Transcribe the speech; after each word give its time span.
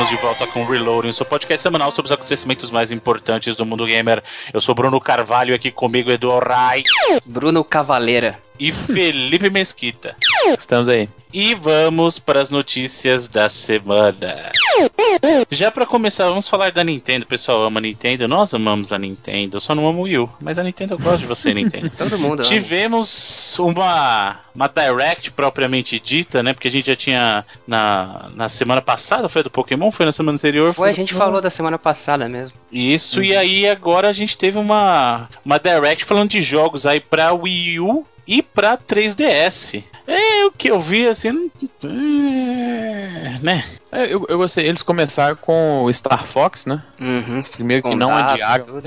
estamos 0.00 0.08
de 0.08 0.16
volta 0.16 0.46
com 0.46 0.62
o 0.62 0.66
Reloading, 0.66 1.12
seu 1.12 1.26
podcast 1.26 1.62
semanal 1.62 1.92
sobre 1.92 2.06
os 2.06 2.12
acontecimentos 2.12 2.70
mais 2.70 2.90
importantes 2.90 3.54
do 3.54 3.66
mundo 3.66 3.84
gamer. 3.84 4.22
Eu 4.52 4.60
sou 4.60 4.74
Bruno 4.74 5.00
Carvalho, 5.00 5.54
aqui 5.54 5.70
comigo 5.70 6.10
Edu 6.10 6.38
Rai. 6.38 6.82
Bruno 7.26 7.62
Cavaleira. 7.62 8.38
E 8.58 8.72
Felipe 8.72 9.50
Mesquita. 9.50 10.16
Estamos 10.58 10.88
aí. 10.88 11.08
E 11.32 11.54
vamos 11.54 12.18
para 12.18 12.40
as 12.40 12.50
notícias 12.50 13.28
da 13.28 13.48
semana. 13.48 14.50
Já 15.50 15.70
para 15.70 15.86
começar, 15.86 16.28
vamos 16.28 16.48
falar 16.48 16.72
da 16.72 16.84
Nintendo. 16.84 17.24
O 17.24 17.28
pessoal 17.28 17.64
ama 17.64 17.80
a 17.80 17.82
Nintendo, 17.82 18.28
nós 18.28 18.54
amamos 18.54 18.92
a 18.92 18.98
Nintendo. 18.98 19.56
Eu 19.56 19.60
só 19.60 19.74
não 19.74 19.88
amo 19.88 20.00
o 20.00 20.02
Wii 20.02 20.28
mas 20.42 20.58
a 20.58 20.62
Nintendo 20.62 20.98
gosta 20.98 21.18
de 21.18 21.26
você, 21.26 21.52
Nintendo. 21.52 21.90
Todo 21.96 22.18
mundo. 22.18 22.42
Tivemos 22.42 23.58
uma 23.58 24.38
uma 24.54 24.68
direct 24.68 25.30
propriamente 25.30 25.98
dita, 26.00 26.42
né? 26.42 26.52
Porque 26.52 26.68
a 26.68 26.70
gente 26.70 26.86
já 26.86 26.96
tinha 26.96 27.44
na, 27.66 28.30
na 28.34 28.48
semana 28.48 28.82
passada, 28.82 29.28
foi 29.28 29.42
do 29.42 29.50
Pokémon, 29.50 29.90
foi 29.90 30.06
na 30.06 30.12
semana 30.12 30.36
anterior. 30.36 30.72
Foi, 30.74 30.90
a 30.90 30.92
gente 30.92 31.14
falou 31.14 31.40
da 31.40 31.50
semana 31.50 31.78
passada 31.78 32.28
mesmo. 32.28 32.56
Isso, 32.70 33.18
uhum. 33.18 33.24
e 33.24 33.36
aí 33.36 33.68
agora 33.68 34.08
a 34.08 34.12
gente 34.12 34.36
teve 34.36 34.58
uma 34.58 35.28
uma 35.44 35.58
direct 35.58 36.04
falando 36.04 36.30
de 36.30 36.42
jogos 36.42 36.86
aí 36.86 37.00
para 37.00 37.32
Wii 37.32 37.80
U 37.80 38.06
e 38.30 38.42
pra 38.42 38.78
3DS. 38.78 39.82
É 40.06 40.44
o 40.44 40.52
que 40.52 40.70
eu 40.70 40.78
vi 40.78 41.08
assim. 41.08 41.50
É, 41.82 43.38
né? 43.42 43.64
É, 43.90 44.04
eu, 44.04 44.24
eu 44.28 44.38
gostei. 44.38 44.68
Eles 44.68 44.82
começaram 44.82 45.34
com 45.34 45.82
o 45.82 45.92
Star 45.92 46.24
Fox, 46.24 46.64
né? 46.64 46.80
Uhum. 47.00 47.42
Primeiro 47.42 47.88
que 47.88 47.96
não 47.96 48.10
data, 48.10 48.34
adiaram. 48.34 48.82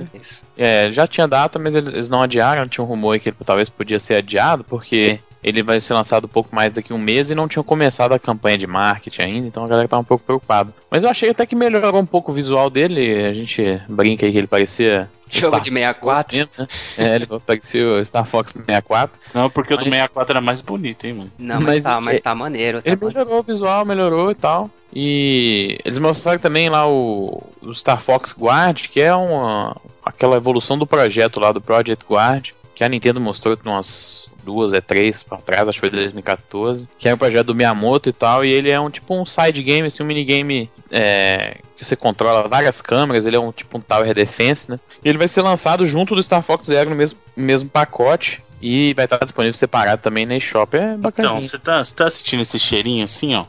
É, 0.57 0.89
já 0.93 1.05
tinha 1.05 1.27
data, 1.27 1.59
mas 1.59 1.75
eles 1.75 2.07
não 2.07 2.21
adiaram. 2.21 2.69
Tinha 2.69 2.85
um 2.85 2.87
rumor 2.87 3.19
que 3.19 3.29
ele 3.29 3.35
talvez 3.45 3.67
podia 3.67 3.99
ser 3.99 4.15
adiado, 4.15 4.63
porque 4.63 5.19
ele 5.43 5.61
vai 5.61 5.77
ser 5.81 5.93
lançado 5.93 6.23
um 6.23 6.29
pouco 6.29 6.55
mais 6.55 6.71
daqui 6.71 6.93
a 6.93 6.95
um 6.95 6.99
mês 6.99 7.29
e 7.29 7.35
não 7.35 7.49
tinham 7.49 7.65
começado 7.65 8.13
a 8.13 8.19
campanha 8.19 8.57
de 8.57 8.65
marketing 8.65 9.21
ainda, 9.21 9.47
então 9.47 9.65
a 9.65 9.67
galera 9.67 9.89
tá 9.89 9.99
um 9.99 10.03
pouco 10.05 10.23
preocupada. 10.23 10.73
Mas 10.89 11.03
eu 11.03 11.09
achei 11.09 11.31
até 11.31 11.45
que 11.45 11.53
melhorou 11.53 11.99
um 11.99 12.05
pouco 12.05 12.31
o 12.31 12.33
visual 12.33 12.69
dele, 12.69 13.25
a 13.25 13.33
gente 13.33 13.81
brinca 13.89 14.25
aí 14.25 14.31
que 14.31 14.37
ele 14.37 14.47
parecia 14.47 15.09
Jogo 15.33 15.47
Star 15.47 15.61
de 15.61 15.71
64. 15.71 16.37
Fox, 16.37 16.49
né? 16.57 16.67
É, 16.97 17.15
ele 17.15 17.27
parecia 17.45 17.87
o 17.87 18.05
Star 18.05 18.25
Fox 18.25 18.51
64. 18.51 19.19
Não, 19.33 19.49
porque 19.49 19.73
mas... 19.73 19.81
o 19.81 19.89
do 19.89 19.91
64 19.91 20.31
era 20.33 20.41
mais 20.41 20.61
bonito, 20.61 21.05
hein, 21.05 21.13
mano? 21.13 21.31
Não, 21.37 21.55
mas, 21.55 21.65
mas 21.65 21.83
tá, 21.83 22.01
mas 22.01 22.19
tá 22.19 22.35
maneiro. 22.35 22.81
Tá 22.81 22.89
ele 22.89 23.05
melhorou 23.05 23.39
o 23.39 23.43
visual, 23.43 23.85
melhorou 23.85 24.31
e 24.31 24.35
tal. 24.35 24.69
E 24.95 25.79
eles 25.83 25.97
mostraram 25.97 26.39
também 26.39 26.69
lá 26.69 26.87
o, 26.87 27.41
o 27.61 27.73
Star 27.73 27.99
Fox 27.99 28.35
Guard, 28.37 28.87
que 28.87 29.01
é 29.01 29.13
uma, 29.13 29.75
aquela 30.05 30.37
evolução 30.37 30.77
do 30.77 30.85
projeto 30.85 31.39
lá 31.39 31.51
do 31.51 31.59
Project 31.61 32.05
Guard, 32.07 32.51
que 32.75 32.83
a 32.83 32.89
Nintendo 32.89 33.19
mostrou 33.19 33.57
umas 33.65 34.29
duas, 34.43 34.73
é 34.73 34.81
três 34.81 35.23
pra 35.23 35.37
trás, 35.37 35.67
acho 35.67 35.77
que 35.77 35.87
foi 35.87 35.89
2014, 35.89 36.87
que 36.97 37.07
é 37.07 37.13
um 37.13 37.17
projeto 37.17 37.47
do 37.47 37.55
Miyamoto 37.55 38.09
e 38.09 38.13
tal, 38.13 38.43
e 38.43 38.51
ele 38.51 38.69
é 38.69 38.79
um 38.79 38.89
tipo 38.89 39.15
um 39.15 39.25
side 39.25 39.61
game, 39.63 39.87
assim, 39.87 40.03
um 40.03 40.05
minigame 40.05 40.69
é, 40.91 41.57
que 41.75 41.83
você 41.83 41.95
controla 41.95 42.47
várias 42.47 42.81
câmeras, 42.81 43.25
ele 43.25 43.35
é 43.35 43.39
um 43.39 43.51
tipo 43.51 43.77
um 43.77 43.81
Tower 43.81 44.13
Defense, 44.13 44.69
né? 44.69 44.79
E 45.03 45.09
ele 45.09 45.17
vai 45.17 45.27
ser 45.27 45.41
lançado 45.41 45.85
junto 45.85 46.15
do 46.15 46.21
Star 46.21 46.41
Fox 46.41 46.67
Zero 46.67 46.89
no 46.89 46.95
mesmo, 46.95 47.19
mesmo 47.35 47.69
pacote. 47.69 48.41
E 48.65 48.93
vai 48.93 49.03
estar 49.03 49.17
disponível 49.17 49.53
separado 49.53 50.01
também 50.01 50.25
na 50.25 50.37
eShop. 50.37 50.77
É 50.77 50.95
bacana. 50.95 51.27
Então, 51.27 51.41
você 51.41 51.59
tá, 51.59 51.83
tá 51.83 52.09
sentindo 52.09 52.43
esse 52.43 52.57
cheirinho 52.57 53.03
assim, 53.03 53.35
ó? 53.35 53.43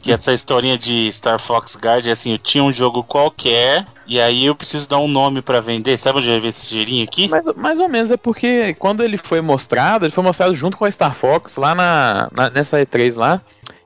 Que 0.00 0.12
essa 0.12 0.32
historinha 0.32 0.78
de 0.78 1.10
Star 1.10 1.40
Fox 1.40 1.74
Guard 1.74 2.06
é 2.06 2.12
assim, 2.12 2.30
eu 2.30 2.38
tinha 2.38 2.62
um 2.62 2.70
jogo 2.70 3.02
qualquer, 3.02 3.84
e 4.06 4.20
aí 4.20 4.46
eu 4.46 4.54
preciso 4.54 4.88
dar 4.88 4.98
um 4.98 5.08
nome 5.08 5.42
para 5.42 5.60
vender. 5.60 5.98
Sabe 5.98 6.20
onde 6.20 6.30
vai 6.30 6.38
ver 6.38 6.48
esse 6.48 6.66
cheirinho 6.66 7.02
aqui? 7.02 7.26
Mais, 7.26 7.48
mais 7.56 7.80
ou 7.80 7.88
menos, 7.88 8.12
é 8.12 8.16
porque 8.16 8.72
quando 8.74 9.02
ele 9.02 9.16
foi 9.16 9.40
mostrado, 9.40 10.06
ele 10.06 10.12
foi 10.12 10.22
mostrado 10.22 10.54
junto 10.54 10.76
com 10.76 10.84
a 10.84 10.90
Star 10.90 11.12
Fox 11.12 11.56
lá 11.56 11.74
na, 11.74 12.28
na 12.30 12.48
nessa 12.48 12.80
E3 12.80 13.18
lá. 13.18 13.40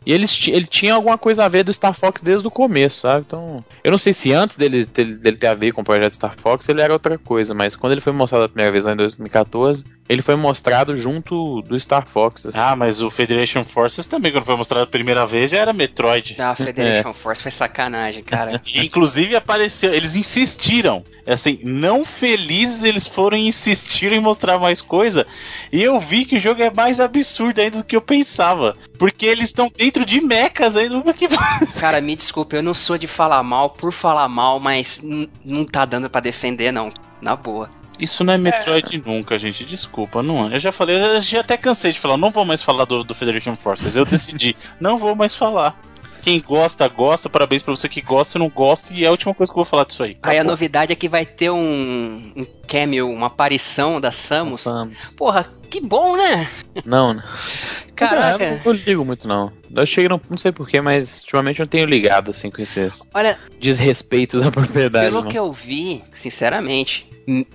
E 0.04 0.12
ele, 0.12 0.26
ele 0.48 0.66
tinha 0.66 0.92
alguma 0.92 1.16
coisa 1.16 1.46
a 1.46 1.48
ver 1.48 1.64
do 1.64 1.72
Star 1.72 1.94
Fox 1.94 2.20
desde 2.20 2.46
o 2.46 2.50
começo, 2.50 3.00
sabe? 3.00 3.24
Então, 3.26 3.64
eu 3.82 3.90
não 3.90 3.98
sei 3.98 4.12
se 4.12 4.30
antes 4.30 4.58
dele, 4.58 4.84
dele, 4.84 5.14
dele 5.14 5.36
ter 5.38 5.46
a 5.46 5.54
ver 5.54 5.72
com 5.72 5.80
o 5.80 5.84
projeto 5.84 6.12
Star 6.12 6.34
Fox 6.36 6.68
ele 6.68 6.82
era 6.82 6.92
outra 6.92 7.18
coisa, 7.18 7.54
mas 7.54 7.74
quando 7.74 7.92
ele 7.92 8.02
foi 8.02 8.12
mostrado 8.12 8.44
a 8.44 8.48
primeira 8.48 8.70
vez 8.70 8.84
lá 8.84 8.92
em 8.92 8.96
2014, 8.96 9.95
ele 10.08 10.22
foi 10.22 10.36
mostrado 10.36 10.94
junto 10.94 11.62
do 11.62 11.78
Star 11.78 12.06
Fox. 12.06 12.46
Assim. 12.46 12.58
Ah, 12.58 12.76
mas 12.76 13.02
o 13.02 13.10
Federation 13.10 13.64
Forces 13.64 14.06
também, 14.06 14.32
quando 14.32 14.44
foi 14.44 14.56
mostrado 14.56 14.84
a 14.84 14.86
primeira 14.86 15.26
vez, 15.26 15.50
já 15.50 15.58
era 15.58 15.72
Metroid. 15.72 16.36
Ah, 16.38 16.54
Federation 16.56 17.10
é. 17.10 17.14
Force 17.14 17.42
foi 17.42 17.50
sacanagem, 17.50 18.22
cara. 18.22 18.62
Inclusive 18.74 19.34
apareceu, 19.34 19.92
eles 19.92 20.16
insistiram. 20.16 21.02
Assim, 21.26 21.58
não 21.64 22.04
felizes, 22.04 22.84
eles 22.84 23.06
foram 23.06 23.36
insistir 23.36 24.12
em 24.12 24.20
mostrar 24.20 24.58
mais 24.58 24.80
coisa. 24.80 25.26
E 25.72 25.82
eu 25.82 25.98
vi 25.98 26.24
que 26.24 26.36
o 26.36 26.40
jogo 26.40 26.62
é 26.62 26.70
mais 26.70 27.00
absurdo 27.00 27.60
ainda 27.60 27.78
do 27.78 27.84
que 27.84 27.96
eu 27.96 28.00
pensava. 28.00 28.76
Porque 28.98 29.26
eles 29.26 29.48
estão 29.48 29.70
dentro 29.76 30.04
de 30.04 30.20
mechas 30.20 30.76
ainda. 30.76 31.12
Que... 31.12 31.26
Cara, 31.80 32.00
me 32.00 32.14
desculpe, 32.14 32.56
eu 32.56 32.62
não 32.62 32.74
sou 32.74 32.96
de 32.96 33.06
falar 33.06 33.42
mal 33.42 33.70
por 33.70 33.92
falar 33.92 34.28
mal, 34.28 34.60
mas 34.60 35.02
não 35.44 35.64
tá 35.64 35.84
dando 35.84 36.08
para 36.08 36.20
defender, 36.20 36.72
não. 36.72 36.92
Na 37.20 37.34
boa. 37.34 37.68
Isso 37.98 38.22
não 38.22 38.34
é 38.34 38.38
Metroid 38.38 38.96
é. 38.96 39.08
nunca, 39.08 39.38
gente. 39.38 39.64
Desculpa, 39.64 40.22
não. 40.22 40.48
É. 40.50 40.54
Eu 40.54 40.58
já 40.58 40.72
falei, 40.72 40.96
eu 40.96 41.20
já 41.20 41.40
até 41.40 41.56
cansei 41.56 41.92
de 41.92 42.00
falar. 42.00 42.16
Não 42.16 42.30
vou 42.30 42.44
mais 42.44 42.62
falar 42.62 42.84
do, 42.84 43.02
do 43.02 43.14
Federation 43.14 43.56
Forces. 43.56 43.96
Eu 43.96 44.04
decidi, 44.04 44.56
não 44.80 44.98
vou 44.98 45.14
mais 45.14 45.34
falar. 45.34 45.78
Quem 46.26 46.40
gosta, 46.40 46.88
gosta. 46.88 47.30
Parabéns 47.30 47.62
pra 47.62 47.76
você 47.76 47.88
que 47.88 48.00
gosta 48.00 48.36
e 48.36 48.40
não 48.40 48.48
gosta. 48.48 48.92
E 48.92 49.04
é 49.04 49.06
a 49.06 49.12
última 49.12 49.32
coisa 49.32 49.52
que 49.52 49.56
eu 49.56 49.62
vou 49.62 49.64
falar 49.64 49.84
disso 49.84 50.02
aí. 50.02 50.18
Aí 50.24 50.36
a 50.36 50.42
novidade 50.42 50.92
é 50.92 50.96
que 50.96 51.08
vai 51.08 51.24
ter 51.24 51.50
um, 51.50 52.32
um 52.34 52.44
cameo, 52.66 53.08
uma 53.08 53.28
aparição 53.28 54.00
da 54.00 54.10
Samus. 54.10 54.62
Samus. 54.62 55.14
Porra, 55.16 55.48
que 55.70 55.80
bom, 55.80 56.16
né? 56.16 56.50
Não, 56.84 57.14
né? 57.14 57.22
Caraca. 57.94 58.42
É, 58.42 58.60
eu 58.64 58.74
não 58.74 58.80
ligo 58.84 59.04
muito, 59.04 59.28
não. 59.28 59.52
Eu 59.72 59.84
achei, 59.84 60.08
não, 60.08 60.20
não 60.28 60.36
sei 60.36 60.50
porquê, 60.50 60.80
mas 60.80 61.20
ultimamente 61.20 61.60
eu 61.60 61.64
não 61.64 61.70
tenho 61.70 61.86
ligado, 61.86 62.32
assim, 62.32 62.50
com 62.50 62.60
esse 62.60 62.90
Olha, 63.14 63.38
desrespeito 63.60 64.40
da 64.40 64.50
propriedade. 64.50 65.10
Pelo 65.10 65.22
não. 65.22 65.30
que 65.30 65.38
eu 65.38 65.52
vi, 65.52 66.02
sinceramente, 66.12 67.08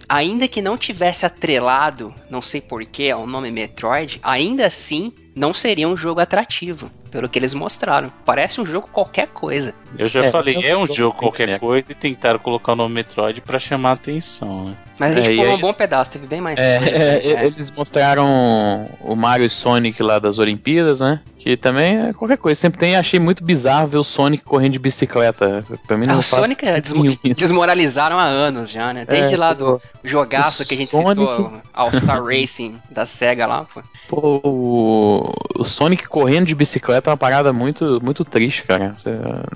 ainda 0.07 0.47
que 0.47 0.61
não 0.61 0.77
tivesse 0.77 1.25
atrelado, 1.25 2.13
não 2.29 2.41
sei 2.41 2.61
porquê, 2.61 3.09
ao 3.09 3.27
nome 3.27 3.51
Metroid, 3.51 4.17
ainda 4.23 4.65
assim 4.65 5.11
não 5.35 5.53
seria 5.53 5.89
um 5.89 5.97
jogo 5.97 6.21
atrativo 6.21 6.89
pelo 7.11 7.27
que 7.27 7.37
eles 7.37 7.53
mostraram. 7.53 8.11
Parece 8.25 8.61
um 8.61 8.65
jogo 8.65 8.87
qualquer 8.91 9.27
coisa. 9.27 9.75
Eu 9.97 10.07
já 10.07 10.25
é, 10.25 10.31
falei, 10.31 10.55
é 10.63 10.75
um 10.75 10.87
jogo 10.87 11.17
qualquer 11.17 11.59
coisa 11.59 11.91
e 11.91 11.95
tentaram 11.95 12.39
colocar 12.39 12.71
o 12.71 12.75
nome 12.75 12.95
Metroid 12.95 13.41
para 13.41 13.59
chamar 13.59 13.89
a 13.89 13.93
atenção, 13.93 14.69
né? 14.69 14.75
Mas 15.01 15.17
a 15.17 15.21
gente 15.21 15.39
é, 15.39 15.43
pulou 15.43 15.57
um 15.57 15.59
bom 15.59 15.73
pedaço, 15.73 16.11
teve 16.11 16.27
bem 16.27 16.39
mais. 16.39 16.59
É, 16.59 16.77
é, 16.77 17.45
eles 17.47 17.75
mostraram 17.75 18.87
o 19.01 19.15
Mario 19.15 19.47
e 19.47 19.49
Sonic 19.49 20.01
lá 20.03 20.19
das 20.19 20.37
Olimpíadas, 20.37 21.01
né? 21.01 21.19
Que 21.39 21.57
também 21.57 22.09
é 22.09 22.13
qualquer 22.13 22.37
coisa. 22.37 22.61
Sempre 22.61 22.79
tem, 22.79 22.95
achei 22.95 23.19
muito 23.19 23.43
bizarro 23.43 23.87
ver 23.87 23.97
o 23.97 24.03
Sonic 24.03 24.43
correndo 24.43 24.73
de 24.73 24.79
bicicleta. 24.79 25.65
Pra 25.87 25.97
mim 25.97 26.05
não 26.05 26.15
ah, 26.15 26.19
o 26.19 26.21
Sonic 26.21 26.63
é 26.63 26.79
desmo 26.79 27.03
desmoralizaram 27.35 28.19
há 28.19 28.25
anos 28.25 28.69
já, 28.69 28.93
né? 28.93 29.03
Desde 29.03 29.33
é, 29.33 29.37
lá 29.37 29.53
do 29.53 29.81
jogaço 30.03 30.63
que 30.67 30.75
a 30.75 30.77
gente 30.77 30.91
Sonic... 30.91 31.19
citou, 31.19 31.51
All 31.73 31.91
Star 31.93 32.23
Racing 32.23 32.75
da 32.91 33.03
SEGA 33.03 33.47
lá, 33.47 33.65
pô. 33.73 33.81
Pô, 34.07 34.39
o, 34.43 35.33
o 35.57 35.63
Sonic 35.63 36.07
correndo 36.07 36.45
de 36.45 36.53
bicicleta 36.53 37.00
é 37.09 37.11
uma 37.11 37.17
parada 37.17 37.51
muito, 37.51 37.99
muito 38.03 38.23
triste, 38.23 38.63
cara. 38.63 38.95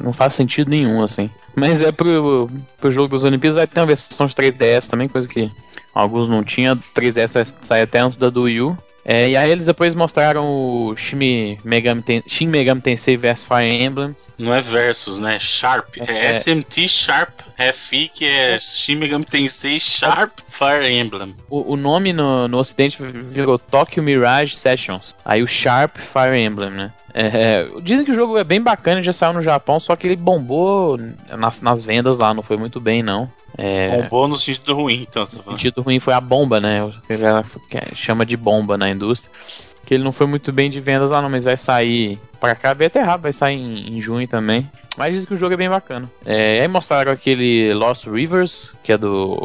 Não 0.04 0.14
faz 0.14 0.34
sentido 0.34 0.70
nenhum, 0.70 1.04
assim. 1.04 1.30
Mas 1.56 1.82
é 1.82 1.92
pro, 1.92 2.50
pro 2.80 2.92
jogo 2.92 3.10
dos 3.10 3.24
Olimpíadas 3.24 3.56
vai 3.56 3.68
ter 3.68 3.80
uma 3.80 3.86
versão 3.86 4.28
de 4.28 4.36
3DS 4.36 4.90
também, 4.90 5.08
coisa 5.08 5.28
que 5.28 5.52
alguns 5.94 6.28
não 6.28 6.44
tinham. 6.44 6.76
3DS 6.76 7.34
vai 7.34 7.46
sair 7.46 7.82
até 7.84 8.00
antes 8.00 8.18
da 8.18 8.30
do 8.30 8.44
Wii 8.44 8.62
U. 8.62 8.78
É, 9.08 9.30
e 9.30 9.38
aí 9.38 9.52
eles 9.52 9.68
depois 9.68 9.94
mostraram 9.94 10.48
o 10.48 10.98
Shin 10.98 11.60
Megami, 11.64 12.02
Ten 12.02 12.24
Shin 12.28 12.48
Megami 12.48 12.82
Tensei 12.82 13.16
vs 13.16 13.46
Fire 13.46 13.84
Emblem. 13.84 14.16
Não 14.38 14.54
é 14.54 14.62
versus, 14.62 15.20
né? 15.20 15.38
Sharp. 15.40 15.96
É, 16.00 16.26
é 16.26 16.34
SMT 16.34 16.90
Sharp 16.90 17.40
FI, 17.74 18.12
que 18.14 18.26
é 18.26 18.60
Shin 18.60 18.96
Megami 18.96 19.24
Tensei 19.24 19.80
Sharp 19.80 20.40
Fire 20.50 20.90
Emblem. 20.90 21.36
O, 21.48 21.74
o 21.74 21.78
nome 21.78 22.12
no, 22.12 22.48
no 22.48 22.58
ocidente 22.58 22.98
virou 23.02 23.60
Tokyo 23.60 24.02
Mirage 24.02 24.56
Sessions. 24.56 25.16
Aí 25.24 25.44
o 25.44 25.48
Sharp 25.48 25.98
Fire 25.98 26.38
Emblem, 26.38 26.72
né? 26.72 26.92
É, 27.18 27.66
dizem 27.82 28.04
que 28.04 28.12
o 28.12 28.14
jogo 28.14 28.38
é 28.38 28.44
bem 28.44 28.62
bacana, 28.62 29.02
já 29.02 29.14
saiu 29.14 29.32
no 29.32 29.42
Japão, 29.42 29.80
só 29.80 29.96
que 29.96 30.06
ele 30.06 30.18
bombou 30.18 31.00
nas, 31.38 31.62
nas 31.62 31.82
vendas 31.82 32.18
lá, 32.18 32.34
não 32.34 32.44
foi 32.44 32.58
muito 32.58 32.78
bem, 32.82 33.02
não. 33.02 33.32
É, 33.58 34.02
bombou 34.02 34.28
no 34.28 34.38
sentido 34.38 34.76
ruim, 34.76 35.08
então. 35.10 35.26
Tá 35.26 35.38
no 35.38 35.44
sentido 35.44 35.82
ruim 35.82 35.98
foi 36.02 36.14
a 36.14 36.20
bomba, 36.20 36.60
né? 36.60 36.84
O 36.84 36.92
que 36.92 37.14
ela 37.14 37.46
chama 37.96 38.26
de 38.26 38.36
bomba 38.36 38.78
na 38.78 38.90
indústria. 38.90 39.34
Que 39.86 39.94
ele 39.94 40.04
não 40.04 40.12
foi 40.12 40.28
muito 40.28 40.52
bem 40.52 40.70
de 40.70 40.82
vendas 40.82 41.12
lá, 41.12 41.22
não, 41.22 41.30
mas 41.30 41.46
vai 41.46 41.56
sair 41.56 42.20
pra 42.38 42.54
cá, 42.54 42.74
bem 42.74 42.88
até 42.88 43.02
rápido, 43.02 43.24
vai 43.24 43.34
sair 43.34 43.56
em, 43.56 43.96
em, 43.96 44.02
junho 44.02 44.28
também. 44.28 44.70
Mas 44.98 45.14
dizem 45.14 45.28
que 45.28 45.36
o 45.36 45.38
jogo 45.38 45.54
é 45.54 45.58
bem 45.58 45.70
bacana. 45.70 46.12
É, 46.26 46.60
aí 46.60 46.68
mostraram 46.68 47.14
aquele 47.14 47.74
Lost 47.74 48.08
Rivers, 48.08 48.74
que 48.84 48.92
é 48.92 48.98
do. 48.98 49.42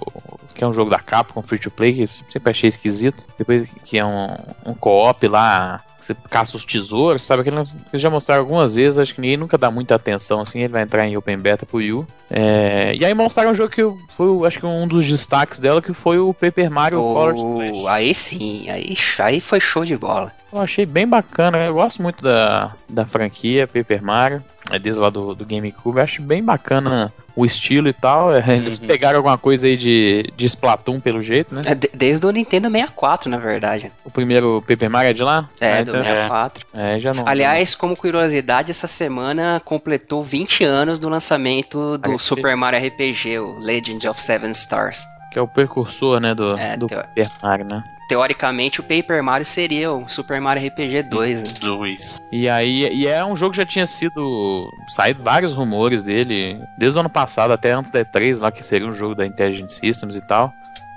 que 0.55 0.65
é 0.65 0.67
um 0.67 0.73
jogo 0.73 0.91
da 0.91 0.99
Capcom 0.99 1.43
free 1.43 1.59
to 1.59 1.71
play, 1.71 1.93
que 1.93 2.11
sempre 2.33 2.51
achei 2.51 2.69
esquisito. 2.69 3.23
Depois 3.39 3.71
que 3.85 3.97
é 3.97 4.05
um, 4.05 4.35
um 4.67 4.75
co-op 4.75 5.29
lá 5.29 5.85
você 6.05 6.17
caça 6.29 6.57
os 6.57 6.65
tesouros, 6.65 7.27
sabe? 7.27 7.43
Que 7.43 7.51
eles 7.51 7.69
já 7.95 8.11
mostraram 8.11 8.43
algumas 8.43 8.75
vezes, 8.75 8.99
acho 8.99 9.15
que 9.15 9.21
ninguém 9.21 9.37
nunca 9.37 9.59
dá 9.59 9.71
muita 9.71 9.95
atenção, 9.95 10.41
assim, 10.41 10.61
ele 10.61 10.69
vai 10.69 10.83
entrar 10.83 11.07
em 11.07 11.17
Open 11.17 11.39
Beta 11.39 11.67
pro 11.67 11.81
Yu. 11.81 12.07
É, 12.31 12.95
e 12.95 13.05
aí 13.05 13.15
mostraram 13.15 13.51
um 13.51 13.55
jogo 13.55 13.71
que 13.71 13.83
foi, 14.17 14.47
acho 14.47 14.59
que 14.59 14.67
um 14.67 14.87
dos 14.87 15.07
destaques 15.07 15.59
dela, 15.59 15.83
que 15.83 15.93
foi 15.93 16.19
o 16.19 16.33
Paper 16.33 16.71
Mario 16.71 17.03
oh, 17.03 17.15
Color 17.15 17.35
Splash. 17.35 17.87
Aí 17.89 18.15
sim, 18.15 18.69
aí, 18.69 18.97
aí 19.19 19.41
foi 19.41 19.61
show 19.61 19.85
de 19.85 19.97
bola. 19.97 20.33
Eu 20.53 20.61
achei 20.61 20.85
bem 20.85 21.07
bacana, 21.07 21.59
eu 21.59 21.75
gosto 21.75 22.03
muito 22.03 22.23
da, 22.23 22.75
da 22.89 23.07
franquia 23.07 23.69
Paper 23.69 24.03
Mario, 24.03 24.43
é 24.71 24.79
desde 24.79 25.01
lá 25.01 25.11
do, 25.11 25.35
do 25.35 25.45
GameCube, 25.45 25.99
eu 25.99 26.03
acho 26.03 26.23
bem 26.23 26.43
bacana 26.43 27.13
o 27.41 27.47
estilo 27.47 27.89
e 27.89 27.93
tal. 27.93 28.35
É, 28.35 28.57
eles 28.57 28.79
uhum. 28.79 28.87
pegaram 28.87 29.19
alguma 29.19 29.39
coisa 29.39 29.67
aí 29.67 29.77
de, 29.77 30.31
de 30.37 30.47
Splatoon 30.47 31.01
pelo 31.01 31.23
jeito, 31.23 31.55
né? 31.55 31.63
É, 31.67 31.75
desde 31.75 32.25
o 32.27 32.31
Nintendo 32.31 32.71
64, 32.71 33.31
na 33.31 33.39
verdade. 33.39 33.91
O 34.05 34.11
primeiro 34.11 34.63
Paper 34.67 34.91
Mario 34.91 35.11
é 35.11 35.13
de 35.13 35.23
lá? 35.23 35.49
É, 35.61 35.79
ah, 35.79 35.83
do 35.83 35.91
então, 35.91 36.05
64. 36.05 36.67
É, 36.75 36.99
já 36.99 37.15
não. 37.15 37.27
Aliás, 37.27 37.75
como 37.75 37.97
curiosidade, 37.97 38.71
essa 38.71 38.87
semana 38.87 39.61
completou 39.65 40.23
20 40.23 40.65
anos 40.65 40.99
do 40.99 41.09
lançamento 41.09 41.99
do 41.99 42.11
RPG. 42.13 42.23
Super 42.23 42.57
Mario 42.57 42.87
RPG, 42.87 43.39
o 43.39 43.59
Legend 43.59 44.09
of 44.09 44.21
Seven 44.21 44.51
Stars. 44.51 45.05
Que 45.31 45.39
é 45.39 45.43
o 45.43 45.49
precursor, 45.49 46.21
né, 46.21 46.35
do, 46.35 46.59
é, 46.59 46.77
do 46.77 46.89
Paper 46.89 47.31
Mario, 47.43 47.67
né? 47.67 47.85
teoricamente 48.11 48.81
o 48.81 48.83
Paper 48.83 49.23
Mario 49.23 49.45
seria 49.45 49.93
o 49.93 50.09
Super 50.09 50.41
Mario 50.41 50.67
RPG 50.67 51.05
2. 51.05 51.43
Né? 51.45 51.51
2. 51.61 52.23
E 52.33 52.49
aí, 52.49 52.89
e 52.93 53.07
é 53.07 53.25
um 53.25 53.37
jogo 53.37 53.53
que 53.53 53.59
já 53.59 53.65
tinha 53.65 53.87
sido 53.87 54.69
saído 54.89 55.23
vários 55.23 55.53
rumores 55.53 56.03
dele, 56.03 56.61
desde 56.77 56.97
o 56.97 57.01
ano 57.01 57.09
passado 57.09 57.53
até 57.53 57.71
antes 57.71 57.89
da 57.89 58.05
E3, 58.05 58.41
lá 58.41 58.51
que 58.51 58.65
seria 58.65 58.89
um 58.89 58.93
jogo 58.93 59.15
da 59.15 59.25
Intelligent 59.25 59.69
Systems 59.69 60.17
e 60.17 60.21
tal. 60.27 60.53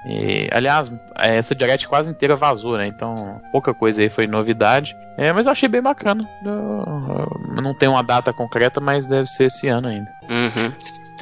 E, 0.06 0.50
aliás, 0.52 0.92
essa 1.16 1.54
Direct 1.54 1.88
quase 1.88 2.10
inteira 2.10 2.36
vazou, 2.36 2.78
né? 2.78 2.88
Então, 2.88 3.40
pouca 3.52 3.76
coisa 3.76 4.02
aí 4.02 4.10
foi 4.10 4.26
novidade. 4.26 4.98
É, 5.16 5.32
mas 5.32 5.46
eu 5.46 5.52
achei 5.52 5.70
bem 5.70 5.84
bacana. 5.84 6.28
Eu, 6.44 6.84
eu 7.56 7.62
não 7.62 7.76
tenho 7.76 7.92
uma 7.92 8.04
data 8.04 8.34
concreta, 8.34 8.82
mas 8.82 9.06
deve 9.06 9.28
ser 9.28 9.46
esse 9.46 9.68
ano 9.68 9.88
ainda. 9.88 10.12
Uhum. 10.28 10.74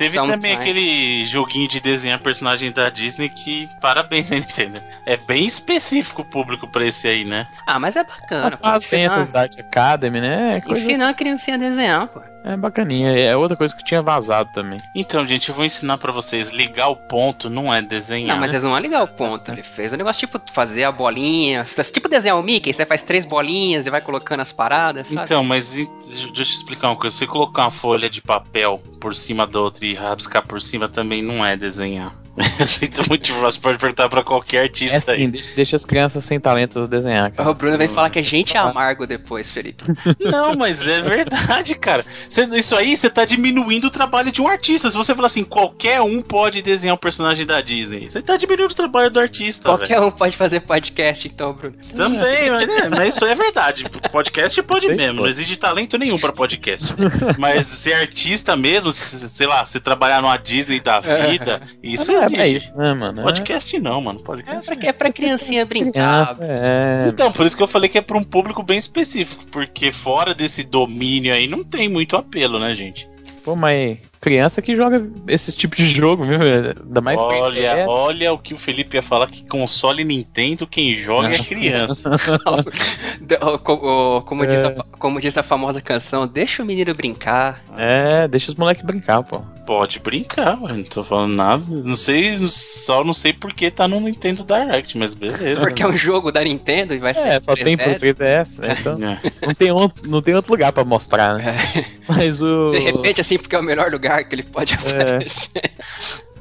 Teve 0.02 0.18
também 0.18 0.54
aquele 0.54 1.26
joguinho 1.26 1.68
de 1.68 1.80
desenhar 1.80 2.20
personagem 2.20 2.72
da 2.72 2.90
Disney 2.90 3.30
que, 3.30 3.70
parabéns, 3.80 4.30
né, 4.32 4.40
Nintendo? 4.40 4.82
É 5.06 5.16
bem 5.16 5.46
específico 5.46 6.24
o 6.24 6.26
público 6.26 6.68
pra 6.68 6.86
esse 6.86 7.08
aí, 7.08 7.24
né? 7.24 7.48
Ah, 7.68 7.80
mas 7.80 7.96
é 7.96 8.04
bacana. 8.04 8.58
Mas 8.64 8.90
tem 8.90 9.06
essas 9.06 9.36
Art 9.36 9.60
Academy, 9.60 10.20
né? 10.20 10.58
É 10.58 10.62
coisa... 10.62 10.82
Ensinar 10.82 11.10
a 11.10 11.14
criancinha 11.14 11.56
a 11.56 11.60
desenhar, 11.60 12.08
pô. 12.08 12.22
É 12.44 12.58
bacaninha, 12.58 13.12
é 13.12 13.36
outra 13.38 13.56
coisa 13.56 13.76
que 13.76 13.84
tinha 13.84 14.02
vazado 14.02 14.50
também. 14.52 14.80
Então, 14.96 15.26
gente, 15.26 15.50
eu 15.50 15.56
vou 15.56 15.64
ensinar 15.64 16.00
para 16.00 16.12
vocês. 16.12 16.50
Ligar 16.50 16.88
o 16.88 16.96
ponto 16.96 17.50
não 17.52 17.72
é 17.72 17.82
desenhar. 17.82 18.34
Não, 18.34 18.42
mas 18.42 18.52
eles 18.52 18.64
não 18.64 18.76
é 18.76 18.80
ligar 18.80 19.04
o 19.04 19.08
ponto. 19.08 19.52
Ele 19.52 19.62
fez 19.62 19.92
o 19.92 19.96
um 19.96 19.98
negócio 19.98 20.20
tipo 20.20 20.42
fazer 20.52 20.84
a 20.84 20.92
bolinha. 20.92 21.66
Tipo 21.94 22.10
desenhar 22.10 22.40
o 22.40 22.42
Mickey, 22.42 22.74
você 22.74 22.86
faz 22.86 23.04
três 23.04 23.26
bolinhas 23.26 23.86
e 23.86 23.90
vai 23.92 24.02
colocando 24.02 24.40
as 24.40 24.52
paradas, 24.52 25.10
sabe? 25.10 25.24
Então, 25.24 25.44
mas 25.44 25.74
deixa 25.74 26.28
eu 26.28 26.34
te 26.34 26.42
explicar 26.42 26.88
uma 26.90 26.96
coisa. 26.96 27.16
Você 27.16 27.28
colocar 27.28 27.64
uma 27.64 27.72
folha 27.72 28.10
de 28.10 28.22
papel 28.22 28.82
por 29.00 29.16
cima 29.16 29.46
da 29.46 29.60
outra 29.60 29.86
e 29.86 29.91
rabiscar 29.94 30.46
por 30.46 30.62
cima 30.62 30.88
também 30.88 31.22
não 31.22 31.46
é 31.46 31.56
desenhar. 31.56 32.21
Sinto 32.66 33.08
muito, 33.10 33.34
você 33.34 33.60
pode 33.60 33.78
perguntar 33.78 34.08
pra 34.08 34.24
qualquer 34.24 34.64
artista 34.64 34.96
é 34.96 35.00
assim, 35.00 35.12
aí. 35.12 35.28
Deixa, 35.28 35.52
deixa, 35.54 35.76
as 35.76 35.84
crianças 35.84 36.24
sem 36.24 36.40
talento 36.40 36.88
desenhar, 36.88 37.32
cara. 37.32 37.50
O 37.50 37.54
Bruno 37.54 37.78
vai 37.78 37.88
falar 37.88 38.10
que 38.10 38.20
a 38.20 38.24
gente 38.24 38.56
é 38.56 38.60
amargo 38.60 39.06
depois, 39.06 39.52
Felipe. 39.52 39.84
Não, 40.20 40.54
mas 40.56 40.88
é 40.88 41.02
verdade, 41.02 41.78
cara. 41.80 42.04
Cê, 42.30 42.46
isso 42.54 42.76
aí 42.76 42.96
você 42.96 43.10
tá 43.10 43.26
diminuindo 43.26 43.88
o 43.88 43.92
trabalho 43.92 44.32
de 44.32 44.42
um 44.42 44.48
artista. 44.48 44.90
Se 44.90 44.96
você 44.96 45.14
falar 45.14 45.28
assim, 45.28 45.44
qualquer 45.44 46.02
um 46.02 46.22
pode 46.22 46.62
desenhar 46.62 46.96
um 46.96 47.00
personagem 47.00 47.46
da 47.46 47.60
Disney, 47.60 48.10
você 48.10 48.22
tá 48.22 48.38
diminuindo 48.38 48.72
o 48.72 48.76
trabalho 48.76 49.10
do 49.10 49.20
artista. 49.20 49.68
Qualquer 49.68 50.00
véio. 50.00 50.08
um 50.08 50.12
pode 50.12 50.38
fazer 50.38 50.62
podcast, 50.62 51.28
então, 51.28 51.54
Bruno. 51.54 51.76
Também, 51.96 52.50
mas, 52.50 52.70
é, 52.70 52.90
mas 52.90 53.16
isso 53.16 53.26
é 53.26 53.36
verdade. 53.36 53.86
Podcast 54.12 54.62
pode 54.64 54.88
Bem, 54.88 54.96
mesmo, 54.96 55.16
pode. 55.16 55.24
não 55.24 55.30
exige 55.30 55.58
talento 55.58 55.98
nenhum 55.98 56.18
pra 56.18 56.32
podcast. 56.32 56.94
mas 57.38 57.66
ser 57.68 57.94
artista 57.94 58.56
mesmo, 58.56 58.92
sei 58.92 59.48
lá, 59.48 59.66
se 59.66 59.80
trabalhar 59.80 60.22
numa 60.22 60.38
Disney 60.38 60.80
da 60.80 61.00
vida, 61.02 61.62
isso 61.84 62.12
é, 62.12 62.21
é 62.24 62.48
isso, 62.48 62.76
né, 62.76 62.94
mano? 62.94 63.22
Podcast 63.22 63.80
não, 63.80 64.02
mano. 64.02 64.20
Podcast 64.22 64.72
é 64.72 64.76
pra, 64.76 64.90
é 64.90 64.94
pra 64.94 65.12
criancinha 65.12 65.66
brincar. 65.66 66.36
Criança, 66.36 66.38
é. 66.42 67.08
Então, 67.10 67.32
por 67.32 67.46
isso 67.46 67.56
que 67.56 67.64
eu 67.64 67.68
falei 67.68 67.90
que 67.90 67.98
é 67.98 68.02
pra 68.02 68.18
um 68.18 68.24
público 68.24 68.62
bem 68.62 68.78
específico, 68.78 69.46
porque 69.52 69.92
fora 69.92 70.34
desse 70.34 70.64
domínio 70.64 71.34
aí 71.34 71.48
não 71.48 71.64
tem 71.64 71.88
muito 71.90 72.16
apelo, 72.16 72.60
né, 72.60 72.74
gente? 72.74 73.10
Pô, 73.44 73.56
mas 73.56 74.11
criança 74.22 74.62
que 74.62 74.76
joga 74.76 75.10
esses 75.28 75.56
tipos 75.56 75.80
de 75.80 75.88
jogo, 75.88 76.24
viu? 76.24 76.38
Ainda 76.40 77.02
mais 77.02 77.20
Olha, 77.20 77.86
olha 77.88 78.32
o 78.32 78.38
que 78.38 78.54
o 78.54 78.58
Felipe 78.58 78.96
ia 78.96 79.02
falar 79.02 79.28
que 79.28 79.44
console 79.48 80.04
Nintendo 80.04 80.68
quem 80.68 80.96
joga 80.96 81.34
é 81.34 81.40
criança. 81.44 82.12
como, 83.64 84.22
como, 84.22 84.44
é. 84.44 84.48
diz 84.48 84.64
a, 84.64 84.72
como 85.00 85.20
diz 85.20 85.38
a 85.38 85.44
famosa 85.44 85.82
canção, 85.82 86.28
deixa 86.28 86.62
o 86.62 86.66
menino 86.66 86.94
brincar. 86.94 87.64
É, 87.76 88.28
deixa 88.28 88.52
os 88.52 88.56
moleques 88.56 88.86
brincar, 88.86 89.24
pô. 89.24 89.42
Pode 89.66 90.00
brincar, 90.00 90.58
mano. 90.58 90.78
Não 90.78 90.84
tô 90.84 91.04
falando 91.04 91.34
nada. 91.34 91.64
Não 91.68 91.96
sei, 91.96 92.38
só 92.48 93.04
não 93.04 93.14
sei 93.14 93.34
porque 93.34 93.72
tá 93.72 93.88
no 93.88 94.00
Nintendo 94.00 94.44
Direct, 94.44 94.98
mas 94.98 95.14
beleza. 95.14 95.62
Porque 95.62 95.82
é 95.82 95.88
um 95.88 95.96
jogo 95.96 96.32
da 96.32 96.44
Nintendo 96.44 96.94
e 96.94 97.00
vai 97.00 97.14
ser. 97.14 97.28
É, 97.28 97.40
só 97.40 97.54
3DS. 97.54 97.64
tem 97.64 97.78
pro 97.78 97.92
3DS, 97.94 98.60
né? 98.60 98.78
Então 98.80 98.98
é. 99.08 99.46
não, 99.46 99.54
tem 99.54 99.72
outro, 99.72 100.10
não 100.10 100.22
tem 100.22 100.36
outro 100.36 100.52
lugar 100.52 100.72
pra 100.72 100.84
mostrar, 100.84 101.36
né? 101.36 101.56
É. 101.76 101.86
Mas 102.08 102.42
o. 102.42 102.72
De 102.72 102.80
repente, 102.80 103.22
assim, 103.22 103.38
porque 103.38 103.56
é 103.56 103.60
o 103.60 103.64
melhor 103.64 103.92
lugar 103.92 104.11
lugar 104.12 104.24
que 104.26 104.36
ele 104.36 104.44
pode 104.44 104.74
é. 104.74 104.78
aparecer. 104.78 105.72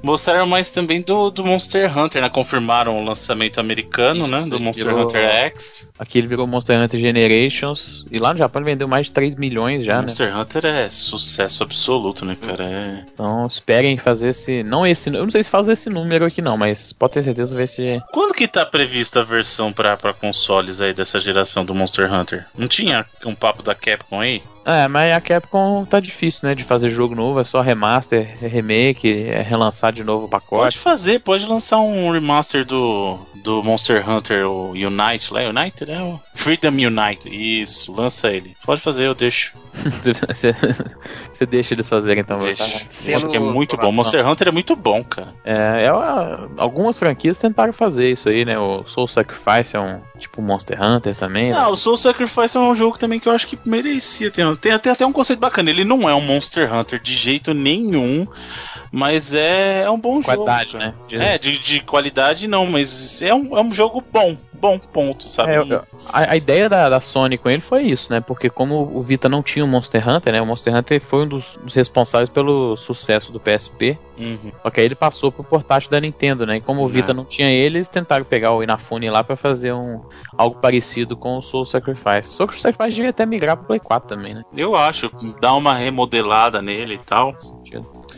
Mostraram 0.03 0.47
mais 0.47 0.71
também 0.71 1.03
do, 1.03 1.31
do 1.31 1.45
Monster 1.45 1.97
Hunter, 1.97 2.23
né? 2.23 2.29
Confirmaram 2.29 3.01
o 3.01 3.05
lançamento 3.05 3.61
americano, 3.61 4.27
né? 4.27 4.39
Isso, 4.39 4.51
né? 4.51 4.59
Do 4.59 4.63
Monster 4.63 4.87
virou... 4.87 5.05
Hunter 5.05 5.27
X. 5.27 5.91
Aqui 5.99 6.19
ele 6.19 6.27
virou 6.27 6.47
Monster 6.47 6.79
Hunter 6.79 7.01
Generations. 7.01 8.05
E 8.11 8.19
lá 8.19 8.33
no 8.33 8.39
Japão 8.39 8.63
ele 8.63 8.71
vendeu 8.71 8.89
mais 8.89 9.07
de 9.07 9.13
3 9.13 9.35
milhões 9.35 9.85
já, 9.85 10.01
Monster 10.01 10.31
né? 10.31 10.37
Monster 10.37 10.61
Hunter 10.61 10.81
é 10.81 10.89
sucesso 10.89 11.63
absoluto, 11.63 12.25
né, 12.25 12.37
cara? 12.37 12.65
É... 12.65 13.05
Então 13.13 13.47
esperem 13.47 13.97
fazer 13.97 14.29
esse. 14.29 14.63
Não 14.63 14.87
esse. 14.87 15.09
Eu 15.09 15.25
não 15.25 15.31
sei 15.31 15.43
se 15.43 15.51
fazer 15.51 15.73
esse 15.73 15.91
número 15.91 16.25
aqui, 16.25 16.41
não, 16.41 16.57
mas 16.57 16.93
pode 16.93 17.13
ter 17.15 17.23
certeza 17.23 17.57
ver 17.57 17.69
se. 17.69 18.03
Quando 18.13 18.35
que 18.35 18.49
tá 18.49 18.65
prevista 18.65 19.21
a 19.21 19.25
versão 19.25 19.73
pra, 19.73 19.97
pra 19.97 20.13
consoles 20.13 20.81
aí 20.81 20.95
dessa 20.95 21.19
geração 21.19 21.65
do 21.65 21.75
Monster 21.75 22.13
Hunter? 22.13 22.47
Não 22.57 22.69
tinha 22.69 23.05
um 23.25 23.35
papo 23.35 23.63
da 23.63 23.75
Capcom 23.75 24.21
aí? 24.21 24.43
É, 24.65 24.87
mas 24.89 25.13
a 25.13 25.21
Capcom 25.21 25.85
tá 25.85 25.99
difícil, 26.01 26.49
né, 26.49 26.55
de 26.55 26.65
fazer 26.65 26.91
jogo 26.91 27.15
novo, 27.15 27.41
é 27.41 27.45
só 27.45 27.61
remaster, 27.61 28.37
remake, 28.41 29.29
é 29.29 29.41
relançar 29.41 29.90
de 29.91 30.05
novo 30.05 30.27
o 30.27 30.29
pacote. 30.29 30.63
Pode 30.63 30.79
fazer, 30.79 31.21
pode 31.21 31.47
lançar 31.47 31.79
um 31.79 32.11
remaster 32.11 32.65
do, 32.65 33.19
do 33.43 33.63
Monster 33.63 34.09
Hunter 34.09 34.47
o 34.47 34.71
Unite, 34.71 35.33
lá, 35.33 35.41
Unite, 35.43 35.87
né? 35.87 36.03
O 36.03 36.21
Freedom 36.35 36.69
Unite, 36.69 37.29
isso, 37.29 37.93
lança 37.93 38.29
ele. 38.29 38.57
Pode 38.65 38.81
fazer, 38.81 39.07
eu 39.07 39.15
deixo. 39.15 39.53
Você 41.33 41.47
deixa 41.47 41.75
eles 41.75 41.89
fazerem 41.89 42.21
então. 42.21 42.39
Deixa. 42.39 42.65
Tá? 42.65 43.17
Acho 43.17 43.29
que 43.29 43.37
é 43.37 43.41
muito 43.41 43.77
bom. 43.77 43.93
Monster 43.93 44.27
Hunter 44.27 44.49
é 44.49 44.51
muito 44.51 44.75
bom, 44.75 45.03
cara. 45.03 45.35
É, 45.45 45.85
é, 45.85 45.89
algumas 46.59 46.99
franquias 46.99 47.39
tentaram 47.39 47.73
fazer 47.73 48.11
isso 48.11 48.29
aí, 48.29 48.45
né? 48.45 48.59
O 48.59 48.85
Soul 48.87 49.09
Sacrifice 49.09 49.77
é 49.77 49.81
um 49.81 50.01
tipo 50.19 50.43
Monster 50.43 50.83
Hunter 50.83 51.15
também. 51.15 51.53
Ah, 51.53 51.63
né? 51.63 51.67
o 51.69 51.77
Soul 51.77 51.97
Sacrifice 51.97 52.57
é 52.57 52.61
um 52.61 52.75
jogo 52.75 52.99
também 52.99 53.19
que 53.21 53.29
eu 53.29 53.33
acho 53.33 53.47
que 53.47 53.59
merecia 53.65 54.31
ter. 54.31 54.57
Tem, 54.57 54.79
tem 54.79 54.93
até 54.93 55.07
um 55.07 55.13
conceito 55.13 55.41
bacana. 55.41 55.71
Ele 55.71 55.85
não 55.85 56.09
é 56.09 56.15
um 56.15 56.21
Monster 56.21 56.73
Hunter 56.73 57.01
de 57.01 57.15
jeito 57.15 57.55
nenhum. 57.55 58.27
Mas 58.93 59.35
é, 59.35 59.80
é 59.83 59.91
um 59.91 59.99
bom 59.99 60.23
qualidade, 60.23 60.73
jogo. 60.73 60.85
Qualidade, 60.85 61.17
né? 61.19 61.35
É, 61.35 61.39
de, 61.39 61.59
de, 61.59 61.81
qualidade 61.81 62.49
não, 62.49 62.67
mas 62.67 63.21
é 63.23 63.35
um, 63.35 63.57
é 63.57 63.61
um 63.61 63.73
jogo 63.73 64.03
bom. 64.13 64.37
Bom, 64.53 64.79
ponto, 64.79 65.27
sabe? 65.31 65.53
É, 65.53 65.83
a, 66.13 66.33
a, 66.33 66.37
ideia 66.37 66.69
da, 66.69 66.91
da, 66.91 67.01
Sony 67.01 67.39
com 67.39 67.49
ele 67.49 67.63
foi 67.63 67.83
isso, 67.85 68.13
né? 68.13 68.21
Porque 68.21 68.51
como 68.51 68.91
o 68.95 69.03
Vita 69.03 69.27
não 69.27 69.43
tinha 69.43 69.65
o 69.65 69.69
Monster 69.69 70.07
Hunter, 70.07 70.35
né? 70.35 70.43
O 70.43 70.45
Monster 70.45 70.77
Hunter 70.77 71.01
foi 71.01 71.25
um 71.25 71.29
dos, 71.29 71.57
dos 71.57 71.75
responsáveis 71.75 72.29
pelo 72.29 72.77
sucesso 72.77 73.33
do 73.33 73.41
PSP. 73.41 73.99
Uhum. 74.19 74.53
Só 74.63 74.69
que 74.69 74.81
aí 74.81 74.87
ele 74.87 74.95
passou 74.95 75.33
pro 75.33 75.43
portátil 75.43 75.91
da 75.91 75.99
Nintendo, 75.99 76.45
né? 76.45 76.57
E 76.57 76.61
como 76.61 76.85
o 76.85 76.87
Vita 76.87 77.15
não, 77.15 77.23
não 77.23 77.29
tinha 77.29 77.51
ele, 77.51 77.79
eles 77.79 77.89
tentaram 77.89 78.23
pegar 78.23 78.53
o 78.53 78.63
Inafune 78.63 79.09
lá 79.09 79.25
para 79.25 79.35
fazer 79.35 79.73
um 79.73 80.03
algo 80.37 80.61
parecido 80.61 81.17
com 81.17 81.39
o 81.39 81.43
Soul 81.43 81.65
Sacrifice. 81.65 82.29
Soul 82.29 82.53
Sacrifice 82.53 82.97
devia 82.97 83.11
até 83.11 83.25
migrar 83.25 83.57
pro 83.57 83.67
Play 83.67 83.81
4 83.81 84.09
também, 84.15 84.35
né? 84.35 84.43
Eu 84.55 84.77
acho, 84.77 85.11
dar 85.41 85.55
uma 85.55 85.75
remodelada 85.75 86.61
nele 86.61 86.97
e 86.97 86.99
tal. 86.99 87.35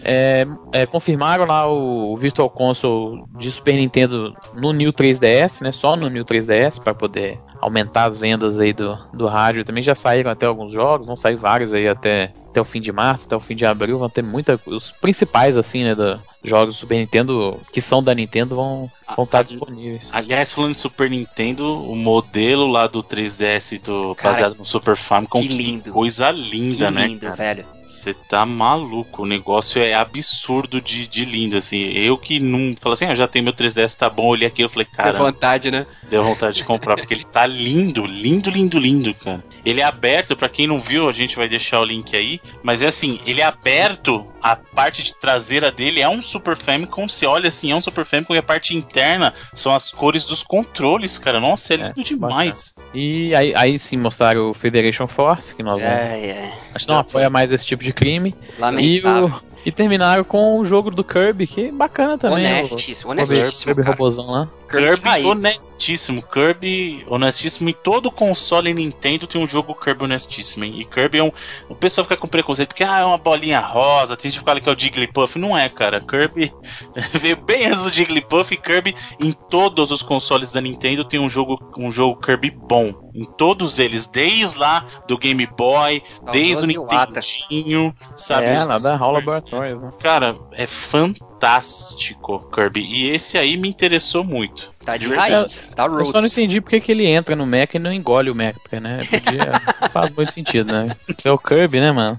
É, 0.04 0.44
é, 0.72 0.86
confirmaram 0.86 1.44
lá 1.44 1.66
o 1.68 2.16
Virtual 2.16 2.50
Console 2.50 3.24
de 3.38 3.50
Super 3.50 3.74
Nintendo 3.74 4.34
no 4.54 4.72
New 4.72 4.92
3DS, 4.92 5.62
né? 5.62 5.72
Só 5.72 5.96
no 5.96 6.08
New 6.08 6.24
3DS 6.24 6.82
para 6.82 6.94
poder 6.94 7.38
aumentar 7.62 8.06
as 8.06 8.18
vendas 8.18 8.58
aí 8.58 8.72
do, 8.72 8.98
do 9.14 9.28
rádio. 9.28 9.64
Também 9.64 9.82
já 9.82 9.94
saíram 9.94 10.30
até 10.30 10.44
alguns 10.44 10.72
jogos, 10.72 11.06
vão 11.06 11.16
sair 11.16 11.36
vários 11.36 11.72
aí 11.72 11.86
até 11.86 12.32
até 12.52 12.60
o 12.60 12.64
fim 12.64 12.82
de 12.82 12.92
março, 12.92 13.26
até 13.26 13.34
o 13.34 13.40
fim 13.40 13.56
de 13.56 13.64
abril, 13.64 13.98
vão 13.98 14.10
ter 14.10 14.22
muita. 14.22 14.60
Os 14.66 14.90
principais, 14.92 15.56
assim, 15.56 15.84
né, 15.84 15.94
do, 15.94 16.20
jogos 16.44 16.74
do 16.74 16.78
Super 16.78 16.98
Nintendo 16.98 17.58
que 17.72 17.80
são 17.80 18.02
da 18.02 18.14
Nintendo 18.14 18.56
vão, 18.56 18.90
vão 19.16 19.24
estar 19.24 19.42
disponíveis. 19.42 20.08
Aliás, 20.12 20.52
falando 20.52 20.72
de 20.72 20.78
Super 20.78 21.08
Nintendo, 21.08 21.82
o 21.82 21.96
modelo 21.96 22.66
lá 22.66 22.86
do 22.86 23.02
3DS 23.02 23.80
do, 23.82 24.14
cara, 24.14 24.34
baseado 24.34 24.56
no 24.56 24.64
Super 24.64 24.96
Famicom, 24.96 25.40
que 25.40 25.48
lindo. 25.48 25.92
coisa 25.92 26.30
linda, 26.30 26.86
que 26.86 26.92
né? 26.92 27.06
lindo, 27.06 27.20
cara? 27.20 27.36
velho. 27.36 27.66
Você 27.86 28.14
tá 28.14 28.46
maluco, 28.46 29.22
o 29.22 29.26
negócio 29.26 29.82
é 29.82 29.92
absurdo 29.92 30.80
de, 30.80 31.06
de 31.06 31.24
lindo, 31.24 31.58
assim. 31.58 31.82
Eu 31.92 32.16
que 32.16 32.40
não. 32.40 32.74
Falei 32.80 32.94
assim, 32.94 33.04
ah, 33.04 33.14
já 33.14 33.28
tenho 33.28 33.44
meu 33.44 33.52
3DS, 33.52 33.96
tá 33.96 34.08
bom, 34.08 34.28
olhei 34.28 34.48
aquilo, 34.48 34.68
falei, 34.68 34.86
cara. 34.86 35.12
Deu 35.12 35.20
vontade, 35.20 35.70
né? 35.70 35.86
Deu 36.08 36.22
vontade 36.22 36.56
de 36.56 36.64
comprar, 36.64 36.96
porque 36.96 37.12
ele 37.12 37.24
tá 37.24 37.44
lindo, 37.52 38.04
lindo, 38.06 38.50
lindo, 38.50 38.78
lindo, 38.78 39.14
cara. 39.14 39.44
Ele 39.64 39.80
é 39.80 39.84
aberto, 39.84 40.36
para 40.36 40.48
quem 40.48 40.66
não 40.66 40.80
viu, 40.80 41.08
a 41.08 41.12
gente 41.12 41.36
vai 41.36 41.48
deixar 41.48 41.80
o 41.80 41.84
link 41.84 42.16
aí. 42.16 42.40
Mas 42.62 42.82
é 42.82 42.86
assim, 42.88 43.20
ele 43.26 43.40
é 43.40 43.44
aberto, 43.44 44.26
a 44.42 44.56
parte 44.56 45.02
de 45.02 45.14
traseira 45.14 45.70
dele 45.70 46.00
é 46.00 46.08
um 46.08 46.22
Super 46.22 46.56
Famicom. 46.56 47.08
Você 47.08 47.26
olha 47.26 47.48
assim, 47.48 47.70
é 47.70 47.76
um 47.76 47.80
Super 47.80 48.04
Famicom 48.04 48.34
e 48.34 48.38
a 48.38 48.42
parte 48.42 48.76
interna 48.76 49.34
são 49.54 49.72
as 49.72 49.90
cores 49.90 50.24
dos 50.24 50.42
controles, 50.42 51.18
cara. 51.18 51.38
Nossa, 51.38 51.74
é 51.74 51.76
lindo 51.76 52.00
é, 52.00 52.02
demais. 52.02 52.74
Bacana. 52.76 52.90
E 52.94 53.34
aí, 53.34 53.52
aí 53.54 53.78
sim 53.78 53.98
mostraram 53.98 54.50
o 54.50 54.54
Federation 54.54 55.06
Force, 55.06 55.54
que 55.54 55.62
nós 55.62 55.74
vamos. 55.74 55.86
É, 55.86 56.26
é. 56.26 56.52
Acho 56.74 56.86
que 56.86 56.92
não 56.92 56.98
apoia 56.98 57.30
mais 57.30 57.52
esse 57.52 57.66
tipo 57.66 57.84
de 57.84 57.92
crime. 57.92 58.34
Lamentável. 58.58 59.28
E 59.28 59.30
o, 59.30 59.51
e 59.64 59.70
terminaram 59.70 60.24
com 60.24 60.58
o 60.58 60.64
jogo 60.64 60.90
do 60.90 61.04
Kirby, 61.04 61.46
que 61.46 61.66
é 61.66 61.72
bacana 61.72 62.18
também. 62.18 62.46
Honestíssimo, 62.46 63.12
honestíssimo. 63.12 63.74
Kirby 63.74 63.88
robôzão 63.88 64.30
lá. 64.30 64.48
Kirby, 64.68 65.02
Kirby 65.02 65.26
honestíssimo. 65.26 66.22
Kirby 66.22 67.04
honestíssimo. 67.08 67.68
E 67.68 67.72
todo 67.74 68.10
console 68.10 68.72
Nintendo 68.72 69.26
tem 69.26 69.40
um 69.40 69.46
jogo 69.46 69.74
Kirby 69.74 70.04
honestíssimo. 70.04 70.64
Hein? 70.64 70.80
E 70.80 70.84
Kirby 70.84 71.18
é 71.18 71.22
um. 71.22 71.30
O 71.68 71.74
pessoal 71.74 72.04
fica 72.04 72.16
com 72.16 72.26
preconceito 72.26 72.70
porque 72.70 72.84
ah, 72.84 73.00
é 73.00 73.04
uma 73.04 73.18
bolinha 73.18 73.60
rosa. 73.60 74.16
Tem 74.16 74.30
gente 74.30 74.40
que 74.40 74.44
fala 74.44 74.60
que 74.60 74.68
é 74.68 74.72
o 74.72 74.78
Jigglypuff. 74.78 75.38
Não 75.38 75.56
é, 75.56 75.68
cara. 75.68 76.00
Kirby 76.00 76.52
veio 77.20 77.36
bem 77.36 77.66
antes 77.66 77.82
do 77.82 77.92
Jigglypuff. 77.92 78.52
E 78.52 78.56
Kirby, 78.56 78.94
em 79.20 79.32
todos 79.32 79.90
os 79.90 80.02
consoles 80.02 80.50
da 80.50 80.60
Nintendo, 80.60 81.04
tem 81.04 81.20
um 81.20 81.28
jogo, 81.28 81.58
um 81.76 81.92
jogo 81.92 82.20
Kirby 82.20 82.50
bom. 82.50 83.01
Em 83.14 83.24
todos 83.24 83.78
eles. 83.78 84.06
Desde 84.06 84.58
lá 84.58 84.84
do 85.06 85.18
Game 85.18 85.46
Boy, 85.46 86.02
desde 86.30 86.64
o 86.64 86.66
Nintendinho, 86.66 87.94
sabe? 88.16 88.46
É, 88.46 88.64
nada 88.64 88.96
Hall 88.96 89.12
Laboratory, 89.12 89.74
né? 89.74 89.90
Cara, 90.00 90.36
é 90.52 90.66
fantástico 90.66 92.48
Kirby. 92.50 92.80
E 92.80 93.10
esse 93.10 93.36
aí 93.36 93.56
me 93.56 93.68
interessou 93.68 94.24
muito. 94.24 94.72
Tá 94.84 94.96
de 94.96 95.08
raiz, 95.08 95.70
tá 95.74 95.86
roots. 95.86 96.06
Eu 96.06 96.12
só 96.12 96.20
não 96.20 96.26
entendi 96.26 96.60
porque 96.60 96.80
que 96.80 96.92
ele 96.92 97.06
entra 97.06 97.36
no 97.36 97.46
Mecha 97.46 97.76
e 97.76 97.80
não 97.80 97.92
engole 97.92 98.30
o 98.30 98.34
Mecha, 98.34 98.80
né? 98.80 99.00
Podia, 99.04 99.88
faz 99.90 100.10
muito 100.10 100.32
sentido, 100.32 100.72
né? 100.72 100.90
Que 101.16 101.28
é 101.28 101.30
o 101.30 101.38
Kirby, 101.38 101.80
né, 101.80 101.92
mano? 101.92 102.18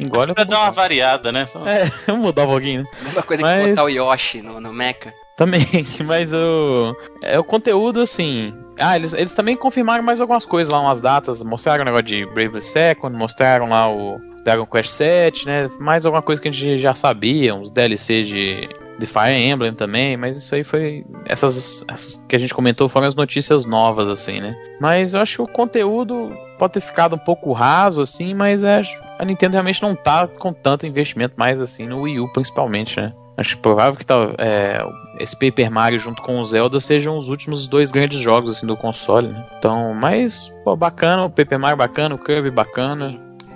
Engole 0.00 0.32
pra 0.32 0.44
dar 0.44 0.60
uma 0.60 0.70
variada, 0.70 1.32
né? 1.32 1.44
Só... 1.46 1.66
É, 1.66 1.84
vamos 2.06 2.22
mudar 2.22 2.44
um 2.44 2.48
pouquinho. 2.50 2.86
Mesma 3.02 3.22
coisa 3.22 3.42
Mas... 3.42 3.62
que 3.62 3.68
botar 3.70 3.84
o 3.84 3.88
Yoshi 3.88 4.42
no, 4.42 4.60
no 4.60 4.72
Mecha. 4.72 5.12
Também, 5.38 5.64
mas 6.04 6.32
o. 6.34 6.94
É 7.22 7.38
o 7.38 7.44
conteúdo, 7.44 8.00
assim. 8.00 8.52
Ah, 8.76 8.96
eles, 8.96 9.14
eles 9.14 9.34
também 9.34 9.56
confirmaram 9.56 10.02
mais 10.02 10.20
algumas 10.20 10.44
coisas 10.44 10.70
lá, 10.70 10.80
umas 10.80 11.00
datas. 11.00 11.40
Mostraram 11.42 11.82
o 11.82 11.84
negócio 11.84 12.06
de 12.06 12.26
Bravely 12.26 12.60
Second, 12.60 13.16
mostraram 13.16 13.68
lá 13.68 13.88
o 13.88 14.18
Dragon 14.44 14.66
Quest 14.66 14.90
7, 14.90 15.46
né? 15.46 15.70
Mais 15.78 16.04
alguma 16.04 16.22
coisa 16.22 16.42
que 16.42 16.48
a 16.48 16.52
gente 16.52 16.78
já 16.78 16.92
sabia, 16.92 17.54
uns 17.54 17.70
DLC 17.70 18.24
de, 18.24 18.68
de 18.98 19.06
Fire 19.06 19.36
Emblem 19.36 19.74
também, 19.74 20.16
mas 20.16 20.36
isso 20.36 20.52
aí 20.56 20.64
foi. 20.64 21.06
Essas, 21.24 21.84
essas 21.86 22.16
que 22.28 22.34
a 22.34 22.38
gente 22.38 22.52
comentou 22.52 22.88
foram 22.88 23.06
as 23.06 23.14
notícias 23.14 23.64
novas, 23.64 24.08
assim, 24.08 24.40
né? 24.40 24.56
Mas 24.80 25.14
eu 25.14 25.20
acho 25.20 25.36
que 25.36 25.42
o 25.42 25.46
conteúdo 25.46 26.32
pode 26.58 26.72
ter 26.72 26.80
ficado 26.80 27.14
um 27.14 27.18
pouco 27.18 27.52
raso, 27.52 28.02
assim, 28.02 28.34
mas 28.34 28.64
é, 28.64 28.82
a 29.20 29.24
Nintendo 29.24 29.52
realmente 29.52 29.82
não 29.82 29.94
tá 29.94 30.26
com 30.26 30.52
tanto 30.52 30.84
investimento 30.84 31.34
mais 31.36 31.60
assim 31.60 31.86
no 31.86 32.00
Wii 32.00 32.18
U, 32.18 32.32
principalmente, 32.32 33.00
né? 33.00 33.12
Acho 33.38 33.56
provável 33.58 33.94
que 33.94 34.04
tá, 34.04 34.34
é, 34.36 34.84
esse 35.20 35.38
Paper 35.38 35.70
Mario 35.70 35.96
junto 35.96 36.20
com 36.20 36.40
o 36.40 36.44
Zelda 36.44 36.80
sejam 36.80 37.16
os 37.16 37.28
últimos 37.28 37.68
dois 37.68 37.92
grandes 37.92 38.18
jogos 38.18 38.50
assim 38.50 38.66
do 38.66 38.76
console. 38.76 39.28
Né? 39.28 39.46
Então, 39.56 39.94
mas 39.94 40.52
pô, 40.64 40.74
bacana, 40.74 41.24
o 41.24 41.30
Paper 41.30 41.56
Mario 41.56 41.76
bacana, 41.76 42.16
o 42.16 42.18
Kirby 42.18 42.50
bacana. 42.50 43.14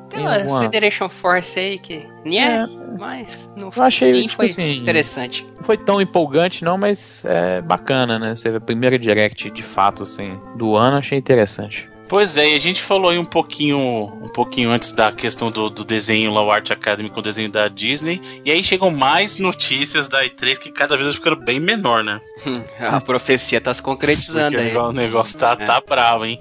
Tem 0.09 0.21
uma 0.21 0.37
alguma... 0.37 0.63
Federation 0.63 1.09
Force 1.09 1.59
aí 1.59 1.81
que. 1.81 2.07
Né? 2.25 2.37
É, 2.37 2.67
mas 2.97 3.51
no 3.57 3.73
eu 3.75 3.83
achei, 3.83 4.13
fim 4.13 4.23
tipo 4.23 4.37
foi 4.37 4.47
assim, 4.47 4.79
interessante. 4.79 5.45
Não 5.57 5.65
foi 5.65 5.77
tão 5.77 6.01
empolgante, 6.01 6.63
não, 6.63 6.79
mas 6.79 7.25
é 7.25 7.61
bacana, 7.61 8.21
né? 8.21 8.37
Você 8.37 8.51
vê 8.51 8.59
a 8.59 8.61
primeira 8.61 8.97
direct 8.97 9.51
de 9.51 9.63
fato 9.65 10.05
assim 10.05 10.39
do 10.57 10.77
ano, 10.77 10.99
achei 10.99 11.19
interessante. 11.19 11.91
Pois 12.13 12.37
é, 12.37 12.51
e 12.51 12.55
a 12.55 12.59
gente 12.59 12.83
falou 12.83 13.11
aí 13.11 13.19
um 13.19 13.25
pouquinho, 13.25 13.79
um 13.79 14.29
pouquinho 14.29 14.71
antes 14.71 14.93
da 14.93 15.11
questão 15.11 15.51
do, 15.51 15.71
do 15.71 15.83
desenho 15.83 16.31
lá, 16.31 16.45
o 16.45 16.51
Art 16.51 16.71
Academy 16.71 17.09
com 17.09 17.21
o 17.21 17.23
desenho 17.23 17.51
da 17.51 17.69
Disney. 17.69 18.21
E 18.45 18.51
aí 18.51 18.63
chegam 18.63 18.91
mais 18.91 19.39
notícias 19.39 20.09
da 20.09 20.23
E3 20.23 20.59
que 20.59 20.71
cada 20.71 20.95
vez 20.95 21.15
ficando 21.15 21.37
bem 21.37 21.59
menor, 21.59 22.05
né? 22.05 22.21
a 22.79 23.01
profecia 23.01 23.63
tá 23.63 23.73
se 23.73 23.83
concretizando 23.83 24.59
aí. 24.59 24.77
O 24.77 24.93
negócio 24.93 25.39
tá, 25.39 25.57
é. 25.59 25.65
tá 25.65 25.81
bravo, 25.81 26.27
hein? 26.27 26.39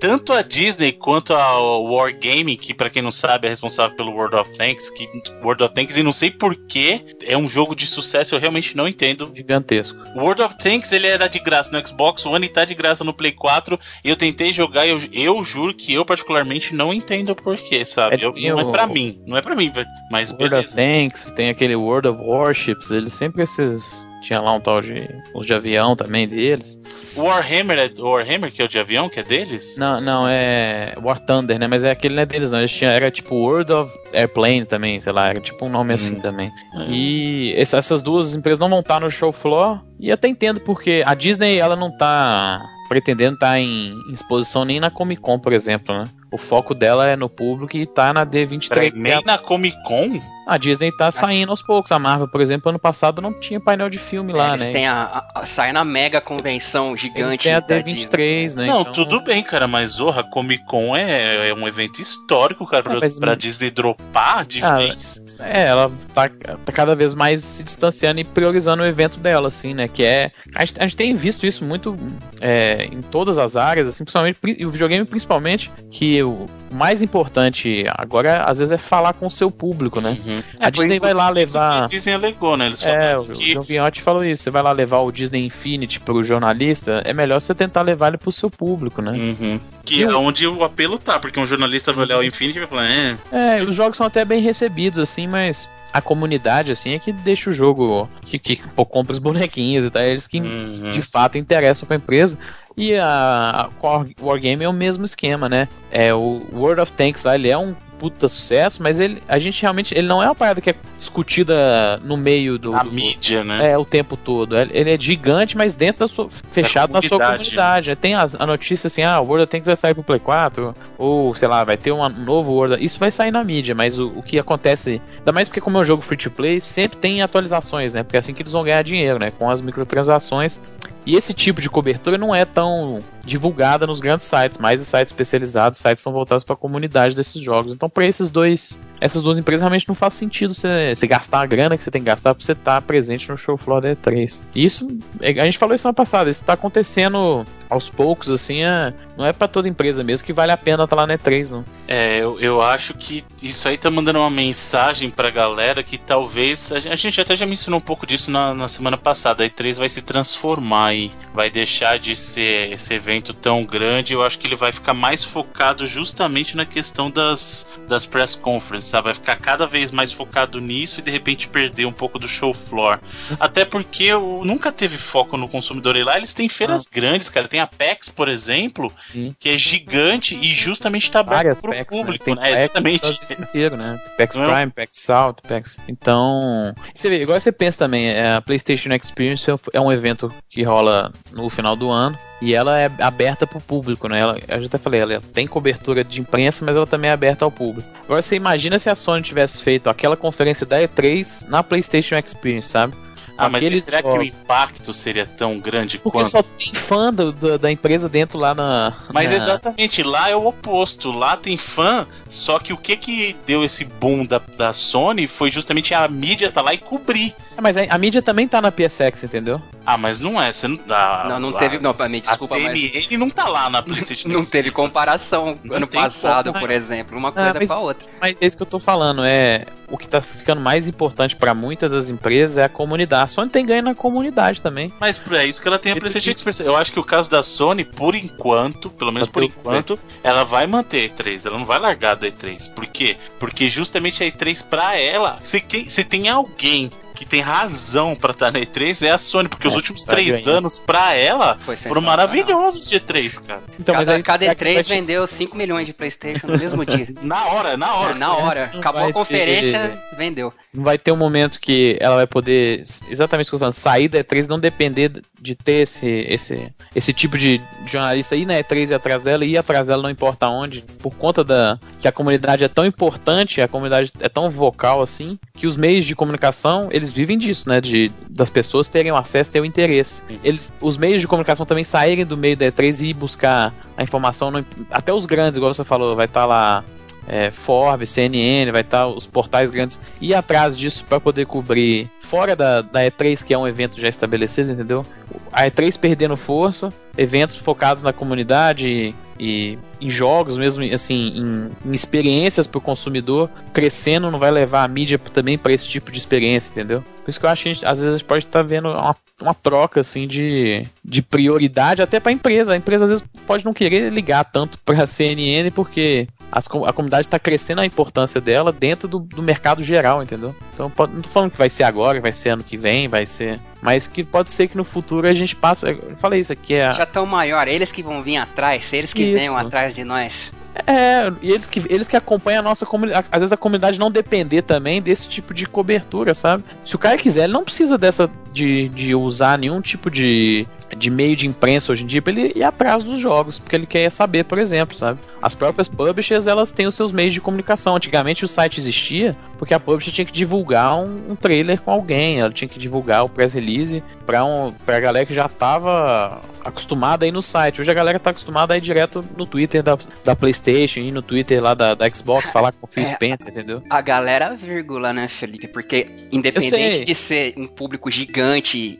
Tanto 0.00 0.32
a 0.32 0.40
Disney 0.40 0.92
quanto 0.92 1.34
a 1.34 1.60
Wargaming, 1.60 2.56
que 2.56 2.72
para 2.72 2.88
quem 2.88 3.02
não 3.02 3.10
sabe 3.10 3.46
é 3.46 3.50
responsável 3.50 3.94
pelo 3.94 4.12
World 4.12 4.34
of 4.34 4.56
Tanks, 4.56 4.88
que 4.88 5.06
World 5.42 5.62
of 5.62 5.74
Tanks 5.74 5.98
e 5.98 6.02
não 6.02 6.12
sei 6.12 6.30
porquê 6.30 7.04
é 7.22 7.36
um 7.36 7.46
jogo 7.46 7.76
de 7.76 7.86
sucesso, 7.86 8.34
eu 8.34 8.40
realmente 8.40 8.74
não 8.76 8.88
entendo. 8.88 9.30
Gigantesco. 9.34 9.98
World 10.16 10.42
of 10.42 10.56
Tanks 10.56 10.90
ele 10.92 11.06
era 11.06 11.28
de 11.28 11.38
graça 11.38 11.70
no 11.70 11.86
Xbox 11.86 12.24
One 12.24 12.46
e 12.46 12.48
tá 12.48 12.64
de 12.64 12.74
graça 12.74 13.04
no 13.04 13.12
Play 13.12 13.32
4. 13.32 13.78
Eu 14.02 14.16
tentei 14.16 14.52
jogar 14.52 14.86
e 14.86 14.90
eu, 14.90 14.98
eu 15.12 15.44
juro 15.44 15.74
que 15.74 15.92
eu 15.92 16.04
particularmente 16.04 16.74
não 16.74 16.94
entendo 16.94 17.36
porquê, 17.36 17.84
sabe? 17.84 18.16
É, 18.16 18.24
eu, 18.24 18.56
não 18.56 18.66
o... 18.66 18.70
é 18.70 18.72
para 18.72 18.86
mim, 18.86 19.22
não 19.26 19.36
é 19.36 19.42
para 19.42 19.54
mim, 19.54 19.70
mas 20.10 20.30
World 20.30 20.48
beleza. 20.48 20.68
of 20.68 20.76
Tanks, 20.76 21.32
tem 21.32 21.50
aquele 21.50 21.76
World 21.76 22.08
of 22.08 22.20
Warships, 22.22 22.90
eles 22.90 23.12
sempre 23.12 23.42
esses 23.42 24.08
tinha 24.20 24.40
lá 24.40 24.52
um 24.52 24.60
tal 24.60 24.80
de. 24.80 25.08
os 25.34 25.46
de 25.46 25.54
avião 25.54 25.96
também 25.96 26.28
deles. 26.28 26.78
O 27.16 27.22
Warhammer 27.22 27.78
é 27.78 27.90
Warhammer, 28.00 28.52
que 28.52 28.62
é 28.62 28.64
o 28.64 28.68
de 28.68 28.78
avião, 28.78 29.08
que 29.08 29.20
é 29.20 29.22
deles? 29.22 29.76
Não, 29.76 30.00
não, 30.00 30.28
é. 30.28 30.94
War 31.02 31.18
Thunder, 31.18 31.58
né? 31.58 31.66
Mas 31.66 31.84
é 31.84 31.90
aquele 31.90 32.14
não 32.14 32.22
é 32.22 32.26
deles, 32.26 32.52
não. 32.52 32.58
Eles 32.58 32.72
tinham, 32.72 32.92
era 32.92 33.10
tipo 33.10 33.34
World 33.34 33.72
of 33.72 33.92
Airplane 34.12 34.66
também, 34.66 35.00
sei 35.00 35.12
lá, 35.12 35.28
era 35.28 35.40
tipo 35.40 35.66
um 35.66 35.68
nome 35.68 35.94
assim 35.94 36.14
hum. 36.14 36.18
assim 36.18 36.20
também. 36.20 36.52
É. 36.74 36.90
E 36.90 37.54
essas 37.56 38.02
duas 38.02 38.34
empresas 38.34 38.58
não 38.58 38.68
vão 38.68 38.80
estar 38.80 39.00
no 39.00 39.10
show 39.10 39.32
floor. 39.32 39.80
E 39.98 40.10
até 40.10 40.28
entendo 40.28 40.60
porque 40.60 41.02
a 41.04 41.14
Disney, 41.14 41.58
ela 41.58 41.76
não 41.76 41.90
tá 41.96 42.62
pretendendo 42.88 43.34
estar 43.34 43.50
tá 43.50 43.60
em, 43.60 43.92
em 43.92 44.12
exposição 44.12 44.64
nem 44.64 44.80
na 44.80 44.90
Comic 44.90 45.20
Con, 45.20 45.38
por 45.38 45.52
exemplo, 45.52 45.94
né? 45.96 46.04
O 46.32 46.38
foco 46.38 46.74
dela 46.74 47.06
é 47.06 47.16
no 47.16 47.28
público 47.28 47.76
e 47.76 47.86
tá 47.86 48.12
na 48.12 48.24
D23. 48.24 48.68
Peraí, 48.68 48.90
nem 48.94 49.12
é... 49.12 49.20
na 49.24 49.36
Comic 49.36 49.76
Con? 49.84 50.20
A 50.46 50.58
Disney 50.58 50.90
tá 50.90 51.12
saindo 51.12 51.50
aos 51.50 51.62
poucos. 51.62 51.92
A 51.92 51.98
Marvel, 51.98 52.26
por 52.26 52.40
exemplo, 52.40 52.70
ano 52.70 52.78
passado 52.78 53.22
não 53.22 53.32
tinha 53.32 53.60
painel 53.60 53.88
de 53.88 53.98
filme 53.98 54.32
é, 54.32 54.36
lá, 54.36 54.48
eles 54.48 54.66
né? 54.66 54.72
Têm 54.72 54.88
a, 54.88 55.24
a, 55.32 55.46
sai 55.46 55.72
na 55.72 55.84
mega 55.84 56.20
convenção 56.20 56.96
gigante. 56.96 57.20
Eles 57.20 57.36
têm 57.38 57.52
a 57.54 57.62
D23, 57.62 58.56
né? 58.56 58.66
Não, 58.66 58.80
então... 58.80 58.92
tudo 58.92 59.20
bem, 59.20 59.44
cara, 59.44 59.68
mas 59.68 60.00
orra, 60.00 60.24
Comic 60.24 60.64
Con 60.66 60.96
é, 60.96 61.50
é 61.50 61.54
um 61.54 61.68
evento 61.68 62.02
histórico, 62.02 62.66
cara, 62.66 62.82
pra, 62.82 62.98
mas... 63.00 63.16
pra 63.16 63.36
Disney 63.36 63.70
dropar 63.70 64.44
de 64.44 64.60
ah, 64.64 64.76
vez. 64.78 65.22
É, 65.38 65.68
ela 65.68 65.90
tá, 66.12 66.28
tá, 66.28 66.72
cada 66.72 66.96
vez 66.96 67.14
mais 67.14 67.42
se 67.42 67.62
distanciando 67.62 68.20
e 68.20 68.24
priorizando 68.24 68.82
o 68.82 68.86
evento 68.86 69.20
dela, 69.20 69.48
assim, 69.48 69.72
né? 69.72 69.86
Que 69.86 70.04
é. 70.04 70.32
A 70.54 70.64
gente, 70.64 70.80
a 70.80 70.82
gente 70.82 70.96
tem 70.96 71.14
visto 71.14 71.46
isso 71.46 71.64
muito 71.64 71.96
é, 72.40 72.86
em 72.90 73.00
todas 73.02 73.38
as 73.38 73.56
áreas, 73.56 73.86
assim, 73.86 74.04
principalmente, 74.04 74.38
e 74.44 74.66
o 74.66 74.70
videogame 74.70 75.04
principalmente, 75.04 75.70
que 75.90 76.19
o 76.22 76.46
mais 76.72 77.02
importante 77.02 77.84
agora, 77.96 78.44
às 78.44 78.58
vezes, 78.58 78.72
é 78.72 78.78
falar 78.78 79.12
com 79.12 79.26
o 79.26 79.30
seu 79.30 79.50
público, 79.50 80.00
né? 80.00 80.18
Uhum. 80.24 80.40
A 80.58 80.68
é, 80.68 80.70
Disney 80.70 80.98
vai 80.98 81.12
lá 81.12 81.28
levar. 81.30 81.84
A 81.84 81.86
Disney 81.86 82.14
alegou, 82.14 82.56
né? 82.56 82.66
Eles 82.66 82.84
é, 82.84 83.18
o 83.18 83.24
que... 83.24 83.54
John 83.54 83.62
Viotti 83.62 84.02
falou 84.02 84.24
isso. 84.24 84.42
Você 84.42 84.50
vai 84.50 84.62
lá 84.62 84.72
levar 84.72 84.98
o 84.98 85.10
Disney 85.10 85.44
Infinity 85.44 86.00
pro 86.00 86.22
jornalista, 86.22 87.02
é 87.04 87.12
melhor 87.12 87.40
você 87.40 87.54
tentar 87.54 87.82
levar 87.82 88.08
ele 88.08 88.18
pro 88.18 88.32
seu 88.32 88.50
público, 88.50 89.02
né? 89.02 89.12
Uhum. 89.12 89.60
Que 89.84 90.00
e 90.00 90.02
é 90.02 90.14
onde 90.14 90.46
o 90.46 90.64
apelo 90.64 90.98
tá, 90.98 91.18
porque 91.18 91.38
um 91.40 91.46
jornalista 91.46 91.92
vai 91.92 92.04
olhar 92.04 92.18
o 92.18 92.24
Infinity 92.24 92.58
e 92.58 92.60
vai 92.60 92.68
falar, 92.68 92.88
é. 92.90 93.16
É, 93.32 93.62
os 93.62 93.74
jogos 93.74 93.96
são 93.96 94.06
até 94.06 94.24
bem 94.24 94.40
recebidos, 94.40 94.98
assim, 94.98 95.26
mas 95.26 95.68
a 95.92 96.00
comunidade, 96.00 96.72
assim, 96.72 96.94
é 96.94 96.98
que 96.98 97.12
deixa 97.12 97.50
o 97.50 97.52
jogo. 97.52 98.08
que, 98.26 98.38
que 98.38 98.56
pô, 98.74 98.84
compra 98.86 99.12
os 99.12 99.18
bonequinhos 99.18 99.84
e 99.84 99.90
tal. 99.90 100.02
É 100.02 100.10
eles 100.10 100.26
que 100.26 100.40
uhum. 100.40 100.90
de 100.90 101.02
fato 101.02 101.36
interessam 101.36 101.86
pra 101.86 101.96
empresa. 101.96 102.38
E 102.76 102.94
a, 102.96 103.68
a 103.82 104.10
Wargame 104.22 104.64
é 104.64 104.68
o 104.68 104.72
mesmo 104.72 105.04
esquema, 105.04 105.48
né? 105.48 105.68
É, 105.90 106.14
o 106.14 106.40
World 106.52 106.80
of 106.80 106.92
Tanks 106.92 107.24
lá, 107.24 107.34
ele 107.34 107.50
é 107.50 107.58
um 107.58 107.74
puta 108.00 108.26
sucesso, 108.26 108.82
mas 108.82 108.98
ele, 108.98 109.22
a 109.28 109.38
gente 109.38 109.60
realmente, 109.60 109.94
ele 109.94 110.08
não 110.08 110.22
é 110.22 110.24
uma 110.24 110.34
parada 110.34 110.58
que 110.58 110.70
é 110.70 110.74
discutida 110.96 111.98
no 111.98 112.16
meio 112.16 112.58
do. 112.58 112.70
Na 112.70 112.82
do, 112.82 112.90
mídia, 112.90 113.44
né? 113.44 113.72
É, 113.72 113.78
o 113.78 113.84
tempo 113.84 114.16
todo. 114.16 114.56
Ele 114.56 114.90
é 114.90 114.98
gigante, 114.98 115.54
mas 115.54 115.74
dentro 115.74 116.00
da 116.00 116.08
sua. 116.08 116.28
fechado 116.30 116.94
da 116.94 117.02
na 117.02 117.06
sua 117.06 117.18
comunidade. 117.20 117.90
Né? 117.90 117.94
Tem 117.94 118.14
a, 118.14 118.26
a, 118.38 118.46
notícia 118.46 118.86
assim, 118.86 119.02
ah, 119.02 119.20
o 119.20 119.24
World 119.24 119.44
of 119.44 119.50
Tanks 119.50 119.66
vai 119.66 119.76
sair 119.76 119.92
pro 119.92 120.02
Play 120.02 120.18
4, 120.18 120.74
ou 120.96 121.34
sei 121.34 121.46
lá, 121.46 121.62
vai 121.62 121.76
ter 121.76 121.92
um 121.92 122.08
novo 122.08 122.52
World. 122.52 122.82
Isso 122.82 122.98
vai 122.98 123.10
sair 123.10 123.30
na 123.30 123.44
mídia, 123.44 123.74
mas 123.74 123.98
o, 123.98 124.08
o 124.08 124.22
que 124.22 124.38
acontece. 124.38 125.02
Ainda 125.18 125.32
mais 125.32 125.46
porque, 125.46 125.60
como 125.60 125.76
é 125.76 125.82
um 125.82 125.84
jogo 125.84 126.02
free 126.02 126.16
to 126.16 126.30
play, 126.30 126.58
sempre 126.58 126.96
tem 126.96 127.20
atualizações, 127.20 127.92
né? 127.92 128.02
Porque 128.02 128.16
é 128.16 128.20
assim 128.20 128.32
que 128.32 128.40
eles 128.40 128.52
vão 128.52 128.64
ganhar 128.64 128.82
dinheiro, 128.82 129.18
né? 129.18 129.30
Com 129.30 129.50
as 129.50 129.60
microtransações. 129.60 130.58
E 131.06 131.16
esse 131.16 131.32
tipo 131.32 131.60
de 131.60 131.70
cobertura 131.70 132.18
não 132.18 132.34
é 132.34 132.44
tão 132.44 133.00
divulgada 133.24 133.86
nos 133.86 134.00
grandes 134.00 134.26
sites, 134.26 134.58
mas 134.58 134.80
os 134.80 134.86
sites 134.86 135.12
especializados, 135.12 135.78
sites 135.78 136.02
são 136.02 136.12
voltados 136.12 136.44
para 136.44 136.54
a 136.54 136.56
comunidade 136.56 137.16
desses 137.16 137.42
jogos. 137.42 137.72
Então, 137.72 137.88
para 137.90 138.06
esses 138.06 138.30
dois, 138.30 138.78
essas 139.00 139.22
duas 139.22 139.38
empresas 139.38 139.62
realmente 139.62 139.88
não 139.88 139.94
faz 139.94 140.14
sentido 140.14 140.54
você, 140.54 140.94
gastar 141.06 141.40
a 141.40 141.46
grana 141.46 141.76
que 141.76 141.82
você 141.82 141.90
tem 141.90 142.02
que 142.02 142.06
gastar 142.06 142.34
para 142.34 142.44
você 142.44 142.52
estar 142.52 142.74
tá 142.74 142.80
presente 142.80 143.28
no 143.30 143.36
show 143.36 143.56
floor 143.56 143.80
da 143.80 143.96
E3. 143.96 144.40
E 144.54 144.64
isso, 144.64 144.86
a 145.20 145.44
gente 145.44 145.58
falou 145.58 145.74
isso 145.74 145.88
ano 145.88 145.94
passado, 145.94 146.28
isso 146.28 146.42
está 146.42 146.52
acontecendo 146.52 147.44
aos 147.68 147.88
poucos, 147.88 148.30
assim, 148.30 148.64
é, 148.64 148.92
não 149.16 149.24
é 149.24 149.32
para 149.32 149.46
toda 149.46 149.68
empresa 149.68 150.02
mesmo 150.02 150.26
que 150.26 150.32
vale 150.32 150.50
a 150.50 150.56
pena 150.56 150.84
estar 150.84 150.96
tá 150.96 151.02
lá 151.02 151.06
na 151.06 151.16
E3, 151.16 151.50
não. 151.50 151.64
É, 151.86 152.18
eu, 152.18 152.38
eu 152.40 152.60
acho 152.60 152.94
que 152.94 153.24
isso 153.42 153.68
aí 153.68 153.78
tá 153.78 153.90
mandando 153.90 154.18
uma 154.18 154.30
mensagem 154.30 155.08
pra 155.08 155.30
galera 155.30 155.82
que 155.82 155.96
talvez. 155.96 156.72
A 156.72 156.94
gente 156.96 157.20
até 157.20 157.34
já 157.34 157.46
mencionou 157.46 157.78
um 157.78 157.82
pouco 157.82 158.06
disso 158.06 158.30
na, 158.30 158.54
na 158.54 158.68
semana 158.68 158.96
passada. 158.96 159.44
A 159.44 159.48
E3 159.48 159.78
vai 159.78 159.88
se 159.88 160.02
transformar 160.02 160.94
e 160.94 161.12
vai 161.32 161.50
deixar 161.50 161.98
de 161.98 162.16
ser 162.16 162.72
esse 162.72 162.94
evento 162.94 163.32
tão 163.32 163.64
grande. 163.64 164.14
Eu 164.14 164.22
acho 164.22 164.38
que 164.38 164.46
ele 164.46 164.56
vai 164.56 164.72
ficar 164.72 164.94
mais 164.94 165.22
focado 165.22 165.86
justamente 165.86 166.56
na 166.56 166.66
questão 166.66 167.10
das, 167.10 167.66
das 167.88 168.04
press 168.04 168.34
conferences, 168.34 168.89
Vai 169.00 169.14
ficar 169.14 169.36
cada 169.36 169.66
vez 169.66 169.90
mais 169.90 170.10
focado 170.10 170.60
nisso 170.60 171.00
e 171.00 171.02
de 171.02 171.10
repente 171.10 171.48
perder 171.48 171.84
um 171.84 171.92
pouco 171.92 172.18
do 172.18 172.26
show 172.26 172.54
floor. 172.54 172.98
Até 173.38 173.64
porque 173.64 174.12
nunca 174.44 174.72
teve 174.72 174.96
foco 174.96 175.36
no 175.36 175.48
consumidor 175.48 175.96
e 175.96 176.02
lá 176.02 176.16
eles 176.16 176.32
têm 176.32 176.48
feiras 176.48 176.86
ah. 176.86 176.90
grandes, 176.92 177.28
cara. 177.28 177.46
Tem 177.46 177.60
a 177.60 177.66
PEX, 177.66 178.08
por 178.08 178.28
exemplo, 178.28 178.92
Sim. 179.12 179.34
que 179.38 179.50
é 179.50 179.58
gigante 179.58 180.34
e 180.34 180.54
justamente 180.54 181.04
está 181.04 181.20
aberto 181.20 181.60
para 181.60 181.70
o 181.70 181.74
né? 181.74 181.84
público. 181.84 182.34
Né? 182.34 182.42
Tem 182.42 182.50
é, 182.50 182.52
exatamente. 182.52 183.20
Inteiro, 183.38 183.76
né? 183.76 184.00
PEX 184.16 184.36
Não. 184.36 184.46
Prime, 184.46 184.70
PEX 184.70 184.98
South, 184.98 185.36
PEX. 185.46 185.76
Então, 185.86 186.74
você 186.94 187.10
vê, 187.10 187.22
igual 187.22 187.40
você 187.40 187.52
pensa 187.52 187.78
também, 187.78 188.08
é, 188.08 188.34
a 188.34 188.40
PlayStation 188.40 188.92
Experience 188.92 189.46
é 189.72 189.80
um 189.80 189.92
evento 189.92 190.32
que 190.48 190.62
rola 190.62 191.12
no 191.32 191.48
final 191.50 191.76
do 191.76 191.90
ano. 191.90 192.18
E 192.40 192.54
ela 192.54 192.78
é 192.78 192.90
aberta 193.00 193.46
para 193.46 193.58
o 193.58 193.60
público, 193.60 194.08
né? 194.08 194.20
Ela, 194.20 194.38
eu 194.48 194.60
já 194.60 194.66
até 194.66 194.78
falei, 194.78 195.00
ela 195.00 195.20
tem 195.32 195.46
cobertura 195.46 196.02
de 196.02 196.20
imprensa, 196.20 196.64
mas 196.64 196.74
ela 196.74 196.86
também 196.86 197.10
é 197.10 197.12
aberta 197.12 197.44
ao 197.44 197.50
público. 197.50 197.88
Agora 198.04 198.22
você 198.22 198.36
imagina 198.36 198.78
se 198.78 198.88
a 198.88 198.94
Sony 198.94 199.22
tivesse 199.22 199.62
feito 199.62 199.90
aquela 199.90 200.16
conferência 200.16 200.64
da 200.64 200.80
E3 200.80 201.48
na 201.48 201.62
PlayStation 201.62 202.16
Experience, 202.16 202.68
sabe? 202.68 202.94
Ah, 203.40 203.48
mas 203.48 203.84
será 203.84 204.02
só... 204.02 204.12
que 204.12 204.18
o 204.18 204.22
impacto 204.22 204.92
seria 204.92 205.24
tão 205.24 205.58
grande 205.58 205.98
Porque 205.98 206.18
quanto? 206.18 206.28
só 206.28 206.42
tem 206.42 206.74
fã 206.74 207.12
do, 207.12 207.32
do, 207.32 207.58
da 207.58 207.70
empresa 207.70 208.08
dentro 208.08 208.38
lá 208.38 208.54
na. 208.54 208.94
Mas 209.12 209.30
na... 209.30 209.36
exatamente, 209.36 210.02
lá 210.02 210.28
é 210.28 210.36
o 210.36 210.46
oposto. 210.46 211.10
Lá 211.10 211.36
tem 211.36 211.56
fã, 211.56 212.06
só 212.28 212.58
que 212.58 212.72
o 212.72 212.76
que 212.76 212.96
que 212.96 213.36
deu 213.46 213.64
esse 213.64 213.84
boom 213.84 214.24
da, 214.24 214.38
da 214.56 214.72
Sony 214.72 215.26
foi 215.26 215.50
justamente 215.50 215.94
a 215.94 216.06
mídia 216.06 216.52
tá 216.52 216.60
lá 216.60 216.74
e 216.74 216.78
cobrir. 216.78 217.34
É, 217.56 217.60
mas 217.60 217.76
a, 217.76 217.82
a, 217.88 217.98
mídia 217.98 218.20
também 218.20 218.46
tá 218.46 218.60
na 218.60 218.70
PSX, 218.70 219.24
entendeu? 219.24 219.60
Ah, 219.86 219.96
mas 219.96 220.20
não 220.20 220.40
é. 220.40 220.52
Você 220.52 220.68
não 220.68 220.78
dá. 220.86 221.24
Não, 221.28 221.40
não 221.40 221.50
lá, 221.50 221.58
teve. 221.58 221.78
Não, 221.78 221.94
me 222.08 222.20
desculpa, 222.20 222.56
a 222.56 222.58
CNN 222.58 222.90
mas... 222.94 223.10
não 223.18 223.30
tá 223.30 223.48
lá 223.48 223.70
na 223.70 223.80
PlayStation. 223.82 224.28
não 224.28 224.44
teve 224.44 224.70
comparação 224.70 225.58
não 225.64 225.76
ano 225.76 225.86
passado, 225.86 226.52
como, 226.52 226.60
por 226.60 226.70
exemplo, 226.70 227.16
uma 227.16 227.32
coisa 227.32 227.50
ah, 227.50 227.54
mas, 227.58 227.68
com 227.68 227.74
a 227.74 227.80
outra. 227.80 228.08
Mas 228.20 228.40
é 228.40 228.46
isso 228.46 228.56
que 228.56 228.62
eu 228.62 228.66
tô 228.66 228.78
falando. 228.78 229.24
É 229.24 229.66
o 229.90 229.98
que 229.98 230.08
tá 230.08 230.20
ficando 230.20 230.60
mais 230.60 230.86
importante 230.86 231.34
para 231.34 231.52
muitas 231.52 231.90
das 231.90 232.10
empresas 232.10 232.56
é 232.56 232.64
a 232.64 232.68
comunidade. 232.68 233.29
A 233.30 233.32
Sony 233.32 233.48
tem 233.48 233.64
ganho 233.64 233.82
na 233.82 233.94
comunidade 233.94 234.60
também. 234.60 234.92
Mas 234.98 235.20
é 235.32 235.46
isso 235.46 235.62
que 235.62 235.68
ela 235.68 235.78
tem 235.78 235.92
a 235.92 235.96
PlayStation 235.96 236.32
Experience. 236.32 236.62
Eu 236.62 236.76
acho 236.76 236.92
que 236.92 236.98
o 236.98 237.04
caso 237.04 237.30
da 237.30 237.44
Sony, 237.44 237.84
por 237.84 238.16
enquanto, 238.16 238.90
pelo 238.90 239.12
menos 239.12 239.28
por 239.28 239.44
enquanto, 239.44 239.96
ela 240.24 240.44
vai 240.44 240.66
manter 240.66 241.12
a 241.12 241.14
E3. 241.14 241.46
Ela 241.46 241.58
não 241.58 241.64
vai 241.64 241.78
largar 241.78 242.16
da 242.16 242.26
E3. 242.26 242.72
Por 242.74 242.86
quê? 242.86 243.16
Porque 243.38 243.68
justamente 243.68 244.24
a 244.24 244.26
E3 244.26 244.64
pra 244.66 244.98
ela, 244.98 245.38
se, 245.42 245.62
se 245.88 246.02
tem 246.02 246.28
alguém 246.28 246.90
que 247.20 247.26
tem 247.26 247.42
razão 247.42 248.16
para 248.16 248.30
estar 248.30 248.50
na 248.50 248.60
E3 248.60 249.06
é 249.06 249.10
a 249.10 249.18
Sony, 249.18 249.46
porque 249.46 249.66
é, 249.66 249.68
os 249.70 249.76
últimos 249.76 250.04
três 250.04 250.46
ganhar. 250.46 250.56
anos 250.56 250.78
para 250.78 251.14
ela 251.14 251.58
foram 251.86 252.00
maravilhosos 252.00 252.86
de 252.86 252.98
E3, 252.98 253.42
cara. 253.46 253.62
Então, 253.78 253.94
cada, 253.94 253.98
mas 253.98 254.08
aí, 254.08 254.22
cada 254.22 254.46
E3 254.46 254.88
vendeu 254.88 255.26
5 255.26 255.54
milhões 255.54 255.86
de 255.86 255.92
PlayStation 255.92 256.46
no 256.46 256.56
mesmo 256.56 256.82
dia. 256.82 257.08
na 257.22 257.44
hora, 257.48 257.76
na 257.76 257.94
hora. 257.94 258.14
É, 258.14 258.18
na 258.18 258.34
hora. 258.34 258.70
Acabou 258.74 259.04
a 259.04 259.12
conferência, 259.12 260.02
ter... 260.10 260.16
vendeu. 260.16 260.50
Não 260.74 260.82
vai 260.82 260.96
ter 260.96 261.12
um 261.12 261.16
momento 261.16 261.60
que 261.60 261.98
ela 262.00 262.16
vai 262.16 262.26
poder, 262.26 262.84
exatamente 263.10 263.48
o 263.48 263.50
que 263.50 263.54
eu 263.56 263.58
tô 263.58 263.64
falando, 263.64 263.74
sair 263.74 264.08
da 264.08 264.24
E3 264.24 264.48
não 264.48 264.58
depender 264.58 265.12
de 265.38 265.54
ter 265.54 265.82
esse, 265.82 266.24
esse, 266.26 266.72
esse 266.96 267.12
tipo 267.12 267.36
de 267.36 267.60
jornalista 267.86 268.34
ir 268.34 268.46
na 268.46 268.54
E3 268.54 268.88
e 268.88 268.94
atrás 268.94 269.24
dela, 269.24 269.44
ir 269.44 269.58
atrás 269.58 269.88
dela 269.88 270.02
não 270.02 270.10
importa 270.10 270.48
onde, 270.48 270.80
por 271.02 271.14
conta 271.14 271.44
da 271.44 271.78
que 271.98 272.08
a 272.08 272.12
comunidade 272.12 272.64
é 272.64 272.68
tão 272.68 272.86
importante, 272.86 273.60
a 273.60 273.68
comunidade 273.68 274.10
é 274.20 274.28
tão 274.30 274.48
vocal 274.48 275.02
assim, 275.02 275.38
que 275.52 275.66
os 275.66 275.76
meios 275.76 276.06
de 276.06 276.16
comunicação, 276.16 276.88
eles 276.90 277.09
vivem 277.10 277.38
disso, 277.38 277.68
né? 277.68 277.80
De, 277.80 278.10
das 278.28 278.50
pessoas 278.50 278.88
terem 278.88 279.10
acesso, 279.12 279.50
ter 279.50 279.60
o 279.60 279.64
interesse. 279.64 280.22
Eles, 280.42 280.72
os 280.80 280.96
meios 280.96 281.20
de 281.20 281.28
comunicação 281.28 281.66
também 281.66 281.84
saírem 281.84 282.24
do 282.24 282.36
meio 282.36 282.56
da 282.56 282.66
E3 282.66 283.08
e 283.08 283.14
buscar 283.14 283.74
a 283.96 284.02
informação, 284.02 284.50
no, 284.50 284.64
até 284.90 285.12
os 285.12 285.26
grandes, 285.26 285.56
igual 285.56 285.72
você 285.72 285.84
falou, 285.84 286.16
vai 286.16 286.26
estar 286.26 286.40
tá 286.40 286.46
lá 286.46 286.84
é, 287.26 287.50
Forbes, 287.50 288.10
CNN, 288.10 288.72
vai 288.72 288.80
estar 288.80 289.00
tá 289.00 289.06
os 289.06 289.26
portais 289.26 289.70
grandes 289.70 290.00
ir 290.20 290.34
atrás 290.34 290.76
disso 290.76 291.04
para 291.08 291.20
poder 291.20 291.46
cobrir 291.46 292.10
fora 292.20 292.56
da, 292.56 292.82
da 292.82 293.00
E3, 293.00 293.44
que 293.44 293.54
é 293.54 293.58
um 293.58 293.68
evento 293.68 294.00
já 294.00 294.08
estabelecido, 294.08 294.72
entendeu? 294.72 295.04
A 295.52 295.64
E3 295.66 295.98
perdendo 295.98 296.36
força, 296.36 296.92
eventos 297.16 297.56
focados 297.56 298.02
na 298.02 298.12
comunidade 298.12 299.14
e, 299.40 299.78
em 299.98 300.10
jogos 300.10 300.58
mesmo, 300.58 300.84
assim, 300.92 301.32
em, 301.34 301.70
em 301.90 301.94
experiências 301.94 302.66
para 302.66 302.76
o 302.76 302.80
consumidor, 302.80 303.48
crescendo 303.72 304.30
não 304.30 304.38
vai 304.38 304.50
levar 304.50 304.84
a 304.84 304.88
mídia 304.88 305.18
também 305.18 305.56
para 305.56 305.72
esse 305.72 305.88
tipo 305.88 306.12
de 306.12 306.18
experiência, 306.18 306.70
entendeu? 306.70 307.02
Por 307.24 307.30
isso 307.30 307.40
que 307.40 307.46
eu 307.46 307.50
acho 307.50 307.62
que 307.62 307.72
gente, 307.72 307.86
às 307.86 308.00
vezes 308.00 308.14
a 308.14 308.18
gente 308.18 308.26
pode 308.26 308.44
estar 308.44 308.60
tá 308.60 308.62
vendo 308.62 308.90
uma, 308.90 309.16
uma, 309.40 309.54
troca 309.54 310.00
assim 310.00 310.28
de, 310.28 310.86
de 311.02 311.22
prioridade 311.22 312.02
até 312.02 312.20
para 312.20 312.30
a 312.30 312.34
empresa. 312.34 312.74
A 312.74 312.76
empresa 312.76 313.04
às 313.04 313.10
vezes 313.10 313.24
pode 313.46 313.64
não 313.64 313.72
querer 313.72 314.12
ligar 314.12 314.44
tanto 314.44 314.78
para 314.78 315.04
a 315.04 315.06
CNN 315.08 315.70
porque 315.70 316.28
as, 316.52 316.66
a 316.66 316.92
comunidade 316.92 317.26
está 317.26 317.38
crescendo 317.38 317.80
a 317.80 317.86
importância 317.86 318.40
dela 318.40 318.72
dentro 318.72 319.08
do, 319.08 319.20
do 319.20 319.42
mercado 319.42 319.82
geral, 319.82 320.22
entendeu? 320.22 320.54
Então 320.74 320.90
pode, 320.90 321.14
não 321.14 321.22
tô 321.22 321.30
falando 321.30 321.52
que 321.52 321.58
vai 321.58 321.70
ser 321.70 321.84
agora, 321.84 322.20
vai 322.20 322.32
ser 322.32 322.50
ano 322.50 322.64
que 322.64 322.76
vem, 322.76 323.08
vai 323.08 323.24
ser. 323.24 323.58
Mas 323.80 324.06
que 324.06 324.22
pode 324.22 324.50
ser 324.50 324.68
que 324.68 324.76
no 324.76 324.84
futuro 324.84 325.26
a 325.26 325.32
gente 325.32 325.56
passe. 325.56 325.88
Eu 325.90 326.16
falei 326.16 326.40
isso 326.40 326.52
aqui 326.52 326.74
é. 326.74 326.92
Já 326.92 327.06
tão 327.06 327.24
maior, 327.26 327.66
eles 327.66 327.90
que 327.90 328.02
vão 328.02 328.22
vir 328.22 328.36
atrás, 328.36 328.92
eles 328.92 329.12
que 329.12 329.22
isso. 329.22 329.38
venham 329.38 329.56
atrás 329.56 329.94
de 329.94 330.04
nós. 330.04 330.52
É, 330.86 331.32
e 331.42 331.50
eles 331.50 331.68
que, 331.68 331.82
eles 331.88 332.06
que 332.06 332.16
acompanham 332.16 332.60
a 332.60 332.62
nossa 332.62 332.86
comunidade. 332.86 333.26
Às 333.30 333.40
vezes 333.40 333.52
a 333.52 333.56
comunidade 333.56 333.98
não 333.98 334.10
depender 334.10 334.62
também 334.62 335.02
desse 335.02 335.28
tipo 335.28 335.52
de 335.52 335.66
cobertura, 335.66 336.32
sabe? 336.32 336.64
Se 336.84 336.94
o 336.94 336.98
cara 336.98 337.16
quiser, 337.18 337.44
ele 337.44 337.52
não 337.52 337.64
precisa 337.64 337.98
dessa 337.98 338.30
de, 338.52 338.88
de 338.88 339.14
usar 339.14 339.58
nenhum 339.58 339.80
tipo 339.80 340.10
de, 340.10 340.66
de 340.96 341.10
meio 341.10 341.36
de 341.36 341.46
imprensa 341.46 341.92
hoje 341.92 342.04
em 342.04 342.06
dia 342.06 342.20
pra 342.20 342.32
ele 342.32 342.52
ir 342.54 342.62
atrás 342.62 343.02
dos 343.02 343.18
jogos, 343.18 343.58
porque 343.58 343.76
ele 343.76 343.86
quer 343.86 344.10
saber, 344.10 344.44
por 344.44 344.58
exemplo, 344.58 344.96
sabe? 344.96 345.20
As 345.40 345.54
próprias 345.54 345.88
publishers, 345.88 346.46
elas 346.46 346.72
têm 346.72 346.86
os 346.86 346.94
seus 346.94 347.12
meios 347.12 347.34
de 347.34 347.40
comunicação. 347.40 347.96
Antigamente 347.96 348.44
o 348.44 348.48
site 348.48 348.78
existia 348.78 349.36
porque 349.58 349.74
a 349.74 349.80
publisher 349.80 350.10
tinha 350.10 350.24
que 350.24 350.32
divulgar 350.32 350.96
um, 350.96 351.32
um 351.32 351.36
trailer 351.36 351.80
com 351.80 351.90
alguém, 351.90 352.40
ela 352.40 352.50
tinha 352.50 352.68
que 352.68 352.78
divulgar 352.78 353.24
o 353.24 353.28
press 353.28 353.52
release 353.52 354.02
pra, 354.26 354.44
um, 354.44 354.72
pra 354.84 354.98
galera 355.00 355.26
que 355.26 355.34
já 355.34 355.48
tava 355.48 356.40
acostumada 356.64 357.24
aí 357.24 357.32
no 357.32 357.42
site. 357.42 357.80
Hoje 357.80 357.90
a 357.90 357.94
galera 357.94 358.18
tá 358.18 358.30
acostumada 358.30 358.74
a 358.74 358.76
ir 358.76 358.80
direto 358.80 359.24
no 359.36 359.46
Twitter 359.46 359.82
da, 359.82 359.98
da 360.24 360.36
PlayStation 360.36 361.00
e 361.00 361.12
no 361.12 361.22
Twitter 361.22 361.62
lá 361.62 361.74
da, 361.74 361.94
da 361.94 362.08
Xbox 362.10 362.50
falar 362.50 362.72
com 362.72 362.86
o 362.86 362.88
Phil 362.88 363.04
é, 363.04 363.14
Spencer, 363.14 363.48
entendeu? 363.48 363.82
A 363.88 364.00
galera, 364.00 364.54
vírgula, 364.54 365.12
né, 365.12 365.28
Felipe? 365.28 365.68
Porque 365.68 366.08
independente 366.32 367.04
de 367.04 367.14
ser 367.14 367.54
um 367.56 367.66
público 367.66 368.10
gigante 368.10 368.39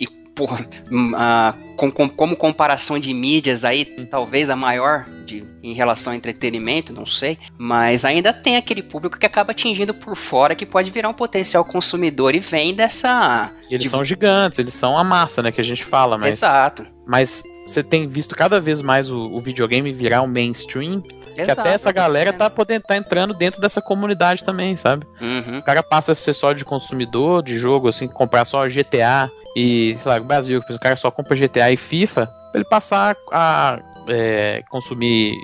e 0.00 0.20
por, 0.40 0.59
uh, 0.59 1.76
com, 1.76 1.90
com, 1.90 2.09
como 2.09 2.35
comparação 2.35 2.98
de 2.98 3.12
mídias 3.12 3.62
aí, 3.62 3.85
talvez 3.85 4.48
a 4.48 4.57
maior 4.57 5.07
de, 5.26 5.44
em 5.62 5.74
relação 5.74 6.12
ao 6.12 6.16
entretenimento, 6.16 6.94
não 6.94 7.05
sei, 7.05 7.37
mas 7.59 8.07
ainda 8.07 8.33
tem 8.33 8.57
aquele 8.57 8.83
público 8.83 9.18
que 9.18 9.26
acaba 9.26 9.50
atingindo 9.50 9.92
por 9.92 10.16
fora 10.16 10.55
que 10.55 10.64
pode 10.64 10.90
virar 10.90 11.11
um 11.11 11.14
potencial 11.14 11.62
consumidor 11.62 12.35
e 12.35 12.40
vem 12.40 12.74
dessa. 12.74 13.50
Eles 13.70 13.85
de... 13.85 13.90
são 13.90 14.03
gigantes, 14.03 14.59
eles 14.59 14.72
são 14.72 14.96
a 14.96 15.05
massa, 15.05 15.42
né, 15.42 15.53
que 15.53 15.61
a 15.61 15.64
gente 15.64 15.85
fala, 15.85 16.16
mas. 16.16 16.38
Exato. 16.38 16.87
Mas 17.07 17.42
você 17.66 17.83
tem 17.83 18.09
visto 18.09 18.35
cada 18.35 18.61
vez 18.61 18.83
mais 18.83 19.11
o, 19.11 19.18
o 19.31 19.40
videogame 19.40 19.92
virar 19.92 20.23
um 20.23 20.27
mainstream 20.27 21.03
Exato, 21.37 21.44
que 21.44 21.51
até 21.51 21.75
essa 21.75 21.92
galera 21.92 22.33
tá 22.33 22.51
podendo 22.51 22.83
tá 22.83 22.96
entrando 22.96 23.33
dentro 23.35 23.61
dessa 23.61 23.81
comunidade 23.81 24.44
também, 24.44 24.77
sabe? 24.77 25.07
Uhum. 25.20 25.59
O 25.59 25.62
cara 25.62 25.83
passa 25.83 26.12
a 26.12 26.14
ser 26.14 26.33
só 26.33 26.53
de 26.53 26.64
consumidor 26.64 27.42
de 27.42 27.57
jogo, 27.57 27.88
assim, 27.88 28.09
comprar 28.09 28.44
só 28.44 28.66
GTA 28.66 29.31
e, 29.57 29.96
sei 29.96 30.11
lá, 30.11 30.18
o 30.18 30.25
Brasil, 30.25 30.62
o 30.68 30.79
cara 30.79 30.96
só 30.96 31.11
compra 31.11 31.37
GTA 31.37 31.73
e 31.73 31.77
FIFA, 31.77 32.27
pra 32.27 32.61
ele 32.61 32.64
passar 32.64 33.16
a 33.33 33.79
é, 34.11 34.62
consumir 34.68 35.35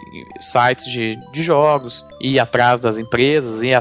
sites 0.41 0.87
de, 0.87 1.17
de 1.33 1.43
jogos, 1.43 2.05
ir 2.21 2.39
atrás 2.39 2.81
das 2.81 2.99
empresas, 2.99 3.63
ir 3.63 3.77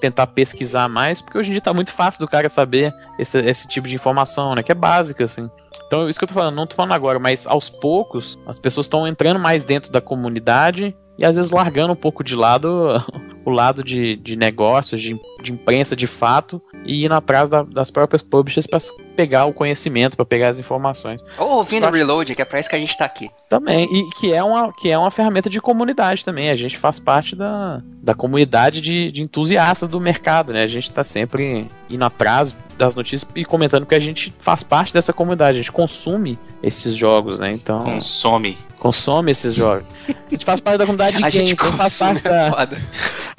tentar 0.00 0.28
pesquisar 0.28 0.88
mais, 0.88 1.20
porque 1.20 1.38
hoje 1.38 1.50
em 1.50 1.52
dia 1.52 1.60
tá 1.60 1.74
muito 1.74 1.92
fácil 1.92 2.20
do 2.20 2.28
cara 2.28 2.48
saber 2.48 2.94
esse, 3.18 3.38
esse 3.38 3.68
tipo 3.68 3.88
de 3.88 3.94
informação, 3.94 4.54
né? 4.54 4.62
Que 4.62 4.72
é 4.72 4.74
básica, 4.74 5.24
assim. 5.24 5.50
Então, 5.86 6.08
isso 6.08 6.18
que 6.18 6.24
eu 6.24 6.28
tô 6.28 6.34
falando, 6.34 6.54
não 6.54 6.66
tô 6.66 6.76
falando 6.76 6.92
agora, 6.92 7.18
mas 7.18 7.46
aos 7.46 7.68
poucos 7.70 8.38
as 8.46 8.58
pessoas 8.58 8.86
estão 8.86 9.06
entrando 9.06 9.40
mais 9.40 9.64
dentro 9.64 9.90
da 9.90 10.00
comunidade 10.00 10.94
e 11.16 11.24
às 11.24 11.34
vezes 11.34 11.50
largando 11.50 11.92
um 11.92 11.96
pouco 11.96 12.22
de 12.22 12.36
lado 12.36 13.02
o 13.44 13.50
lado 13.50 13.82
de, 13.82 14.16
de 14.16 14.36
negócios, 14.36 15.00
de, 15.00 15.18
de 15.42 15.52
imprensa 15.52 15.96
de 15.96 16.06
fato 16.06 16.62
e 16.84 17.04
indo 17.04 17.14
atrás 17.14 17.48
da, 17.48 17.62
das 17.62 17.90
próprias 17.90 18.20
publishers 18.20 18.66
para 18.66 18.78
pegar 19.16 19.46
o 19.46 19.52
conhecimento, 19.54 20.16
para 20.16 20.26
pegar 20.26 20.48
as 20.48 20.58
informações. 20.58 21.22
Ou 21.38 21.56
ouvindo 21.56 21.86
o 21.86 21.90
Reload, 21.90 22.34
que 22.34 22.42
é 22.42 22.44
para 22.44 22.60
isso 22.60 22.68
que 22.68 22.76
a 22.76 22.78
gente 22.78 22.90
está 22.90 23.06
aqui. 23.06 23.30
Também, 23.48 23.88
e 23.90 24.10
que 24.10 24.32
é, 24.32 24.44
uma, 24.44 24.70
que 24.72 24.90
é 24.90 24.98
uma 24.98 25.10
ferramenta 25.10 25.48
de 25.48 25.58
comunidade 25.58 26.22
também. 26.22 26.50
A 26.50 26.56
gente 26.56 26.76
faz 26.76 27.00
parte 27.00 27.34
da, 27.34 27.80
da 28.02 28.14
comunidade 28.14 28.80
de, 28.82 29.10
de 29.10 29.22
entusiastas 29.22 29.88
do 29.88 29.98
mercado, 29.98 30.52
né? 30.52 30.62
A 30.62 30.66
gente 30.66 30.90
está 30.90 31.02
sempre 31.02 31.66
indo 31.88 32.04
atrás 32.04 32.54
das 32.76 32.94
notícias 32.94 33.28
e 33.34 33.44
comentando 33.44 33.84
que 33.86 33.94
a 33.94 34.00
gente 34.00 34.32
faz 34.38 34.62
parte 34.62 34.92
dessa 34.92 35.12
comunidade, 35.12 35.58
a 35.58 35.62
gente 35.62 35.72
consome 35.72 36.38
esses 36.62 36.94
jogos, 36.94 37.38
né? 37.38 37.50
Então. 37.50 37.84
Consome. 37.84 38.56
Consome 38.78 39.32
esses 39.32 39.54
jogos. 39.54 39.84
A 40.08 40.30
gente 40.30 40.44
faz 40.44 40.60
parte 40.60 40.78
da 40.78 40.86
comunidade 40.86 41.16
de 41.16 41.22
games, 41.30 41.50
então 41.50 41.72
faz 41.72 41.96
parte 41.96 42.22
da. 42.22 42.68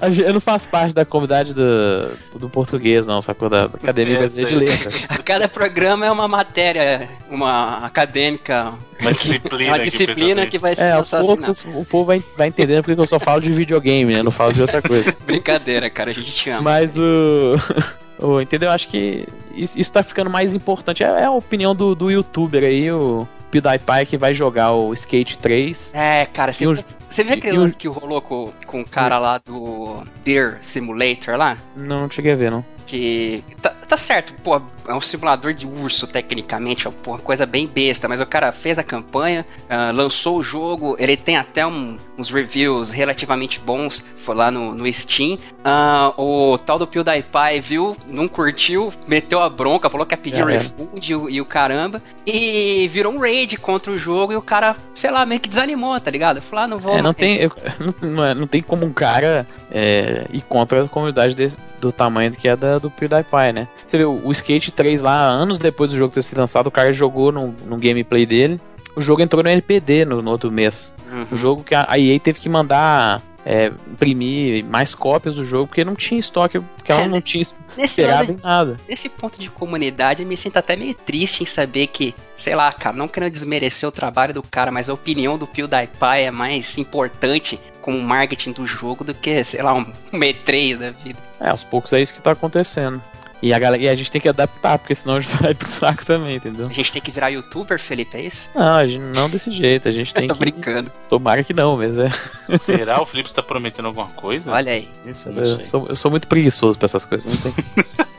Eu 0.26 0.34
não 0.34 0.40
faço 0.40 0.68
parte 0.70 0.94
da 0.94 1.06
comunidade 1.06 1.54
do, 1.54 2.12
do 2.36 2.50
português, 2.50 3.08
não, 3.08 3.22
sacou? 3.22 3.50
Da 3.50 3.66
Academia 3.66 4.16
é, 4.16 4.20
Brasileira 4.20 4.60
de 4.60 4.66
Letras. 4.66 5.04
A 5.10 5.18
cada 5.18 5.48
programa 5.48 6.06
é 6.06 6.12
uma 6.12 6.28
matéria, 6.28 7.10
uma 7.30 7.78
acadêmica. 7.86 8.74
Uma 9.00 9.14
disciplina. 9.14 9.72
uma 9.72 9.80
disciplina 9.80 9.99
que, 10.08 10.48
que 10.48 10.58
vai 10.60 10.76
ser 10.76 10.90
é, 10.90 11.02
poucos, 11.22 11.66
O 11.76 11.86
povo 11.86 12.06
vai, 12.06 12.24
vai 12.38 12.48
entendendo 12.48 12.84
porque 12.84 13.00
eu 13.00 13.06
só 13.06 13.20
falo 13.20 13.42
de 13.42 13.52
videogame, 13.52 14.14
né? 14.14 14.24
Não 14.24 14.32
falo 14.32 14.54
de 14.54 14.62
outra 14.62 14.82
coisa. 14.82 15.16
Brincadeira, 15.26 15.90
cara, 15.90 16.12
a 16.12 16.14
gente 16.14 16.32
te 16.32 16.50
ama. 16.50 16.62
Mas 16.62 16.98
o. 16.98 17.56
Oh, 18.22 18.42
entendeu? 18.42 18.70
Acho 18.70 18.90
que 18.90 19.26
isso, 19.56 19.80
isso 19.80 19.94
tá 19.94 20.04
ficando 20.04 20.30
mais 20.30 20.54
importante. 20.54 21.02
É, 21.02 21.08
é 21.08 21.24
a 21.24 21.32
opinião 21.32 21.74
do, 21.74 21.96
do 21.96 22.12
youtuber 22.12 22.66
aí, 22.66 22.92
o 22.92 23.26
PewDiePie 23.50 24.06
que 24.06 24.18
vai 24.18 24.34
jogar 24.34 24.74
o 24.74 24.94
Skate 24.94 25.38
3. 25.38 25.94
É, 25.96 26.26
cara, 26.26 26.52
você, 26.52 26.66
você 26.66 27.24
viu 27.24 27.36
aquele 27.36 27.58
lance 27.58 27.78
que 27.78 27.88
rolou 27.88 28.22
com, 28.22 28.52
com 28.66 28.82
o 28.82 28.86
cara 28.86 29.18
lá 29.20 29.38
do 29.38 30.04
Beer 30.26 30.58
Simulator 30.62 31.38
lá? 31.38 31.56
Não, 31.78 32.02
não 32.02 32.12
cheguei 32.12 32.34
a 32.34 32.36
ver, 32.36 32.52
não 32.52 32.66
que. 32.90 33.44
Tá, 33.62 33.70
tá, 33.88 33.96
certo, 33.96 34.34
pô, 34.44 34.60
é 34.90 34.94
um 34.94 35.02
simulador 35.02 35.54
de 35.54 35.68
urso, 35.68 36.08
tecnicamente, 36.08 36.88
é 36.88 36.92
uma 37.06 37.20
coisa 37.20 37.46
bem 37.46 37.68
besta, 37.68 38.08
mas 38.08 38.20
o 38.20 38.26
cara 38.26 38.52
fez 38.52 38.80
a 38.80 38.84
campanha, 38.84 39.46
uh, 39.66 39.96
lançou 39.96 40.38
o 40.38 40.44
jogo, 40.44 40.96
ele 40.98 41.16
tem 41.16 41.38
até 41.38 41.66
um, 41.66 41.96
uns 42.18 42.30
reviews 42.30 42.90
relativamente 42.90 43.60
bons, 43.60 44.04
foi 44.18 44.36
lá 44.36 44.50
no, 44.50 44.74
no 44.74 44.92
Steam. 44.92 45.38
Uh, 45.60 46.22
o 46.22 46.58
tal 46.58 46.80
do 46.80 46.88
PewDiePie 46.88 47.60
viu, 47.62 47.96
não 48.08 48.28
curtiu, 48.28 48.92
meteu 49.08 49.42
a 49.42 49.50
bronca, 49.50 49.90
falou 49.90 50.06
que 50.06 50.14
ia 50.14 50.18
pedir 50.18 50.40
é, 50.40 50.58
refund 50.58 51.08
e, 51.08 51.12
e, 51.12 51.42
o 51.42 51.46
caramba, 51.46 52.02
e 52.26 52.90
virou 52.92 53.14
um 53.14 53.20
raid 53.20 53.58
contra 53.58 53.92
o 53.92 53.98
jogo 53.98 54.34
e 54.34 54.36
o 54.36 54.42
cara, 54.42 54.76
sei 54.96 55.12
lá, 55.12 55.26
meio 55.26 55.40
que 55.40 55.50
desanimou, 55.50 56.00
tá 56.00 56.10
ligado? 56.10 56.42
Falou, 56.42 56.66
ah, 56.66 56.68
não 56.68 56.80
vou. 56.80 56.98
É, 56.98 57.02
não, 57.02 57.14
tem, 57.14 57.38
eu, 57.38 57.52
não, 58.02 58.26
é, 58.26 58.34
não, 58.34 58.48
tem 58.48 58.62
como 58.62 58.86
um 58.86 58.94
cara 58.94 59.46
é, 59.72 60.26
ir 60.32 60.42
contra 60.42 60.84
a 60.84 60.88
comunidade 60.88 61.36
desse, 61.36 61.58
do 61.80 61.92
tamanho 61.92 62.32
que 62.32 62.48
é 62.48 62.56
da 62.56 62.80
do 62.80 62.90
PewDiePie, 62.90 63.54
né? 63.54 63.68
Você 63.86 63.98
vê, 63.98 64.06
o 64.06 64.32
Skate 64.32 64.72
3 64.80 65.02
lá, 65.02 65.28
anos 65.28 65.58
depois 65.58 65.92
do 65.92 65.98
jogo 65.98 66.14
ter 66.14 66.22
sido 66.22 66.38
lançado, 66.38 66.68
o 66.68 66.72
cara 66.72 66.90
jogou 66.94 67.34
no, 67.34 67.54
no 67.66 67.76
gameplay 67.76 68.26
dele. 68.26 68.62
O 68.96 69.02
jogo 69.02 69.22
entrou 69.22 69.44
no 69.44 69.50
NPD 69.50 70.06
no, 70.06 70.22
no 70.22 70.32
outro 70.32 70.50
mês. 70.50 70.96
Uhum. 71.12 71.28
O 71.32 71.36
jogo 71.36 71.66
que 71.66 71.76
a, 71.76 71.86
a 71.90 72.00
EA 72.00 72.18
teve 72.18 72.40
que 72.40 72.48
mandar 72.48 73.22
é, 73.46 73.74
imprimir 73.92 74.64
mais 74.64 74.96
cópias 74.96 75.36
do 75.36 75.44
jogo, 75.44 75.68
porque 75.68 75.84
não 75.84 75.96
tinha 75.96 76.18
estoque, 76.18 76.62
porque 76.62 76.94
ela 76.94 77.02
é, 77.02 77.08
não 77.10 77.20
tinha 77.20 77.44
esperado 77.78 78.32
em 78.32 78.38
nada. 78.42 78.78
Nesse 78.88 79.10
ponto 79.10 79.38
de 79.38 79.50
comunidade, 79.50 80.24
eu 80.24 80.28
me 80.28 80.38
sinto 80.38 80.56
até 80.56 80.78
meio 80.78 80.94
triste 80.94 81.44
em 81.44 81.46
saber 81.46 81.88
que, 81.88 82.16
sei 82.38 82.56
lá, 82.56 82.72
cara, 82.72 82.96
não 82.96 83.10
querendo 83.10 83.32
desmerecer 83.32 83.88
o 83.88 83.92
trabalho 83.92 84.34
do 84.34 84.42
cara, 84.42 84.72
mas 84.72 84.90
a 84.90 84.94
opinião 84.94 85.38
do 85.38 85.46
PewDiePie 85.46 86.24
é 86.24 86.32
mais 86.32 86.78
importante 86.78 87.60
como 87.82 88.02
marketing 88.02 88.54
do 88.54 88.66
jogo 88.66 89.04
do 89.04 89.14
que, 89.14 89.44
sei 89.44 89.62
lá, 89.62 89.74
um 89.74 89.84
E3 90.14 90.78
da 90.78 90.92
vida. 90.92 91.20
É, 91.38 91.50
aos 91.50 91.66
poucos 91.66 91.92
é 91.92 92.00
isso 92.00 92.14
que 92.14 92.22
tá 92.22 92.32
acontecendo. 92.32 93.02
E 93.42 93.54
a, 93.54 93.60
galera, 93.60 93.82
e 93.82 93.88
a 93.88 93.96
gente 93.96 94.12
tem 94.12 94.20
que 94.20 94.28
adaptar, 94.28 94.78
porque 94.78 94.94
senão 94.94 95.16
a 95.16 95.20
gente 95.22 95.36
vai 95.42 95.54
pro 95.56 95.68
saco 95.70 96.06
também, 96.06 96.36
entendeu? 96.36 96.68
A 96.68 96.74
gente 96.74 96.92
tem 96.92 97.02
que 97.02 97.12
virar 97.12 97.30
youtuber, 97.30 97.80
Felipe, 97.80 98.18
é 98.18 98.22
isso? 98.22 98.50
Não, 98.54 98.86
gente, 98.86 99.02
não 99.02 99.30
desse 99.30 99.50
jeito, 99.52 99.88
a 99.88 99.92
gente 99.92 100.12
tem 100.16 100.24
Eu 100.24 100.30
tô 100.30 100.34
que. 100.36 100.40
brincando. 100.40 100.92
Tomara 101.08 101.44
que 101.44 101.54
não, 101.54 101.78
mas 101.78 101.94
é. 101.98 102.10
Será? 102.58 103.02
O 103.02 103.06
Felipe 103.06 103.30
está 103.30 103.42
prometendo 103.42 103.86
alguma 103.86 104.08
coisa? 104.10 104.52
Olha 104.52 104.74
aí. 104.74 104.90
Isso, 105.06 105.30
eu, 105.30 105.44
eu, 105.44 105.64
sou, 105.64 105.88
eu 105.88 105.96
sou 105.96 106.12
muito 106.12 106.28
preguiçoso 106.28 106.78
pra 106.78 106.86
essas 106.86 107.06
coisas, 107.06 107.34
não 107.34 107.42
tem. 107.42 107.54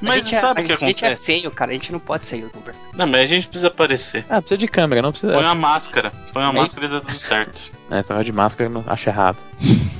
Mas 0.00 0.24
sabe 0.26 0.62
o 0.62 0.64
que 0.64 0.72
acontece? 0.72 0.84
A 0.84 0.88
gente 0.88 1.04
é 1.04 1.16
feio, 1.16 1.50
cara. 1.50 1.70
A 1.70 1.74
gente 1.74 1.92
não 1.92 2.00
pode 2.00 2.26
ser 2.26 2.36
youtuber. 2.36 2.74
Não, 2.94 3.06
mas 3.06 3.22
a 3.22 3.26
gente 3.26 3.48
precisa 3.48 3.68
aparecer. 3.68 4.24
Ah, 4.28 4.40
precisa 4.40 4.58
de 4.58 4.68
câmera, 4.68 5.02
não 5.02 5.10
precisa. 5.10 5.32
Põe 5.32 5.44
uma 5.44 5.54
máscara. 5.54 6.12
Põe 6.32 6.42
uma 6.44 6.52
é 6.52 6.60
máscara 6.62 6.86
e 6.86 6.90
dá 6.90 7.00
tudo 7.00 7.18
certo. 7.18 7.72
É, 7.90 8.02
tava 8.02 8.22
de 8.22 8.32
máscara 8.32 8.70
eu 8.70 8.84
acho 8.86 9.08
errado. 9.08 9.38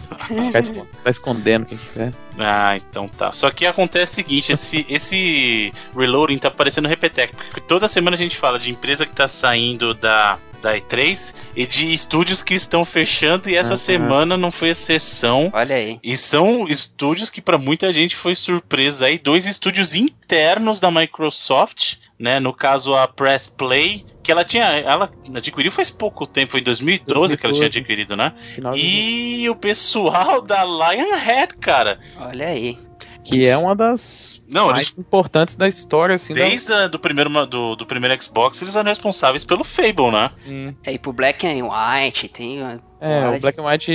tá 1.05 1.11
escondendo 1.11 1.67
quem 1.67 1.79
quiser. 1.79 2.13
Ah, 2.39 2.77
então 2.77 3.09
tá. 3.09 3.33
Só 3.33 3.51
que 3.51 3.67
acontece 3.67 4.13
o 4.13 4.15
seguinte: 4.17 4.53
esse, 4.53 4.87
esse 4.91 5.73
reloading 5.97 6.39
tá 6.39 6.51
parecendo 6.51 6.89
repetec. 6.89 7.35
Porque 7.35 7.61
toda 7.61 7.89
semana 7.89 8.15
a 8.15 8.19
gente 8.19 8.37
fala 8.37 8.59
de 8.59 8.71
empresa 8.71 9.07
que 9.07 9.13
tá 9.13 9.27
saindo 9.27 9.95
da 9.95 10.39
da 10.61 10.77
E3 10.77 11.35
e 11.55 11.67
de 11.67 11.93
estúdios 11.93 12.43
que 12.43 12.55
estão 12.55 12.85
fechando 12.85 13.49
e 13.49 13.57
essa 13.57 13.73
uhum. 13.73 13.77
semana 13.77 14.37
não 14.37 14.51
foi 14.51 14.71
exceção. 14.71 15.51
Olha 15.53 15.77
aí. 15.77 15.99
E 16.03 16.17
são 16.17 16.67
estúdios 16.69 17.31
que 17.31 17.41
para 17.41 17.59
muita 17.59 17.93
gente 17.93 18.17
foi 18.17 18.35
surpresa 18.35 19.07
aí, 19.07 19.19
dois 19.19 19.47
estúdios 19.47 19.95
internos 19.95 20.81
da 20.81 20.91
Microsoft, 20.91 21.95
né? 22.19 22.41
No 22.41 22.53
caso 22.53 22.95
a 22.95 23.07
Press 23.07 23.47
Play, 23.47 24.05
que 24.23 24.31
ela 24.31 24.45
tinha, 24.45 24.65
ela 24.65 25.11
adquiriu 25.35 25.73
faz 25.73 25.91
pouco 25.91 26.27
tempo, 26.27 26.53
foi 26.53 26.61
em 26.61 26.65
2012, 26.65 27.37
2012. 27.37 27.37
que 27.37 27.47
ela 27.47 27.55
tinha 27.55 27.67
adquirido, 27.67 28.17
né? 28.17 28.33
Final 28.55 28.77
e 28.77 29.49
o 29.49 29.55
pessoal 29.55 30.41
da 30.43 30.65
Lionhead, 30.65 31.57
cara. 31.57 31.99
Olha 32.19 32.49
aí 32.49 32.79
que 33.29 33.47
é 33.47 33.57
uma 33.57 33.77
das 33.77 34.43
não, 34.49 34.71
mais 34.71 34.85
eles, 34.85 34.99
importantes 34.99 35.55
da 35.55 35.69
história, 35.69 36.15
assim. 36.15 36.33
Desde 36.33 36.69
da... 36.69 36.85
a, 36.85 36.89
do, 36.89 36.99
primeiro, 36.99 37.47
do, 37.47 37.77
do 37.77 37.87
primeiro 37.87 38.23
Xbox, 38.23 38.61
eles 38.63 38.75
eram 38.75 38.89
responsáveis 38.89 39.45
pelo 39.45 39.63
Fable, 39.63 40.11
né? 40.11 40.31
Hum. 40.47 40.75
É, 40.85 40.93
e 40.93 40.99
pro 40.99 41.13
Black 41.13 41.47
and 41.47 41.67
White, 41.67 42.29
tem. 42.29 42.61
É, 43.01 43.29
o 43.29 43.41
Black 43.41 43.61
and 43.61 43.65
White, 43.65 43.93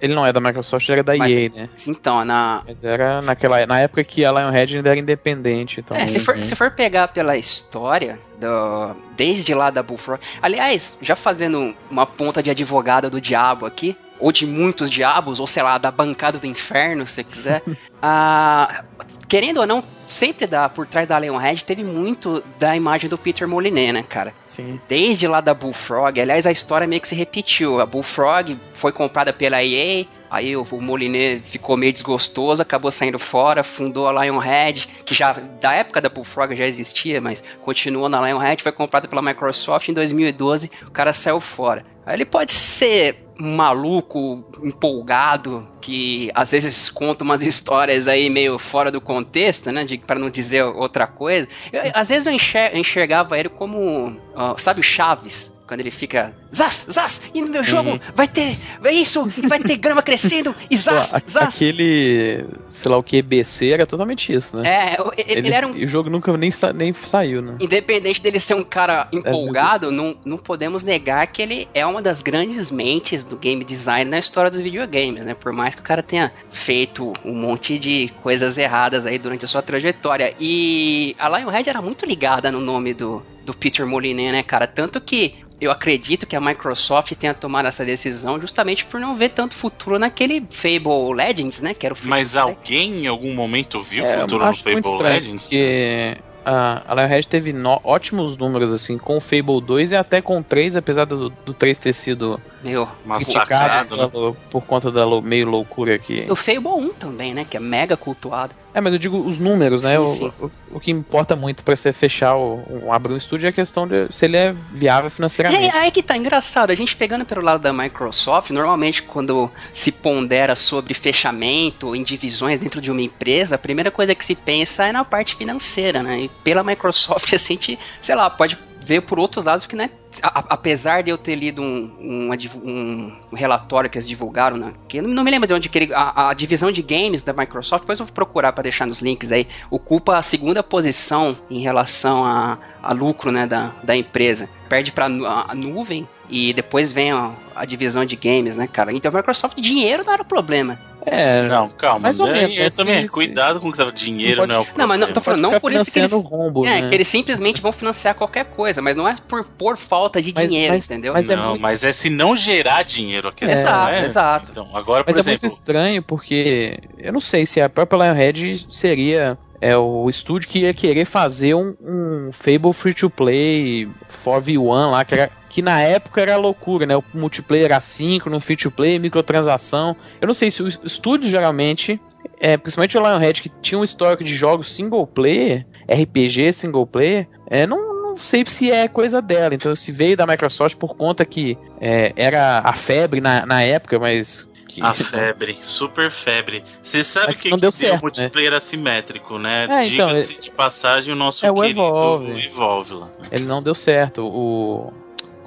ele 0.00 0.14
não 0.14 0.26
é 0.26 0.32
da 0.32 0.40
Microsoft, 0.40 0.88
ele 0.88 0.94
era 0.94 1.04
da 1.04 1.16
Mas, 1.16 1.32
EA, 1.32 1.50
né? 1.54 1.68
Então, 1.86 2.24
na. 2.24 2.62
Mas 2.66 2.82
era 2.82 3.20
naquela, 3.20 3.64
na 3.66 3.80
época 3.80 4.02
que 4.02 4.24
a 4.24 4.32
Lionhead 4.32 4.76
ainda 4.76 4.90
era 4.90 4.98
independente. 4.98 5.80
Então, 5.80 5.96
é, 5.96 6.06
se 6.06 6.18
for, 6.18 6.36
uhum. 6.36 6.44
se 6.44 6.56
for 6.56 6.70
pegar 6.70 7.08
pela 7.08 7.36
história, 7.36 8.18
do, 8.38 8.96
desde 9.16 9.54
lá 9.54 9.70
da 9.70 9.82
Bullfrog. 9.82 10.20
Aliás, 10.40 10.98
já 11.00 11.14
fazendo 11.14 11.74
uma 11.90 12.06
ponta 12.06 12.42
de 12.42 12.50
advogada 12.50 13.08
do 13.08 13.20
diabo 13.20 13.66
aqui, 13.66 13.96
ou 14.22 14.30
de 14.30 14.46
muitos 14.46 14.88
diabos, 14.88 15.40
ou 15.40 15.46
sei 15.48 15.64
lá, 15.64 15.76
da 15.78 15.90
bancada 15.90 16.38
do 16.38 16.46
inferno, 16.46 17.04
se 17.06 17.14
você 17.14 17.24
quiser. 17.24 17.62
ah, 18.00 18.84
querendo 19.28 19.58
ou 19.58 19.66
não, 19.66 19.82
sempre 20.06 20.46
dá 20.46 20.68
por 20.68 20.86
trás 20.86 21.08
da 21.08 21.18
Leonhead 21.18 21.64
teve 21.64 21.82
muito 21.82 22.42
da 22.56 22.76
imagem 22.76 23.10
do 23.10 23.18
Peter 23.18 23.48
Moliné, 23.48 23.92
né, 23.92 24.04
cara? 24.04 24.32
Sim. 24.46 24.80
Desde 24.88 25.26
lá 25.26 25.40
da 25.40 25.52
Bullfrog, 25.52 26.20
aliás, 26.20 26.46
a 26.46 26.52
história 26.52 26.86
meio 26.86 27.02
que 27.02 27.08
se 27.08 27.16
repetiu. 27.16 27.80
A 27.80 27.86
Bullfrog 27.86 28.56
foi 28.74 28.92
comprada 28.92 29.32
pela 29.32 29.62
EA, 29.62 30.06
Aí 30.32 30.56
o, 30.56 30.66
o 30.70 30.80
Moliné 30.80 31.40
ficou 31.40 31.76
meio 31.76 31.92
desgostoso, 31.92 32.62
acabou 32.62 32.90
saindo 32.90 33.18
fora, 33.18 33.62
fundou 33.62 34.08
a 34.08 34.24
Lionhead, 34.24 34.88
que 35.04 35.14
já 35.14 35.32
da 35.60 35.74
época 35.74 36.00
da 36.00 36.08
Bullfrog 36.08 36.56
já 36.56 36.64
existia, 36.64 37.20
mas 37.20 37.44
continuou 37.60 38.08
na 38.08 38.18
Lionhead, 38.18 38.62
foi 38.62 38.72
comprada 38.72 39.06
pela 39.06 39.20
Microsoft 39.20 39.90
em 39.90 39.92
2012, 39.92 40.70
o 40.86 40.90
cara 40.90 41.12
saiu 41.12 41.38
fora. 41.38 41.84
Ele 42.06 42.24
pode 42.24 42.52
ser 42.52 43.24
maluco, 43.38 44.44
empolgado, 44.62 45.66
que 45.80 46.30
às 46.34 46.52
vezes 46.52 46.88
conta 46.88 47.24
umas 47.24 47.42
histórias 47.42 48.08
aí 48.08 48.30
meio 48.30 48.58
fora 48.58 48.90
do 48.90 49.00
contexto, 49.00 49.70
né? 49.70 49.86
para 50.06 50.18
não 50.18 50.30
dizer 50.30 50.62
outra 50.62 51.06
coisa. 51.06 51.48
Eu, 51.72 51.82
às 51.94 52.08
vezes 52.08 52.26
eu 52.26 52.32
enxergava 52.74 53.38
ele 53.38 53.48
como, 53.48 54.08
uh, 54.10 54.58
sabe, 54.58 54.80
o 54.80 54.82
Chaves 54.82 55.51
quando 55.72 55.80
ele 55.80 55.90
fica. 55.90 56.34
Zaz, 56.54 56.86
Zaz, 56.90 57.22
e 57.32 57.40
no 57.40 57.48
meu 57.48 57.64
jogo 57.64 57.92
uhum. 57.92 58.00
vai 58.14 58.28
ter. 58.28 58.58
É 58.84 58.92
isso, 58.92 59.24
vai 59.48 59.58
ter 59.58 59.76
grama 59.78 60.02
crescendo, 60.02 60.54
e 60.70 60.76
Zaz, 60.76 61.12
Pô, 61.12 61.20
Zaz. 61.26 61.56
Aquele, 61.56 62.44
sei 62.68 62.90
lá 62.90 62.98
o 62.98 63.02
que, 63.02 63.22
BC 63.22 63.70
era 63.70 63.86
totalmente 63.86 64.30
isso, 64.30 64.58
né? 64.58 64.68
É, 64.68 64.96
ele, 65.16 65.38
ele 65.38 65.54
era 65.54 65.66
um. 65.66 65.74
E 65.74 65.86
o 65.86 65.88
jogo 65.88 66.10
nunca 66.10 66.36
nem, 66.36 66.50
nem 66.74 66.92
saiu, 66.92 67.40
né? 67.40 67.56
Independente 67.58 68.20
dele 68.20 68.38
ser 68.38 68.54
um 68.54 68.62
cara 68.62 69.08
empolgado, 69.10 69.90
não, 69.90 70.14
não 70.26 70.36
podemos 70.36 70.84
negar 70.84 71.26
que 71.28 71.40
ele 71.40 71.68
é 71.72 71.86
uma 71.86 72.02
das 72.02 72.20
grandes 72.20 72.70
mentes 72.70 73.24
do 73.24 73.36
game 73.36 73.64
design 73.64 74.10
na 74.10 74.18
história 74.18 74.50
dos 74.50 74.60
videogames, 74.60 75.24
né? 75.24 75.32
Por 75.32 75.54
mais 75.54 75.74
que 75.74 75.80
o 75.80 75.84
cara 75.84 76.02
tenha 76.02 76.32
feito 76.50 77.14
um 77.24 77.32
monte 77.34 77.78
de 77.78 78.10
coisas 78.22 78.58
erradas 78.58 79.06
aí 79.06 79.18
durante 79.18 79.46
a 79.46 79.48
sua 79.48 79.62
trajetória. 79.62 80.34
E 80.38 81.16
a 81.18 81.28
Lionhead 81.30 81.70
era 81.70 81.80
muito 81.80 82.04
ligada 82.04 82.52
no 82.52 82.60
nome 82.60 82.92
do, 82.92 83.22
do 83.44 83.54
Peter 83.54 83.86
Moliné, 83.86 84.32
né, 84.32 84.42
cara? 84.42 84.66
Tanto 84.66 85.00
que 85.00 85.36
eu 85.64 85.70
acredito 85.70 86.26
que 86.26 86.34
a 86.34 86.40
Microsoft 86.40 87.12
tenha 87.14 87.32
tomado 87.34 87.66
essa 87.68 87.84
decisão 87.84 88.40
justamente 88.40 88.84
por 88.84 88.98
não 89.00 89.16
ver 89.16 89.30
tanto 89.30 89.54
futuro 89.54 89.98
naquele 89.98 90.44
Fable 90.50 91.14
Legends, 91.14 91.60
né? 91.62 91.72
Que 91.74 91.86
era 91.86 91.94
o 91.94 91.98
Mas 92.02 92.36
alguém 92.36 93.04
em 93.04 93.06
algum 93.06 93.34
momento 93.34 93.82
viu 93.82 94.04
É, 94.04 94.20
futuro 94.20 94.44
no 94.46 94.54
Fable 94.54 94.80
estranho, 94.80 95.20
Legends? 95.20 95.42
porque 95.42 96.16
a, 96.44 96.82
a 96.88 96.94
Lionhead 96.94 97.28
teve 97.28 97.52
no- 97.52 97.80
ótimos 97.84 98.36
números 98.36 98.72
assim 98.72 98.98
com 98.98 99.16
o 99.16 99.20
Fable 99.20 99.60
2 99.64 99.92
e 99.92 99.96
até 99.96 100.20
com 100.20 100.38
o 100.38 100.42
3, 100.42 100.74
apesar 100.76 101.04
do, 101.04 101.30
do 101.30 101.54
3 101.54 101.78
ter 101.78 101.92
sido 101.92 102.40
Meu, 102.62 102.88
Massacrado, 103.04 103.96
criticado 103.96 104.30
né? 104.30 104.36
por 104.50 104.62
conta 104.64 104.90
da 104.90 105.06
meio 105.22 105.48
loucura 105.48 105.96
que. 105.98 106.26
o 106.28 106.34
Fable 106.34 106.66
1 106.68 106.90
também, 106.94 107.32
né? 107.34 107.46
Que 107.48 107.56
é 107.56 107.60
mega 107.60 107.96
cultuado. 107.96 108.52
É, 108.74 108.80
mas 108.80 108.92
eu 108.94 108.98
digo 108.98 109.18
os 109.18 109.38
números, 109.38 109.82
né? 109.82 109.90
Sim, 109.90 109.96
O, 109.98 110.06
sim. 110.06 110.32
o, 110.40 110.50
o 110.76 110.80
que 110.80 110.90
importa 110.90 111.36
muito 111.36 111.62
pra 111.62 111.76
você 111.76 111.92
fechar 111.92 112.34
o, 112.36 112.64
um, 112.70 112.92
abrir 112.92 113.12
um 113.12 113.16
estúdio 113.16 113.46
é 113.46 113.50
a 113.50 113.52
questão 113.52 113.86
de 113.86 114.06
se 114.10 114.24
ele 114.24 114.36
é 114.36 114.54
viável 114.72 115.08
É, 115.08 115.10
financeiramente. 115.10 115.76
aí 115.76 115.90
que 115.90 116.02
tá 116.02 116.16
engraçado, 116.16 116.70
a 116.70 116.74
gente 116.74 116.96
pegando 116.96 117.24
pelo 117.26 117.42
lado 117.42 117.60
da 117.60 117.72
Microsoft, 117.72 118.50
normalmente 118.50 119.02
quando 119.02 119.50
se 119.72 119.92
pondera 119.92 120.56
sobre 120.56 120.94
fechamento 120.94 121.94
em 121.94 122.02
divisões 122.02 122.58
dentro 122.58 122.80
de 122.80 122.90
uma 122.90 123.02
empresa, 123.02 123.56
a 123.56 123.58
primeira 123.58 123.90
coisa 123.90 124.14
que 124.14 124.24
se 124.24 124.34
pensa 124.34 124.86
é 124.86 124.92
na 124.92 125.04
parte 125.04 125.34
financeira, 125.34 126.02
né? 126.02 126.20
E 126.22 126.28
pela 126.42 126.64
Microsoft, 126.64 127.32
assim, 127.34 127.54
a 127.60 127.66
gente, 127.66 127.78
sei 128.00 128.14
lá, 128.14 128.30
pode 128.30 128.56
ver 128.84 129.02
por 129.02 129.18
outros 129.18 129.44
lados 129.44 129.66
que, 129.66 129.76
né, 129.76 129.90
a- 130.22 130.40
a- 130.40 130.44
apesar 130.50 131.02
de 131.02 131.10
eu 131.10 131.16
ter 131.18 131.34
lido 131.34 131.62
um, 131.62 132.34
divu- 132.36 132.60
um 132.64 133.12
relatório 133.34 133.88
que 133.88 133.96
eles 133.96 134.06
divulgaram, 134.08 134.56
né, 134.56 134.72
que 134.88 135.00
não 135.00 135.24
me 135.24 135.30
lembro 135.30 135.46
de 135.46 135.54
onde 135.54 135.68
que 135.68 135.78
ele, 135.78 135.94
a, 135.94 136.30
a 136.30 136.34
divisão 136.34 136.70
de 136.70 136.82
games 136.82 137.22
da 137.22 137.32
Microsoft, 137.32 137.82
depois 137.82 137.98
eu 138.00 138.06
vou 138.06 138.12
procurar 138.14 138.52
para 138.52 138.62
deixar 138.62 138.86
nos 138.86 139.00
links 139.00 139.32
aí, 139.32 139.46
ocupa 139.70 140.16
a 140.16 140.22
segunda 140.22 140.62
posição 140.62 141.36
em 141.50 141.60
relação 141.60 142.24
a, 142.24 142.58
a 142.82 142.92
lucro, 142.92 143.30
né, 143.32 143.46
da, 143.46 143.72
da 143.82 143.96
empresa. 143.96 144.48
Perde 144.68 144.92
para 144.92 145.06
a 145.06 145.54
nuvem 145.54 146.08
e 146.28 146.52
depois 146.52 146.90
vem 146.92 147.12
a, 147.12 147.32
a 147.54 147.64
divisão 147.64 148.04
de 148.04 148.16
games, 148.16 148.56
né, 148.56 148.66
cara? 148.66 148.92
Então 148.92 149.10
a 149.12 149.14
Microsoft, 149.14 149.58
dinheiro 149.60 150.02
não 150.04 150.12
era 150.12 150.24
problema. 150.24 150.78
É, 151.04 151.42
não, 151.42 151.68
calma. 151.68 152.00
mais 152.00 152.20
ou 152.20 152.26
né? 152.26 152.32
menos, 152.42 152.56
É, 152.56 152.62
né? 152.64 152.70
também, 152.70 153.06
cuidado 153.08 153.60
com 153.60 153.68
o 153.68 153.70
que 153.72 153.76
você 153.76 153.82
fala, 153.82 153.92
dinheiro 153.92 154.36
pode- 154.42 154.52
não 154.52 154.60
é 154.60 154.62
o 154.62 154.66
Não, 154.78 154.86
mas 154.86 155.00
não, 155.00 155.08
tô 155.08 155.20
falando, 155.20 155.40
não 155.40 155.60
por 155.60 155.72
isso 155.72 155.90
que 155.92 155.98
eles. 155.98 156.12
rombo, 156.12 156.64
É, 156.64 156.80
né? 156.82 156.88
que 156.88 156.94
eles 156.94 157.08
simplesmente 157.08 157.60
vão 157.60 157.72
financiar 157.72 158.14
qualquer 158.14 158.44
coisa, 158.44 158.80
mas 158.80 158.94
não 158.94 159.08
é 159.08 159.16
por, 159.28 159.44
por 159.44 159.76
falta 159.76 160.22
de 160.22 160.32
Mas- 160.34 160.48
dinheiro, 160.50 160.74
mas- 160.74 160.90
entendeu? 160.90 161.12
mas 161.12 161.28
é 161.28 161.34
não, 161.36 161.48
muito- 161.50 161.60
mas 161.62 161.82
é 161.84 161.92
se 161.92 162.08
não 162.08 162.36
gerar 162.36 162.82
dinheiro 162.84 163.28
a 163.28 163.32
questão, 163.32 163.58
exato, 163.60 163.90
né? 163.92 164.04
exato. 164.04 164.50
Então, 164.52 164.68
agora, 164.76 165.02
por 165.02 165.10
Mas 165.10 165.16
é 165.16 165.20
exemplo, 165.20 165.40
muito 165.42 165.52
estranho 165.52 166.02
porque 166.02 166.78
eu 166.98 167.12
não 167.12 167.20
sei 167.20 167.46
se 167.46 167.60
a 167.60 167.68
própria 167.68 167.96
Lionhead 168.12 168.66
seria 168.68 169.36
é, 169.60 169.76
o 169.76 170.08
estúdio 170.10 170.48
que 170.48 170.60
ia 170.60 170.74
querer 170.74 171.04
fazer 171.04 171.54
um, 171.54 171.72
um 171.80 172.30
Fable 172.32 172.72
Free 172.72 172.94
to 172.94 173.08
Play 173.08 173.88
4v1 174.24 174.90
lá, 174.90 175.04
que, 175.04 175.14
era, 175.14 175.30
que 175.52 175.60
na 175.62 175.80
época 175.82 176.20
era 176.22 176.36
loucura, 176.36 176.86
né? 176.86 176.96
O 176.96 177.04
multiplayer 177.14 177.72
assíncrono, 177.72 178.40
free 178.40 178.56
to 178.56 178.70
play, 178.70 178.98
microtransação. 178.98 179.94
Eu 180.20 180.26
não 180.26 180.34
sei 180.34 180.50
se 180.50 180.62
o 180.62 180.68
estúdio 180.68 181.28
geralmente, 181.28 182.00
é, 182.40 182.56
principalmente 182.56 182.96
o 182.96 183.00
Lionhead, 183.00 183.42
que 183.42 183.50
tinha 183.60 183.78
um 183.78 183.84
histórico 183.84 184.24
de 184.24 184.34
jogos 184.34 184.72
single 184.74 185.06
player, 185.06 185.66
RPG 185.88 186.52
single 186.54 186.86
player, 186.86 187.28
é, 187.50 187.66
não, 187.66 187.76
não 188.02 188.16
sei 188.16 188.44
se 188.46 188.70
é 188.70 188.88
coisa 188.88 189.20
dela. 189.20 189.54
Então, 189.54 189.74
se 189.74 189.92
veio 189.92 190.16
da 190.16 190.26
Microsoft 190.26 190.76
por 190.76 190.96
conta 190.96 191.24
que 191.24 191.58
é, 191.80 192.12
era 192.16 192.60
a 192.64 192.72
febre 192.72 193.20
na, 193.20 193.44
na 193.44 193.62
época, 193.62 193.98
mas. 193.98 194.48
que- 194.66 194.82
a 194.82 194.94
febre, 194.94 195.58
super 195.60 196.10
febre. 196.10 196.64
Você 196.82 197.04
sabe 197.04 197.34
o 197.34 197.36
que, 197.36 197.50
não 197.50 197.58
que 197.58 197.60
deu 197.60 197.72
certo, 197.72 198.00
o 198.00 198.04
multiplayer 198.04 198.54
assimétrico, 198.54 199.38
né? 199.38 199.66
É, 199.68 199.86
então, 199.86 200.08
Diga-se 200.08 200.40
de 200.40 200.50
passagem 200.50 201.12
o 201.12 201.16
nosso 201.16 201.44
é 201.44 201.50
o 201.50 201.56
querido 201.56 201.78
Evolve. 201.80 202.46
Evolve 202.46 202.94
lá. 202.94 203.08
Ele 203.30 203.44
não 203.44 203.62
deu 203.62 203.74
certo. 203.74 204.24
O. 204.24 205.01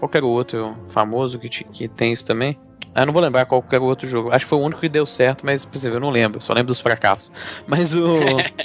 Qual 0.05 0.09
que 0.09 0.17
era 0.17 0.25
o 0.25 0.29
outro 0.29 0.77
famoso 0.89 1.39
que, 1.39 1.49
que 1.49 1.87
tem 1.87 2.13
isso 2.13 2.23
também? 2.23 2.55
Ah, 2.93 3.01
Eu 3.01 3.07
não 3.07 3.13
vou 3.13 3.21
lembrar 3.23 3.45
qual 3.47 3.59
que 3.61 3.73
era 3.73 3.83
o 3.83 3.87
outro 3.87 4.07
jogo. 4.07 4.29
Acho 4.29 4.45
que 4.45 4.49
foi 4.49 4.59
o 4.59 4.61
único 4.61 4.79
que 4.79 4.87
deu 4.87 5.03
certo, 5.05 5.43
mas 5.43 5.67
exemplo, 5.73 5.97
eu 5.97 5.99
não 5.99 6.11
lembro. 6.11 6.39
Só 6.39 6.53
lembro 6.53 6.67
dos 6.67 6.79
fracassos. 6.79 7.31
Mas 7.67 7.95
o. 7.95 8.07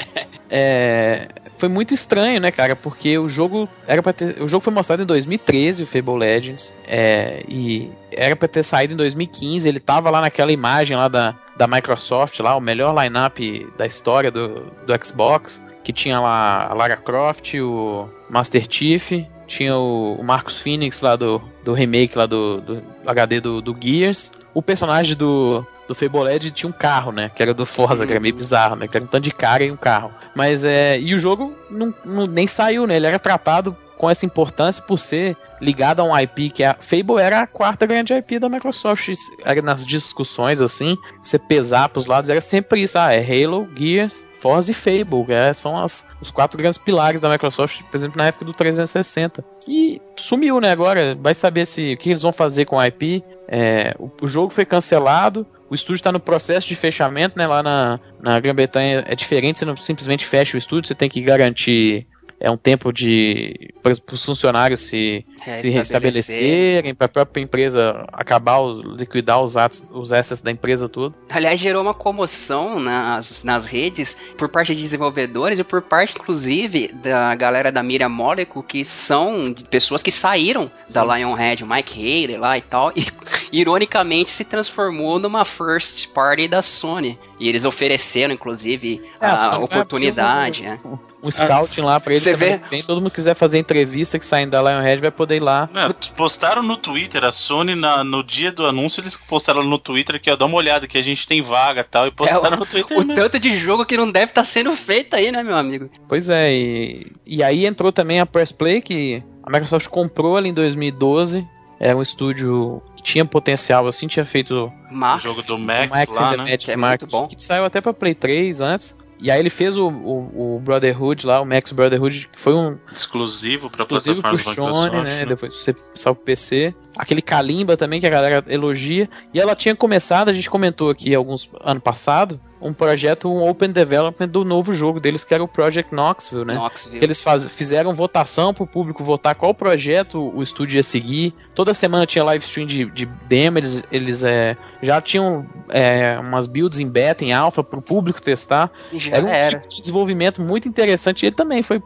é, 0.51 1.29
foi 1.57 1.71
muito 1.71 1.95
estranho, 1.95 2.41
né, 2.41 2.51
cara? 2.51 2.77
Porque 2.77 3.19
o 3.19 3.27
jogo 3.27 3.67
era 3.87 4.03
para 4.03 4.13
ter. 4.13 4.43
O 4.43 4.47
jogo 4.47 4.63
foi 4.63 4.73
mostrado 4.73 5.03
em 5.03 5.07
2013, 5.07 5.83
o 5.83 5.87
Fable 5.87 6.19
Legends. 6.19 6.75
é, 6.87 7.43
e 7.49 7.91
era 8.13 8.37
pra 8.37 8.47
ter 8.47 8.63
saído 8.63 8.93
em 8.93 8.97
2015. 8.99 9.67
Ele 9.67 9.81
tava 9.81 10.11
lá 10.11 10.21
naquela 10.21 10.53
imagem 10.53 10.95
lá 10.97 11.09
da, 11.09 11.35
da 11.57 11.67
Microsoft, 11.67 12.39
lá, 12.41 12.55
o 12.55 12.61
melhor 12.61 12.95
lineup 13.03 13.39
da 13.79 13.87
história 13.87 14.31
do, 14.31 14.71
do 14.87 15.05
Xbox. 15.05 15.65
Que 15.83 15.95
tinha 15.95 16.21
lá 16.21 16.69
a 16.71 16.75
Lara 16.75 16.97
Croft, 16.97 17.55
o 17.55 18.07
Master 18.29 18.67
Chief, 18.69 19.13
tinha 19.51 19.77
o, 19.77 20.15
o 20.15 20.23
Marcus 20.23 20.59
Phoenix 20.61 21.01
lá 21.01 21.17
do, 21.17 21.43
do 21.65 21.73
remake 21.73 22.17
lá 22.17 22.25
do, 22.25 22.61
do 22.61 22.83
HD 23.05 23.41
do, 23.41 23.61
do 23.61 23.77
Gears. 23.79 24.31
O 24.55 24.63
personagem 24.63 25.17
do, 25.17 25.67
do 25.89 26.23
Legends 26.23 26.53
tinha 26.53 26.71
um 26.71 26.73
carro, 26.73 27.11
né? 27.11 27.33
Que 27.35 27.43
era 27.43 27.53
do 27.53 27.67
Forza, 27.67 28.07
que 28.07 28.13
era 28.13 28.21
meio 28.21 28.35
bizarro, 28.35 28.77
né? 28.77 28.87
Que 28.87 28.97
era 28.97 29.05
um 29.05 29.09
tanto 29.09 29.25
de 29.25 29.33
cara 29.33 29.65
e 29.65 29.73
um 29.73 29.77
carro. 29.77 30.13
Mas 30.37 30.65
é. 30.65 31.01
E 31.01 31.13
o 31.15 31.19
jogo 31.19 31.53
não, 31.69 31.93
não- 32.05 32.27
nem 32.29 32.47
saiu, 32.47 32.87
né? 32.87 32.95
Ele 32.97 33.07
era 33.09 33.19
tratado 33.19 33.77
com 34.01 34.09
essa 34.09 34.25
importância 34.25 34.83
por 34.83 34.99
ser 34.99 35.37
ligado 35.61 36.01
a 36.01 36.05
um 36.05 36.19
IP 36.19 36.49
que 36.49 36.65
a 36.65 36.75
Fable 36.81 37.21
era 37.21 37.43
a 37.43 37.47
quarta 37.47 37.85
grande 37.85 38.15
IP 38.15 38.39
da 38.39 38.49
Microsoft. 38.49 39.13
Era 39.45 39.61
nas 39.61 39.85
discussões 39.85 40.63
assim, 40.63 40.97
você 41.23 41.39
pesar 41.39 41.91
pros 41.91 42.07
lados, 42.07 42.31
era 42.31 42.41
sempre 42.41 42.81
isso. 42.81 42.99
Ah, 42.99 43.13
é 43.13 43.21
Halo, 43.21 43.69
Gears, 43.77 44.27
Forza 44.41 44.71
e 44.71 44.75
Fable. 44.75 45.27
é, 45.29 45.53
são 45.53 45.77
as, 45.79 46.07
os 46.19 46.31
quatro 46.31 46.57
grandes 46.57 46.79
pilares 46.79 47.21
da 47.21 47.29
Microsoft, 47.29 47.83
por 47.83 47.97
exemplo, 47.99 48.17
na 48.17 48.29
época 48.29 48.47
do 48.47 48.55
360. 48.55 49.45
E 49.69 50.01
sumiu, 50.17 50.63
né? 50.63 50.71
Agora 50.71 51.15
vai 51.21 51.35
saber 51.35 51.67
se 51.67 51.93
o 51.93 51.99
que 51.99 52.09
eles 52.09 52.23
vão 52.23 52.33
fazer 52.33 52.65
com 52.65 52.81
a 52.81 52.89
IP. 52.89 53.23
É, 53.47 53.95
o, 53.99 54.11
o 54.23 54.27
jogo 54.27 54.51
foi 54.51 54.65
cancelado. 54.65 55.47
O 55.69 55.75
estúdio 55.75 55.97
está 55.97 56.11
no 56.11 56.19
processo 56.19 56.67
de 56.67 56.75
fechamento, 56.75 57.37
né? 57.37 57.47
Lá 57.47 57.63
na, 57.63 58.01
na 58.19 58.41
Grã-Bretanha 58.41 59.05
é 59.07 59.15
diferente, 59.15 59.59
você 59.59 59.67
não 59.67 59.77
simplesmente 59.77 60.25
fecha 60.25 60.57
o 60.57 60.59
estúdio, 60.59 60.89
você 60.89 60.95
tem 60.95 61.09
que 61.09 61.21
garantir 61.21 62.07
é 62.41 62.51
um 62.51 62.57
tempo 62.57 62.91
de 62.91 63.71
para 63.83 63.93
os 63.93 64.25
funcionários 64.25 64.81
se, 64.81 65.25
se 65.57 65.69
restabelecerem, 65.69 66.95
para 66.95 67.05
a 67.05 67.09
própria 67.09 67.43
empresa 67.43 68.05
acabar, 68.13 68.61
liquidar 68.99 69.43
os, 69.43 69.57
atos, 69.57 69.91
os 69.93 70.13
assets 70.13 70.41
da 70.41 70.51
empresa 70.51 70.89
tudo. 70.89 71.15
Aliás, 71.31 71.61
gerou 71.61 71.83
uma 71.83 71.95
comoção 71.95 72.81
nas, 72.81 73.45
nas 73.45 73.67
redes 73.67 74.17
por 74.39 74.49
parte 74.49 74.75
de 74.75 74.81
desenvolvedores 74.81 75.59
e 75.59 75.65
por 75.65 75.83
parte, 75.83 76.15
inclusive, 76.19 76.89
da 76.89 77.35
galera 77.35 77.71
da 77.71 77.83
Mira 77.83 78.09
Molecule, 78.09 78.65
que 78.67 78.85
são 78.85 79.55
pessoas 79.71 80.03
que 80.03 80.11
saíram 80.11 80.71
da 80.91 81.05
Lionhead, 81.05 81.63
o 81.63 81.67
Mike 81.67 81.99
Haley 81.99 82.39
lá 82.39 82.57
e 82.57 82.63
tal, 82.63 82.93
e 82.97 83.07
ironicamente 83.53 84.31
se 84.31 84.45
transformou 84.45 85.19
numa 85.19 85.45
first 85.45 86.09
party 86.09 86.49
da 86.49 86.63
Sony. 86.63 87.19
E 87.39 87.49
eles 87.49 87.65
ofereceram, 87.65 88.35
inclusive, 88.35 89.03
É, 89.21 89.27
a, 89.27 89.37
Sony 89.37 89.51
vai 89.51 89.65
oportunidade. 89.65 90.67
abrir 90.67 90.89
né? 90.89 90.99
Um, 91.25 91.31
scouting 91.31 91.83
lá 91.83 91.99
para 92.01 92.13
eles. 92.13 92.23
Você 92.23 92.33
também. 92.33 92.59
vê? 92.59 92.63
Bem, 92.71 92.83
todo 92.83 93.01
mundo 93.01 93.11
quiser 93.11 93.35
fazer 93.35 93.59
entrevista 93.59 94.19
que 94.19 94.25
saindo 94.25 94.51
da 94.51 94.63
Lionhead 94.63 95.01
vai 95.01 95.11
poder 95.11 95.37
ir 95.37 95.41
lá. 95.41 95.69
Não, 95.73 95.93
postaram 96.17 96.63
no 96.63 96.77
Twitter, 96.77 97.25
a 97.25 97.31
Sony 97.33 97.75
na- 97.75 98.03
no 98.05 98.23
dia 98.25 98.51
do 98.53 98.67
anúncio, 98.67 99.01
eles 99.01 99.17
postaram 99.17 99.63
no 99.63 99.79
Twitter 99.79 100.21
que 100.21 100.31
ó, 100.31 100.37
dá 100.37 100.47
uma 100.47 100.57
olhada 100.57 100.87
que 100.87 100.97
a 100.99 101.03
gente 101.03 101.27
tem 101.27 101.43
vaga 101.43 101.81
e 101.83 101.85
tal, 101.85 102.07
e 102.07 102.11
postaram 102.11 102.55
É, 102.55 102.57
no 102.57 102.67
Twitter 102.67 102.97
O 102.97 103.01
mesmo. 103.01 103.15
tanto 103.15 103.39
de 103.39 103.57
jogo 103.59 103.85
que 103.85 103.97
não 103.97 104.11
deve 104.11 104.27
estar 104.33 104.45
sendo 104.45 104.73
feito 104.73 105.15
aí, 105.15 105.31
né, 105.31 105.43
meu 105.43 105.57
amigo? 105.57 105.91
Pois 106.09 106.29
é, 106.31 106.53
e, 106.53 107.13
e 107.27 107.43
aí 107.43 107.67
entrou 107.67 107.93
também 107.93 108.21
a 108.21 108.27
Press 108.27 108.53
Play, 108.53 108.81
que 108.81 109.23
a 109.43 109.51
Microsoft 109.51 109.89
comprou 109.89 110.37
ali 110.37 110.49
em 110.49 110.55
2012. 110.55 111.47
Era 111.83 111.97
um 111.97 112.03
estúdio 112.03 112.83
que 112.95 113.03
tinha 113.03 113.25
potencial, 113.25 113.87
assim, 113.87 114.07
tinha 114.07 114.25
feito 114.25 114.67
O 114.67 114.73
Mas. 114.95 115.23
jogo 115.23 115.43
do 115.43 115.55
o 115.55 115.59
Max, 115.59 115.91
Max 115.91 116.15
lá, 116.19 116.31
né? 116.33 116.37
Magic 116.39 116.65
Que 116.67 116.71
é 116.73 116.77
Mark, 116.77 117.01
muito 117.01 117.11
bom. 117.11 117.27
que 117.27 117.43
saiu 117.43 117.65
até 117.65 117.81
pra 117.81 117.95
Play 117.95 118.15
3 118.15 118.61
antes. 118.61 118.95
E 119.23 119.31
aí 119.31 119.39
ele 119.39 119.51
fez 119.51 119.77
o, 119.77 119.89
o, 119.89 120.57
o 120.57 120.61
Brotherhood 120.61 121.27
lá, 121.27 121.41
o 121.41 121.45
Max 121.45 121.73
Brotherhood, 121.73 122.29
que 122.33 122.41
foi 122.41 122.55
um 122.55 122.79
Exclusivo 122.93 123.69
pra 123.69 123.83
exclusivo 123.83 124.23
pro 124.23 124.39
Sony, 124.39 124.97
né? 124.97 125.03
né? 125.03 125.27
Depois 125.27 125.53
você 125.53 125.75
saiu 125.95 126.15
pro 126.15 126.25
PC. 126.25 126.75
Aquele 126.97 127.21
Kalimba 127.21 127.77
também, 127.77 128.01
que 128.01 128.07
a 128.07 128.11
galera 128.11 128.45
elogia. 128.49 129.09
E 129.35 129.41
ela 129.41 129.55
tinha 129.55 129.77
começado, 129.77 130.29
a 130.29 130.33
gente 130.33 130.49
comentou 130.49 130.91
aqui 130.91 131.15
alguns 131.15 131.51
ano 131.61 131.81
passado, 131.81 132.41
um 132.61 132.73
projeto, 132.75 133.29
um 133.33 133.49
Open 133.49 133.71
Development 133.73 134.29
do 134.29 134.45
novo 134.45 134.73
jogo 134.73 135.01
deles, 135.01 135.25
que 135.25 135.33
era 135.33 135.43
o 135.43 135.49
Project 135.49 135.95
Knoxville, 135.95 136.45
né? 136.45 136.55
Knoxville. 136.55 136.99
Que 136.99 137.05
eles 137.05 137.23
faz, 137.23 137.47
fizeram 137.47 137.95
votação 137.95 138.53
pro 138.53 138.67
público 138.67 139.03
votar 139.03 139.35
qual 139.35 139.55
projeto 139.55 140.31
o 140.35 140.43
estúdio 140.43 140.77
ia 140.77 140.83
seguir. 140.83 141.35
Toda 141.55 141.73
semana 141.73 142.05
tinha 142.07 142.23
live 142.25 142.45
stream 142.45 142.67
de, 142.67 142.85
de 142.91 143.07
demo, 143.07 143.59
eles, 143.59 143.83
eles 143.91 144.23
é, 144.25 144.57
já 144.83 145.01
tinham 145.01 145.47
é, 145.71 146.19
umas 146.19 146.47
builds 146.47 146.79
em 146.81 146.89
beta, 146.89 147.25
em 147.25 147.33
alpha, 147.33 147.63
pro 147.65 147.81
público 147.81 148.21
testar. 148.21 148.71
Já 148.93 149.17
Era 149.17 149.25
um 149.27 149.29
era. 149.29 149.59
tipo 149.59 149.69
de 149.75 149.81
desenvolvimento 149.81 150.41
muito 150.43 150.69
interessante. 150.69 151.23
E 151.23 151.27
ele 151.27 151.37
também 151.37 151.63
foi 151.63 151.81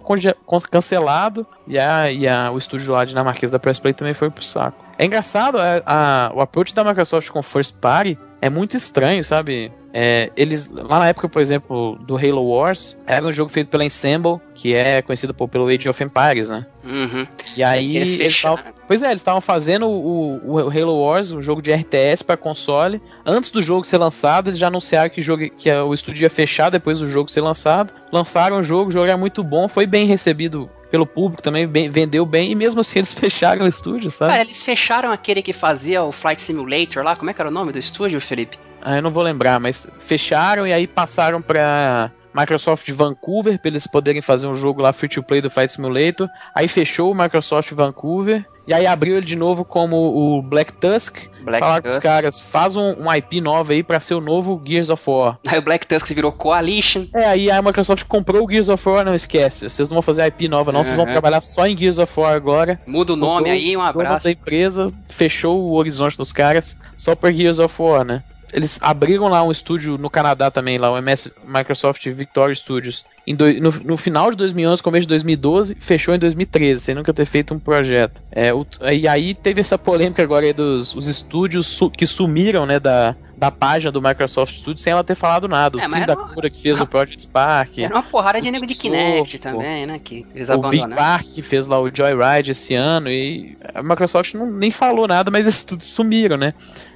cancelado. 0.70 1.46
E, 1.66 1.78
a, 1.78 2.10
e 2.10 2.26
a, 2.26 2.50
o 2.50 2.58
estúdio 2.58 2.92
lá 2.92 3.04
dinamarquês 3.04 3.50
da 3.50 3.58
Press 3.58 3.78
Play 3.78 3.94
também 3.94 4.14
foi 4.14 4.30
pro 4.30 4.44
saco. 4.44 4.84
É 4.98 5.04
engraçado, 5.04 5.58
a- 5.58 5.82
a- 5.86 6.32
o 6.34 6.40
approach 6.40 6.74
da 6.74 6.84
Microsoft 6.84 7.28
com 7.30 7.42
First 7.42 7.76
Party 7.80 8.18
é 8.40 8.48
muito 8.48 8.76
estranho, 8.76 9.22
sabe? 9.24 9.72
É, 9.96 10.28
eles, 10.36 10.68
lá 10.68 10.98
na 10.98 11.06
época, 11.08 11.28
por 11.28 11.40
exemplo, 11.40 11.96
do 12.00 12.16
Halo 12.16 12.42
Wars, 12.48 12.96
era 13.06 13.24
um 13.24 13.30
jogo 13.32 13.48
feito 13.48 13.68
pela 13.70 13.84
Ensemble, 13.84 14.40
que 14.52 14.74
é 14.74 15.00
conhecido 15.02 15.32
por, 15.32 15.46
pelo 15.48 15.68
Age 15.68 15.88
of 15.88 16.02
Empires, 16.02 16.48
né? 16.48 16.66
Uhum. 16.84 17.24
E 17.56 17.62
aí. 17.62 17.96
Eles 17.96 18.18
eles 18.18 18.42
tavam- 18.42 18.64
pois 18.88 19.02
é, 19.02 19.06
eles 19.06 19.20
estavam 19.20 19.40
fazendo 19.40 19.88
o, 19.88 20.40
o 20.64 20.68
Halo 20.68 21.00
Wars, 21.00 21.30
um 21.30 21.40
jogo 21.40 21.62
de 21.62 21.72
RTS 21.72 22.24
para 22.24 22.36
console. 22.36 23.00
Antes 23.24 23.50
do 23.50 23.62
jogo 23.62 23.86
ser 23.86 23.98
lançado, 23.98 24.50
eles 24.50 24.58
já 24.58 24.66
anunciaram 24.66 25.08
que, 25.10 25.20
o 25.20 25.22
jogo, 25.22 25.48
que 25.48 25.70
o 25.72 25.94
estúdio 25.94 26.24
ia 26.24 26.30
fechar 26.30 26.70
depois 26.70 26.98
do 26.98 27.06
jogo 27.08 27.30
ser 27.30 27.40
lançado. 27.42 27.92
Lançaram 28.12 28.58
o 28.58 28.64
jogo, 28.64 28.88
o 28.88 28.92
jogo 28.92 29.06
era 29.06 29.16
muito 29.16 29.44
bom, 29.44 29.68
foi 29.68 29.86
bem 29.86 30.06
recebido 30.06 30.68
pelo 30.90 31.06
público 31.06 31.40
também, 31.42 31.66
bem- 31.68 31.88
vendeu 31.88 32.26
bem, 32.26 32.50
e 32.50 32.54
mesmo 32.56 32.80
assim 32.80 32.98
eles 33.00 33.14
fecharam 33.14 33.64
o 33.64 33.68
estúdio, 33.68 34.10
sabe? 34.10 34.32
Cara, 34.32 34.42
eles 34.42 34.60
fecharam 34.60 35.12
aquele 35.12 35.40
que 35.40 35.52
fazia 35.52 36.02
o 36.02 36.10
Flight 36.10 36.42
Simulator 36.42 37.04
lá. 37.04 37.14
Como 37.14 37.30
é 37.30 37.34
que 37.34 37.40
era 37.40 37.48
o 37.48 37.52
nome 37.52 37.70
do 37.70 37.78
estúdio, 37.78 38.20
Felipe? 38.20 38.58
Ah, 38.84 38.96
eu 38.96 39.02
não 39.02 39.10
vou 39.10 39.22
lembrar, 39.22 39.58
mas 39.58 39.88
fecharam 39.98 40.66
e 40.66 40.72
aí 40.72 40.86
passaram 40.86 41.40
pra 41.40 42.10
Microsoft 42.34 42.88
Vancouver 42.90 43.58
pra 43.58 43.70
eles 43.70 43.86
poderem 43.86 44.20
fazer 44.20 44.46
um 44.46 44.54
jogo 44.54 44.82
lá 44.82 44.92
free 44.92 45.08
to 45.08 45.22
play 45.22 45.40
do 45.40 45.48
Flight 45.50 45.72
Simulator. 45.72 46.28
Aí 46.54 46.68
fechou 46.68 47.10
o 47.12 47.16
Microsoft 47.16 47.72
Vancouver 47.72 48.44
e 48.66 48.72
aí 48.74 48.86
abriu 48.86 49.16
ele 49.16 49.24
de 49.26 49.36
novo 49.36 49.64
como 49.64 49.96
o 49.96 50.42
Black 50.42 50.72
Tusk. 50.72 51.18
Black 51.42 51.60
Falaram 51.60 51.82
com 51.82 51.88
os 51.88 51.94
Tusk. 51.96 52.02
caras, 52.02 52.40
faz 52.40 52.74
um, 52.76 52.94
um 53.04 53.12
IP 53.14 53.40
nova 53.40 53.72
aí 53.72 53.82
pra 53.82 54.00
ser 54.00 54.14
o 54.14 54.20
novo 54.20 54.60
Gears 54.66 54.88
of 54.90 55.02
War. 55.08 55.38
Aí 55.46 55.58
o 55.58 55.62
Black 55.62 55.86
Tusk 55.86 56.08
virou 56.12 56.32
Coalition. 56.32 57.06
É, 57.14 57.26
aí 57.26 57.50
a 57.50 57.60
Microsoft 57.62 58.04
comprou 58.04 58.44
o 58.46 58.50
Gears 58.50 58.68
of 58.70 58.88
War, 58.88 59.04
não 59.04 59.14
esquece. 59.14 59.68
Vocês 59.68 59.88
não 59.88 59.94
vão 59.96 60.02
fazer 60.02 60.24
IP 60.26 60.48
nova, 60.48 60.72
não. 60.72 60.82
Vocês 60.82 60.96
vão 60.96 61.04
Uhum. 61.04 61.10
trabalhar 61.12 61.40
só 61.42 61.66
em 61.66 61.76
Gears 61.76 61.98
of 61.98 62.18
War 62.18 62.34
agora. 62.34 62.80
Muda 62.86 63.12
o 63.12 63.16
nome 63.16 63.40
Mudou 63.40 63.52
aí, 63.52 63.76
um 63.76 63.82
abraço. 63.82 64.24
da 64.24 64.30
empresa 64.32 64.90
fechou 65.10 65.60
o 65.60 65.74
horizonte 65.74 66.16
dos 66.16 66.32
caras 66.32 66.78
só 66.96 67.14
por 67.14 67.30
Gears 67.32 67.58
of 67.58 67.74
War, 67.80 68.02
né? 68.04 68.22
Eles 68.54 68.78
abriram 68.80 69.26
lá 69.28 69.42
um 69.42 69.50
estúdio 69.50 69.98
no 69.98 70.08
Canadá 70.08 70.48
também, 70.50 70.78
lá 70.78 70.90
o 70.92 70.96
MS 70.96 71.32
Microsoft 71.44 72.06
Victoria 72.10 72.54
Studios. 72.54 73.04
Doi- 73.26 73.58
no, 73.58 73.70
no 73.84 73.96
final 73.96 74.30
de 74.30 74.36
2011, 74.36 74.82
começo 74.82 75.02
de 75.02 75.08
2012, 75.08 75.74
fechou 75.80 76.14
em 76.14 76.18
2013, 76.18 76.80
sem 76.80 76.94
nunca 76.94 77.12
ter 77.12 77.24
feito 77.24 77.52
um 77.54 77.58
projeto. 77.58 78.22
É, 78.30 78.52
o- 78.54 78.66
e 78.92 79.08
aí 79.08 79.34
teve 79.34 79.60
essa 79.60 79.76
polêmica 79.78 80.22
agora 80.22 80.52
dos 80.52 80.94
os 80.94 81.06
estúdios 81.06 81.66
su- 81.66 81.90
que 81.90 82.06
sumiram, 82.06 82.66
né, 82.66 82.78
da, 82.78 83.16
da 83.36 83.50
página 83.50 83.90
do 83.90 84.00
Microsoft 84.02 84.54
Studios 84.54 84.82
sem 84.82 84.92
ela 84.92 85.02
ter 85.02 85.14
falado 85.14 85.48
nada. 85.48 85.78
O 85.78 85.80
É, 85.80 85.84
mas 85.84 85.94
time 85.94 86.06
da 86.06 86.14
Cura 86.14 86.50
que 86.50 86.60
fez 86.60 86.80
o 86.80 86.86
Project 86.86 87.22
Spark. 87.22 87.78
Era 87.78 87.94
uma 87.94 88.02
porrada 88.02 88.40
de 88.42 88.50
O 88.50 88.52
nego 88.52 88.66
de 88.66 88.74
Kinect 88.74 89.38
também, 89.38 89.86
né? 89.86 89.98
Que 90.04 90.26
eles 90.34 90.50
o 90.50 90.58
Big. 90.58 90.86
Park 90.94 91.26
que 91.34 91.40
fez 91.42 91.66
lá 91.66 91.80
o 91.80 91.90
Joyride 91.92 92.50
esse 92.50 92.74
ano 92.74 93.08
e 93.08 93.56
a 93.74 93.82
Microsoft 93.82 94.34
não, 94.34 94.52
nem 94.52 94.70
falou 94.70 95.08
nada, 95.08 95.30
mas 95.30 95.42
eles 95.42 95.64
tudo 95.64 95.82
sumiram, 95.82 96.36
né? 96.36 96.52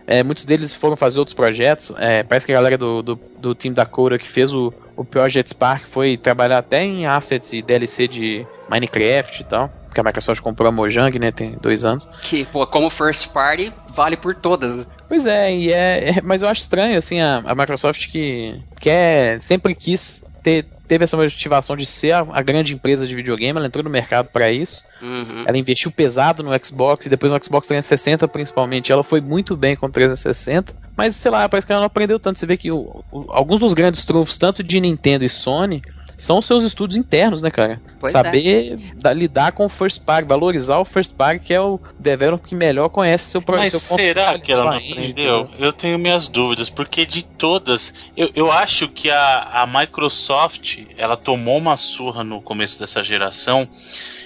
É, 0.08 0.22
muitos 0.22 0.44
deles 0.46 0.72
foram 0.72 0.96
fazer 0.96 1.18
outros 1.18 1.34
projetos. 1.34 1.92
é, 1.98 2.22
parece 2.22 2.46
que 2.46 2.52
a 2.52 2.56
galera 2.56 2.78
do, 2.78 3.02
do, 3.02 3.20
do 3.38 3.54
time 3.54 3.74
da 3.74 3.84
Cora 3.84 4.18
que 4.18 4.26
fez 4.26 4.54
o, 4.54 4.72
o 4.96 5.04
Project 5.04 5.50
Spark 5.50 5.86
foi 5.86 6.16
trabalhar 6.16 6.58
até 6.58 6.82
em 6.82 7.06
assets 7.06 7.52
e 7.52 7.60
DLC 7.60 8.08
de 8.08 8.46
Minecraft 8.68 9.42
e 9.42 9.44
tal. 9.44 9.70
Porque 9.86 10.00
a 10.00 10.04
Microsoft 10.04 10.40
comprou 10.42 10.68
a 10.68 10.72
Mojang, 10.72 11.18
né? 11.18 11.30
Tem 11.30 11.56
dois 11.60 11.84
anos. 11.84 12.06
Que, 12.22 12.44
pô, 12.44 12.66
como 12.66 12.90
first 12.90 13.28
party, 13.32 13.72
vale 13.88 14.16
por 14.18 14.34
todas. 14.34 14.76
né? 14.76 14.86
Pois 15.08 15.24
é, 15.26 15.54
e 15.54 15.72
é, 15.72 16.10
é- 16.18 16.22
mas 16.22 16.42
eu 16.42 16.48
acho 16.48 16.60
estranho, 16.60 16.96
assim, 16.98 17.20
a, 17.20 17.38
a 17.46 17.54
Microsoft 17.54 18.08
que 18.10 18.54
quer, 18.80 19.40
sempre 19.40 19.74
quis 19.74 20.24
teve 20.42 21.04
essa 21.04 21.16
motivação 21.16 21.76
de 21.76 21.84
ser 21.84 22.12
a, 22.12 22.26
a 22.32 22.42
grande 22.42 22.72
empresa 22.72 23.06
de 23.06 23.14
videogame, 23.14 23.58
ela 23.58 23.66
entrou 23.66 23.84
no 23.84 23.90
mercado 23.90 24.28
para 24.30 24.50
isso. 24.50 24.84
Uhum. 25.02 25.42
Ela 25.46 25.58
investiu 25.58 25.90
pesado 25.90 26.42
no 26.42 26.50
Xbox 26.64 27.06
e 27.06 27.08
depois 27.08 27.30
no 27.32 27.42
Xbox 27.42 27.66
360 27.68 28.26
principalmente. 28.28 28.90
Ela 28.92 29.04
foi 29.04 29.20
muito 29.20 29.56
bem 29.56 29.76
com 29.76 29.86
o 29.86 29.90
360. 29.90 30.74
Mas 30.96 31.14
sei 31.16 31.30
lá, 31.30 31.48
parece 31.48 31.66
que 31.66 31.72
ela 31.72 31.80
não 31.82 31.86
aprendeu 31.86 32.18
tanto. 32.18 32.38
Você 32.38 32.46
vê 32.46 32.56
que 32.56 32.72
o- 32.72 33.04
o- 33.10 33.26
alguns 33.30 33.60
dos 33.60 33.74
grandes 33.74 34.04
trunfos, 34.04 34.36
tanto 34.38 34.62
de 34.62 34.80
Nintendo 34.80 35.24
e 35.24 35.28
Sony, 35.28 35.82
são 36.18 36.38
os 36.38 36.46
seus 36.46 36.64
estudos 36.64 36.96
internos, 36.96 37.40
né, 37.40 37.50
cara? 37.50 37.80
Pois 38.00 38.12
Saber 38.12 38.76
da- 38.96 39.12
lidar 39.12 39.52
com 39.52 39.64
o 39.64 39.68
first 39.68 40.02
party, 40.04 40.28
valorizar 40.28 40.78
o 40.78 40.84
first 40.84 41.14
party, 41.14 41.38
que 41.44 41.54
é 41.54 41.60
o 41.60 41.80
developer 41.98 42.48
que 42.48 42.54
melhor 42.54 42.88
conhece 42.90 43.30
seu 43.30 43.40
pro- 43.40 43.56
Mas 43.56 43.72
seu 43.72 43.96
será 43.96 44.38
que 44.38 44.52
ela 44.52 44.64
não 44.64 44.70
aprendeu? 44.70 45.00
entendeu? 45.04 45.50
Eu 45.58 45.72
tenho 45.72 45.98
minhas 45.98 46.28
dúvidas, 46.28 46.68
porque 46.68 47.06
de 47.06 47.22
todas, 47.22 47.94
eu, 48.16 48.30
eu 48.34 48.52
acho 48.52 48.88
que 48.88 49.10
a, 49.10 49.62
a 49.62 49.66
Microsoft 49.66 50.78
ela 50.96 51.16
tomou 51.16 51.58
uma 51.58 51.76
surra 51.76 52.22
no 52.22 52.40
começo 52.42 52.78
dessa 52.78 53.02
geração. 53.02 53.68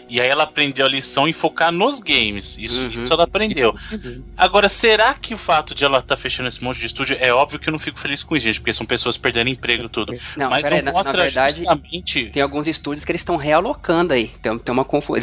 E 0.09 0.21
aí 0.21 0.29
ela 0.29 0.43
aprendeu 0.43 0.85
a 0.85 0.89
lição 0.89 1.27
em 1.27 1.33
focar 1.33 1.73
nos 1.73 1.99
games. 1.99 2.59
Isso, 2.59 2.83
Uhum. 2.83 2.89
isso 2.89 3.11
ela 3.13 3.23
aprendeu. 3.25 3.75
Agora, 4.37 4.69
será 4.69 5.15
que 5.15 5.33
o 5.33 5.39
fato 5.39 5.75
de 5.75 5.85
ela 5.85 5.99
estar 6.01 6.17
fechando 6.19 6.49
esse 6.49 6.63
monte 6.63 6.81
de 6.81 6.87
estúdio 6.87 7.17
é 7.19 7.33
óbvio 7.33 7.59
que 7.59 7.69
eu 7.69 7.73
não 7.73 7.79
fico 7.79 7.99
feliz 7.99 8.23
com 8.23 8.37
isso, 8.37 8.45
gente, 8.45 8.61
porque 8.61 8.75
são 8.75 8.85
pessoas 8.85 9.17
perdendo 9.17 9.49
emprego 9.49 9.85
e 9.85 9.89
tudo. 9.89 10.13
Não, 10.37 10.51
Mas 10.51 10.65
não 10.69 10.77
na, 10.77 10.83
na 10.83 10.93
mostra 10.93 11.23
verdade, 11.23 11.63
tem 12.33 12.43
alguns 12.43 12.67
estúdios 12.67 13.05
que 13.05 13.13
eles 13.13 13.21
estão 13.21 13.37
realocando 13.37 14.15
aí. 14.15 14.29
Tem, 14.41 14.57
tem 14.59 14.73
uma 14.73 14.85
confusão. 14.85 15.21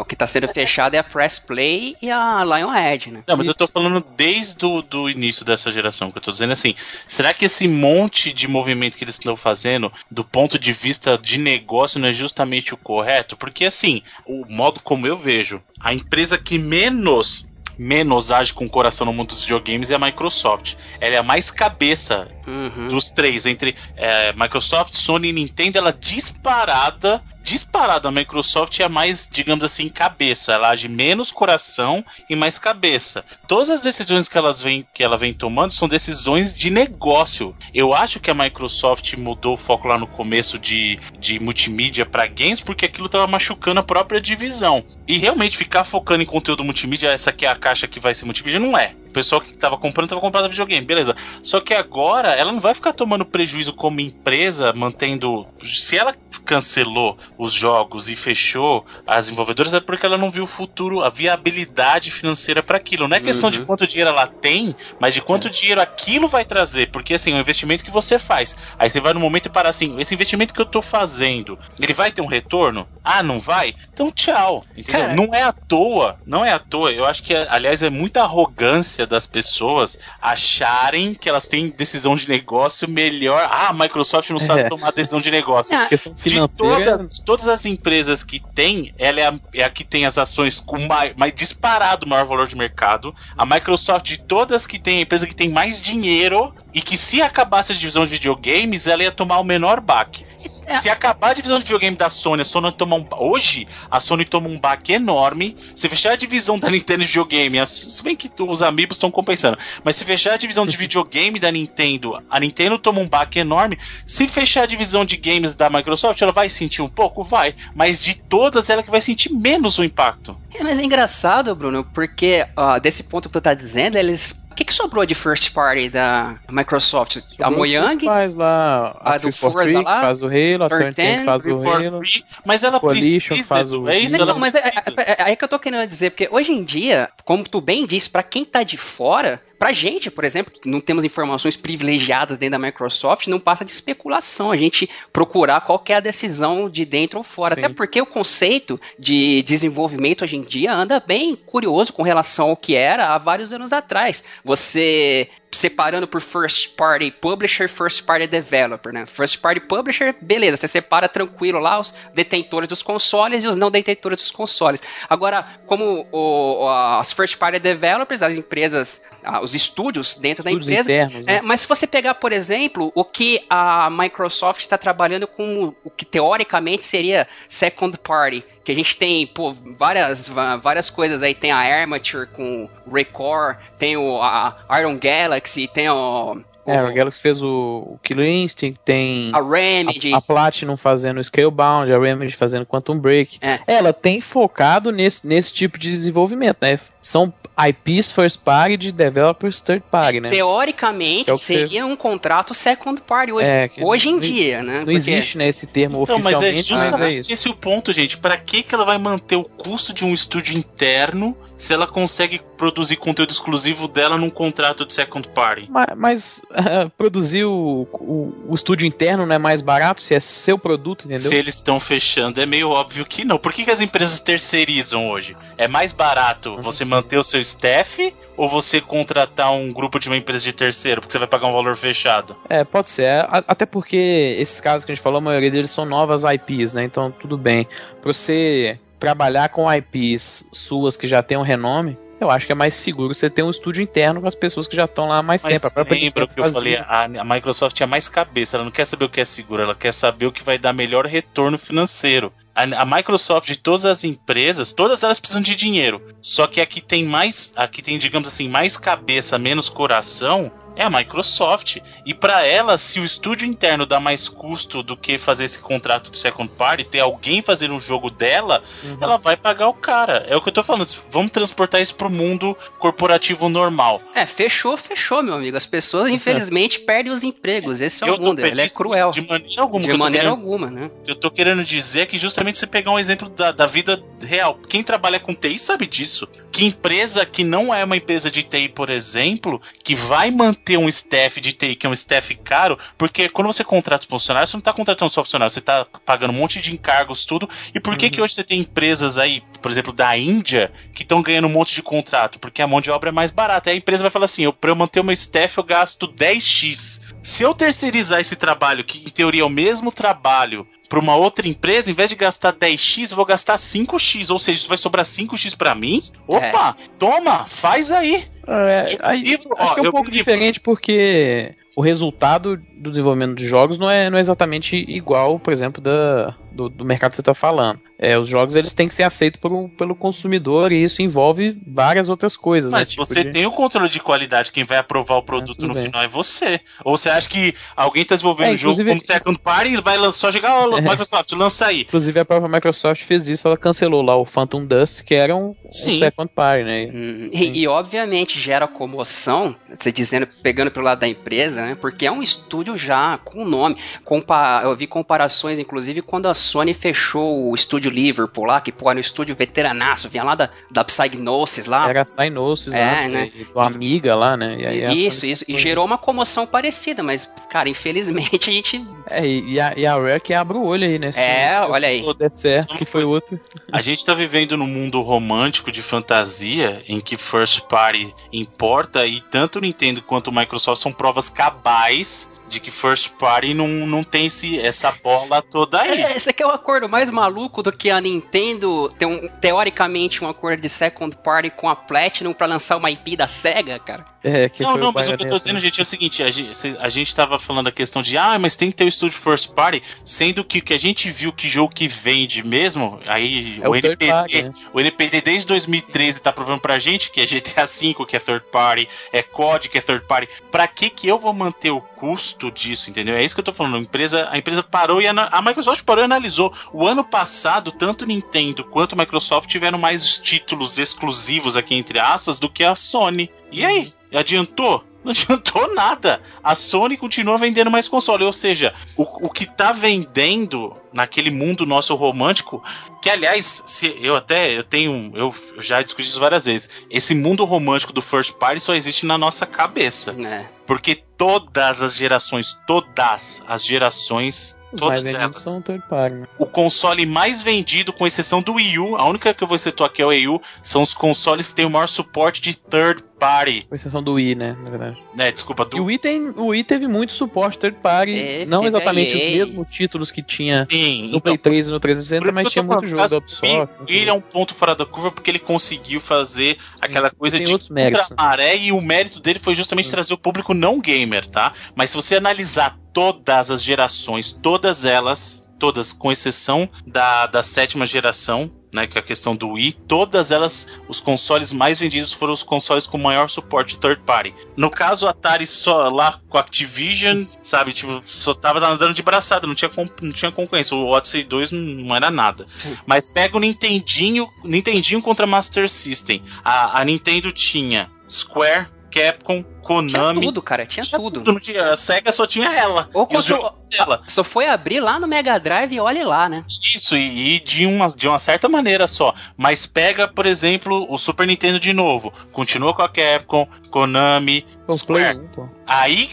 o 0.00 0.04
que 0.04 0.14
está 0.14 0.26
sendo 0.26 0.48
fechado 0.48 0.94
é 0.94 0.98
a 0.98 1.04
Press 1.04 1.38
Play 1.38 1.96
e 2.00 2.10
a 2.10 2.44
Lionhead, 2.44 3.10
né? 3.10 3.22
Não, 3.26 3.36
mas 3.36 3.46
eu 3.46 3.54
tô 3.54 3.66
falando 3.66 4.04
desde 4.16 4.64
o 4.64 4.82
do 4.82 5.08
início 5.08 5.44
dessa 5.44 5.70
geração, 5.72 6.10
que 6.10 6.18
eu 6.18 6.22
tô 6.22 6.30
dizendo 6.30 6.52
assim, 6.52 6.74
será 7.06 7.32
que 7.34 7.44
esse 7.44 7.66
monte 7.66 8.32
de 8.32 8.46
movimento 8.46 8.96
que 8.96 9.04
eles 9.04 9.16
estão 9.16 9.36
fazendo, 9.36 9.92
do 10.10 10.24
ponto 10.24 10.58
de 10.58 10.72
vista 10.72 11.18
de 11.18 11.38
negócio, 11.38 11.98
não 11.98 12.08
é 12.08 12.12
justamente 12.12 12.74
o 12.74 12.76
correto? 12.76 13.36
Porque 13.36 13.64
assim, 13.64 14.02
o 14.26 14.44
modo 14.48 14.80
como 14.80 15.06
eu 15.06 15.16
vejo, 15.16 15.62
a 15.80 15.92
empresa 15.92 16.38
que 16.38 16.58
menos 16.58 17.44
menos 17.80 18.30
age 18.30 18.52
com 18.52 18.66
o 18.66 18.70
coração 18.70 19.06
no 19.06 19.12
mundo 19.12 19.28
dos 19.28 19.40
videogames 19.40 19.90
é 19.90 19.94
a 19.94 19.98
Microsoft. 19.98 20.74
Ela 21.00 21.14
é 21.14 21.18
a 21.18 21.22
mais 21.22 21.50
cabeça 21.50 22.28
Uhum. 22.46 22.88
dos 22.88 23.08
três, 23.10 23.46
entre 23.46 23.76
é, 23.96 24.32
Microsoft, 24.32 24.92
Sony 24.94 25.28
e 25.28 25.32
Nintendo, 25.32 25.78
ela 25.78 25.92
disparada, 25.92 27.22
disparada, 27.44 28.08
a 28.08 28.10
Microsoft 28.10 28.80
é 28.80 28.84
a 28.84 28.88
mais, 28.88 29.28
digamos 29.30 29.64
assim, 29.64 29.88
cabeça, 29.88 30.52
ela 30.52 30.70
age 30.70 30.88
menos 30.88 31.30
coração 31.30 32.04
e 32.28 32.34
mais 32.34 32.58
cabeça. 32.58 33.24
Todas 33.46 33.70
as 33.70 33.82
decisões 33.82 34.26
que, 34.26 34.36
elas 34.36 34.60
vem, 34.60 34.84
que 34.92 35.04
ela 35.04 35.16
vem 35.16 35.32
tomando 35.32 35.72
são 35.72 35.86
decisões 35.86 36.54
de 36.54 36.70
negócio. 36.70 37.54
Eu 37.72 37.94
acho 37.94 38.18
que 38.18 38.30
a 38.30 38.34
Microsoft 38.34 39.14
mudou 39.14 39.54
o 39.54 39.56
foco 39.56 39.86
lá 39.86 39.96
no 39.96 40.06
começo 40.06 40.58
de, 40.58 40.98
de 41.18 41.38
multimídia 41.38 42.04
para 42.04 42.26
games, 42.26 42.60
porque 42.60 42.86
aquilo 42.86 43.08
tava 43.08 43.26
machucando 43.26 43.80
a 43.80 43.84
própria 43.84 44.20
divisão. 44.20 44.84
E 45.06 45.18
realmente 45.18 45.56
ficar 45.56 45.84
focando 45.84 46.22
em 46.22 46.26
conteúdo 46.26 46.64
multimídia, 46.64 47.08
essa 47.08 47.30
aqui 47.30 47.46
é 47.46 47.48
a 47.48 47.56
caixa 47.70 47.86
que 47.86 48.00
vai 48.00 48.12
ser 48.14 48.24
multimídia, 48.24 48.58
não 48.58 48.76
é. 48.76 48.94
O 49.10 49.12
pessoal 49.12 49.40
que 49.40 49.52
tava 49.56 49.76
comprando 49.76 50.08
tava 50.08 50.20
comprando 50.20 50.48
videogame, 50.48 50.86
beleza. 50.86 51.16
Só 51.42 51.60
que 51.60 51.74
agora 51.74 52.30
ela 52.30 52.52
não 52.52 52.60
vai 52.60 52.74
ficar 52.74 52.92
tomando 52.92 53.24
prejuízo 53.24 53.72
como 53.72 54.00
empresa, 54.00 54.72
mantendo. 54.72 55.46
Se 55.62 55.98
ela 55.98 56.14
cancelou 56.44 57.18
os 57.36 57.52
jogos 57.52 58.08
e 58.08 58.14
fechou 58.14 58.86
as 59.06 59.24
desenvolvedoras, 59.26 59.74
é 59.74 59.80
porque 59.80 60.06
ela 60.06 60.16
não 60.16 60.30
viu 60.30 60.44
o 60.44 60.46
futuro, 60.46 61.02
a 61.02 61.08
viabilidade 61.08 62.10
financeira 62.10 62.62
para 62.62 62.76
aquilo. 62.76 63.08
Não 63.08 63.16
é 63.16 63.20
questão 63.20 63.50
de 63.50 63.58
Uhum. 63.60 63.66
quanto 63.66 63.86
dinheiro 63.86 64.10
ela 64.10 64.26
tem, 64.26 64.74
mas 65.00 65.12
de 65.12 65.20
quanto 65.20 65.50
dinheiro 65.50 65.80
aquilo 65.80 66.28
vai 66.28 66.44
trazer. 66.44 66.90
Porque 66.92 67.14
assim, 67.14 67.32
é 67.32 67.36
um 67.36 67.40
investimento 67.40 67.84
que 67.84 67.90
você 67.90 68.18
faz. 68.18 68.56
Aí 68.78 68.88
você 68.88 69.00
vai 69.00 69.12
no 69.12 69.20
momento 69.20 69.46
e 69.46 69.50
para 69.50 69.68
assim, 69.68 69.98
esse 70.00 70.14
investimento 70.14 70.54
que 70.54 70.60
eu 70.60 70.66
tô 70.66 70.80
fazendo, 70.80 71.58
ele 71.78 71.92
vai 71.92 72.12
ter 72.12 72.22
um 72.22 72.26
retorno? 72.26 72.86
Ah, 73.02 73.22
não 73.22 73.40
vai? 73.40 73.74
Então 73.92 74.10
tchau. 74.10 74.64
Entendeu? 74.76 75.00
Cara. 75.00 75.14
Não 75.14 75.28
é 75.32 75.42
à 75.42 75.52
toa, 75.52 76.16
não 76.24 76.44
é 76.44 76.52
à 76.52 76.58
toa. 76.58 76.92
Eu 76.92 77.04
acho 77.04 77.22
que, 77.22 77.34
aliás, 77.34 77.82
é 77.82 77.90
muita 77.90 78.22
arrogância 78.22 78.99
das 79.06 79.26
pessoas 79.26 79.98
acharem 80.20 81.14
que 81.14 81.28
elas 81.28 81.46
têm 81.46 81.68
decisão 81.68 82.14
de 82.16 82.28
negócio 82.28 82.88
melhor. 82.88 83.48
Ah, 83.50 83.68
a 83.68 83.72
Microsoft 83.72 84.30
não 84.30 84.38
sabe 84.38 84.62
É. 84.62 84.68
tomar 84.68 84.92
decisão 84.92 85.20
de 85.20 85.30
negócio. 85.30 85.76
Ah, 85.76 85.86
Questão 85.86 86.12
De 86.14 86.20
financeira. 86.20 86.76
todas, 86.84 87.18
todas 87.24 87.48
as 87.48 87.64
empresas 87.64 88.22
que 88.22 88.40
tem, 88.54 88.92
ela 88.98 89.20
é 89.20 89.26
a, 89.26 89.40
é 89.54 89.64
a 89.64 89.70
que 89.70 89.84
tem 89.84 90.06
as 90.06 90.18
ações 90.18 90.60
com 90.60 90.78
mais, 90.86 91.12
mais 91.16 91.32
disparado 91.34 92.06
maior 92.06 92.24
valor 92.26 92.46
de 92.46 92.56
mercado. 92.56 93.14
A 93.36 93.44
Microsoft, 93.44 94.06
de 94.06 94.16
todas 94.18 94.66
que 94.66 94.78
tem, 94.78 94.98
a 94.98 95.02
empresa 95.02 95.26
que 95.26 95.34
tem 95.34 95.48
mais 95.48 95.80
dinheiro 95.80 96.52
e 96.72 96.80
que 96.80 96.96
se 96.96 97.20
acabasse 97.22 97.72
a 97.72 97.74
divisão 97.74 98.04
de 98.04 98.10
videogames, 98.10 98.86
ela 98.86 99.02
ia 99.02 99.10
tomar 99.10 99.38
o 99.40 99.44
menor 99.44 99.80
baque. 99.80 100.24
É. 100.70 100.80
Se 100.80 100.88
acabar 100.88 101.30
a 101.30 101.34
divisão 101.34 101.58
de 101.58 101.64
videogame 101.64 101.96
da 101.96 102.08
Sony, 102.08 102.42
a 102.42 102.44
Sony 102.44 102.70
toma 102.72 102.96
um. 102.96 103.06
Hoje, 103.18 103.66
a 103.90 103.98
Sony 104.00 104.24
toma 104.24 104.48
um 104.48 104.58
baque 104.58 104.92
enorme. 104.92 105.56
Se 105.74 105.88
fechar 105.88 106.12
a 106.12 106.16
divisão 106.16 106.58
da 106.58 106.70
Nintendo 106.70 107.00
de 107.00 107.06
videogame, 107.08 107.58
as- 107.58 107.86
se 107.88 108.02
bem 108.02 108.14
que 108.14 108.30
os 108.42 108.62
amigos 108.62 108.96
estão 108.96 109.10
compensando, 109.10 109.58
mas 109.84 109.96
se 109.96 110.04
fechar 110.04 110.34
a 110.34 110.36
divisão 110.36 110.64
de 110.64 110.76
videogame 110.78 111.38
da 111.38 111.50
Nintendo, 111.50 112.22
a 112.30 112.38
Nintendo 112.40 112.78
toma 112.78 113.00
um 113.00 113.08
baque 113.08 113.38
enorme. 113.38 113.78
Se 114.06 114.28
fechar 114.28 114.62
a 114.62 114.66
divisão 114.66 115.04
de 115.04 115.16
games 115.16 115.54
da 115.54 115.68
Microsoft, 115.68 116.20
ela 116.22 116.32
vai 116.32 116.48
sentir 116.48 116.82
um 116.82 116.88
pouco? 116.88 117.24
Vai. 117.24 117.54
Mas 117.74 118.00
de 118.00 118.14
todas, 118.14 118.70
ela 118.70 118.82
que 118.82 118.90
vai 118.90 119.00
sentir 119.00 119.30
menos 119.32 119.78
o 119.78 119.84
impacto. 119.84 120.36
É, 120.54 120.62
mas 120.62 120.78
é 120.78 120.82
engraçado, 120.84 121.54
Bruno, 121.54 121.84
porque 121.84 122.46
ó, 122.56 122.78
desse 122.78 123.02
ponto 123.02 123.28
que 123.28 123.32
tu 123.32 123.40
tá 123.40 123.54
dizendo, 123.54 123.96
eles. 123.96 124.39
O 124.50 124.54
que, 124.54 124.64
que 124.64 124.74
sobrou 124.74 125.06
de 125.06 125.14
first 125.14 125.52
party 125.52 125.88
da 125.88 126.38
Microsoft? 126.50 127.16
A 127.18 127.20
Sobrou 127.20 127.50
os 127.52 127.56
Mojang? 127.56 128.04
faz 128.04 128.34
lá 128.34 128.96
a 129.00 129.14
a 129.14 129.18
do 129.18 129.32
Forza 129.32 129.62
Free, 129.62 129.82
lá, 129.82 130.00
faz 130.02 130.20
o 130.20 130.26
Halo, 130.26 130.64
a 130.64 130.68
Turn 130.68 130.82
Turn 130.82 130.92
10 130.92 130.94
10, 130.94 131.24
faz 131.24 131.46
o 131.46 131.50
Halo. 131.68 132.00
mas 132.44 132.64
ela 132.64 132.80
Coalition 132.80 133.28
precisa. 133.28 133.48
faz 133.54 133.70
o- 133.70 133.88
é 133.88 133.98
isso, 133.98 134.18
Não, 134.18 134.28
ela 134.28 134.38
mas 134.38 134.54
é, 134.54 134.58
é, 134.58 134.72
é 135.12 135.22
aí 135.22 135.36
que 135.36 135.44
eu 135.44 135.48
tô 135.48 135.58
querendo 135.58 135.88
dizer, 135.88 136.10
porque 136.10 136.28
hoje 136.30 136.52
em 136.52 136.64
dia, 136.64 137.08
como 137.24 137.44
tu 137.48 137.60
bem 137.60 137.86
disse, 137.86 138.10
pra 138.10 138.22
quem 138.22 138.44
tá 138.44 138.62
de 138.62 138.76
fora, 138.76 139.40
pra 139.60 139.72
gente, 139.72 140.10
por 140.10 140.24
exemplo, 140.24 140.50
que 140.50 140.66
não 140.66 140.80
temos 140.80 141.04
informações 141.04 141.54
privilegiadas 141.54 142.38
dentro 142.38 142.58
da 142.58 142.66
Microsoft, 142.66 143.26
não 143.26 143.38
passa 143.38 143.62
de 143.62 143.70
especulação 143.70 144.50
a 144.50 144.56
gente 144.56 144.88
procurar 145.12 145.60
qual 145.60 145.84
é 145.86 145.94
a 145.94 146.00
decisão 146.00 146.66
de 146.66 146.86
dentro 146.86 147.18
ou 147.18 147.22
fora. 147.22 147.54
Sim. 147.54 147.60
Até 147.60 147.74
porque 147.74 148.00
o 148.00 148.06
conceito 148.06 148.80
de 148.98 149.42
desenvolvimento 149.42 150.24
hoje 150.24 150.36
em 150.36 150.42
dia 150.42 150.72
anda 150.72 150.98
bem 150.98 151.36
curioso 151.36 151.92
com 151.92 152.02
relação 152.02 152.48
ao 152.48 152.56
que 152.56 152.74
era 152.74 153.08
há 153.08 153.18
vários 153.18 153.52
anos 153.52 153.70
atrás. 153.70 154.24
Você 154.42 155.28
separando 155.52 156.06
por 156.06 156.20
first 156.20 156.76
party 156.76 157.10
publisher, 157.10 157.68
first 157.68 158.04
party 158.04 158.26
developer, 158.26 158.92
né? 158.92 159.04
First 159.06 159.40
party 159.40 159.60
publisher, 159.60 160.14
beleza, 160.20 160.56
você 160.56 160.68
separa 160.68 161.08
tranquilo 161.08 161.58
lá 161.58 161.80
os 161.80 161.92
detentores 162.14 162.68
dos 162.68 162.82
consoles 162.82 163.42
e 163.44 163.48
os 163.48 163.56
não 163.56 163.70
detentores 163.70 164.20
dos 164.20 164.30
consoles. 164.30 164.80
Agora, 165.08 165.60
como 165.66 166.06
o, 166.12 166.68
as 166.68 167.12
first 167.12 167.36
party 167.36 167.58
developers, 167.58 168.22
as 168.22 168.36
empresas, 168.36 169.02
os 169.42 169.54
estúdios 169.54 170.14
dentro 170.14 170.48
estúdios 170.48 170.66
da 170.66 170.72
empresa, 170.72 170.92
internos, 170.92 171.26
né? 171.26 171.36
é, 171.36 171.42
mas 171.42 171.60
se 171.60 171.68
você 171.68 171.86
pegar, 171.86 172.14
por 172.14 172.32
exemplo, 172.32 172.92
o 172.94 173.04
que 173.04 173.44
a 173.50 173.90
Microsoft 173.90 174.60
está 174.60 174.78
trabalhando 174.78 175.26
com 175.26 175.74
o 175.82 175.90
que 175.90 176.04
teoricamente 176.04 176.84
seria 176.84 177.26
second 177.48 177.98
party, 177.98 178.44
que 178.70 178.72
a 178.72 178.74
gente 178.74 178.96
tem, 178.96 179.26
pô, 179.26 179.54
várias, 179.76 180.28
várias 180.62 180.88
coisas 180.88 181.22
aí. 181.22 181.34
Tem 181.34 181.50
a 181.50 181.58
Armature 181.58 182.26
com 182.26 182.68
Record, 182.90 183.56
tem 183.78 183.96
o 183.96 184.22
a 184.22 184.56
Iron 184.78 184.96
Galaxy, 184.96 185.68
tem 185.68 185.88
o... 185.88 186.40
É, 186.70 186.78
a 186.78 186.90
Galaxy 186.90 187.20
fez 187.20 187.42
o, 187.42 187.98
Killer 188.02 188.28
Instinct, 188.28 188.80
tem 188.84 189.30
a 189.34 189.42
Remedy, 189.42 190.12
a, 190.12 190.18
a 190.18 190.20
Platinum 190.20 190.76
fazendo 190.76 191.22
Scalebound, 191.22 191.92
a 191.92 191.98
Remedy 191.98 192.36
fazendo 192.36 192.66
Quantum 192.66 192.98
Break. 192.98 193.38
É. 193.40 193.60
Ela 193.66 193.92
tem 193.92 194.20
focado 194.20 194.90
nesse, 194.90 195.26
nesse 195.26 195.52
tipo 195.52 195.78
de 195.78 195.90
desenvolvimento, 195.90 196.58
né? 196.60 196.78
São 197.02 197.32
IPs 197.68 198.12
first 198.12 198.40
party 198.40 198.76
de 198.76 198.92
developers 198.92 199.60
third 199.60 199.82
party, 199.90 200.20
né? 200.20 200.30
Teoricamente, 200.30 201.30
é 201.30 201.36
seria 201.36 201.82
você... 201.82 201.92
um 201.92 201.96
contrato 201.96 202.54
second 202.54 203.00
party 203.02 203.32
hoje, 203.32 203.48
é, 203.48 203.70
hoje 203.80 204.08
em 204.08 204.18
dia, 204.18 204.62
né? 204.62 204.78
Não 204.78 204.84
Porque... 204.84 204.92
existe, 204.92 205.36
né, 205.36 205.48
esse 205.48 205.66
termo 205.66 206.02
então, 206.02 206.16
oficialmente, 206.16 206.46
mas 206.46 206.54
é 206.54 206.62
justamente 206.62 207.00
mas 207.00 207.14
é 207.14 207.18
isso. 207.18 207.32
esse 207.32 207.48
o 207.48 207.54
ponto, 207.54 207.92
gente. 207.92 208.18
Para 208.18 208.36
que 208.36 208.62
que 208.62 208.74
ela 208.74 208.84
vai 208.84 208.98
manter 208.98 209.36
o 209.36 209.44
custo 209.44 209.92
de 209.92 210.04
um 210.04 210.14
estúdio 210.14 210.56
interno 210.56 211.36
se 211.60 211.74
ela 211.74 211.86
consegue 211.86 212.40
produzir 212.56 212.96
conteúdo 212.96 213.30
exclusivo 213.30 213.86
dela 213.86 214.16
num 214.16 214.30
contrato 214.30 214.86
de 214.86 214.94
second 214.94 215.28
party? 215.28 215.68
Mas, 215.70 215.86
mas 215.96 216.42
uh, 216.50 216.90
produzir 216.96 217.44
o, 217.44 217.86
o, 217.92 218.34
o, 218.48 218.54
estúdio 218.54 218.86
interno 218.86 219.26
não 219.26 219.34
é 219.34 219.38
mais 219.38 219.60
barato 219.60 220.00
se 220.00 220.14
é 220.14 220.20
seu 220.20 220.58
produto, 220.58 221.04
entendeu? 221.04 221.28
Se 221.30 221.34
eles 221.34 221.56
estão 221.56 221.78
fechando, 221.78 222.40
é 222.40 222.46
meio 222.46 222.70
óbvio 222.70 223.04
que 223.04 223.24
não. 223.24 223.38
Por 223.38 223.52
que, 223.52 223.64
que 223.64 223.70
as 223.70 223.80
empresas 223.80 224.18
terceirizam 224.20 225.10
hoje? 225.10 225.36
É 225.58 225.68
mais 225.68 225.92
barato 225.92 226.56
você 226.62 226.84
manter 226.84 227.18
o 227.18 227.22
seu 227.22 227.40
staff 227.40 228.14
ou 228.36 228.48
você 228.48 228.80
contratar 228.80 229.52
um 229.52 229.70
grupo 229.70 229.98
de 229.98 230.08
uma 230.08 230.16
empresa 230.16 230.42
de 230.42 230.54
terceiro, 230.54 231.02
porque 231.02 231.12
você 231.12 231.18
vai 231.18 231.28
pagar 231.28 231.46
um 231.46 231.52
valor 231.52 231.76
fechado? 231.76 232.34
É, 232.48 232.64
pode 232.64 232.88
ser. 232.88 233.26
Até 233.28 233.66
porque 233.66 234.36
esses 234.38 234.60
casos 234.60 234.86
que 234.86 234.92
a 234.92 234.94
gente 234.94 235.04
falou, 235.04 235.18
a 235.18 235.20
maioria 235.20 235.50
deles 235.50 235.70
são 235.70 235.84
novas 235.84 236.22
IPs, 236.24 236.72
né? 236.72 236.84
Então 236.84 237.10
tudo 237.10 237.36
bem. 237.36 237.68
Pra 238.00 238.14
você 238.14 238.78
trabalhar 239.00 239.48
com 239.48 239.72
IPs 239.72 240.46
suas 240.52 240.96
que 240.96 241.08
já 241.08 241.22
têm 241.22 241.38
um 241.38 241.42
renome, 241.42 241.98
eu 242.20 242.30
acho 242.30 242.44
que 242.44 242.52
é 242.52 242.54
mais 242.54 242.74
seguro 242.74 243.14
você 243.14 243.30
ter 243.30 243.42
um 243.42 243.48
estúdio 243.48 243.82
interno 243.82 244.20
com 244.20 244.28
as 244.28 244.34
pessoas 244.34 244.68
que 244.68 244.76
já 244.76 244.84
estão 244.84 245.08
lá 245.08 245.18
há 245.18 245.22
mais 245.22 245.42
Mas 245.42 245.54
tempo. 245.54 245.74
Lembra 245.90 246.24
o 246.24 246.28
que 246.28 246.38
eu 246.38 246.52
falei, 246.52 246.76
a, 246.76 247.04
a, 247.04 247.24
Microsoft 247.24 247.80
é 247.80 247.86
mais 247.86 248.10
cabeça, 248.10 248.58
ela 248.58 248.64
não 248.64 248.70
quer 248.70 248.84
saber 248.84 249.06
o 249.06 249.08
que 249.08 249.22
é 249.22 249.24
seguro, 249.24 249.62
ela 249.62 249.74
quer 249.74 249.92
saber 249.92 250.26
o 250.26 250.32
que 250.32 250.44
vai 250.44 250.58
dar 250.58 250.74
melhor 250.74 251.06
retorno 251.06 251.58
financeiro. 251.58 252.30
A, 252.54 252.62
a 252.62 252.84
Microsoft 252.84 253.46
de 253.46 253.56
todas 253.56 253.86
as 253.86 254.04
empresas, 254.04 254.70
todas 254.70 255.02
elas 255.02 255.18
precisam 255.18 255.40
de 255.40 255.56
dinheiro. 255.56 256.02
Só 256.20 256.46
que 256.46 256.60
aqui 256.60 256.82
tem 256.82 257.04
mais, 257.04 257.54
aqui 257.56 257.80
tem, 257.80 257.98
digamos 257.98 258.28
assim, 258.28 258.50
mais 258.50 258.76
cabeça, 258.76 259.38
menos 259.38 259.70
coração, 259.70 260.52
é 260.80 260.84
a 260.84 260.90
Microsoft. 260.90 261.76
E 262.06 262.14
para 262.14 262.46
ela, 262.46 262.78
se 262.78 262.98
o 262.98 263.04
estúdio 263.04 263.46
interno 263.46 263.84
dá 263.84 264.00
mais 264.00 264.28
custo 264.28 264.82
do 264.82 264.96
que 264.96 265.18
fazer 265.18 265.44
esse 265.44 265.58
contrato 265.58 266.10
de 266.10 266.16
second 266.16 266.50
party, 266.56 266.84
ter 266.84 267.00
alguém 267.00 267.42
fazer 267.42 267.70
um 267.70 267.78
jogo 267.78 268.10
dela, 268.10 268.62
uhum. 268.82 268.96
ela 268.98 269.18
vai 269.18 269.36
pagar 269.36 269.68
o 269.68 269.74
cara. 269.74 270.24
É 270.26 270.34
o 270.34 270.40
que 270.40 270.48
eu 270.48 270.52
tô 270.52 270.62
falando. 270.62 270.88
Vamos 271.10 271.30
transportar 271.30 271.82
isso 271.82 271.94
pro 271.94 272.08
mundo 272.08 272.56
corporativo 272.78 273.50
normal. 273.50 274.00
É, 274.14 274.24
fechou, 274.24 274.76
fechou, 274.76 275.22
meu 275.22 275.34
amigo. 275.34 275.56
As 275.56 275.66
pessoas, 275.66 276.08
infelizmente, 276.10 276.80
perdem 276.80 277.12
os 277.12 277.22
empregos. 277.22 277.82
Esse 277.82 278.02
é 278.02 278.08
eu 278.08 278.14
o 278.14 278.20
mundo. 278.20 278.40
Ele 278.40 278.62
é 278.62 278.68
cruel. 278.68 279.10
De 279.10 279.20
maneira 279.20 279.60
alguma. 279.60 279.82
De 279.82 279.92
maneira 279.92 280.30
querendo, 280.30 280.40
alguma, 280.40 280.70
né? 280.70 280.90
Eu 281.06 281.14
tô 281.14 281.30
querendo 281.30 281.62
dizer 281.62 282.06
que 282.06 282.16
justamente 282.16 282.58
você 282.58 282.66
pegar 282.66 282.90
um 282.90 282.98
exemplo 282.98 283.28
da, 283.28 283.52
da 283.52 283.66
vida 283.66 284.02
real. 284.22 284.58
Quem 284.66 284.82
trabalha 284.82 285.20
com 285.20 285.34
TI 285.34 285.58
sabe 285.58 285.86
disso. 285.86 286.26
Que 286.50 286.64
empresa 286.64 287.26
que 287.26 287.44
não 287.44 287.74
é 287.74 287.84
uma 287.84 287.96
empresa 287.96 288.30
de 288.30 288.42
TI, 288.42 288.70
por 288.70 288.88
exemplo, 288.88 289.60
que 289.84 289.94
vai 289.94 290.30
manter 290.30 290.69
ter 290.70 290.76
um 290.76 290.88
staff 290.88 291.40
de 291.40 291.52
TI 291.52 291.74
que 291.74 291.84
é 291.84 291.90
um 291.90 291.92
staff 291.92 292.32
caro, 292.36 292.78
porque 292.96 293.28
quando 293.28 293.48
você 293.48 293.64
contrata 293.64 294.06
funcionários, 294.08 294.50
você 294.50 294.56
não 294.56 294.60
está 294.60 294.72
contratando 294.72 295.10
só 295.10 295.24
funcionários, 295.24 295.52
você 295.52 295.58
está 295.58 295.84
pagando 296.06 296.30
um 296.30 296.36
monte 296.36 296.60
de 296.60 296.72
encargos, 296.72 297.24
tudo. 297.24 297.50
E 297.74 297.80
por 297.80 297.96
que 297.96 298.06
uhum. 298.06 298.12
que 298.12 298.22
hoje 298.22 298.34
você 298.34 298.44
tem 298.44 298.60
empresas 298.60 299.18
aí, 299.18 299.42
por 299.60 299.68
exemplo, 299.68 299.92
da 299.92 300.16
Índia, 300.16 300.70
que 300.94 301.02
estão 301.02 301.22
ganhando 301.22 301.48
um 301.48 301.50
monte 301.50 301.74
de 301.74 301.82
contrato? 301.82 302.38
Porque 302.38 302.62
a 302.62 302.68
mão 302.68 302.80
de 302.80 302.88
obra 302.88 303.08
é 303.08 303.12
mais 303.12 303.32
barata. 303.32 303.68
Aí 303.68 303.74
a 303.74 303.78
empresa 303.78 304.04
vai 304.04 304.10
falar 304.10 304.26
assim: 304.26 304.48
para 304.52 304.70
eu 304.70 304.76
manter 304.76 305.00
o 305.00 305.04
meu 305.04 305.12
staff, 305.12 305.58
eu 305.58 305.64
gasto 305.64 306.06
10x. 306.06 307.00
Se 307.22 307.42
eu 307.42 307.54
terceirizar 307.54 308.20
esse 308.20 308.36
trabalho, 308.36 308.84
que 308.84 308.98
em 308.98 309.10
teoria 309.10 309.42
é 309.42 309.44
o 309.44 309.50
mesmo 309.50 309.92
trabalho, 309.92 310.66
para 310.90 310.98
uma 310.98 311.14
outra 311.14 311.46
empresa, 311.46 311.88
em 311.88 311.94
vez 311.94 312.10
de 312.10 312.16
gastar 312.16 312.52
10x, 312.52 313.12
eu 313.12 313.16
vou 313.16 313.24
gastar 313.24 313.56
5x. 313.56 314.28
Ou 314.30 314.38
seja, 314.40 314.58
isso 314.58 314.68
vai 314.68 314.76
sobrar 314.76 315.06
5x 315.06 315.56
para 315.56 315.72
mim? 315.72 316.02
Opa, 316.26 316.76
é. 316.76 316.90
toma, 316.98 317.46
faz 317.46 317.92
aí. 317.92 318.24
É, 318.48 318.98
aí, 319.00 319.36
acho 319.36 319.48
ó, 319.56 319.74
que 319.74 319.80
é 319.80 319.88
um 319.88 319.92
pouco 319.92 320.10
diferente 320.10 320.58
porque 320.58 321.54
o 321.76 321.80
resultado 321.80 322.56
do 322.76 322.90
desenvolvimento 322.90 323.36
de 323.36 323.46
jogos 323.46 323.78
não 323.78 323.88
é, 323.88 324.10
não 324.10 324.18
é 324.18 324.20
exatamente 324.20 324.84
igual, 324.88 325.38
por 325.38 325.52
exemplo, 325.52 325.80
da, 325.80 326.34
do, 326.60 326.68
do 326.68 326.84
mercado 326.84 327.10
que 327.10 327.16
você 327.16 327.22
está 327.22 327.34
falando. 327.34 327.80
É, 327.98 328.18
os 328.18 328.28
jogos 328.28 328.56
eles 328.56 328.74
têm 328.74 328.88
que 328.88 328.94
ser 328.94 329.02
aceitos 329.02 329.40
por, 329.40 329.68
pelo 329.70 329.94
consumidor 329.94 330.72
e 330.72 330.82
isso 330.82 331.02
envolve 331.02 331.58
várias 331.66 332.08
outras 332.08 332.36
coisas. 332.36 332.72
Né, 332.72 332.80
Mas 332.80 332.88
né? 332.88 332.92
tipo 332.92 333.04
você 333.04 333.24
de... 333.24 333.30
tem 333.30 333.46
o 333.46 333.52
controle 333.52 333.88
de 333.88 334.00
qualidade, 334.00 334.52
quem 334.52 334.64
vai 334.64 334.78
aprovar 334.78 335.16
o 335.16 335.22
produto 335.22 335.64
é, 335.64 335.68
no 335.68 335.74
bem. 335.74 335.84
final 335.84 336.02
é 336.02 336.08
você. 336.08 336.60
Ou 336.84 336.96
você 336.96 337.08
acha 337.08 337.28
que 337.28 337.54
alguém 337.76 338.02
está 338.02 338.14
desenvolvendo 338.14 338.48
o 338.48 338.50
é, 338.50 338.54
um 338.54 338.56
jogo 338.56 338.84
como 338.84 339.00
Second 339.00 339.38
Party 339.38 339.74
e 339.74 339.80
vai 339.80 339.98
só 340.12 340.30
chegar 340.32 340.68
o 340.68 340.76
Microsoft, 340.80 341.32
lança 341.32 341.66
aí. 341.66 341.82
Inclusive 341.82 342.20
a 342.20 342.24
própria 342.24 342.50
Microsoft 342.50 343.02
fez 343.04 343.28
isso, 343.28 343.46
ela 343.46 343.56
cancelou 343.56 344.02
lá 344.02 344.16
o 344.16 344.24
Phantom 344.24 344.66
Dust, 344.66 345.04
que 345.04 345.14
era 345.14 345.34
um, 345.34 345.54
um 345.64 345.98
Second 345.98 346.30
Party, 346.34 346.64
né? 346.64 346.90
Hum, 346.92 347.30
e, 347.32 347.60
e, 347.60 347.68
obviamente 347.68 348.40
gera 348.40 348.66
comoção, 348.66 349.54
você 349.76 349.92
dizendo, 349.92 350.26
pegando 350.42 350.70
pelo 350.70 350.84
lado 350.84 351.00
da 351.00 351.08
empresa, 351.08 351.64
né? 351.64 351.76
Porque 351.78 352.06
é 352.06 352.12
um 352.12 352.22
estúdio 352.22 352.76
já 352.76 353.18
com 353.18 353.44
nome. 353.44 353.76
Compa 354.04 354.62
eu 354.64 354.76
vi 354.76 354.86
comparações, 354.86 355.58
inclusive, 355.58 356.02
quando 356.02 356.26
a 356.26 356.34
Sony 356.50 356.74
fechou 356.74 357.50
o 357.50 357.54
estúdio 357.54 357.90
Liverpool 357.90 358.44
lá, 358.44 358.60
que 358.60 358.72
pô, 358.72 358.90
era 358.90 358.98
um 358.98 359.00
estúdio 359.00 359.36
veteranaço, 359.36 360.08
vinha 360.08 360.24
lá 360.24 360.34
da, 360.34 360.50
da 360.70 360.84
Psygnosis 360.84 361.66
lá. 361.66 361.88
Era 361.88 362.02
Psygnosis 362.02 362.74
é, 362.74 362.98
antes, 362.98 363.08
né? 363.08 363.32
do 363.54 363.60
Amiga 363.60 364.16
lá, 364.16 364.36
né? 364.36 364.56
E 364.58 365.06
isso, 365.06 365.24
isso. 365.26 365.44
E 365.46 365.56
gerou 365.56 365.84
uma 365.84 365.96
comoção 365.96 366.46
parecida, 366.46 367.02
mas, 367.02 367.30
cara, 367.48 367.68
infelizmente 367.68 368.50
a 368.50 368.52
gente. 368.52 368.84
É, 369.08 369.24
e 369.24 369.60
a, 369.60 369.74
e 369.76 369.86
a 369.86 369.94
Rare 369.94 370.20
que 370.20 370.34
abre 370.34 370.56
o 370.56 370.64
olho 370.64 370.84
aí, 370.84 370.98
né? 370.98 371.10
É, 371.14 371.60
olha 371.60 371.88
aí. 371.88 372.02
Se 372.02 372.14
der 372.14 372.30
certo, 372.30 372.76
que 372.76 372.84
foi 372.84 373.04
outro. 373.04 373.38
A 373.70 373.80
gente 373.80 374.04
tá 374.04 374.12
vivendo 374.14 374.56
num 374.56 374.66
mundo 374.66 375.00
romântico 375.02 375.70
de 375.70 375.82
fantasia 375.82 376.82
em 376.88 377.00
que 377.00 377.16
First 377.16 377.60
Party 377.62 378.12
importa 378.32 379.06
e 379.06 379.20
tanto 379.20 379.58
o 379.58 379.60
Nintendo 379.60 380.02
quanto 380.02 380.28
o 380.28 380.34
Microsoft 380.34 380.82
são 380.82 380.92
provas 380.92 381.30
cabais 381.30 382.28
de 382.50 382.60
que 382.60 382.70
First 382.70 383.12
Party 383.12 383.54
não, 383.54 383.68
não 383.68 384.02
tem 384.02 384.26
esse, 384.26 384.58
essa 384.58 384.92
bola 384.92 385.40
toda 385.40 385.80
aí. 385.80 386.02
É, 386.02 386.16
esse 386.16 386.28
aqui 386.28 386.42
é 386.42 386.46
o 386.46 386.50
acordo 386.50 386.88
mais 386.88 387.08
maluco 387.08 387.62
do 387.62 387.72
que 387.72 387.90
a 387.90 388.00
Nintendo 388.00 388.92
ter 388.98 389.06
um, 389.06 389.28
teoricamente 389.40 390.22
um 390.24 390.28
acordo 390.28 390.60
de 390.60 390.68
Second 390.68 391.16
Party 391.16 391.50
com 391.50 391.68
a 391.68 391.76
Platinum 391.76 392.32
para 392.32 392.46
lançar 392.46 392.76
uma 392.76 392.90
IP 392.90 393.16
da 393.16 393.26
SEGA, 393.26 393.78
cara. 393.78 394.04
É, 394.22 394.50
não, 394.60 394.76
não, 394.76 394.92
mas 394.92 395.08
o 395.08 395.16
que 395.16 395.24
eu 395.24 395.28
tô 395.28 395.38
dizendo, 395.38 395.58
gente, 395.58 395.80
é 395.80 395.82
o 395.82 395.86
seguinte: 395.86 396.22
a 396.22 396.30
gente, 396.30 396.76
a 396.78 396.88
gente 396.90 397.14
tava 397.14 397.38
falando 397.38 397.68
a 397.68 397.72
questão 397.72 398.02
de, 398.02 398.18
ah, 398.18 398.38
mas 398.38 398.54
tem 398.54 398.70
que 398.70 398.76
ter 398.76 398.84
o 398.84 398.88
estúdio 398.88 399.18
First 399.18 399.52
Party, 399.52 399.82
sendo 400.04 400.44
que 400.44 400.58
o 400.58 400.62
que 400.62 400.74
a 400.74 400.78
gente 400.78 401.10
viu 401.10 401.32
que 401.32 401.48
jogo 401.48 401.72
que 401.74 401.88
vende 401.88 402.46
mesmo, 402.46 403.00
aí 403.06 403.58
é 403.62 403.66
o, 403.66 403.72
o 403.72 403.76
NPD, 403.76 404.06
party, 404.08 404.42
né? 404.42 404.50
o 404.74 404.80
NPD 404.80 405.20
desde 405.22 405.46
2013 405.46 406.20
tá 406.20 406.32
provando 406.32 406.60
pra 406.60 406.78
gente 406.78 407.10
que 407.10 407.20
é 407.20 407.24
GTA 407.24 407.64
V 407.64 407.94
que 408.06 408.16
é 408.16 408.20
third 408.20 408.44
party, 408.52 408.88
é 409.10 409.22
COD 409.22 409.68
que 409.70 409.78
é 409.78 409.80
third 409.80 410.04
party. 410.06 410.28
Pra 410.50 410.68
que 410.68 410.90
que 410.90 411.08
eu 411.08 411.18
vou 411.18 411.32
manter 411.32 411.70
o 411.70 411.80
custo 412.00 412.50
disso, 412.50 412.88
entendeu? 412.88 413.14
É 413.14 413.22
isso 413.22 413.34
que 413.34 413.40
eu 413.40 413.44
tô 413.44 413.52
falando. 413.52 413.76
A 413.76 413.80
empresa, 413.80 414.26
a 414.30 414.38
empresa 414.38 414.62
parou 414.62 415.02
e 415.02 415.06
a 415.06 415.42
Microsoft 415.42 415.84
parou 415.84 416.02
e 416.02 416.06
analisou. 416.06 416.50
O 416.72 416.86
ano 416.86 417.04
passado, 417.04 417.70
tanto 417.70 418.06
Nintendo 418.06 418.64
quanto 418.64 418.96
Microsoft 418.96 419.50
tiveram 419.50 419.78
mais 419.78 420.16
títulos 420.16 420.78
exclusivos 420.78 421.56
aqui 421.56 421.74
entre 421.74 421.98
aspas 421.98 422.38
do 422.38 422.48
que 422.48 422.64
a 422.64 422.74
Sony. 422.74 423.30
E 423.52 423.66
aí? 423.66 423.92
Adiantou? 424.12 424.82
Não 425.04 425.12
adiantou 425.12 425.74
nada. 425.74 426.22
A 426.42 426.54
Sony 426.54 426.96
continua 426.96 427.36
vendendo 427.36 427.70
mais 427.70 427.86
console. 427.86 428.24
Ou 428.24 428.32
seja, 428.32 428.74
o, 428.96 429.02
o 429.26 429.30
que 429.30 429.44
tá 429.44 429.72
vendendo 429.72 430.74
naquele 430.92 431.30
mundo 431.30 431.66
nosso 431.66 431.94
romântico, 431.94 432.62
que 433.02 433.10
aliás, 433.10 433.62
se 433.66 433.94
eu 434.00 434.16
até 434.16 434.56
eu 434.56 434.64
tenho, 434.64 435.12
eu 435.14 435.34
já 435.58 435.82
discuti 435.82 436.08
isso 436.08 436.20
várias 436.20 436.46
vezes. 436.46 436.68
Esse 436.90 437.14
mundo 437.14 437.44
romântico 437.44 437.92
do 437.92 438.02
first 438.02 438.32
party 438.34 438.60
só 438.60 438.74
existe 438.74 439.04
na 439.04 439.18
nossa 439.18 439.46
cabeça. 439.46 440.14
É. 440.18 440.59
Porque 440.70 440.94
todas 440.94 441.82
as 441.82 441.96
gerações, 441.96 442.56
todas 442.64 443.42
as 443.48 443.66
gerações 443.66 444.56
Todas 444.76 445.04
mais 445.04 445.14
elas. 445.14 445.36
são 445.36 445.60
third 445.60 445.82
party. 445.88 446.16
Né? 446.16 446.26
O 446.38 446.46
console 446.46 447.04
mais 447.06 447.42
vendido, 447.42 447.92
com 447.92 448.06
exceção 448.06 448.40
do 448.42 448.54
Wii 448.54 448.78
U, 448.78 448.96
a 448.96 449.08
única 449.08 449.34
que 449.34 449.42
eu 449.42 449.48
vou 449.48 449.58
citar 449.58 449.86
aqui 449.86 450.02
é 450.02 450.04
o 450.04 450.08
Wii 450.08 450.28
U, 450.28 450.42
são 450.62 450.82
os 450.82 450.94
consoles 450.94 451.48
que 451.48 451.54
têm 451.54 451.64
o 451.64 451.70
maior 451.70 451.88
suporte 451.88 452.40
de 452.40 452.56
third 452.56 453.02
party. 453.18 453.66
Com 453.68 453.74
exceção 453.74 454.02
do 454.02 454.14
Wii, 454.14 454.34
né? 454.34 454.56
Na 454.62 454.70
verdade. 454.70 454.98
Né, 455.14 455.30
desculpa, 455.30 455.64
do 455.64 455.76
E 455.76 455.80
o 455.80 455.84
Wii, 455.84 455.98
tem, 455.98 456.30
o 456.30 456.46
Wii 456.46 456.64
teve 456.64 456.88
muito 456.88 457.12
suporte 457.12 457.58
third 457.58 457.76
party. 457.82 458.18
É, 458.18 458.46
não 458.46 458.66
exatamente 458.66 459.16
os 459.16 459.24
mesmos 459.24 459.68
títulos 459.68 460.10
que 460.10 460.22
tinha 460.22 460.64
Sim, 460.64 461.08
no 461.08 461.20
Play 461.20 461.36
3 461.36 461.68
e 461.68 461.70
no 461.70 461.78
360, 461.78 462.20
Por 462.20 462.28
isso 462.28 462.42
mas 462.42 462.52
tinha 462.52 462.62
muito 462.62 462.86
jogo 462.86 463.08
da 463.08 463.16
Ubisoft. 463.18 463.70
Ele 463.86 464.10
é 464.10 464.12
um 464.12 464.20
ponto 464.20 464.54
fora 464.54 464.74
da 464.74 464.86
curva 464.86 465.12
porque 465.12 465.30
ele 465.30 465.38
conseguiu 465.38 466.00
fazer 466.00 466.56
aquela 466.80 467.10
coisa 467.10 467.38
de 467.38 467.52
outros 467.52 467.68
méritos, 467.68 468.10
a 468.16 468.22
maré 468.22 468.56
e 468.56 468.72
o 468.72 468.80
mérito 468.80 469.20
dele 469.20 469.38
foi 469.38 469.54
justamente 469.54 469.90
trazer 469.90 470.14
o 470.14 470.18
público 470.18 470.54
não 470.54 470.80
gamer, 470.80 471.26
tá? 471.26 471.52
Mas 471.74 471.90
se 471.90 471.96
você 471.96 472.16
analisar 472.16 472.78
todas 472.92 473.50
as 473.50 473.62
gerações, 473.62 474.32
todas 474.32 474.84
elas, 474.84 475.44
todas, 475.58 475.92
com 475.92 476.10
exceção 476.10 476.68
da, 476.86 477.26
da 477.26 477.42
sétima 477.42 477.84
geração, 477.84 478.50
né, 478.72 478.86
que 478.86 478.96
é 478.96 479.00
a 479.00 479.04
questão 479.04 479.34
do 479.34 479.50
Wii, 479.50 479.72
todas 479.72 480.30
elas, 480.30 480.66
os 480.88 481.00
consoles 481.00 481.52
mais 481.52 481.78
vendidos 481.78 482.12
foram 482.12 482.32
os 482.32 482.42
consoles 482.42 482.86
com 482.86 482.96
maior 482.96 483.28
suporte 483.28 483.78
third 483.78 484.02
party. 484.02 484.34
No 484.56 484.70
caso, 484.70 485.06
a 485.06 485.10
Atari 485.10 485.46
só 485.46 485.88
lá 485.88 486.20
com 486.28 486.38
a 486.38 486.40
Activision, 486.40 487.24
sabe, 487.42 487.72
tipo, 487.72 488.00
só 488.04 488.32
tava 488.32 488.64
andando 488.64 488.94
de 488.94 489.02
braçada, 489.02 489.46
não 489.46 489.54
tinha, 489.54 489.70
não 490.00 490.12
tinha 490.12 490.32
concorrência. 490.32 490.76
O 490.76 490.88
Odyssey 490.88 491.24
2 491.24 491.50
não, 491.50 491.60
não 491.60 491.96
era 491.96 492.10
nada. 492.10 492.46
Mas 492.86 493.10
pega 493.10 493.36
o 493.36 493.40
Nintendinho, 493.40 494.28
Nintendinho 494.44 495.02
contra 495.02 495.26
Master 495.26 495.68
System. 495.68 496.22
A, 496.44 496.80
a 496.80 496.84
Nintendo 496.84 497.32
tinha 497.32 497.90
Square, 498.08 498.68
Capcom, 498.90 499.42
Tinha 499.42 499.60
Konami. 499.62 500.20
tudo, 500.20 500.42
cara, 500.42 500.66
tinha 500.66 500.84
tudo. 500.84 501.22
Não 501.24 501.38
tinha, 501.38 501.72
a 501.72 501.76
SEGA 501.76 502.10
só 502.10 502.26
tinha 502.26 502.52
ela. 502.52 502.88
Ou 502.92 503.08
e 503.10 503.20
jogos 503.20 503.64
dela. 503.66 504.02
Só 504.08 504.24
foi 504.24 504.46
abrir 504.46 504.80
lá 504.80 504.98
no 504.98 505.06
Mega 505.06 505.38
Drive 505.38 505.72
e 505.72 505.80
olhe 505.80 506.02
lá, 506.04 506.28
né? 506.28 506.44
Isso, 506.48 506.96
e, 506.96 507.36
e 507.36 507.40
de, 507.40 507.66
uma, 507.66 507.88
de 507.88 508.08
uma 508.08 508.18
certa 508.18 508.48
maneira 508.48 508.88
só. 508.88 509.14
Mas 509.36 509.66
pega, 509.66 510.08
por 510.08 510.26
exemplo, 510.26 510.86
o 510.90 510.98
Super 510.98 511.26
Nintendo 511.26 511.60
de 511.60 511.72
novo. 511.72 512.12
Continua 512.32 512.74
com 512.74 512.82
a 512.82 512.88
Capcom, 512.88 513.46
Konami, 513.70 514.42
Play 514.66 514.78
Square. 514.78 515.18
1, 515.18 515.28
pô. 515.28 515.48
Aí, 515.66 516.10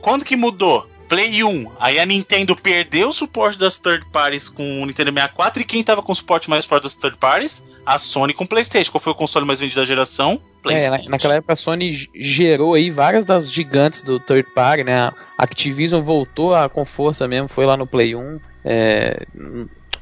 quando 0.00 0.24
que 0.24 0.36
mudou? 0.36 0.88
Play 1.10 1.42
1. 1.44 1.72
Aí 1.78 1.98
a 1.98 2.06
Nintendo 2.06 2.56
perdeu 2.56 3.08
o 3.08 3.12
suporte 3.12 3.58
das 3.58 3.76
third 3.76 4.06
parties 4.12 4.48
com 4.48 4.82
o 4.82 4.86
Nintendo 4.86 5.10
64 5.12 5.60
e 5.60 5.64
quem 5.66 5.82
tava 5.84 6.00
com 6.00 6.12
o 6.12 6.14
suporte 6.14 6.48
mais 6.48 6.64
forte 6.64 6.84
das 6.84 6.94
third 6.94 7.16
parties? 7.18 7.62
A 7.84 7.98
Sony 7.98 8.32
com 8.32 8.44
o 8.44 8.48
PlayStation. 8.48 8.92
Qual 8.92 9.00
foi 9.00 9.12
o 9.12 9.16
console 9.16 9.44
mais 9.44 9.58
vendido 9.58 9.80
da 9.80 9.84
geração? 9.86 10.40
É, 10.60 10.62
PlayStation. 10.62 11.04
na- 11.04 11.10
naquela 11.10 11.34
época 11.34 11.52
a 11.52 11.56
Sony 11.56 12.08
gerou 12.14 12.74
aí 12.74 12.90
várias 12.90 13.24
das 13.24 13.50
gigantes 13.52 14.02
do 14.02 14.20
third 14.20 14.48
party, 14.54 14.84
né? 14.84 15.00
A 15.02 15.12
Activision 15.38 16.00
voltou 16.00 16.54
a, 16.54 16.68
com 16.68 16.84
força 16.84 17.26
mesmo, 17.26 17.48
foi 17.48 17.66
lá 17.66 17.76
no 17.76 17.86
Play 17.86 18.14
1, 18.14 18.38
é, 18.64 19.26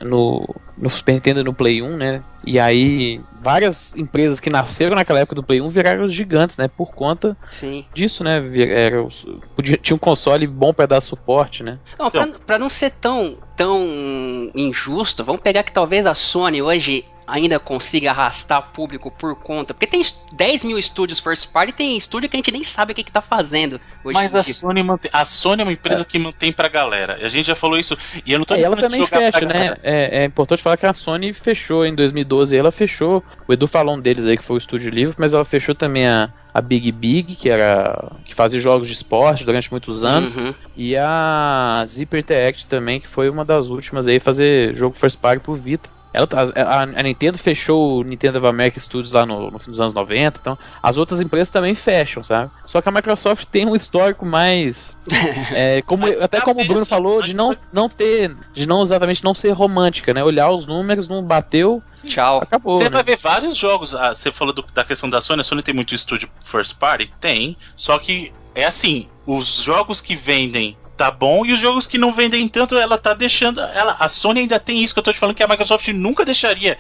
no, 0.01 0.47
no 0.77 0.91
Super 0.91 1.13
Nintendo 1.15 1.41
e 1.41 1.45
no 1.45 1.55
Play 1.55 1.83
1, 1.83 1.97
né? 1.97 2.23
E 2.45 2.59
aí 2.59 3.21
várias 3.41 3.97
empresas 3.97 4.41
que 4.41 4.51
nasceram 4.51 4.97
naquela 4.97 5.21
época 5.21 5.35
do 5.35 5.43
Play 5.43 5.61
1 5.61 5.69
viraram 5.69 6.05
os 6.05 6.13
gigantes, 6.13 6.57
né? 6.57 6.69
Por 6.69 6.93
conta 6.95 7.37
Sim. 7.51 7.85
disso, 7.93 8.23
né? 8.25 8.43
Era, 8.57 9.07
podia, 9.55 9.77
tinha 9.77 9.95
um 9.95 9.99
console 9.99 10.47
bom 10.47 10.73
pra 10.73 10.87
dar 10.87 11.01
suporte, 11.01 11.63
né? 11.63 11.79
Não, 11.99 12.11
pra, 12.11 12.27
pra 12.47 12.59
não 12.59 12.69
ser 12.69 12.91
tão, 12.93 13.37
tão 13.57 14.51
injusto, 14.55 15.25
vamos 15.25 15.43
pegar 15.43 15.63
que 15.63 15.73
talvez 15.73 16.07
a 16.07 16.15
Sony 16.15 16.63
hoje 16.63 17.05
ainda 17.29 17.61
consiga 17.61 18.11
arrastar 18.11 18.71
público 18.73 19.11
por 19.11 19.37
conta. 19.37 19.75
Porque 19.75 19.87
tem 19.87 20.03
10 20.33 20.65
mil 20.65 20.79
estúdios 20.79 21.21
first 21.21 21.53
party 21.53 21.71
e 21.71 21.73
tem 21.73 21.97
estúdio 21.97 22.29
que 22.29 22.37
a 22.37 22.39
gente 22.39 22.51
nem 22.51 22.65
sabe 22.65 22.93
o 22.93 22.95
que, 22.95 23.05
que 23.05 23.13
tá 23.13 23.21
fazendo. 23.21 23.81
Hoje 24.03 24.15
Mas 24.15 24.35
a. 24.35 24.43
Sony, 24.43 24.83
mantém, 24.83 25.11
a 25.13 25.25
Sony 25.25 25.63
é 25.63 25.65
uma 25.65 25.73
empresa 25.73 26.05
que 26.05 26.19
mantém 26.19 26.53
pra 26.53 26.69
galera. 26.69 27.19
A 27.23 27.29
gente 27.29 27.47
já 27.47 27.55
falou 27.55 27.79
isso. 27.79 27.97
E 28.25 28.33
eu 28.33 28.39
não 28.39 28.45
tô 28.45 28.55
É, 28.55 28.63
ela 28.63 28.77
também 28.77 29.07
fecha, 29.07 29.45
né? 29.45 29.77
É, 29.83 30.23
é 30.23 30.25
importante 30.25 30.63
falar 30.63 30.77
que 30.77 30.87
a 30.87 30.95
Sony 30.95 31.33
fechou 31.33 31.85
em 31.85 31.95
2012, 31.95 32.57
ela 32.57 32.73
fechou. 32.73 33.23
O 33.47 33.53
Edu 33.53 33.67
falou 33.67 33.97
um 33.97 34.01
deles 34.01 34.27
aí 34.27 34.37
que 34.37 34.45
foi 34.45 34.57
o 34.57 34.59
Estúdio 34.59 34.91
Livre, 34.91 35.15
mas 35.19 35.35
ela 35.35 35.45
fechou 35.45 35.75
também 35.75 36.07
a, 36.07 36.31
a 36.53 36.61
Big 36.61 36.91
Big, 36.93 37.35
que 37.37 37.49
era 37.49 38.11
que 38.25 38.35
fazia 38.35 38.61
jogos 38.61 38.89
de 38.89 38.95
esporte 38.95 39.45
durante 39.45 39.71
muitos 39.71 40.05
anos, 40.05 40.35
Uhum. 40.37 40.55
e 40.77 40.97
a 40.97 41.83
Zipper 41.87 42.21
Interact 42.21 42.67
também, 42.67 43.01
que 43.01 43.09
foi 43.09 43.29
uma 43.29 43.45
das 43.45 43.69
últimas 43.69 44.07
aí 44.09 44.17
a 44.17 44.21
fazer 44.21 44.75
jogo 44.75 44.97
first 44.97 45.19
party 45.19 45.43
por 45.43 45.57
Vita. 45.57 45.91
Ela, 46.19 46.27
tá- 46.27 46.53
a, 46.57 46.83
a 46.83 47.03
Nintendo 47.05 47.39
fechou 47.39 48.01
o 48.01 48.03
Nintendo 48.03 48.39
of 48.39 48.47
America 48.49 48.81
Studios 48.81 49.13
lá 49.13 49.25
no, 49.25 49.53
no 49.53 49.59
fim 49.61 49.71
dos 49.71 49.79
anos 49.79 49.93
90, 49.95 50.41
então 50.41 50.59
as 50.83 50.99
outras 50.99 51.21
empresas 51.21 51.49
também 51.49 51.77
fecham, 51.77 52.25
sabe? 52.25 52.51
Só 52.67 52.83
que 52.83 52.89
a 52.89 52.93
Microsoft 52.93 53.45
tem 53.45 53.65
um 53.65 53.77
histórico 53.77 54.27
mais 54.27 54.97
é, 55.55 55.81
como, 55.83 56.09
Mas 56.09 56.21
até 56.21 56.41
como 56.41 56.61
o 56.61 56.65
Bruno 56.65 56.81
cabeça, 56.81 56.89
falou, 56.89 57.23
de 57.23 57.35
não, 57.35 57.55
não 57.73 57.89
ter, 57.89 58.37
de 58.53 58.67
não 58.67 58.83
exatamente 58.83 59.23
não 59.23 59.33
ser 59.33 59.53
romântica, 59.53 60.13
né? 60.13 60.25
Olhar 60.25 60.51
os 60.51 60.67
números, 60.67 61.07
não 61.07 61.23
bateu, 61.23 61.81
Tchau. 62.05 62.41
acabou. 62.43 62.77
Você 62.79 62.85
né? 62.85 62.91
vai 62.91 63.05
ver 63.05 63.17
vários 63.17 63.57
jogos. 63.57 63.95
Ah, 63.95 64.13
você 64.13 64.33
falou 64.33 64.53
do- 64.53 64.65
da 64.75 64.83
questão 64.83 65.09
da 65.09 65.21
Sony. 65.21 65.43
A 65.43 65.45
Sony 65.45 65.63
tem 65.63 65.73
muito 65.75 65.95
estúdio 65.95 66.29
first 66.45 66.75
party? 66.75 67.13
Tem. 67.21 67.57
Só 67.77 67.97
que 67.97 68.33
é 68.57 68.65
assim: 68.65 69.07
os 69.25 69.63
jogos 69.63 70.01
que 70.01 70.17
vendem 70.17 70.77
tá 70.99 71.13
bom 71.13 71.47
e 71.47 71.53
os 71.53 71.61
jogos 71.61 71.87
que 71.87 71.97
não 71.97 72.13
vendem 72.13 72.49
tanto, 72.49 72.77
ela 72.77 72.99
tá 72.99 73.15
deixando. 73.15 73.61
Ela, 73.61 73.97
a 74.01 74.09
Sony 74.09 74.41
ainda 74.41 74.59
tem 74.59 74.83
isso 74.83 74.93
que 74.93 74.99
eu 74.99 75.05
tô 75.05 75.13
te 75.13 75.19
falando 75.19 75.37
que 75.37 75.43
a 75.45 75.49
Microsoft 75.49 75.87
nunca 75.89 76.25
deixaria. 76.25 76.77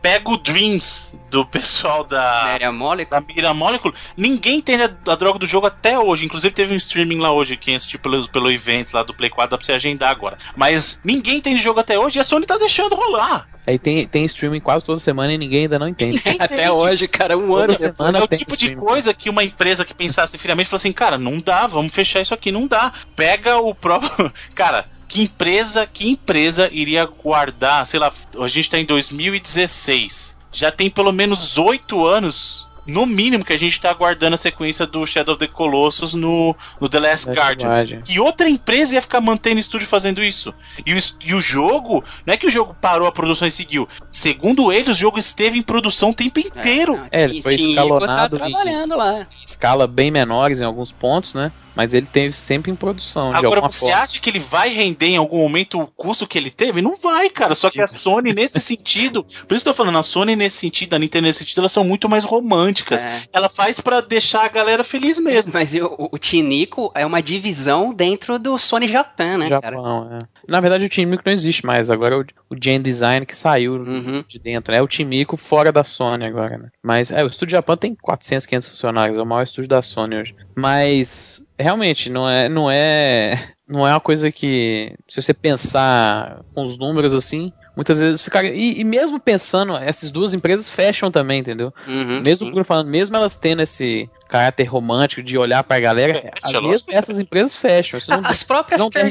Pega 0.00 0.30
o 0.30 0.36
Dreams 0.36 1.14
do 1.28 1.44
pessoal 1.44 2.04
da. 2.04 2.44
Méria 2.46 2.70
Molecule. 2.72 3.10
Da 3.10 3.20
Mira 3.20 3.52
Molecule, 3.54 3.94
ninguém 4.16 4.58
entende 4.58 4.82
a, 4.84 5.12
a 5.12 5.14
droga 5.16 5.38
do 5.38 5.46
jogo 5.46 5.66
até 5.66 5.98
hoje. 5.98 6.24
Inclusive 6.24 6.54
teve 6.54 6.72
um 6.72 6.76
streaming 6.76 7.18
lá 7.18 7.32
hoje, 7.32 7.56
quem 7.56 7.74
assistiu 7.76 7.98
pelo, 7.98 8.28
pelo 8.28 8.50
evento 8.50 8.94
lá 8.94 9.02
do 9.02 9.12
Play 9.12 9.28
4 9.28 9.50
dá 9.50 9.56
pra 9.58 9.66
você 9.66 9.72
agendar 9.72 10.10
agora. 10.10 10.38
Mas 10.56 11.00
ninguém 11.04 11.38
entende 11.38 11.60
o 11.60 11.62
jogo 11.62 11.80
até 11.80 11.98
hoje 11.98 12.18
e 12.18 12.20
a 12.20 12.24
Sony 12.24 12.46
tá 12.46 12.56
deixando 12.56 12.94
rolar. 12.94 13.48
Aí 13.66 13.78
tem, 13.78 14.06
tem 14.06 14.24
streaming 14.24 14.60
quase 14.60 14.84
toda 14.86 14.98
semana 14.98 15.32
e 15.32 15.36
ninguém 15.38 15.62
ainda 15.62 15.78
não 15.78 15.88
entende. 15.88 16.16
Ninguém 16.24 16.36
Até 16.40 16.54
entende. 16.54 16.70
hoje, 16.70 17.06
cara, 17.08 17.36
um 17.36 17.48
Toda 17.48 17.64
ano. 17.64 17.76
semana 17.76 18.18
é 18.18 18.22
o 18.22 18.26
tem 18.28 18.38
tipo 18.38 18.56
de 18.56 18.64
streaming. 18.66 18.86
coisa 18.86 19.12
que 19.12 19.28
uma 19.28 19.44
empresa 19.44 19.84
que 19.84 19.92
pensasse 19.92 20.38
friamente 20.38 20.70
falou 20.70 20.78
assim, 20.78 20.92
cara, 20.92 21.18
não 21.18 21.38
dá, 21.38 21.66
vamos 21.66 21.92
fechar 21.92 22.20
isso 22.22 22.32
aqui, 22.32 22.50
não 22.50 22.66
dá. 22.66 22.92
Pega 23.14 23.58
o 23.58 23.74
próprio. 23.74 24.32
Cara, 24.54 24.86
que 25.08 25.22
empresa, 25.22 25.86
que 25.86 26.08
empresa 26.08 26.68
iria 26.70 27.04
guardar, 27.06 27.84
sei 27.86 27.98
lá, 27.98 28.12
a 28.38 28.46
gente 28.46 28.68
tá 28.70 28.78
em 28.78 28.84
2016. 28.84 30.36
Já 30.52 30.70
tem 30.70 30.88
pelo 30.90 31.12
menos 31.12 31.58
oito 31.58 32.06
anos. 32.06 32.66
No 32.86 33.04
mínimo 33.04 33.44
que 33.44 33.52
a 33.52 33.58
gente 33.58 33.78
tá 33.78 33.90
aguardando 33.90 34.32
a 34.32 34.38
sequência 34.38 34.86
do 34.86 35.04
Shadow 35.04 35.34
of 35.34 35.38
the 35.38 35.46
Colossus 35.46 36.14
no, 36.14 36.56
no 36.80 36.88
The 36.88 36.98
Last 37.00 37.30
Guardian. 37.30 37.68
Guardian. 37.68 38.00
Que 38.00 38.18
outra 38.18 38.48
empresa 38.48 38.94
ia 38.94 39.02
ficar 39.02 39.20
mantendo 39.20 39.56
o 39.56 39.60
estúdio 39.60 39.86
fazendo 39.86 40.24
isso? 40.24 40.54
E 40.86 40.94
o, 40.94 40.98
e 41.22 41.34
o 41.34 41.40
jogo, 41.42 42.02
não 42.24 42.32
é 42.32 42.38
que 42.38 42.46
o 42.46 42.50
jogo 42.50 42.74
parou 42.80 43.06
a 43.06 43.12
produção 43.12 43.46
e 43.46 43.52
seguiu. 43.52 43.86
Segundo 44.10 44.72
eles, 44.72 44.88
o 44.88 44.94
jogo 44.94 45.18
esteve 45.18 45.58
em 45.58 45.62
produção 45.62 46.10
o 46.10 46.14
tempo 46.14 46.40
inteiro. 46.40 46.96
É, 47.10 47.24
ele 47.24 47.42
foi 47.42 47.58
Tinha- 47.58 47.68
escalonado 47.72 48.36
em- 48.36 48.38
trabalhando 48.38 48.96
lá. 48.96 49.26
Escala 49.44 49.86
bem 49.86 50.10
menores 50.10 50.62
em 50.62 50.64
alguns 50.64 50.90
pontos, 50.90 51.34
né? 51.34 51.52
Mas 51.78 51.94
ele 51.94 52.06
teve 52.08 52.32
sempre 52.34 52.72
em 52.72 52.74
produção, 52.74 53.30
de 53.30 53.38
Agora, 53.38 53.60
alguma 53.60 53.70
você 53.70 53.78
forma. 53.82 53.96
acha 53.98 54.18
que 54.18 54.28
ele 54.28 54.40
vai 54.40 54.68
render 54.70 55.06
em 55.06 55.16
algum 55.16 55.38
momento 55.38 55.80
o 55.80 55.86
custo 55.86 56.26
que 56.26 56.36
ele 56.36 56.50
teve? 56.50 56.82
Não 56.82 56.96
vai, 56.96 57.30
cara. 57.30 57.54
Só 57.54 57.70
que 57.70 57.80
a 57.80 57.86
Sony, 57.86 58.32
nesse 58.32 58.58
sentido. 58.58 59.22
Por 59.46 59.54
isso 59.54 59.62
que 59.64 59.68
eu 59.68 59.72
tô 59.72 59.76
falando, 59.76 59.96
a 59.96 60.02
Sony, 60.02 60.34
nesse 60.34 60.56
sentido, 60.56 60.94
a 60.94 60.98
Nintendo, 60.98 61.28
nesse 61.28 61.38
sentido, 61.38 61.60
elas 61.60 61.70
são 61.70 61.84
muito 61.84 62.08
mais 62.08 62.24
românticas. 62.24 63.04
É. 63.04 63.22
Ela 63.32 63.48
faz 63.48 63.78
pra 63.80 64.00
deixar 64.00 64.44
a 64.44 64.48
galera 64.48 64.82
feliz 64.82 65.20
mesmo. 65.20 65.52
Mas 65.54 65.72
eu- 65.72 65.94
o, 66.12 66.18
Tinico 66.18 66.90
é 66.96 67.06
uma 67.06 67.22
divisão 67.22 67.94
dentro 67.94 68.40
do 68.40 68.58
Sony 68.58 68.88
Japan, 68.88 69.38
né, 69.38 69.48
cara? 69.48 69.76
Japão, 69.76 70.18
é. 70.20 70.37
Na 70.48 70.60
verdade, 70.60 70.86
o 70.86 70.88
Team 70.88 71.08
Mico 71.10 71.22
não 71.26 71.32
existe 71.32 71.64
mais. 71.66 71.90
Agora 71.90 72.14
é 72.14 72.18
o, 72.18 72.24
o 72.48 72.56
Gen 72.60 72.80
Design 72.80 73.26
que 73.26 73.36
saiu 73.36 73.74
Uhum. 73.74 74.24
de 74.26 74.38
dentro, 74.38 74.72
né? 74.72 74.78
É 74.78 74.82
o 74.82 74.88
Team 74.88 75.08
Mico 75.08 75.36
fora 75.36 75.70
da 75.70 75.84
Sony 75.84 76.24
agora, 76.24 76.56
né? 76.56 76.70
Mas, 76.82 77.10
é, 77.10 77.22
o 77.22 77.26
Estúdio 77.26 77.52
Japão 77.52 77.76
tem 77.76 77.94
400, 77.94 78.46
500 78.46 78.68
funcionários. 78.70 79.16
É 79.18 79.20
o 79.22 79.26
maior 79.26 79.42
estúdio 79.42 79.68
da 79.68 79.82
Sony 79.82 80.16
hoje. 80.16 80.34
Mas, 80.56 81.42
realmente, 81.58 82.08
não 82.08 82.28
é, 82.28 82.48
não 82.48 82.70
é, 82.70 83.50
não 83.68 83.86
é 83.86 83.92
uma 83.92 84.00
coisa 84.00 84.32
que, 84.32 84.94
se 85.06 85.20
você 85.20 85.34
pensar 85.34 86.42
com 86.54 86.64
os 86.64 86.78
números 86.78 87.14
assim, 87.14 87.52
muitas 87.76 88.00
vezes 88.00 88.22
fica... 88.22 88.42
E, 88.42 88.80
e 88.80 88.84
mesmo 88.84 89.20
pensando, 89.20 89.76
essas 89.76 90.10
duas 90.10 90.32
empresas 90.32 90.70
fecham 90.70 91.10
também, 91.10 91.40
entendeu? 91.40 91.72
Uhum, 91.86 92.20
mesmo 92.22 92.50
sim. 92.54 92.64
falando, 92.64 92.88
mesmo 92.88 93.14
elas 93.16 93.36
tendo 93.36 93.60
esse, 93.62 94.08
caráter 94.28 94.64
romântico 94.64 95.22
de 95.22 95.36
olhar 95.38 95.62
pra 95.64 95.80
galera, 95.80 96.14
Fecha, 96.42 96.60
mesmo 96.60 96.88
essas 96.92 97.18
empresas 97.18 97.56
fecham. 97.56 97.98
Não, 98.08 98.28
As 98.28 98.42
próprias 98.42 98.80
não 98.80 98.90
third, 98.90 99.10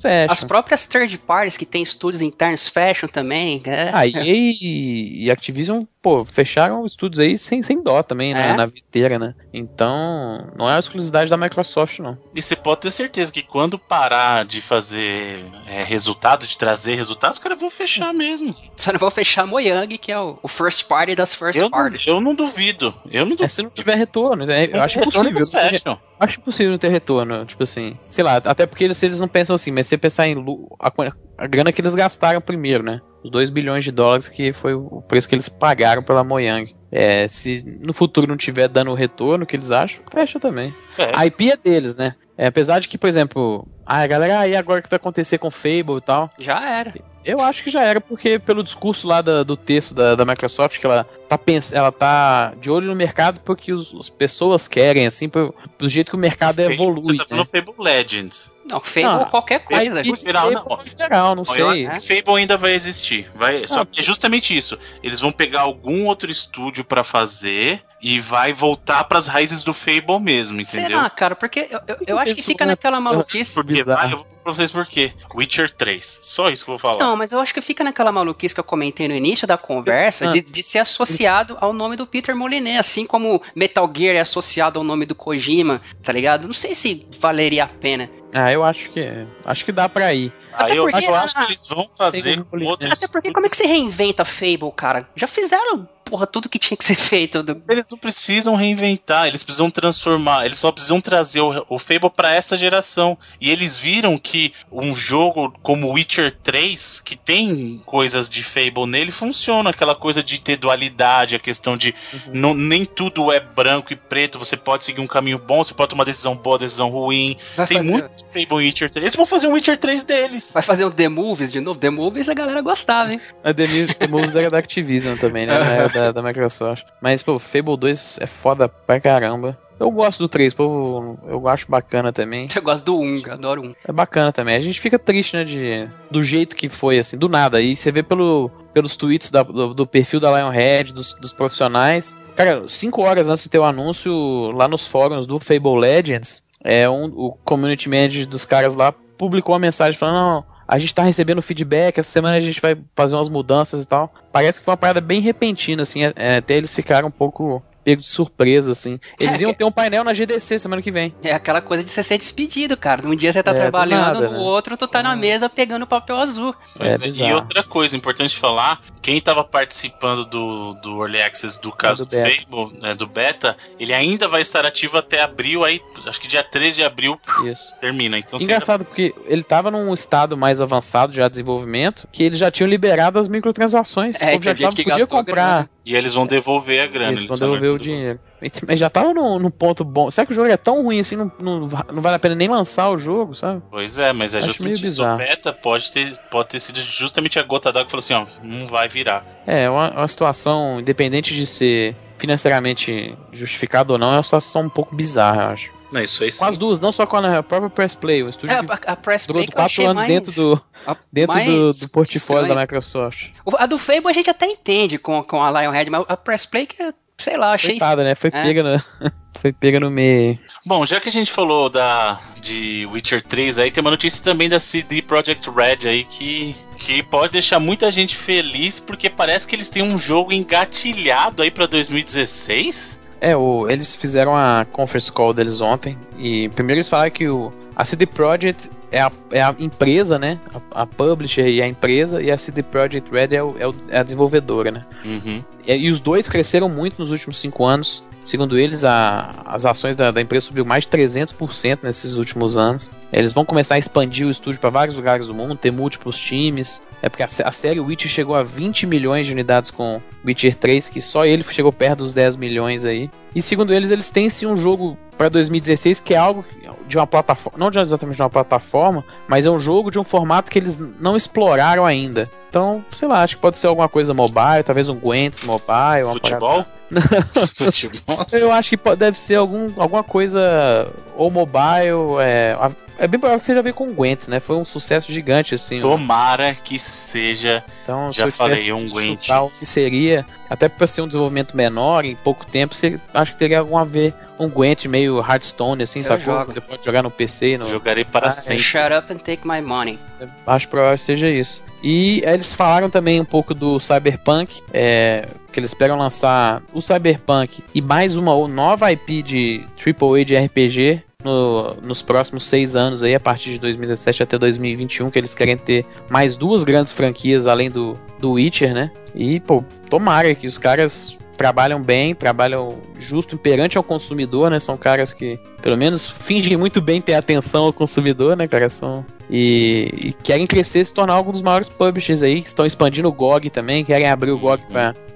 fecham. 0.00 0.26
as 0.28 0.44
próprias 0.44 0.84
third 0.84 1.16
parties 1.18 1.56
que 1.56 1.64
tem 1.66 1.82
estúdios 1.82 2.20
internos 2.22 2.68
fecham 2.68 3.08
também. 3.08 3.60
É. 3.64 3.90
A 3.92 4.06
EA 4.06 4.22
e, 4.24 5.24
e 5.24 5.30
Activision, 5.30 5.82
pô, 6.02 6.24
fecharam 6.24 6.84
estúdios 6.84 7.18
aí 7.20 7.38
sem, 7.38 7.62
sem 7.62 7.82
dó 7.82 8.02
também, 8.02 8.34
né, 8.34 8.50
É. 8.50 8.54
na 8.54 8.66
viteira, 8.66 9.18
né? 9.18 9.34
Então, 9.52 10.50
não 10.56 10.68
é 10.68 10.72
uma 10.72 10.78
exclusividade 10.78 11.30
da 11.30 11.36
Microsoft, 11.36 11.98
não. 11.98 12.18
E 12.34 12.42
você 12.42 12.56
pode 12.56 12.80
ter 12.82 12.90
certeza 12.90 13.32
que 13.32 13.42
quando 13.42 13.78
parar 13.78 14.44
de 14.44 14.60
fazer 14.60 15.44
é, 15.66 15.82
resultado, 15.82 16.46
de 16.46 16.56
trazer 16.56 16.94
resultados, 16.94 17.38
os 17.38 17.42
caras 17.42 17.58
vão 17.58 17.70
fechar 17.70 18.12
mesmo. 18.12 18.54
Só 18.76 18.92
não 18.92 18.98
vou 18.98 19.10
fechar 19.10 19.42
a 19.42 19.46
Mojang, 19.46 19.96
que 19.98 20.10
é 20.12 20.18
o, 20.18 20.38
o 20.42 20.48
first 20.48 20.84
party 20.86 21.14
das 21.14 21.34
first 21.34 21.56
Eu 21.56 21.64
não, 21.64 21.70
parties. 21.70 22.06
eu 22.06 22.20
não 22.20 22.34
duvido. 22.34 22.94
Eu 23.10 23.20
não 23.24 23.30
duvido. 23.30 23.44
É 23.44 23.48
se 23.48 23.62
não 23.62 23.70
tiver 23.70 23.96
retorno, 23.96 24.44
né? 24.46 24.55
Eu 24.64 24.76
Não 24.78 24.82
acho 24.82 24.98
impossível. 24.98 25.46
fecham. 25.46 25.98
Acho 26.18 26.40
impossível 26.40 26.70
não 26.72 26.78
ter 26.78 26.88
retorno, 26.88 27.44
tipo 27.44 27.62
assim, 27.62 27.96
sei 28.08 28.24
lá, 28.24 28.36
até 28.36 28.64
porque 28.66 28.84
eles, 28.84 29.02
eles 29.02 29.20
não 29.20 29.28
pensam 29.28 29.54
assim, 29.54 29.70
mas 29.70 29.86
se 29.86 29.90
você 29.90 29.98
pensar 29.98 30.26
em 30.26 30.34
lu- 30.34 30.74
a, 30.80 30.90
a 31.38 31.46
grana 31.46 31.70
que 31.72 31.80
eles 31.80 31.94
gastaram 31.94 32.40
primeiro, 32.40 32.82
né? 32.82 33.00
Os 33.22 33.30
2 33.30 33.50
bilhões 33.50 33.84
de 33.84 33.92
dólares 33.92 34.28
que 34.28 34.52
foi 34.52 34.72
o 34.74 35.02
preço 35.06 35.28
que 35.28 35.34
eles 35.34 35.48
pagaram 35.48 36.02
pela 36.02 36.24
Mojang. 36.24 36.74
É, 36.90 37.26
se 37.28 37.62
no 37.80 37.92
futuro 37.92 38.26
não 38.26 38.36
tiver 38.36 38.68
dando 38.68 38.92
o 38.92 38.94
retorno 38.94 39.44
que 39.44 39.56
eles 39.56 39.70
acham, 39.70 40.02
fecha 40.10 40.38
também. 40.40 40.74
É. 40.96 41.10
A 41.14 41.26
IP 41.26 41.50
é 41.50 41.56
deles, 41.56 41.96
né? 41.96 42.14
É, 42.38 42.46
apesar 42.46 42.80
de 42.80 42.88
que, 42.88 42.98
por 42.98 43.08
exemplo, 43.08 43.66
ah, 43.84 44.00
a 44.00 44.06
galera, 44.06 44.40
ah, 44.40 44.48
e 44.48 44.54
agora 44.54 44.80
o 44.80 44.82
que 44.82 44.90
vai 44.90 44.96
acontecer 44.98 45.38
com 45.38 45.50
Fable 45.50 45.96
e 45.96 46.00
tal? 46.00 46.28
Já 46.38 46.68
era. 46.68 46.94
Eu 47.24 47.40
acho 47.40 47.64
que 47.64 47.70
já 47.70 47.82
era, 47.82 48.00
porque 48.00 48.38
pelo 48.38 48.62
discurso 48.62 49.08
lá 49.08 49.20
da- 49.20 49.42
do 49.42 49.56
texto 49.56 49.94
da, 49.94 50.14
da 50.14 50.24
Microsoft, 50.24 50.78
que 50.78 50.86
ela 50.86 51.04
tá, 51.28 51.36
pens 51.36 51.72
ela 51.72 51.90
tá 51.90 52.52
de 52.60 52.70
olho 52.70 52.86
no 52.86 52.94
mercado 52.94 53.40
porque 53.40 53.72
os, 53.72 53.92
as 53.94 54.08
pessoas 54.08 54.68
querem, 54.68 55.06
assim, 55.06 55.28
pro, 55.28 55.52
pro 55.76 55.88
jeito 55.88 56.10
que 56.10 56.16
o 56.16 56.20
mercado 56.20 56.60
evolui. 56.60 57.02
Você 57.02 57.16
tá 57.16 57.22
né? 57.22 57.44
falando 57.44 57.46
Fable 57.46 57.74
Legends. 57.78 58.52
Não, 58.70 58.80
Fable 58.80 59.02
Não, 59.04 59.24
qualquer 59.26 59.62
coisa. 59.62 59.96
Fable- 59.96 60.10
Aí, 60.10 60.16
geral, 60.16 60.50
Fable 60.52 60.64
não. 60.68 60.98
geral, 60.98 61.34
não 61.36 61.44
sei. 61.44 61.86
acho 61.86 62.06
que 62.08 62.16
Fable 62.16 62.40
ainda 62.40 62.56
vai 62.56 62.72
existir. 62.72 63.30
Vai, 63.34 63.66
só 63.66 63.82
Ah. 63.82 63.86
que 63.86 64.00
é 64.00 64.02
justamente 64.02 64.56
isso. 64.56 64.78
Eles 65.02 65.20
vão 65.20 65.30
pegar 65.30 65.60
algum 65.60 66.06
outro 66.06 66.30
estúdio 66.30 66.84
pra 66.84 67.04
fazer 67.04 67.82
e 68.02 68.20
vai 68.20 68.52
voltar 68.52 69.04
pras 69.04 69.26
raízes 69.26 69.62
do 69.64 69.72
Fable 69.72 70.20
mesmo, 70.20 70.60
entendeu? 70.60 70.98
Será, 70.98 71.10
cara? 71.10 71.34
Porque 71.36 71.68
eu, 71.70 71.80
eu, 71.86 71.96
eu 72.08 72.18
acho 72.18 72.34
que 72.34 72.42
fica 72.42 72.64
é- 72.64 72.66
naquela 72.66 73.00
maluquice. 73.00 73.54
Porque 73.54 73.82
vai, 73.84 74.06
eu 74.12 74.16
vou 74.18 74.26
falar 74.26 74.42
pra 74.42 74.52
vocês 74.52 74.70
por 74.70 74.86
quê. 74.86 75.12
Witcher 75.34 75.72
3. 75.72 76.20
Só 76.22 76.50
isso 76.50 76.64
que 76.64 76.70
eu 76.70 76.76
vou 76.76 76.78
falar. 76.80 76.98
Não, 77.04 77.16
mas 77.16 77.32
eu 77.32 77.38
acho 77.40 77.54
que 77.54 77.60
fica 77.60 77.82
naquela 77.84 78.10
maluquice 78.12 78.54
que 78.54 78.60
eu 78.60 78.64
comentei 78.64 79.06
no 79.08 79.14
início 79.14 79.46
da 79.46 79.56
conversa 79.56 80.28
Ah. 80.28 80.32
de, 80.32 80.40
de 80.40 80.62
ser 80.62 80.80
associado 80.80 81.56
ao 81.60 81.72
nome 81.72 81.96
do 81.96 82.06
Peter 82.06 82.34
Molyneux, 82.36 82.78
assim 82.78 83.06
como 83.06 83.40
Metal 83.54 83.90
Gear 83.96 84.16
é 84.16 84.20
associado 84.20 84.78
ao 84.78 84.84
nome 84.84 85.06
do 85.06 85.14
Kojima, 85.14 85.80
tá 86.02 86.12
ligado? 86.12 86.46
Não 86.46 86.54
sei 86.54 86.74
se 86.74 87.06
valeria 87.18 87.64
a 87.64 87.68
pena. 87.68 88.10
Ah, 88.38 88.52
eu 88.52 88.62
acho 88.62 88.90
que 88.90 89.00
acho 89.44 89.64
que 89.64 89.72
dá 89.72 89.88
pra 89.88 90.12
ir. 90.12 90.32
Aí 90.52 90.76
eu, 90.76 90.84
porque- 90.84 91.06
eu 91.06 91.14
acho 91.14 91.34
que 91.34 91.42
eles 91.44 91.66
vão 91.68 91.88
fazer 91.96 92.44
com 92.44 92.64
outros. 92.64 92.92
Até 92.92 93.08
porque 93.08 93.32
como 93.32 93.46
é 93.46 93.48
que 93.48 93.56
você 93.56 93.66
reinventa 93.66 94.24
Fable, 94.24 94.72
cara? 94.76 95.08
Já 95.16 95.26
fizeram, 95.26 95.88
porra, 96.06 96.26
tudo 96.26 96.48
que 96.48 96.58
tinha 96.58 96.76
que 96.78 96.84
ser 96.84 96.94
feito. 96.94 97.42
do- 97.42 97.60
Eles 97.68 97.90
não 97.90 97.98
precisam 97.98 98.54
reinventar, 98.54 99.26
eles 99.26 99.42
precisam 99.42 99.70
transformar, 99.70 100.46
eles 100.46 100.58
só 100.58 100.70
precisam 100.72 101.00
trazer 101.00 101.40
o, 101.40 101.66
o 101.68 101.78
Fable 101.78 102.08
pra 102.10 102.32
essa 102.32 102.56
geração. 102.56 103.18
E 103.40 103.50
eles 103.50 103.76
viram 103.76 104.16
que 104.16 104.52
um 104.70 104.94
jogo 104.94 105.52
como 105.62 105.90
Witcher 105.92 106.34
3, 106.42 107.00
que 107.04 107.16
tem 107.16 107.82
coisas 107.84 108.28
de 108.30 108.42
Fable 108.44 108.86
nele, 108.86 109.10
funciona. 109.10 109.70
Aquela 109.70 109.94
coisa 109.94 110.22
de 110.22 110.40
ter 110.40 110.56
dualidade, 110.56 111.34
a 111.34 111.38
questão 111.40 111.76
de 111.76 111.94
não, 112.32 112.54
nem 112.54 112.84
tudo 112.84 113.32
é 113.32 113.40
branco 113.40 113.92
e 113.92 113.96
preto, 113.96 114.38
você 114.38 114.56
pode 114.56 114.84
seguir 114.84 115.00
um 115.00 115.06
caminho 115.06 115.38
bom, 115.38 115.62
você 115.64 115.74
pode 115.74 115.90
tomar 115.90 116.04
decisão 116.04 116.36
boa, 116.36 116.58
decisão 116.58 116.88
ruim. 116.88 117.36
Vai 117.56 117.66
tem 117.66 117.78
fazer- 117.78 117.90
muito 117.90 118.10
de 118.16 118.24
Fable 118.24 118.62
em 118.64 118.68
Witcher 118.68 118.88
3. 118.90 119.04
Eles 119.04 119.16
vão 119.16 119.26
fazer 119.26 119.48
um 119.48 119.52
Witcher 119.52 119.76
3 119.76 120.04
deles. 120.04 120.52
Vai 120.52 120.62
fazer 120.62 120.84
o 120.84 120.90
The 120.90 121.08
Movies 121.08 121.50
de 121.52 121.60
novo? 121.60 121.78
The 121.80 121.90
Movies 121.90 122.28
a 122.28 122.34
galera 122.34 122.60
gostava, 122.62 123.12
hein? 123.12 123.20
A 123.42 123.52
The, 123.52 123.94
The 123.94 124.06
Moves 124.06 124.34
era 124.34 124.48
da 124.48 124.58
Activision 124.58 125.16
também, 125.16 125.46
né? 125.46 125.54
Da, 125.96 126.12
da 126.12 126.22
Microsoft. 126.22 126.84
Mas, 127.00 127.22
pô, 127.22 127.38
Fable 127.38 127.76
2 127.76 128.18
é 128.20 128.26
foda 128.26 128.68
pra 128.68 129.00
caramba. 129.00 129.56
Eu 129.78 129.90
gosto 129.90 130.20
do 130.20 130.28
3, 130.28 130.54
pô, 130.54 131.18
eu 131.28 131.46
acho 131.48 131.70
bacana 131.70 132.10
também. 132.12 132.48
Eu 132.54 132.62
gosto 132.62 132.84
do 132.84 132.96
1, 132.98 133.22
adoro 133.30 133.62
um. 133.62 133.74
É 133.86 133.92
bacana 133.92 134.32
também. 134.32 134.56
A 134.56 134.60
gente 134.60 134.80
fica 134.80 134.98
triste, 134.98 135.36
né, 135.36 135.44
de, 135.44 135.86
do 136.10 136.24
jeito 136.24 136.56
que 136.56 136.68
foi, 136.68 136.98
assim, 136.98 137.18
do 137.18 137.28
nada. 137.28 137.60
E 137.60 137.76
você 137.76 137.92
vê 137.92 138.02
pelo, 138.02 138.50
pelos 138.72 138.96
tweets 138.96 139.30
da- 139.30 139.42
do, 139.42 139.74
do 139.74 139.86
perfil 139.86 140.18
da 140.18 140.30
Lionhead, 140.34 140.94
dos, 140.94 141.12
dos 141.14 141.32
profissionais. 141.32 142.16
Cara, 142.34 142.66
cinco 142.68 143.02
horas 143.02 143.28
antes 143.28 143.42
de 143.44 143.50
ter 143.50 143.58
o 143.58 143.64
anúncio, 143.64 144.12
lá 144.52 144.66
nos 144.66 144.86
fóruns 144.86 145.26
do 145.26 145.38
Fable 145.38 145.78
Legends, 145.78 146.42
é 146.64 146.88
um, 146.88 147.04
o 147.14 147.32
community 147.44 147.88
manager 147.88 148.26
dos 148.26 148.46
caras 148.46 148.74
lá 148.74 148.92
publicou 149.18 149.52
uma 149.54 149.58
mensagem 149.60 149.98
falando, 149.98 150.16
não, 150.16 150.44
a 150.68 150.78
gente 150.78 150.94
tá 150.94 151.02
recebendo 151.02 151.40
feedback, 151.42 151.98
essa 151.98 152.10
semana 152.10 152.36
a 152.36 152.40
gente 152.40 152.60
vai 152.60 152.76
fazer 152.94 153.16
umas 153.16 153.28
mudanças 153.28 153.84
e 153.84 153.86
tal. 153.86 154.12
Parece 154.32 154.58
que 154.58 154.64
foi 154.64 154.72
uma 154.72 154.76
parada 154.78 155.00
bem 155.00 155.20
repentina, 155.20 155.82
assim, 155.82 156.04
é- 156.04 156.12
é, 156.16 156.36
até 156.38 156.56
eles 156.56 156.74
ficaram 156.74 157.08
um 157.08 157.10
pouco 157.12 157.62
pegos 157.86 158.06
de 158.06 158.10
surpresa, 158.10 158.72
assim. 158.72 158.98
Eles 159.20 159.40
É, 159.40 159.44
iam 159.44 159.54
ter 159.54 159.62
um 159.62 159.70
painel 159.70 160.02
na 160.02 160.12
GDC 160.12 160.58
semana 160.58 160.82
que 160.82 160.90
vem. 160.90 161.14
É 161.22 161.32
aquela 161.32 161.62
coisa 161.62 161.84
de 161.84 161.90
você 161.90 162.02
ser 162.02 162.18
despedido, 162.18 162.76
cara. 162.76 163.06
Um 163.06 163.14
dia 163.14 163.32
você 163.32 163.44
tá 163.44 163.52
É, 163.52 163.54
do 163.54 163.56
trabalhando, 163.58 164.20
nada, 164.20 164.28
no 164.28 164.32
né? 164.32 164.38
outro 164.38 164.76
tu 164.76 164.88
tá 164.88 165.04
na 165.04 165.14
mesa 165.14 165.48
pegando 165.48 165.86
papel 165.86 166.16
azul. 166.16 166.52
Pois 166.76 167.00
É, 167.00 167.06
é, 167.06 167.28
e 167.28 167.32
outra 167.32 167.62
coisa 167.62 167.96
importante 167.96 168.36
falar, 168.36 168.80
quem 169.00 169.18
estava 169.18 169.44
participando 169.44 170.24
do, 170.24 170.74
do 170.74 171.00
Early 171.00 171.22
Access 171.22 171.60
do 171.60 171.70
caso 171.70 172.04
do 172.04 172.08
do, 172.08 172.10
beta. 172.10 172.30
Fable, 172.50 172.80
né, 172.80 172.94
do 172.96 173.06
beta, 173.06 173.56
ele 173.78 173.94
ainda 173.94 174.26
vai 174.26 174.40
estar 174.40 174.66
ativo 174.66 174.98
até 174.98 175.22
abril, 175.22 175.64
aí 175.64 175.80
acho 176.06 176.20
que 176.20 176.26
dia 176.26 176.42
13 176.42 176.76
de 176.76 176.82
abril 176.82 177.20
Isso. 177.44 177.72
termina. 177.80 178.18
Então, 178.18 178.40
Engraçado, 178.40 178.84
porque 178.84 179.14
ele 179.26 179.44
tava 179.44 179.70
num 179.70 179.94
estado 179.94 180.36
mais 180.36 180.60
avançado 180.60 181.12
já 181.12 181.24
de 181.24 181.30
desenvolvimento, 181.30 182.08
que 182.10 182.24
eles 182.24 182.38
já 182.38 182.50
tinham 182.50 182.68
liberado 182.68 183.18
as 183.18 183.28
microtransações. 183.28 184.20
É, 184.20 184.30
o 184.30 184.32
povo 184.32 184.44
já 184.44 184.54
tava, 184.54 184.74
podia 184.74 185.06
comprar, 185.06 185.34
grana. 185.34 185.70
E 185.86 185.94
eles 185.94 186.14
vão 186.14 186.26
devolver 186.26 186.80
a 186.82 186.86
grana. 186.88 187.10
eles 187.10 187.20
eles 187.20 187.28
vão 187.28 187.38
devolver 187.38 187.70
o 187.70 187.78
dinheiro. 187.78 188.18
Mas 188.66 188.78
já 188.78 188.90
tava 188.90 189.14
num, 189.14 189.38
num 189.38 189.50
ponto 189.50 189.84
bom. 189.84 190.10
Será 190.10 190.26
que 190.26 190.32
o 190.32 190.34
jogo 190.34 190.48
é 190.48 190.56
tão 190.56 190.82
ruim 190.82 190.98
assim, 190.98 191.14
não, 191.14 191.30
não, 191.38 191.60
não 191.60 192.02
vale 192.02 192.16
a 192.16 192.18
pena 192.18 192.34
nem 192.34 192.48
lançar 192.48 192.90
o 192.90 192.98
jogo, 192.98 193.34
sabe? 193.36 193.62
Pois 193.70 193.96
é, 193.96 194.12
mas 194.12 194.34
é 194.34 194.38
Acho 194.38 194.48
justamente 194.48 194.84
isso. 194.84 195.04
O 195.04 195.16
beta 195.16 195.52
pode 195.52 195.92
ter, 195.92 196.18
pode 196.30 196.48
ter 196.48 196.60
sido 196.60 196.80
justamente 196.80 197.38
a 197.38 197.42
gota 197.44 197.72
d'água 197.72 197.86
que 197.86 197.90
falou 197.92 198.00
assim: 198.00 198.14
ó, 198.14 198.26
não 198.44 198.66
vai 198.66 198.88
virar. 198.88 199.24
É, 199.46 199.70
uma, 199.70 199.90
uma 199.92 200.08
situação, 200.08 200.80
independente 200.80 201.34
de 201.34 201.46
ser 201.46 201.94
financeiramente 202.18 203.16
justificado 203.32 203.92
ou 203.92 203.98
não, 203.98 204.12
é 204.12 204.16
uma 204.16 204.22
situação 204.24 204.62
um 204.62 204.68
pouco 204.68 204.94
bizarra, 204.94 205.42
eu 205.44 205.48
acho. 205.50 205.76
Não, 205.92 206.02
isso 206.02 206.24
aí 206.24 206.32
Com 206.32 206.44
as 206.44 206.58
duas, 206.58 206.80
não 206.80 206.90
só 206.90 207.06
com 207.06 207.16
a 207.16 207.42
própria 207.42 207.70
Press 207.70 207.94
Play, 207.94 208.22
o 208.22 208.28
estúdio 208.28 208.54
É, 208.54 208.58
a, 208.58 208.92
a 208.92 208.96
Press 208.96 209.24
durou 209.24 209.42
Play 209.44 209.54
quatro 209.54 209.84
anos 209.84 209.94
mais- 210.02 210.08
dentro 210.08 210.32
do, 210.32 210.60
a- 210.86 210.96
dentro 211.12 211.44
do, 211.44 211.72
do 211.72 211.88
portfólio 211.88 212.42
estranho. 212.42 212.54
da 212.54 212.60
Microsoft. 212.60 213.28
A 213.58 213.66
do 213.66 213.78
Fable 213.78 214.08
a 214.08 214.12
gente 214.12 214.30
até 214.30 214.46
entende 214.46 214.98
com, 214.98 215.22
com 215.22 215.42
a 215.42 215.50
Lionhead, 215.50 215.90
mas 215.90 216.04
a 216.08 216.16
Press 216.16 216.46
Play 216.46 216.66
que, 216.66 216.76
sei 217.18 217.36
lá, 217.36 217.52
achei. 217.52 217.70
Coitada, 217.72 218.04
né? 218.04 218.14
Foi 218.14 218.30
É. 218.32 218.42
pega 218.42 218.62
no, 218.62 218.82
foi 219.40 219.52
pega 219.52 219.80
no 219.80 219.90
meio. 219.90 220.38
Bom, 220.64 220.84
já 220.86 220.98
que 221.00 221.08
a 221.08 221.12
gente 221.12 221.30
falou 221.32 221.68
da 221.68 222.18
de 222.40 222.86
Witcher 222.92 223.22
3 223.22 223.58
aí, 223.58 223.70
tem 223.70 223.80
uma 223.80 223.90
notícia 223.90 224.22
também 224.22 224.48
da 224.48 224.58
CD 224.58 225.02
Projekt 225.02 225.50
Red 225.50 225.88
aí 225.88 226.04
que, 226.04 226.54
que 226.78 227.02
pode 227.02 227.32
deixar 227.32 227.58
muita 227.58 227.90
gente 227.90 228.14
feliz 228.16 228.78
porque 228.78 229.10
parece 229.10 229.46
que 229.48 229.56
eles 229.56 229.68
têm 229.68 229.82
um 229.82 229.98
jogo 229.98 230.32
engatilhado 230.32 231.42
aí 231.42 231.50
pra 231.50 231.66
2016. 231.66 232.98
É, 233.20 233.34
o, 233.36 233.68
eles 233.68 233.96
fizeram 233.96 234.36
a 234.36 234.66
conference 234.70 235.10
call 235.10 235.32
deles 235.32 235.60
ontem 235.60 235.98
e 236.18 236.48
primeiro 236.50 236.78
eles 236.78 236.88
falaram 236.88 237.10
que 237.10 237.26
o, 237.28 237.52
a 237.74 237.84
CD 237.84 238.06
Projekt 238.06 238.68
é 238.90 239.00
a, 239.00 239.10
é 239.30 239.42
a 239.42 239.54
empresa, 239.58 240.18
né? 240.18 240.38
A, 240.72 240.82
a 240.82 240.86
publisher 240.86 241.46
e 241.48 241.60
a 241.62 241.66
empresa 241.66 242.22
e 242.22 242.30
a 242.30 242.38
CD 242.38 242.62
Projekt 242.62 243.10
Red 243.10 243.28
é, 243.34 243.42
o- 243.42 243.54
é 243.58 243.66
o- 243.66 243.74
é 243.88 243.98
a 243.98 244.02
desenvolvedora, 244.02 244.70
né? 244.70 244.84
Uhum. 245.04 245.42
E, 245.66 245.74
e 245.74 245.90
os 245.90 246.00
dois 246.00 246.28
cresceram 246.28 246.68
muito 246.68 247.00
nos 247.00 247.10
últimos 247.10 247.38
cinco 247.38 247.64
anos. 247.64 248.04
Segundo 248.24 248.58
eles, 248.58 248.84
a- 248.84 249.30
as 249.46 249.64
ações 249.66 249.94
da, 249.96 250.10
da 250.10 250.20
empresa 250.20 250.46
subiu 250.46 250.64
mais 250.64 250.84
de 250.84 250.90
300% 250.90 251.80
nesses 251.84 252.16
últimos 252.16 252.56
anos. 252.56 252.90
Eles 253.12 253.32
vão 253.32 253.44
começar 253.44 253.76
a 253.76 253.78
expandir 253.78 254.26
o 254.26 254.30
estúdio 254.30 254.60
para 254.60 254.70
vários 254.70 254.96
lugares 254.96 255.28
do 255.28 255.34
mundo, 255.34 255.56
ter 255.56 255.70
múltiplos 255.72 256.18
times. 256.18 256.82
É 257.02 257.08
porque 257.08 257.22
a, 257.22 257.26
a 257.44 257.52
série 257.52 257.78
Witcher 257.78 258.10
chegou 258.10 258.34
a 258.34 258.42
20 258.42 258.86
milhões 258.86 259.26
de 259.26 259.32
unidades 259.32 259.70
com 259.70 260.00
Witcher 260.24 260.56
3, 260.56 260.88
que 260.88 261.00
só 261.00 261.24
ele 261.24 261.44
chegou 261.44 261.72
perto 261.72 261.98
dos 261.98 262.12
10 262.12 262.34
milhões 262.36 262.84
aí. 262.84 263.08
E 263.34 263.40
segundo 263.42 263.72
eles, 263.72 263.90
eles 263.90 264.10
têm 264.10 264.28
sim 264.30 264.46
um 264.46 264.56
jogo 264.56 264.96
para 265.16 265.28
2016 265.28 266.00
que 266.00 266.14
é 266.14 266.16
algo 266.16 266.44
de 266.86 266.96
uma 266.96 267.06
plataforma, 267.06 267.58
não 267.58 267.70
de 267.70 267.78
exatamente 267.78 268.16
de 268.16 268.22
uma 268.22 268.30
plataforma, 268.30 269.04
mas 269.28 269.46
é 269.46 269.50
um 269.50 269.58
jogo 269.58 269.90
de 269.90 269.98
um 269.98 270.04
formato 270.04 270.50
que 270.50 270.58
eles 270.58 270.76
não 271.00 271.16
exploraram 271.16 271.84
ainda. 271.84 272.30
Então, 272.48 272.84
sei 272.92 273.08
lá, 273.08 273.22
acho 273.22 273.36
que 273.36 273.42
pode 273.42 273.58
ser 273.58 273.66
alguma 273.66 273.88
coisa 273.88 274.14
mobile, 274.14 274.62
talvez 274.64 274.88
um 274.88 274.98
Gwent 274.98 275.42
mobile, 275.42 276.04
uma 276.04 276.12
Futebol? 276.12 276.64
Futebol? 277.56 278.26
Eu 278.32 278.52
acho 278.52 278.70
que 278.70 278.76
pode- 278.76 278.98
deve 279.00 279.18
ser 279.18 279.34
algum, 279.36 279.70
alguma 279.76 280.02
coisa 280.04 280.88
ou 281.16 281.30
mobile, 281.30 282.20
é, 282.22 282.56
é 282.98 283.06
bem 283.06 283.18
provável 283.20 283.38
que 283.38 283.44
seja 283.44 283.58
a 283.58 283.62
ver 283.62 283.72
com 283.74 283.92
Gwent, 283.92 284.28
né? 284.28 284.40
Foi 284.40 284.56
um 284.56 284.64
sucesso 284.64 285.12
gigante, 285.12 285.54
assim. 285.54 285.80
Tomara 285.80 286.54
que 286.54 286.78
seja. 286.78 287.64
Então, 287.82 288.12
Já 288.12 288.24
se 288.24 288.28
eu 288.28 288.32
falei, 288.32 288.72
um 288.72 288.88
Gwent. 288.88 289.22
chutar 289.22 289.42
o 289.44 289.50
que 289.50 289.66
seria, 289.66 290.24
até 290.48 290.68
pra 290.68 290.86
ser 290.86 291.02
um 291.02 291.06
desenvolvimento 291.06 291.56
menor, 291.56 292.04
em 292.04 292.14
pouco 292.16 292.46
tempo, 292.46 292.74
você, 292.74 292.98
acho 293.12 293.32
que 293.32 293.38
teria 293.38 293.58
algum 293.60 293.76
a 293.76 293.84
ver 293.84 294.14
um 294.38 294.48
Gwent 294.50 294.84
meio 294.86 295.18
Hearthstone, 295.18 295.82
assim, 295.82 296.00
Eu 296.00 296.04
sacou? 296.04 296.24
jogo. 296.34 296.52
Você 296.52 296.60
pode 296.60 296.84
jogar 296.84 297.02
no 297.02 297.10
PC, 297.10 297.56
no, 297.56 297.66
Jogarei 297.66 298.04
para 298.04 298.28
Ah, 298.28 298.30
sempre. 298.30 298.62
Shut 298.62 298.92
up 298.92 299.12
and 299.12 299.16
take 299.18 299.46
my 299.46 299.60
money. 299.60 299.98
Acho 300.46 300.68
provável 300.68 300.96
que 300.96 301.02
seja 301.02 301.28
isso. 301.28 301.62
E 301.82 302.22
eles 302.24 302.52
falaram 302.52 302.90
também 302.90 303.20
um 303.20 303.24
pouco 303.24 303.54
do 303.54 303.78
Cyberpunk, 303.78 304.60
é, 304.72 305.26
que 305.52 305.60
eles 305.60 305.70
esperam 305.70 305.96
lançar 305.98 306.62
o 306.72 306.80
Cyberpunk 306.82 307.62
e 307.74 307.80
mais 307.80 308.16
uma 308.16 308.34
nova 308.48 308.90
IP 308.92 309.22
de 309.22 309.64
AAA 309.78 310.24
de 310.24 310.36
RPG 310.36 311.02
no- 311.26 311.74
nos 311.82 312.00
próximos 312.00 312.46
seis 312.46 312.74
anos 312.76 313.02
aí, 313.02 313.14
a 313.14 313.20
partir 313.20 313.50
de 313.50 313.58
2017 313.58 314.22
até 314.22 314.38
2021, 314.38 315.10
que 315.10 315.18
eles 315.18 315.34
querem 315.34 315.56
ter 315.56 315.84
mais 316.08 316.36
duas 316.36 316.62
grandes 316.62 316.92
franquias 316.92 317.46
além 317.46 317.70
do, 317.70 317.98
do 318.18 318.32
Witcher, 318.32 318.72
né? 318.72 318.90
E, 319.14 319.40
pô, 319.40 319.62
tomara 319.90 320.34
que 320.34 320.46
os 320.46 320.56
caras 320.56 321.18
trabalham 321.36 321.82
bem, 321.82 322.14
trabalham 322.14 322.78
justo, 322.98 323.36
perante 323.36 323.76
ao 323.76 323.84
consumidor, 323.84 324.50
né? 324.50 324.58
São 324.58 324.76
caras 324.76 325.12
que, 325.12 325.38
pelo 325.62 325.76
menos, 325.76 326.06
fingem 326.06 326.56
muito 326.56 326.80
bem 326.80 327.00
ter 327.00 327.14
atenção 327.14 327.64
ao 327.64 327.72
consumidor, 327.72 328.36
né, 328.36 328.48
cara? 328.48 328.68
São, 328.68 329.04
e, 329.30 329.88
e 329.92 330.12
querem 330.12 330.46
crescer 330.46 330.84
se 330.84 330.92
tornar 330.92 331.14
alguns 331.14 331.34
dos 331.34 331.42
maiores 331.42 331.68
publishers 331.68 332.22
aí, 332.22 332.40
que 332.40 332.48
estão 332.48 332.64
expandindo 332.64 333.08
o 333.08 333.12
GOG 333.12 333.50
também, 333.50 333.84
querem 333.84 334.08
abrir 334.08 334.30
o 334.30 334.38
GOG 334.38 334.62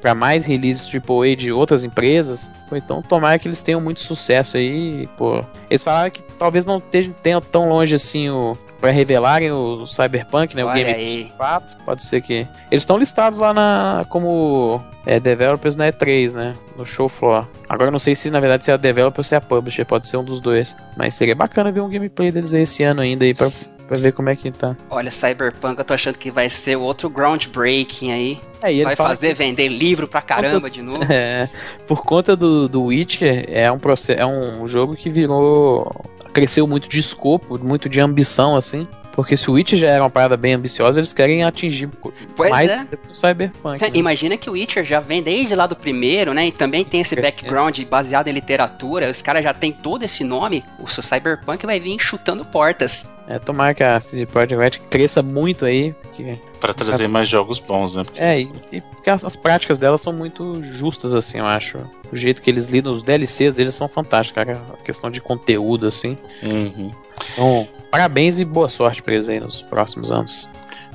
para 0.00 0.14
mais 0.14 0.46
releases 0.46 0.88
AAA 0.92 1.36
de 1.36 1.52
outras 1.52 1.84
empresas. 1.84 2.50
Então, 2.72 3.02
tomara 3.02 3.38
que 3.38 3.48
eles 3.48 3.62
tenham 3.62 3.80
muito 3.80 4.00
sucesso 4.00 4.56
aí, 4.56 5.08
pô. 5.16 5.44
Eles 5.68 5.82
falaram 5.82 6.10
que 6.10 6.22
talvez 6.38 6.64
não 6.64 6.80
tenham 6.80 7.40
tão 7.40 7.68
longe 7.68 7.94
assim 7.94 8.28
o 8.30 8.56
para 8.80 8.90
revelarem 8.90 9.50
o 9.52 9.86
Cyberpunk, 9.86 10.56
né, 10.56 10.64
o 10.64 10.68
Olha 10.68 10.82
game 10.84 10.92
aí. 10.94 11.24
de 11.24 11.32
fato. 11.36 11.76
Pode 11.84 12.02
ser 12.02 12.20
que 12.22 12.46
eles 12.70 12.82
estão 12.82 12.96
listados 12.98 13.38
lá 13.38 13.52
na 13.52 14.06
como 14.08 14.80
é, 15.06 15.20
developers 15.20 15.76
na 15.76 15.90
E3, 15.92 16.34
né, 16.34 16.54
no 16.76 16.84
show 16.86 17.08
floor. 17.08 17.46
Agora 17.68 17.88
eu 17.88 17.92
não 17.92 17.98
sei 17.98 18.14
se 18.14 18.30
na 18.30 18.40
verdade 18.40 18.64
se 18.64 18.70
é 18.70 18.74
a 18.74 18.76
developer 18.76 19.20
ou 19.20 19.24
se 19.24 19.34
é 19.34 19.38
a 19.38 19.40
publisher, 19.40 19.84
pode 19.84 20.06
ser 20.06 20.16
um 20.16 20.24
dos 20.24 20.40
dois. 20.40 20.74
Mas 20.96 21.14
seria 21.14 21.34
bacana 21.34 21.70
ver 21.70 21.80
um 21.80 21.88
gameplay 21.90 22.30
deles 22.32 22.54
aí 22.54 22.62
esse 22.62 22.82
ano 22.82 23.00
ainda 23.02 23.24
aí 23.24 23.34
pra, 23.34 23.48
pra 23.88 23.98
ver 23.98 24.12
como 24.12 24.28
é 24.30 24.36
que 24.36 24.50
tá. 24.50 24.76
Olha, 24.88 25.10
Cyberpunk, 25.10 25.78
eu 25.78 25.84
tô 25.84 25.92
achando 25.94 26.16
que 26.18 26.30
vai 26.30 26.48
ser 26.48 26.76
outro 26.76 27.10
groundbreaking 27.10 28.12
aí. 28.12 28.40
É, 28.62 28.84
Vai 28.84 28.94
fazer 28.96 29.34
vender 29.34 29.68
livro 29.68 30.06
pra 30.06 30.20
caramba 30.22 30.70
de 30.70 30.82
novo. 30.82 31.00
É, 31.10 31.48
por 31.86 32.02
conta 32.02 32.36
do, 32.36 32.68
do 32.68 32.84
Witcher, 32.84 33.44
é 33.48 33.70
um, 33.72 33.78
proce- 33.78 34.12
é 34.14 34.24
um 34.26 34.66
jogo 34.68 34.94
que 34.96 35.10
virou. 35.10 35.90
Cresceu 36.30 36.66
muito 36.66 36.88
de 36.88 36.98
escopo, 37.00 37.58
muito 37.58 37.88
de 37.88 38.00
ambição, 38.00 38.56
assim. 38.56 38.86
Porque 39.12 39.36
se 39.36 39.50
o 39.50 39.54
Witcher 39.54 39.78
já 39.78 39.88
era 39.88 40.02
uma 40.02 40.10
parada 40.10 40.36
bem 40.36 40.54
ambiciosa, 40.54 41.00
eles 41.00 41.12
querem 41.12 41.44
atingir 41.44 41.88
Pois 42.36 42.50
mais 42.50 42.70
é. 42.70 42.86
o 43.10 43.14
Cyberpunk. 43.14 43.82
né? 43.82 43.90
Imagina 43.94 44.36
que 44.36 44.48
o 44.48 44.52
Witcher 44.52 44.84
já 44.84 45.00
vem 45.00 45.22
desde 45.22 45.54
lá 45.54 45.66
do 45.66 45.76
primeiro, 45.76 46.32
né? 46.32 46.46
E 46.46 46.52
também 46.52 46.84
tem 46.84 47.00
esse 47.00 47.14
Crescendo. 47.14 47.34
background 47.36 47.80
baseado 47.84 48.28
em 48.28 48.32
literatura. 48.32 49.10
Os 49.10 49.20
caras 49.20 49.44
já 49.44 49.52
tem 49.52 49.72
todo 49.72 50.04
esse 50.04 50.22
nome. 50.24 50.64
O 50.78 50.88
seu 50.88 51.02
Cyberpunk 51.02 51.66
vai 51.66 51.80
vir 51.80 51.98
chutando 51.98 52.44
portas. 52.44 53.08
É, 53.28 53.38
tomara 53.38 53.74
que 53.74 53.82
a 53.82 54.00
CD 54.00 54.26
Projekt 54.26 54.56
Red 54.56 54.70
cresça 54.88 55.22
muito 55.22 55.64
aí. 55.64 55.92
Porque, 56.02 56.38
Pra 56.60 56.74
trazer 56.74 57.08
mais 57.08 57.28
jogos 57.28 57.58
bons, 57.58 57.94
né? 57.96 58.04
Porque 58.04 58.20
é, 58.20 58.40
e, 58.40 58.50
e 58.72 58.80
porque 58.80 59.08
as, 59.08 59.24
as 59.24 59.36
práticas 59.36 59.78
delas 59.78 60.00
são 60.00 60.12
muito 60.12 60.62
justas, 60.64 61.14
assim, 61.14 61.38
eu 61.38 61.46
acho. 61.46 61.78
O 62.12 62.16
jeito 62.16 62.42
que 62.42 62.50
eles 62.50 62.66
lidam, 62.66 62.92
os 62.92 63.02
DLCs 63.02 63.54
deles 63.54 63.74
são 63.74 63.88
fantásticos, 63.88 64.44
cara. 64.44 64.60
A 64.72 64.82
questão 64.82 65.10
de 65.10 65.20
conteúdo, 65.20 65.86
assim. 65.86 66.18
Uhum. 66.42 66.90
Então, 67.32 67.68
parabéns 67.90 68.38
e 68.38 68.44
boa 68.44 68.68
sorte 68.68 69.02
pra 69.02 69.14
eles 69.14 69.28
aí 69.28 69.40
nos 69.40 69.62
próximos 69.62 70.10
anos. 70.12 70.48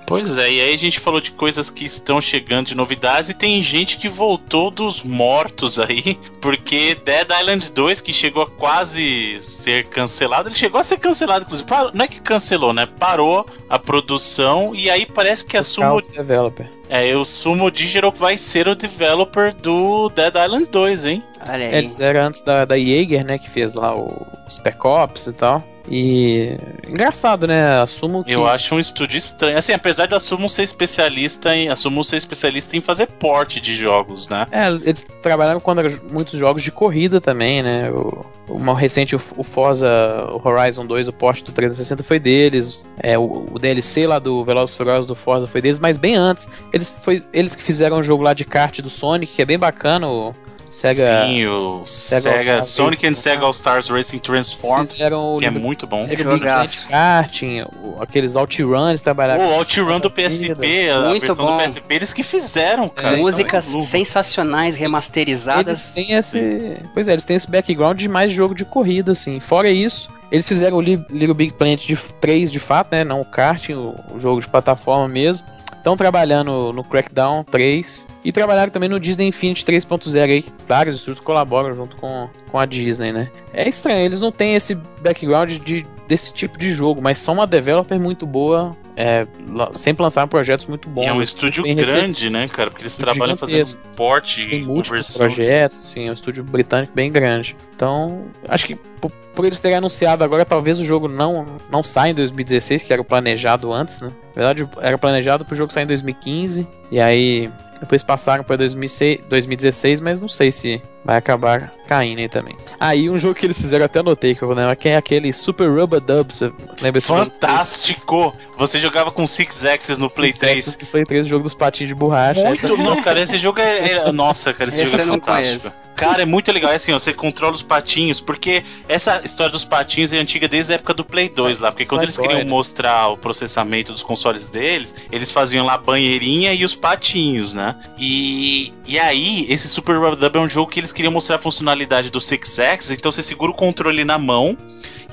Pois 0.08 0.38
é, 0.38 0.52
e 0.52 0.62
aí 0.62 0.72
a 0.72 0.78
gente 0.78 1.00
falou 1.00 1.20
de 1.20 1.32
coisas 1.32 1.72
que 1.72 1.84
estão 1.84 2.22
chegando 2.22 2.68
de 2.68 2.76
novidades 2.76 3.32
e 3.32 3.34
tem 3.34 3.60
gente 3.60 3.98
que 3.98 4.08
voltou 4.08 4.70
dos 4.70 5.02
mortos 5.02 5.80
aí, 5.80 6.20
porque 6.40 6.94
Dead 7.04 7.28
Island 7.42 7.72
2, 7.72 8.02
que 8.02 8.14
chegou 8.14 8.44
a 8.44 8.48
quase 8.48 9.40
ser 9.42 9.88
cancelado, 9.88 10.48
ele 10.48 10.56
chegou 10.56 10.80
a 10.80 10.84
ser 10.84 11.00
cancelado, 11.00 11.44
inclusive, 11.46 11.68
não 11.96 12.06
é 12.06 12.08
que 12.08 12.22
cancelou, 12.22 12.72
né? 12.72 12.88
Parou 13.00 13.48
a 13.68 13.80
produção 13.80 14.76
e 14.76 14.92
aí 14.92 15.08
parece 15.08 15.44
que 15.44 15.58
a 15.58 15.64
Sumo, 15.64 16.00
Developer. 16.04 16.70
é, 16.88 17.16
o 17.16 17.26
Sumo 17.26 17.72
Digital 17.72 18.14
vai 18.16 18.38
ser 18.38 18.68
o 18.68 18.76
developer 18.76 19.56
do 19.56 20.10
Dead 20.10 20.36
Island 20.36 20.68
2, 20.70 21.06
hein? 21.06 21.24
Olha 21.50 21.64
É, 21.64 21.70
aí. 21.70 21.76
eles 21.80 22.00
eram 22.00 22.28
antes 22.28 22.42
da, 22.42 22.64
da 22.64 22.78
Jaeger, 22.78 23.26
né? 23.26 23.40
Que 23.40 23.50
fez 23.50 23.74
lá 23.74 23.96
o 23.96 24.24
Spec 24.52 24.78
Ops 24.86 25.26
e 25.26 25.34
tal. 25.34 25.64
E. 25.90 26.58
Engraçado, 26.88 27.48
né? 27.48 27.80
Assumo 27.80 28.24
que. 28.24 28.32
Eu 28.32 28.46
acho 28.48 28.76
um 28.76 28.80
estúdio 28.80 29.18
estranho. 29.18 29.58
Assim, 29.58 29.72
apesar 29.72 30.08
da 30.08 30.20
Sumo 30.20 30.50
ser 30.50 30.64
especialista 30.64 31.56
em. 31.56 31.70
A 31.70 31.76
Sumo 31.76 32.04
ser 32.04 32.18
especialista 32.18 32.76
em 32.76 32.82
fazer 32.82 33.08
porte 33.08 33.62
de 33.62 33.76
jogos, 33.76 34.28
né? 34.28 34.48
É, 34.52 34.68
eles 34.70 35.04
trabalharam 35.04 35.60
com 35.60 35.74
muitos 36.12 36.40
jogos 36.40 36.64
de 36.64 36.72
corrida 36.72 37.22
também, 37.22 37.62
né? 37.62 37.90
O, 37.92 38.26
o 38.48 38.60
mais 38.60 38.78
recente, 38.78 39.16
o, 39.16 39.22
o 39.38 39.44
Forza 39.44 39.88
o 40.32 40.48
Horizon 40.48 40.86
2, 40.86 41.08
o 41.08 41.14
Porsche 41.14 41.44
do 41.44 41.52
360 41.52 42.04
foi 42.04 42.20
deles. 42.20 42.86
É, 43.00 43.18
o, 43.18 43.46
o 43.52 43.60
DLC 43.60 44.08
lá 44.08 44.20
do 44.20 44.44
Velozes 44.44 44.76
Furiosos 44.76 45.06
do 45.06 45.16
Forza 45.16 45.48
foi 45.48 45.62
deles, 45.62 45.80
mas 45.80 45.98
bem 45.98 46.16
antes. 46.16 46.50
Eles, 46.74 46.98
foi, 47.02 47.24
eles 47.34 47.56
que 47.56 47.64
fizeram 47.64 47.98
um 47.98 48.04
jogo 48.04 48.24
lá 48.24 48.34
de 48.34 48.46
kart 48.46 48.80
do 48.80 48.90
Sonic, 48.90 49.34
que 49.34 49.42
é 49.42 49.46
bem 49.46 49.60
bacana, 49.60 50.08
o 50.08 50.34
Sega... 50.76 51.26
Sim, 51.26 51.46
o 51.48 51.86
Sega 51.86 52.32
Sega, 52.32 52.64
Sonic 52.64 53.06
and 53.06 53.10
Racing, 53.12 53.22
Sega 53.22 53.46
All 53.46 53.52
Stars 53.52 53.88
Racing 53.88 54.20
Transformed, 54.20 54.90
fizeram 54.92 55.38
que 55.40 55.46
é 55.46 55.50
muito 55.50 55.88
bom. 55.88 56.02
Little 56.04 56.18
Big 56.34 56.40
Jogaço. 56.40 56.88
Planet 56.88 56.90
Karting, 56.92 57.66
aqueles 58.00 58.36
OutRun, 58.36 58.90
eles 58.90 59.02
trabalharam... 59.02 59.46
O 59.46 59.54
OutRun 59.58 60.00
do 60.02 60.12
PSP, 60.12 60.90
a 60.90 61.00
Muito 61.08 61.26
versão 61.28 61.46
bom. 61.46 61.56
do 61.58 61.64
PSP, 61.64 61.96
eles 61.96 62.12
que 62.12 62.24
fizeram, 62.24 62.90
cara. 62.90 63.16
Músicas 63.16 63.74
é 63.74 63.78
um 63.78 63.82
sensacionais, 63.82 64.74
Eles 64.76 64.82
remasterizadas. 64.82 65.94
têm 65.94 66.12
esse. 66.12 66.78
Pois 66.94 67.08
é, 67.08 67.14
eles 67.14 67.24
têm 67.26 67.38
esse 67.38 67.50
background 67.50 67.98
de 67.98 68.10
mais 68.10 68.34
jogo 68.34 68.54
de 68.54 68.66
corrida, 68.66 69.14
assim. 69.14 69.40
Fora 69.40 69.70
isso, 69.70 70.10
eles 70.32 70.46
fizeram 70.48 70.78
o 70.78 70.82
Li- 70.82 71.06
Little 71.10 71.34
Big 71.34 71.54
Planet 71.54 71.86
de 71.86 71.96
3 72.20 72.52
de 72.52 72.60
fato, 72.60 72.92
né? 72.92 73.04
Não 73.04 73.22
o 73.22 73.26
karting, 73.26 73.74
o, 73.74 73.96
o 74.14 74.20
jogo 74.20 74.42
de 74.42 74.48
plataforma 74.50 75.08
mesmo. 75.08 75.48
Estão 75.86 75.96
trabalhando 75.96 76.74
no 76.74 76.84
Crackdown 76.84 77.44
3. 77.44 78.08
E 78.24 78.32
trabalharam 78.32 78.72
também 78.72 78.90
no 78.90 79.00
Disney 79.00 79.28
Infinity 79.28 79.64
3.0 79.64 80.24
aí, 80.24 80.42
que 80.42 80.52
vários 80.68 80.96
estúdios 80.96 81.24
colaboram 81.24 81.76
junto 81.76 81.96
com, 81.98 82.28
com 82.52 82.58
a 82.58 82.66
Disney, 82.66 83.12
né? 83.12 83.30
É 83.54 83.70
estranho, 83.70 84.00
eles 84.00 84.20
não 84.20 84.32
têm 84.32 84.56
esse 84.56 84.74
background 85.04 85.52
de, 85.60 85.86
desse 86.08 86.34
tipo 86.34 86.58
de 86.58 86.72
jogo, 86.72 87.01
mas 87.01 87.20
são 87.20 87.36
uma 87.36 87.47
developer 87.47 87.99
muito 87.99 88.26
boa. 88.26 88.76
É, 88.97 89.28
sempre 89.74 90.03
lançaram 90.03 90.28
projetos 90.28 90.66
muito 90.68 90.88
bons. 90.88 91.03
E 91.03 91.08
é 91.08 91.14
um 91.14 91.22
estúdio 91.22 91.64
grande, 91.76 92.30
né, 92.30 92.47
cara? 92.47 92.70
Porque 92.70 92.84
eles 92.84 92.95
trabalham 92.95 93.36
fazendo 93.36 93.76
porte 93.95 94.47
tem 94.47 94.62
e 94.62 94.64
múltiplos 94.64 95.18
projetos, 95.18 95.78
sim, 95.89 96.08
é 96.08 96.12
um 96.12 96.14
estúdio 96.14 96.43
britânico 96.43 96.93
bem 96.93 97.12
grande. 97.12 97.58
Então, 97.76 98.26
acho 98.47 98.66
que 98.66 98.76
por, 98.76 99.12
por 99.12 99.43
eles 99.43 99.60
terem 99.60 99.78
anunciado 99.78 100.24
agora, 100.24 100.45
talvez 100.45 100.80
o 100.80 100.86
jogo 100.86 101.10
não, 101.10 101.58
não 101.70 101.84
saia 101.84 102.12
em 102.12 102.16
2016, 102.16 102.84
que 102.84 102.93
era 102.93 103.01
o 103.01 103.06
planejado 103.06 103.74
antes, 103.74 103.99
né? 103.99 104.12
Na 104.34 104.41
verdade, 104.41 104.70
era 104.82 104.97
planejado 104.97 105.43
pro 105.43 105.56
jogo 105.56 105.74
sair 105.74 105.84
em 105.84 105.88
2015, 105.88 106.66
e 106.89 106.99
aí 106.99 107.51
depois 107.86 108.04
passaram 108.04 108.44
pra 108.44 108.56
2006, 108.56 109.22
2016, 109.30 110.02
mas 110.02 110.20
não 110.20 110.28
sei 110.28 110.52
se 110.52 110.82
vai 111.04 111.18
acabar 111.18 111.72
caindo 111.88 112.20
aí 112.20 112.28
também. 112.28 112.58
Aí 112.80 113.10
um 113.10 113.18
jogo 113.18 113.36
que 113.36 113.46
eles 113.46 113.58
fizeram, 113.58 113.84
eu 113.84 113.86
até 113.86 114.00
anotei, 114.00 114.36
que 114.36 114.42
eu 114.42 114.48
vou 114.48 114.58
lembrar, 114.58 114.76
que 114.76 114.90
é 114.90 114.98
aquele 114.98 115.32
Super 115.32 115.70
Rubber 115.70 116.02
Dub, 116.02 116.32
você 116.34 116.52
lembra 116.82 116.98
esse 117.00 117.08
jogo? 117.08 117.26
Fantástico! 117.26 118.34
Você 118.58 118.80
jogava 118.80 119.12
com 119.12 119.26
Six 119.28 119.64
Axis 119.66 119.98
no 119.98 120.10
Play 120.10 120.34
Sim, 120.34 120.40
3. 120.40 120.66
certo, 120.66 120.78
que 120.80 120.86
Play 120.86 121.04
3, 121.06 121.26
o 121.26 121.30
jogo 121.30 121.44
dos 121.44 121.54
patinhos 121.54 121.90
de 121.90 121.96
borracha. 121.96 122.44
Muito 122.44 122.76
não, 122.78 123.02
cara, 123.02 123.22
esse 123.22 123.38
jogo 123.38 123.60
é, 123.60 123.92
é- 123.92 124.12
Nossa, 124.12 124.54
cara, 124.54 124.70
esse, 124.70 124.82
Esse 124.82 124.92
jogo 124.98 125.04
é 125.04 125.06
fantástico. 125.06 125.85
Cara, 125.96 126.22
é 126.22 126.26
muito 126.26 126.52
legal. 126.52 126.72
É 126.72 126.76
assim, 126.76 126.91
ó, 126.91 127.00
você 127.00 127.14
controla 127.14 127.54
os 127.54 127.62
patinhos, 127.62 128.20
porque 128.20 128.64
essa 128.88 129.22
história 129.24 129.52
dos 129.52 129.64
patinhos 129.64 130.12
é 130.12 130.18
antiga 130.18 130.48
desde 130.48 130.74
a 130.74 130.76
época 130.76 130.93
do 130.93 131.06
Play 131.06 131.30
2 131.30 131.60
lá. 131.60 131.72
Porque 131.72 131.86
quando 131.86 132.00
Play 132.00 132.06
eles 132.08 132.18
2, 132.18 132.28
queriam 132.28 132.48
mostrar 132.48 133.08
o 133.08 133.18
processamento 133.18 133.91
dos 133.93 134.04
consoles 134.04 134.50
deles, 134.50 134.93
eles 135.12 135.32
faziam 135.32 135.66
lá 135.66 135.76
a 135.76 135.78
banheirinha 135.78 136.54
e 136.54 136.66
os 136.66 136.76
patinhos, 136.76 137.54
né? 137.54 137.76
E, 137.98 138.74
e 138.86 139.00
aí, 139.00 139.46
esse 139.50 139.70
Super 139.70 139.98
Rubber 139.98 140.16
Dub 140.18 140.36
é 140.36 140.39
um 140.39 140.50
jogo 140.50 140.70
que 140.70 140.80
eles 140.80 140.91
queriam 140.91 141.14
mostrar 141.14 141.38
a 141.38 141.39
funcionalidade 141.39 142.10
do 142.10 142.20
Six 142.20 142.60
Axis, 142.60 142.91
então 142.91 143.12
você 143.12 143.24
segura 143.24 143.52
o 143.52 143.56
controle 143.56 144.04
na 144.04 144.18
mão. 144.18 144.58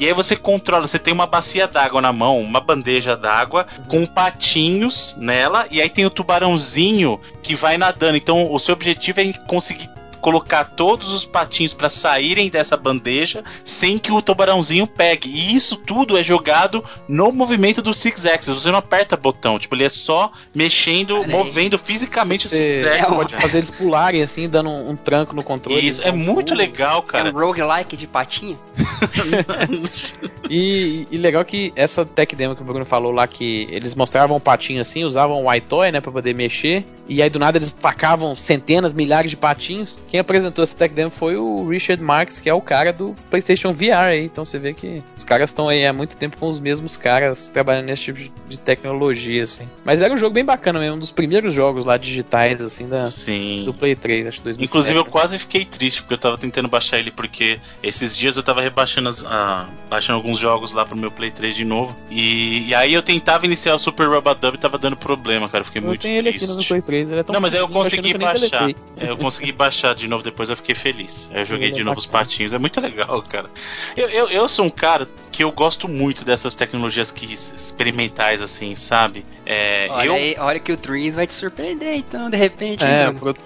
E 0.01 0.07
aí 0.07 0.13
você 0.13 0.35
controla, 0.35 0.89
você 0.89 0.99
tem 0.99 1.15
uma 1.15 1.27
bacia 1.27 1.69
d'água 1.69 2.01
na 2.01 2.13
mão, 2.13 2.41
uma 2.41 2.59
bandeja 2.59 3.17
d'água 3.17 3.67
com 3.87 4.05
patinhos 4.05 5.17
nela, 5.17 5.67
e 5.71 5.81
aí 5.81 5.89
tem 5.89 6.05
o 6.05 6.11
tubarãozinho 6.11 7.21
que 7.43 7.55
vai 7.55 7.79
nadando. 7.79 8.17
Então 8.17 8.53
o 8.53 8.59
seu 8.59 8.73
objetivo 8.73 9.21
é 9.21 9.33
conseguir 9.47 9.89
colocar 10.23 10.65
todos 10.65 11.11
os 11.11 11.27
patinhos 11.27 11.75
para 11.75 11.89
saírem 11.91 12.49
dessa 12.49 12.77
bandeja 12.77 13.45
sem 13.65 13.99
que 13.99 14.11
o 14.11 14.23
tubarãozinho 14.23 14.87
pegue. 14.87 15.29
E 15.29 15.55
isso 15.55 15.77
tudo 15.77 16.17
é 16.17 16.23
jogado 16.23 16.83
no 17.07 17.31
movimento 17.31 17.83
do 17.83 17.93
Six 17.93 18.25
Axis. 18.25 18.55
Você 18.55 18.71
não 18.71 18.79
aperta 18.79 19.17
botão, 19.17 19.59
tipo, 19.59 19.75
ele 19.75 19.85
é 19.85 19.89
só 19.89 20.33
mexendo, 20.55 21.27
movendo 21.29 21.77
fisicamente 21.79 22.47
o 22.47 22.49
Six 22.49 22.75
Você 22.77 22.89
Axis. 22.89 23.09
pode 23.09 23.31
cara. 23.33 23.43
fazer 23.43 23.59
eles 23.59 23.71
pularem 23.71 24.23
assim, 24.23 24.49
dando 24.49 24.71
um, 24.71 24.91
um 24.91 24.97
tranco 24.97 25.35
no 25.35 25.43
controle. 25.43 25.87
Isso 25.87 26.03
é 26.03 26.13
muito 26.13 26.55
legal, 26.55 27.05
É 27.09 27.11
cara. 27.11 27.29
um 27.29 27.33
roguelike 27.33 27.97
de 27.97 28.07
patinha. 28.07 28.57
E, 30.51 31.07
e, 31.11 31.17
legal 31.17 31.45
que 31.45 31.73
essa 31.75 32.05
tech 32.05 32.37
demo 32.37 32.55
que 32.55 32.61
o 32.61 32.65
Bruno 32.65 32.85
falou 32.85 33.11
lá, 33.11 33.27
que 33.27 33.67
eles 33.71 33.95
mostravam 33.95 34.37
o 34.37 34.41
patinho 34.41 34.83
assim, 34.83 35.03
usavam 35.05 35.47
o 35.47 35.55
iToy, 35.55 35.91
né, 35.91 36.01
pra 36.01 36.13
poder 36.13 36.35
mexer, 36.35 36.85
e 37.13 37.23
aí 37.23 37.29
do 37.29 37.39
nada 37.39 37.59
eles 37.59 37.73
tacavam 37.73 38.35
centenas, 38.35 38.93
milhares 38.93 39.31
de 39.31 39.37
patinhos. 39.37 39.99
Quem 40.09 40.19
apresentou 40.19 40.63
essa 40.63 40.77
tech 40.77 40.95
demo 40.95 41.11
foi 41.11 41.37
o 41.37 41.69
Richard 41.69 42.03
Marks, 42.03 42.39
que 42.39 42.49
é 42.49 42.55
o 42.55 42.61
cara 42.61 42.93
do 42.93 43.15
PlayStation 43.31 43.73
VR 43.73 44.09
aí. 44.09 44.25
Então 44.25 44.45
você 44.45 44.59
vê 44.59 44.73
que 44.73 45.03
os 45.17 45.25
caras 45.25 45.51
estão 45.51 45.69
aí 45.69 45.87
há 45.87 45.93
muito 45.93 46.17
tempo 46.17 46.37
com 46.37 46.49
os 46.49 46.59
mesmos 46.59 46.97
caras 46.97 47.49
trabalhando 47.49 47.87
nesse 47.87 48.05
tipo 48.05 48.33
de 48.49 48.59
tecnologia, 48.59 49.43
assim. 49.43 49.69
Mas 49.85 50.01
era 50.01 50.13
um 50.13 50.17
jogo 50.17 50.33
bem 50.33 50.45
bacana 50.45 50.81
mesmo, 50.81 50.97
um 50.97 51.01
dos 51.01 51.11
primeiros 51.11 51.53
jogos 51.53 51.85
lá 51.85 51.97
digitais, 51.97 52.61
assim, 52.63 52.89
da, 52.89 53.07
Sim. 53.07 53.65
do 53.65 53.75
Play 53.75 53.95
3, 53.95 54.27
acho 54.27 54.39
que 54.39 54.45
2007. 54.45 54.71
Inclusive 54.71 54.99
eu 54.99 55.05
quase 55.05 55.39
fiquei 55.39 55.65
triste 55.65 56.03
porque 56.03 56.15
eu 56.15 56.19
tava 56.19 56.39
tentando 56.39 56.69
baixar 56.69 56.99
ele 56.99 57.11
porque 57.11 57.61
esses 57.83 58.17
dias 58.17 58.37
eu 58.37 58.43
tava 58.43 58.63
rebaixando 58.63 59.09
as, 59.09 59.25
ah, 59.25 59.69
baixando 59.91 60.17
alguns 60.17 60.39
jogos 60.39 60.73
lá 60.73 60.85
pro 60.85 60.97
meu 60.97 61.11
Play 61.11 61.31
3 61.31 61.55
de 61.55 61.65
novo. 61.65 61.97
E, 62.11 62.69
e 62.69 62.75
aí 62.75 62.95
eu 62.95 63.03
tentava 63.03 63.45
iniciar 63.45 63.75
o 63.75 63.79
Super 63.79 64.09
Rubadub 64.09 64.55
e 64.55 64.59
tava 64.59 64.79
dando 64.79 64.97
problema, 64.97 65.49
cara. 65.49 65.63
Eu 65.63 65.67
fiquei 65.67 65.83
eu 65.83 65.87
muito 65.87 66.03
tenho 66.03 66.23
triste. 66.23 66.45
ele 66.45 66.53
aqui 66.53 66.57
no 66.57 66.65
Play 66.65 66.83
3, 66.83 67.02
ele 67.11 67.21
é 67.21 67.23
tão 67.23 67.33
Não, 67.35 67.41
mas 67.41 67.55
aí 67.55 67.61
eu 67.61 67.69
consegui 67.69 68.15
baixar. 68.17 68.71
eu 69.01 69.17
consegui 69.17 69.53
baixar 69.53 69.95
de 69.95 70.09
novo 70.09 70.23
depois, 70.23 70.49
eu 70.51 70.57
fiquei 70.57 70.75
feliz. 70.75 71.31
Aí 71.33 71.41
eu 71.41 71.45
joguei 71.47 71.67
Ele 71.69 71.75
é 71.75 71.79
de 71.79 71.85
novo 71.85 71.99
os 71.99 72.07
bacana. 72.07 72.25
patinhos. 72.25 72.55
É 72.55 72.59
muito 72.59 72.81
legal, 72.81 73.23
cara. 73.23 73.49
Eu, 73.97 74.09
eu, 74.09 74.29
eu 74.29 74.49
sou 74.49 74.65
um 74.65 74.71
cara 74.71 75.09
que 75.31 75.43
eu 75.45 75.53
gosto 75.53 75.89
muito 75.89 76.25
dessas 76.25 76.55
tecnologias 76.55 77.11
que 77.11 77.31
experimentais, 77.33 78.43
assim, 78.43 78.75
sabe? 78.75 79.25
É, 79.47 79.89
Olha, 79.91 80.07
eu. 80.07 80.15
aí, 80.15 80.37
olha 80.39 80.61
que 80.61 80.73
o 80.73 80.77
Dreams 80.77 81.15
vai 81.15 81.27
te 81.27 81.35
surpreender, 81.35 81.95
então, 81.95 82.29
de 82.31 82.37
repente. 82.37 82.85
É, 82.85 83.03
então. 83.05 83.15
pro- 83.15 83.37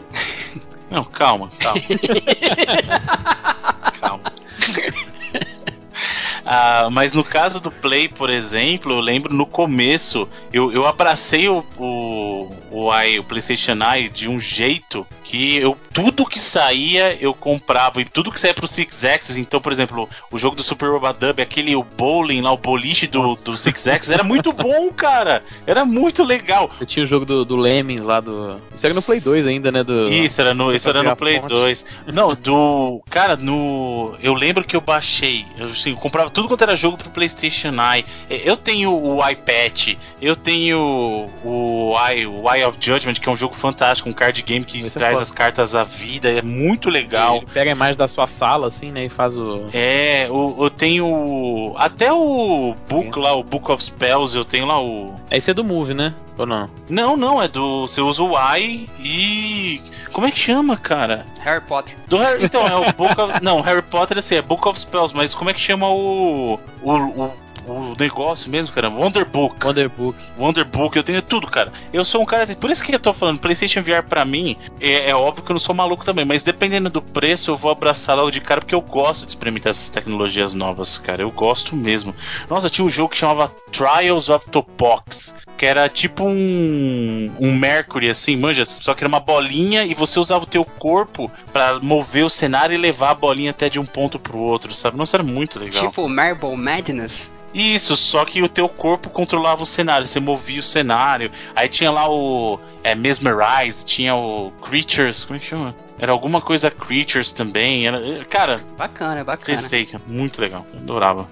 Não, 0.91 1.05
calma, 1.05 1.51
calma. 1.59 1.81
calma. 4.01 4.33
Ah, 6.47 6.89
mas 6.93 7.13
no 7.13 7.25
caso 7.25 7.61
do 7.61 7.71
Play, 7.73 8.09
por 8.09 8.31
exemplo, 8.31 8.93
eu 8.93 9.01
lembro 9.01 9.35
no 9.35 9.45
começo, 9.45 10.29
eu, 10.53 10.71
eu 10.73 10.87
abracei 10.87 11.49
o, 11.49 11.65
o, 11.77 12.49
o, 12.71 12.95
i- 13.03 13.19
o 13.19 13.25
PlayStation 13.25 13.73
Eye 13.83 14.09
de 14.09 14.29
um 14.29 14.39
jeito 14.39 15.05
que 15.25 15.57
eu 15.57 15.77
tudo 15.93 16.25
que 16.27 16.39
saía 16.39 17.17
eu 17.21 17.33
comprava 17.35 18.01
e 18.01 18.05
tudo 18.05 18.31
que 18.31 18.39
saía 18.39 18.55
pro 18.55 18.69
Six 18.69 19.05
Axis. 19.05 19.37
Então, 19.37 19.61
por 19.61 19.73
exemplo, 19.73 20.09
o 20.31 20.39
jogo 20.39 20.55
do 20.55 20.63
Super 20.63 20.91
Robadub, 20.91 21.41
aquele 21.41 21.75
o 21.75 21.83
bowling 21.83 22.43
lá, 22.43 22.53
o 22.53 22.57
boliche 22.57 23.07
do, 23.07 23.23
Nossa. 23.23 23.45
do 23.45 23.57
Six 23.57 23.89
Axis, 23.89 24.11
era 24.13 24.23
muito 24.23 24.53
bom, 24.53 24.91
cara. 24.95 25.43
Era 25.67 25.85
muito 25.85 26.23
legal. 26.23 26.71
Você 26.79 26.87
tinha 26.87 27.03
o 27.03 27.07
jogo 27.07 27.25
do, 27.25 27.45
do 27.45 27.57
Lemmings 27.57 28.05
lá 28.05 28.21
do. 28.21 28.61
Isso 28.77 28.87
era 28.87 28.95
no 28.95 29.03
Play 29.03 29.21
2 29.21 29.47
ainda, 29.49 29.73
né? 29.73 29.83
Do... 29.83 30.09
Isso, 30.13 30.41
era 30.41 30.55
no, 30.55 30.73
isso 30.75 30.89
era 30.89 31.03
no 31.03 31.17
Play 31.17 31.41
pontes. 31.41 31.57
2. 31.57 31.87
Não, 32.15 32.35
do. 32.35 33.03
Cara, 33.11 33.35
no. 33.37 34.15
Eu 34.23 34.35
lembro 34.35 34.63
que 34.65 34.77
eu 34.77 34.81
baixei. 34.81 35.45
Eu, 35.59 35.67
assim, 35.67 35.91
eu 35.91 35.97
comprava 35.97 36.31
tudo 36.37 36.49
quanto 36.49 36.63
era 36.63 36.77
jogo 36.77 36.97
pro 36.97 37.11
PlayStation 37.11 37.71
Eye. 37.71 38.05
Eu 38.31 38.57
tenho 38.57 38.93
o 38.95 39.27
iPad, 39.29 39.97
eu 40.23 40.37
tenho 40.37 41.29
o 41.45 41.95
Eye, 42.09 42.27
o 42.27 42.49
Eye 42.53 42.65
of 42.65 42.77
Judgment, 42.81 43.15
que 43.15 43.29
é 43.29 43.33
um 43.33 43.37
jogo 43.37 43.55
fantástico, 43.55 44.09
um 44.09 44.13
card 44.13 44.41
game 44.43 44.65
que 44.65 44.81
Esse 44.87 44.99
traz 44.99 45.19
as 45.19 45.31
cartas 45.31 45.75
à 45.75 45.83
vida. 45.85 46.29
É 46.31 46.43
muito 46.43 46.89
legal. 46.91 47.37
Ele 47.39 47.47
pega 47.53 47.71
a 47.71 47.73
imagem 47.73 47.97
da 47.97 48.07
sua 48.07 48.27
sala, 48.27 48.69
assim, 48.69 48.93
né? 48.93 49.07
E 49.07 49.09
faz 49.09 49.37
o. 49.37 49.67
É, 49.73 50.29
o- 50.31 50.65
eu 50.65 50.71
tenho. 50.71 51.75
Até 51.77 52.13
o 52.13 52.75
book 52.89 53.19
lá, 53.19 53.35
o 53.35 53.43
Book 53.43 53.71
of 53.73 53.83
Spells, 53.83 54.37
eu 54.37 54.45
tenho 54.45 54.67
lá 54.67 54.81
o. 54.83 55.15
Esse 55.31 55.51
é 55.51 55.55
do 55.55 55.65
Move, 55.65 55.95
né? 55.95 56.15
Ou 56.39 56.47
não? 56.47 56.69
Não, 56.89 57.17
não, 57.17 57.43
é 57.43 57.49
do. 57.49 57.87
Você 57.87 58.01
usa 58.01 58.23
o 58.23 58.37
Y 58.37 58.89
e. 58.99 59.81
Como 60.13 60.27
é 60.27 60.31
que 60.31 60.39
chama, 60.39 60.77
cara? 60.77 61.27
Harry 61.41 61.63
Potter. 61.63 61.97
Do 62.07 62.19
Harry, 62.19 62.45
então, 62.45 62.67
é 62.67 62.75
o 62.75 62.93
Book 62.93 63.21
of. 63.21 63.43
Não, 63.43 63.61
Harry 63.61 63.83
Potter 63.83 64.19
assim, 64.19 64.37
é 64.37 64.43
Book 64.43 64.67
of 64.69 64.79
Spells, 64.79 65.15
mas 65.15 65.35
como 65.35 65.51
é 65.51 65.55
que 65.55 65.61
chama 65.61 65.89
o. 65.89 66.59
O, 66.83 66.93
o, 66.93 67.35
o 67.67 67.97
negócio 67.99 68.51
mesmo, 68.51 68.75
cara? 68.75 68.89
Wonder 68.89 69.25
Book. 69.25 69.65
Wonder 69.65 69.89
Book. 69.89 70.19
Wonder 70.39 70.65
Book, 70.65 70.97
eu 70.97 71.03
tenho 71.03 71.23
tudo, 71.23 71.47
cara. 71.47 71.73
Eu 71.93 72.05
sou 72.05 72.23
um 72.23 72.27
cara 72.27 72.43
assim, 72.43 72.55
por 72.55 72.71
isso 72.71 72.85
que 72.85 72.95
eu 72.95 73.01
tô 73.01 73.13
falando, 73.13 73.39
PlayStation 73.39 73.83
VR 73.83 74.03
pra 74.09 74.25
mim, 74.25 74.57
é, 74.81 75.11
é 75.11 75.15
óbvio 75.15 75.45
que 75.45 75.51
eu 75.51 75.55
não 75.55 75.61
sou 75.61 75.75
maluco 75.75 76.05
também, 76.05 76.25
mas 76.25 76.43
dependendo 76.43 76.91
do 76.91 77.03
preço, 77.03 77.51
eu 77.51 77.57
vou 77.57 77.71
abraçar 77.71 78.17
logo 78.17 78.31
de 78.31 78.41
cara, 78.41 78.61
porque 78.61 78.75
eu 78.75 78.81
gosto 78.81 79.25
de 79.25 79.29
experimentar 79.31 79.71
essas 79.71 79.89
tecnologias 79.89 80.55
novas, 80.55 80.99
cara. 80.99 81.23
Eu 81.23 81.31
gosto 81.31 81.77
mesmo. 81.77 82.15
Nossa, 82.49 82.71
tinha 82.71 82.85
um 82.85 82.91
jogo 82.91 83.11
que 83.11 83.17
chamava 83.17 83.53
Trials 83.71 84.29
of 84.29 84.47
Topox, 84.51 85.35
que 85.57 85.67
era 85.67 85.89
tipo 85.89 86.25
um, 86.25 87.33
um 87.41 87.55
Mercury, 87.55 88.11
assim, 88.11 88.37
manja, 88.37 88.65
só 88.65 88.95
que 88.95 89.03
era 89.03 89.09
uma 89.09 89.21
bolinha 89.21 89.85
e 89.85 89.95
você 89.95 90.19
usava 90.19 90.45
o 90.45 90.47
teu 90.47 90.65
corpo 90.65 91.31
pra 91.53 91.79
mover 91.81 92.25
o 92.25 92.31
cenário 92.31 92.75
e 92.75 92.79
levar 92.79 93.11
a 93.11 93.15
bolinha 93.15 93.51
até 93.51 93.69
de 93.69 93.79
um 93.79 93.87
ponto 93.87 94.19
pro 94.19 94.39
outro, 94.39 94.75
sabe? 94.75 94.97
Nossa, 94.97 95.17
era 95.17 95.25
muito 95.25 95.59
legal. 95.59 95.87
Tipo 95.87 96.09
Marble 96.09 96.57
Madness. 96.57 97.35
Isso, 97.59 97.97
só 97.97 98.23
que 98.27 98.43
o 98.43 98.49
teu 98.51 98.69
corpo 98.69 99.09
controlava 99.09 99.63
o 99.63 99.67
cenário, 99.67 100.07
você 100.07 100.21
movia 100.21 100.61
o 100.61 100.63
cenário. 100.63 101.31
Aí 101.55 101.69
tinha 101.71 101.91
lá 101.91 102.07
o 102.07 102.61
é, 102.85 102.95
Mesmerize, 102.95 103.83
tinha 103.83 104.15
o 104.15 104.51
Creatures, 104.63 105.25
como 105.25 105.37
é 105.37 105.41
que 105.41 105.47
chama? 105.47 105.75
Era 105.99 106.13
alguma 106.13 106.41
coisa 106.43 106.71
Creatures 106.71 107.33
também. 107.33 107.87
Era, 107.87 108.25
cara, 108.27 108.61
Bacana, 108.77 109.25
bacana. 109.25 109.47
testei, 109.47 109.89
muito 110.07 110.39
legal, 110.41 110.67
adorava. 110.77 111.27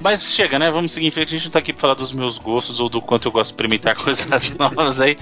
Mas 0.00 0.32
chega, 0.32 0.60
né? 0.60 0.70
Vamos 0.70 0.92
seguir 0.92 1.08
em 1.08 1.10
frente. 1.10 1.34
A 1.34 1.36
gente 1.38 1.46
não 1.46 1.50
tá 1.52 1.58
aqui 1.58 1.72
pra 1.72 1.80
falar 1.80 1.94
dos 1.94 2.12
meus 2.12 2.38
gostos 2.38 2.78
ou 2.78 2.88
do 2.88 3.00
quanto 3.02 3.26
eu 3.26 3.32
gosto 3.32 3.48
de 3.50 3.54
experimentar 3.54 3.96
coisas 3.98 4.50
novas 4.56 5.00
aí. 5.00 5.18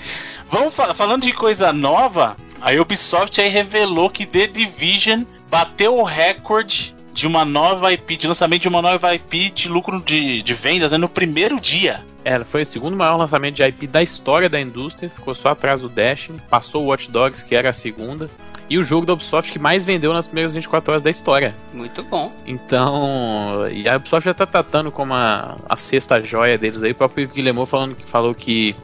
Vamos 0.50 0.74
fa- 0.74 0.92
falando 0.92 1.22
de 1.22 1.32
coisa 1.32 1.72
nova, 1.72 2.36
a 2.60 2.72
Ubisoft 2.72 3.40
aí 3.40 3.48
revelou 3.48 4.10
que 4.10 4.26
The 4.26 4.48
Division 4.48 5.22
bateu 5.50 5.96
o 5.96 6.02
recorde 6.02 6.94
de 7.16 7.26
uma 7.26 7.46
nova 7.46 7.90
IP, 7.94 8.14
de 8.18 8.28
lançamento 8.28 8.60
de 8.60 8.68
uma 8.68 8.82
nova 8.82 9.14
IP 9.14 9.48
de 9.48 9.70
lucro 9.70 10.02
de, 10.02 10.42
de 10.42 10.52
vendas 10.52 10.92
né, 10.92 10.98
no 10.98 11.08
primeiro 11.08 11.58
dia. 11.58 12.04
É, 12.22 12.38
foi 12.44 12.60
o 12.60 12.66
segundo 12.66 12.94
maior 12.94 13.16
lançamento 13.16 13.54
de 13.54 13.62
IP 13.62 13.86
da 13.86 14.02
história 14.02 14.50
da 14.50 14.60
indústria, 14.60 15.08
ficou 15.08 15.34
só 15.34 15.48
atrás 15.48 15.80
do 15.80 15.88
Destiny, 15.88 16.38
passou 16.50 16.84
o 16.84 16.88
Watch 16.88 17.10
Dogs, 17.10 17.42
que 17.42 17.56
era 17.56 17.70
a 17.70 17.72
segunda, 17.72 18.28
e 18.68 18.76
o 18.76 18.82
jogo 18.82 19.06
da 19.06 19.14
Ubisoft 19.14 19.50
que 19.50 19.58
mais 19.58 19.86
vendeu 19.86 20.12
nas 20.12 20.26
primeiras 20.26 20.52
24 20.52 20.92
horas 20.92 21.02
da 21.02 21.08
história. 21.08 21.54
Muito 21.72 22.02
bom. 22.02 22.30
Então, 22.46 23.66
e 23.72 23.88
a 23.88 23.96
Ubisoft 23.96 24.26
já 24.26 24.34
tá 24.34 24.44
tratando 24.44 24.92
como 24.92 25.14
a, 25.14 25.56
a 25.66 25.76
sexta 25.76 26.22
joia 26.22 26.58
deles 26.58 26.82
aí, 26.82 26.92
o 26.92 26.94
próprio 26.94 27.22
Yves 27.22 27.32
Guillemot 27.32 27.66
falando 27.66 27.94
que 27.94 28.06
falou 28.06 28.34
que 28.34 28.76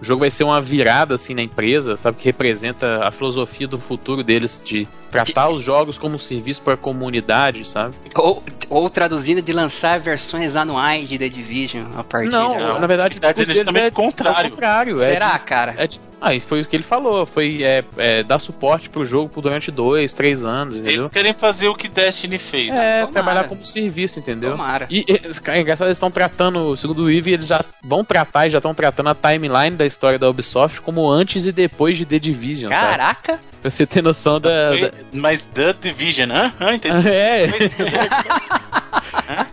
o 0.00 0.04
jogo 0.04 0.20
vai 0.20 0.30
ser 0.30 0.44
uma 0.44 0.60
virada 0.60 1.16
assim 1.16 1.34
na 1.34 1.42
empresa, 1.42 1.96
sabe, 1.96 2.18
que 2.18 2.26
representa 2.26 3.04
a 3.04 3.10
filosofia 3.10 3.66
do 3.66 3.78
futuro 3.78 4.22
deles 4.22 4.62
de 4.64 4.86
tratar 5.10 5.48
os 5.48 5.62
jogos 5.62 5.98
como 5.98 6.16
um 6.16 6.18
serviço 6.18 6.62
para 6.62 6.74
a 6.74 6.76
comunidade, 6.76 7.68
sabe? 7.68 7.94
Ou, 8.14 8.42
ou 8.68 8.88
traduzindo 8.90 9.42
de 9.42 9.52
lançar 9.52 9.98
versões 10.00 10.56
anuais 10.56 11.08
de 11.08 11.18
The 11.18 11.28
Division 11.28 11.84
a 11.96 12.04
partir 12.04 12.30
Não, 12.30 12.56
de... 12.56 12.64
Não, 12.64 12.80
na 12.80 12.86
verdade, 12.86 13.16
na 13.20 13.28
verdade, 13.28 13.46
deles 13.46 13.56
exatamente 13.56 13.88
é 13.88 13.90
contrário. 13.90 14.50
contrário. 14.50 14.98
Será, 14.98 15.34
é 15.34 15.38
de- 15.38 15.44
cara? 15.44 15.74
é 15.76 15.86
de- 15.86 16.00
ah, 16.20 16.34
e 16.34 16.40
foi 16.40 16.60
o 16.60 16.66
que 16.66 16.76
ele 16.76 16.82
falou, 16.82 17.24
foi 17.24 17.62
é, 17.62 17.82
é, 17.96 18.22
dar 18.22 18.38
suporte 18.38 18.90
pro 18.90 19.02
jogo 19.06 19.30
por 19.30 19.40
durante 19.40 19.70
dois, 19.70 20.12
três 20.12 20.44
anos, 20.44 20.76
entendeu? 20.76 20.92
Eles 21.00 21.08
querem 21.08 21.32
fazer 21.32 21.68
o 21.68 21.74
que 21.74 21.88
Destiny 21.88 22.36
fez. 22.36 22.74
É, 22.74 23.00
Tomara. 23.00 23.12
trabalhar 23.12 23.44
como 23.44 23.64
serviço, 23.64 24.18
entendeu? 24.18 24.50
Tomara. 24.50 24.86
E, 24.90 24.98
e 25.08 25.40
cara, 25.40 25.56
é 25.56 25.62
engraçado, 25.62 25.88
eles 25.88 25.96
estão 25.96 26.10
tratando, 26.10 26.76
segundo 26.76 27.04
o 27.04 27.10
Eve, 27.10 27.32
eles 27.32 27.46
já 27.46 27.64
vão 27.82 28.04
tratar 28.04 28.46
e 28.46 28.50
já 28.50 28.58
estão 28.58 28.74
tratando 28.74 29.08
a 29.08 29.14
timeline 29.14 29.74
da 29.76 29.86
história 29.86 30.18
da 30.18 30.28
Ubisoft 30.28 30.82
como 30.82 31.08
antes 31.08 31.46
e 31.46 31.52
depois 31.52 31.96
de 31.96 32.04
The 32.04 32.18
Division, 32.18 32.70
sabe? 32.70 33.38
Pra 33.60 33.70
você 33.70 33.86
ter 33.86 34.02
noção 34.02 34.40
da. 34.40 34.70
da- 34.70 34.90
Mas 35.12 35.44
The 35.44 35.72
Division, 35.74 36.30
hã? 36.32 36.52
Hã? 36.60 36.74
Entendi. 36.74 37.08
É, 37.10 37.46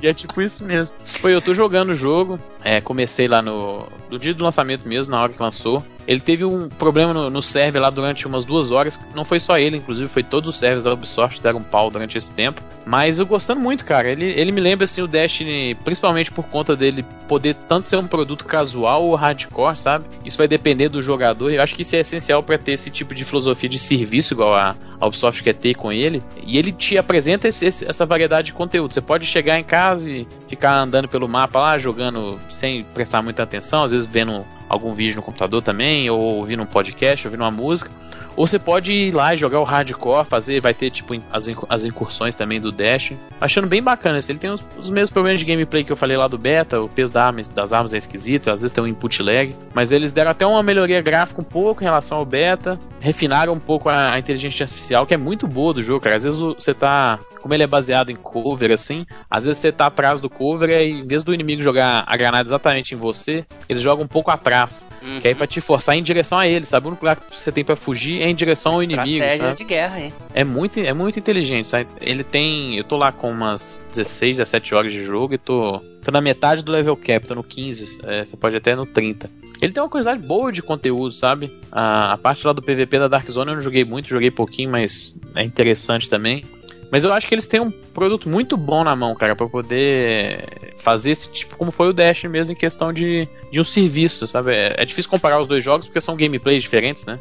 e 0.01 0.07
é 0.07 0.13
tipo 0.13 0.41
isso 0.41 0.63
mesmo. 0.63 0.95
Foi, 1.21 1.33
eu 1.33 1.41
tô 1.41 1.53
jogando 1.53 1.89
o 1.89 1.93
jogo, 1.93 2.39
é, 2.63 2.79
comecei 2.81 3.27
lá 3.27 3.41
no, 3.41 3.87
no 4.09 4.17
dia 4.19 4.33
do 4.33 4.43
lançamento 4.43 4.87
mesmo, 4.87 5.11
na 5.15 5.21
hora 5.21 5.33
que 5.33 5.41
lançou. 5.41 5.83
Ele 6.07 6.21
teve 6.21 6.45
um 6.45 6.69
problema 6.69 7.13
no, 7.13 7.29
no 7.29 7.41
server 7.41 7.81
lá 7.81 7.89
durante 7.89 8.25
umas 8.25 8.45
duas 8.45 8.71
horas. 8.71 8.97
Não 9.13 9.25
foi 9.25 9.39
só 9.41 9.59
ele, 9.59 9.75
inclusive, 9.75 10.07
foi 10.07 10.23
todos 10.23 10.49
os 10.49 10.57
servers 10.57 10.85
da 10.85 10.93
Ubisoft 10.93 11.41
deram 11.41 11.59
um 11.59 11.63
pau 11.63 11.89
durante 11.91 12.17
esse 12.17 12.31
tempo. 12.33 12.61
Mas 12.85 13.19
eu 13.19 13.25
gostando 13.25 13.59
muito, 13.59 13.83
cara. 13.83 14.09
Ele, 14.09 14.23
ele 14.25 14.53
me 14.53 14.61
lembra 14.61 14.85
assim 14.85 15.01
o 15.01 15.07
Destiny, 15.07 15.75
principalmente 15.83 16.31
por 16.31 16.45
conta 16.45 16.77
dele 16.77 17.03
poder 17.27 17.55
tanto 17.67 17.89
ser 17.89 17.97
um 17.97 18.07
produto 18.07 18.45
casual 18.45 19.03
ou 19.03 19.15
hardcore, 19.15 19.75
sabe? 19.77 20.05
Isso 20.23 20.37
vai 20.37 20.47
depender 20.47 20.87
do 20.87 21.01
jogador. 21.01 21.51
Eu 21.51 21.61
acho 21.61 21.75
que 21.75 21.81
isso 21.81 21.97
é 21.97 21.99
essencial 21.99 22.41
para 22.41 22.57
ter 22.57 22.71
esse 22.71 22.89
tipo 22.89 23.13
de 23.13 23.25
filosofia 23.25 23.67
de 23.67 23.77
serviço, 23.77 24.33
igual 24.33 24.55
a, 24.55 24.77
a 25.01 25.07
Ubisoft 25.07 25.43
quer 25.43 25.55
ter 25.55 25.75
com 25.75 25.91
ele. 25.91 26.23
E 26.45 26.57
ele 26.57 26.71
te 26.71 26.97
apresenta 26.97 27.49
esse- 27.49 27.65
essa 27.85 28.05
variedade 28.05 28.45
de 28.47 28.53
conteúdo. 28.53 28.93
Você 28.93 29.01
pode 29.01 29.25
chegar 29.25 29.46
em 29.55 29.63
casa 29.63 30.09
e 30.09 30.27
ficar 30.47 30.77
andando 30.77 31.07
pelo 31.07 31.27
mapa 31.27 31.59
lá, 31.59 31.77
jogando 31.77 32.39
sem 32.49 32.83
prestar 32.83 33.21
muita 33.21 33.43
atenção, 33.43 33.83
às 33.83 33.91
vezes 33.91 34.05
vendo 34.05 34.45
algum 34.69 34.93
vídeo 34.93 35.15
no 35.15 35.21
computador 35.21 35.61
também, 35.61 36.09
ou 36.09 36.19
ouvindo 36.19 36.63
um 36.63 36.65
podcast, 36.65 37.27
ouvindo 37.27 37.41
uma 37.41 37.51
música. 37.51 37.91
Ou 38.37 38.45
você 38.45 38.59
pode 38.59 38.93
ir 38.93 39.11
lá 39.15 39.33
e 39.33 39.37
jogar 39.37 39.59
o 39.59 39.63
hardcore, 39.63 40.23
fazer, 40.23 40.61
vai 40.61 40.71
ter 40.71 40.91
tipo 40.91 41.15
as, 41.33 41.49
as 41.67 41.85
incursões 41.85 42.35
também 42.35 42.61
do 42.61 42.71
Dash. 42.71 43.13
Achando 43.41 43.65
bem 43.65 43.81
bacana. 43.81 44.19
assim, 44.19 44.33
Ele 44.33 44.39
tem 44.39 44.51
os, 44.51 44.65
os 44.77 44.91
mesmos 44.91 45.09
problemas 45.09 45.39
de 45.39 45.45
gameplay 45.45 45.83
que 45.83 45.91
eu 45.91 45.97
falei 45.97 46.15
lá 46.15 46.27
do 46.27 46.37
beta, 46.37 46.79
o 46.79 46.87
peso 46.87 47.11
da 47.11 47.25
arma- 47.25 47.41
das 47.55 47.73
armas 47.73 47.95
é 47.95 47.97
esquisito, 47.97 48.51
às 48.51 48.61
vezes 48.61 48.71
tem 48.71 48.83
um 48.83 48.87
input 48.87 49.23
lag. 49.23 49.55
Mas 49.73 49.91
eles 49.91 50.11
deram 50.11 50.29
até 50.29 50.45
uma 50.45 50.61
melhoria 50.61 51.01
gráfica 51.01 51.41
um 51.41 51.43
pouco 51.43 51.81
em 51.81 51.85
relação 51.85 52.19
ao 52.19 52.25
beta. 52.25 52.79
refinaram 52.99 53.53
um 53.53 53.59
pouco 53.59 53.89
a, 53.89 54.13
a, 54.15 54.19
inteligência 54.19 54.63
artificial, 54.63 55.05
que 55.05 55.13
é 55.13 55.17
muito 55.17 55.47
boa 55.47 55.73
do 55.73 55.81
jogo, 55.81 56.01
cara. 56.01 56.15
Às 56.15 56.23
vezes 56.23 56.39
você 56.39 56.73
tá. 56.73 57.19
Como 57.41 57.53
ele 57.53 57.63
é 57.63 57.67
baseado 57.67 58.09
em 58.09 58.15
cover, 58.15 58.71
assim, 58.71 59.05
às 59.29 59.45
vezes 59.45 59.61
você 59.61 59.71
tá 59.71 59.85
atrás 59.85 60.19
do 60.19 60.29
cover 60.29 60.69
e 60.69 60.91
em 60.91 61.07
vez 61.07 61.23
do 61.23 61.33
inimigo 61.33 61.61
jogar 61.61 62.03
a 62.05 62.17
granada 62.17 62.47
exatamente 62.47 62.93
em 62.93 62.97
você, 62.97 63.45
eles 63.69 63.81
jogam 63.81 64.05
um 64.05 64.07
pouco 64.07 64.29
atrás. 64.29 64.56
Uhum. 65.01 65.19
Que 65.19 65.29
é 65.29 65.35
pra 65.35 65.47
te 65.47 65.61
forçar 65.61 65.95
em 65.95 66.03
direção 66.03 66.37
a 66.39 66.47
ele, 66.47 66.65
sabe? 66.65 66.87
O 66.87 66.89
único 66.89 67.05
lugar 67.05 67.15
que 67.15 67.39
você 67.39 67.51
tem 67.51 67.63
para 67.63 67.75
fugir 67.75 68.21
é 68.21 68.29
em 68.29 68.35
direção 68.35 68.73
ao 68.73 68.83
inimigo. 68.83 69.25
Sabe? 69.37 69.57
de 69.57 69.63
guerra, 69.63 69.99
hein? 69.99 70.13
É 70.33 70.43
muito, 70.43 70.79
é 70.79 70.93
muito 70.93 71.19
inteligente, 71.19 71.67
sabe? 71.67 71.87
Ele 72.01 72.23
tem. 72.23 72.77
Eu 72.77 72.83
tô 72.83 72.97
lá 72.97 73.11
com 73.11 73.29
umas 73.29 73.83
16, 73.91 74.37
17 74.37 74.75
horas 74.75 74.91
de 74.91 75.03
jogo 75.03 75.33
e 75.33 75.37
tô. 75.37 75.81
Tô 76.03 76.11
na 76.11 76.21
metade 76.21 76.63
do 76.63 76.71
level 76.71 76.95
cap, 76.95 77.27
tô 77.27 77.35
no 77.35 77.43
15, 77.43 77.99
é, 78.05 78.23
você 78.23 78.37
pode 78.37 78.55
até 78.55 78.75
no 78.75 78.85
30. 78.85 79.29
Ele 79.61 79.71
tem 79.71 79.81
uma 79.81 79.89
quantidade 79.89 80.21
boa 80.21 80.51
de 80.51 80.61
conteúdo, 80.61 81.11
sabe? 81.11 81.51
A, 81.71 82.13
a, 82.13 82.17
parte 82.17 82.45
lá 82.45 82.53
do 82.53 82.61
PVP 82.61 82.99
da 82.99 83.07
Dark 83.07 83.29
Zone 83.29 83.49
eu 83.49 83.55
não 83.55 83.61
joguei 83.61 83.83
muito, 83.83 84.07
joguei 84.07 84.29
pouquinho, 84.29 84.71
mas 84.71 85.17
é 85.35 85.43
interessante 85.43 86.09
também. 86.09 86.45
Mas 86.91 87.03
eu 87.03 87.11
acho 87.11 87.27
que 87.27 87.35
eles 87.35 87.47
têm 87.47 87.59
um 87.59 87.71
produto 87.71 88.29
muito 88.29 88.55
bom 88.55 88.83
na 88.83 88.95
mão, 88.95 89.15
cara, 89.15 89.35
para 89.35 89.47
poder 89.47 90.73
fazer 90.77 91.11
esse 91.11 91.31
tipo, 91.31 91.57
como 91.57 91.71
foi 91.71 91.89
o 91.89 91.93
Dash 91.93 92.23
mesmo, 92.23 92.53
em 92.53 92.57
questão 92.57 92.93
de, 92.93 93.27
de 93.51 93.59
um 93.59 93.63
serviço, 93.63 94.25
sabe? 94.25 94.53
É, 94.53 94.75
é 94.77 94.85
difícil 94.85 95.11
comparar 95.11 95.39
os 95.39 95.47
dois 95.47 95.63
jogos 95.63 95.87
porque 95.87 95.99
são 95.99 96.15
gameplays 96.15 96.63
diferentes, 96.63 97.05
né? 97.05 97.19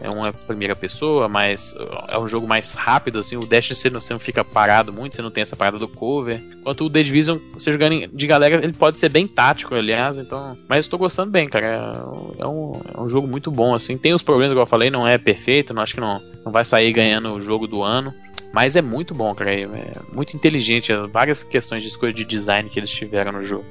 é 0.00 0.08
uma 0.08 0.32
primeira 0.32 0.76
pessoa, 0.76 1.28
mas 1.28 1.74
é 2.08 2.18
um 2.18 2.28
jogo 2.28 2.46
mais 2.46 2.74
rápido, 2.74 3.18
assim, 3.18 3.36
o 3.36 3.46
Dash 3.46 3.68
você 3.68 3.90
não, 3.90 4.00
você 4.00 4.12
não 4.12 4.20
fica 4.20 4.44
parado 4.44 4.92
muito, 4.92 5.16
você 5.16 5.22
não 5.22 5.30
tem 5.30 5.42
essa 5.42 5.56
parada 5.56 5.78
do 5.78 5.88
cover. 5.88 6.40
Enquanto 6.58 6.84
o 6.84 6.90
The 6.90 7.02
Division, 7.02 7.38
você 7.54 7.72
jogando 7.72 8.06
de 8.06 8.26
galera, 8.26 8.62
ele 8.62 8.72
pode 8.72 8.98
ser 8.98 9.08
bem 9.08 9.26
tático, 9.26 9.74
aliás, 9.74 10.18
então... 10.18 10.56
Mas 10.68 10.84
estou 10.84 10.98
gostando 10.98 11.30
bem, 11.30 11.48
cara, 11.48 11.66
é, 12.38 12.42
é 12.42 12.46
um, 12.46 12.80
é 12.94 13.00
um 13.00 13.08
jogo 13.08 13.26
muito 13.26 13.50
bom, 13.50 13.74
assim, 13.74 13.98
tem 13.98 14.14
os 14.14 14.22
problemas, 14.22 14.52
igual 14.52 14.64
eu 14.64 14.70
falei, 14.70 14.90
não 14.90 15.06
é 15.06 15.18
perfeito, 15.18 15.74
não 15.74 15.82
acho 15.82 15.94
que 15.94 16.00
não, 16.00 16.22
não 16.44 16.52
vai 16.52 16.64
sair 16.64 16.92
ganhando 16.92 17.32
o 17.32 17.42
jogo 17.42 17.66
do 17.66 17.82
ano, 17.82 18.14
mas 18.52 18.76
é 18.76 18.82
muito 18.82 19.14
bom, 19.14 19.34
cara, 19.34 19.52
é 19.52 19.66
muito 20.12 20.36
inteligente, 20.36 20.92
várias 21.10 21.42
questões 21.42 21.82
de 21.82 21.88
escolha 21.88 22.12
de 22.12 22.24
design 22.24 22.68
que 22.68 22.78
eles 22.78 22.90
tiveram 22.90 23.32
no 23.32 23.44
jogo. 23.44 23.64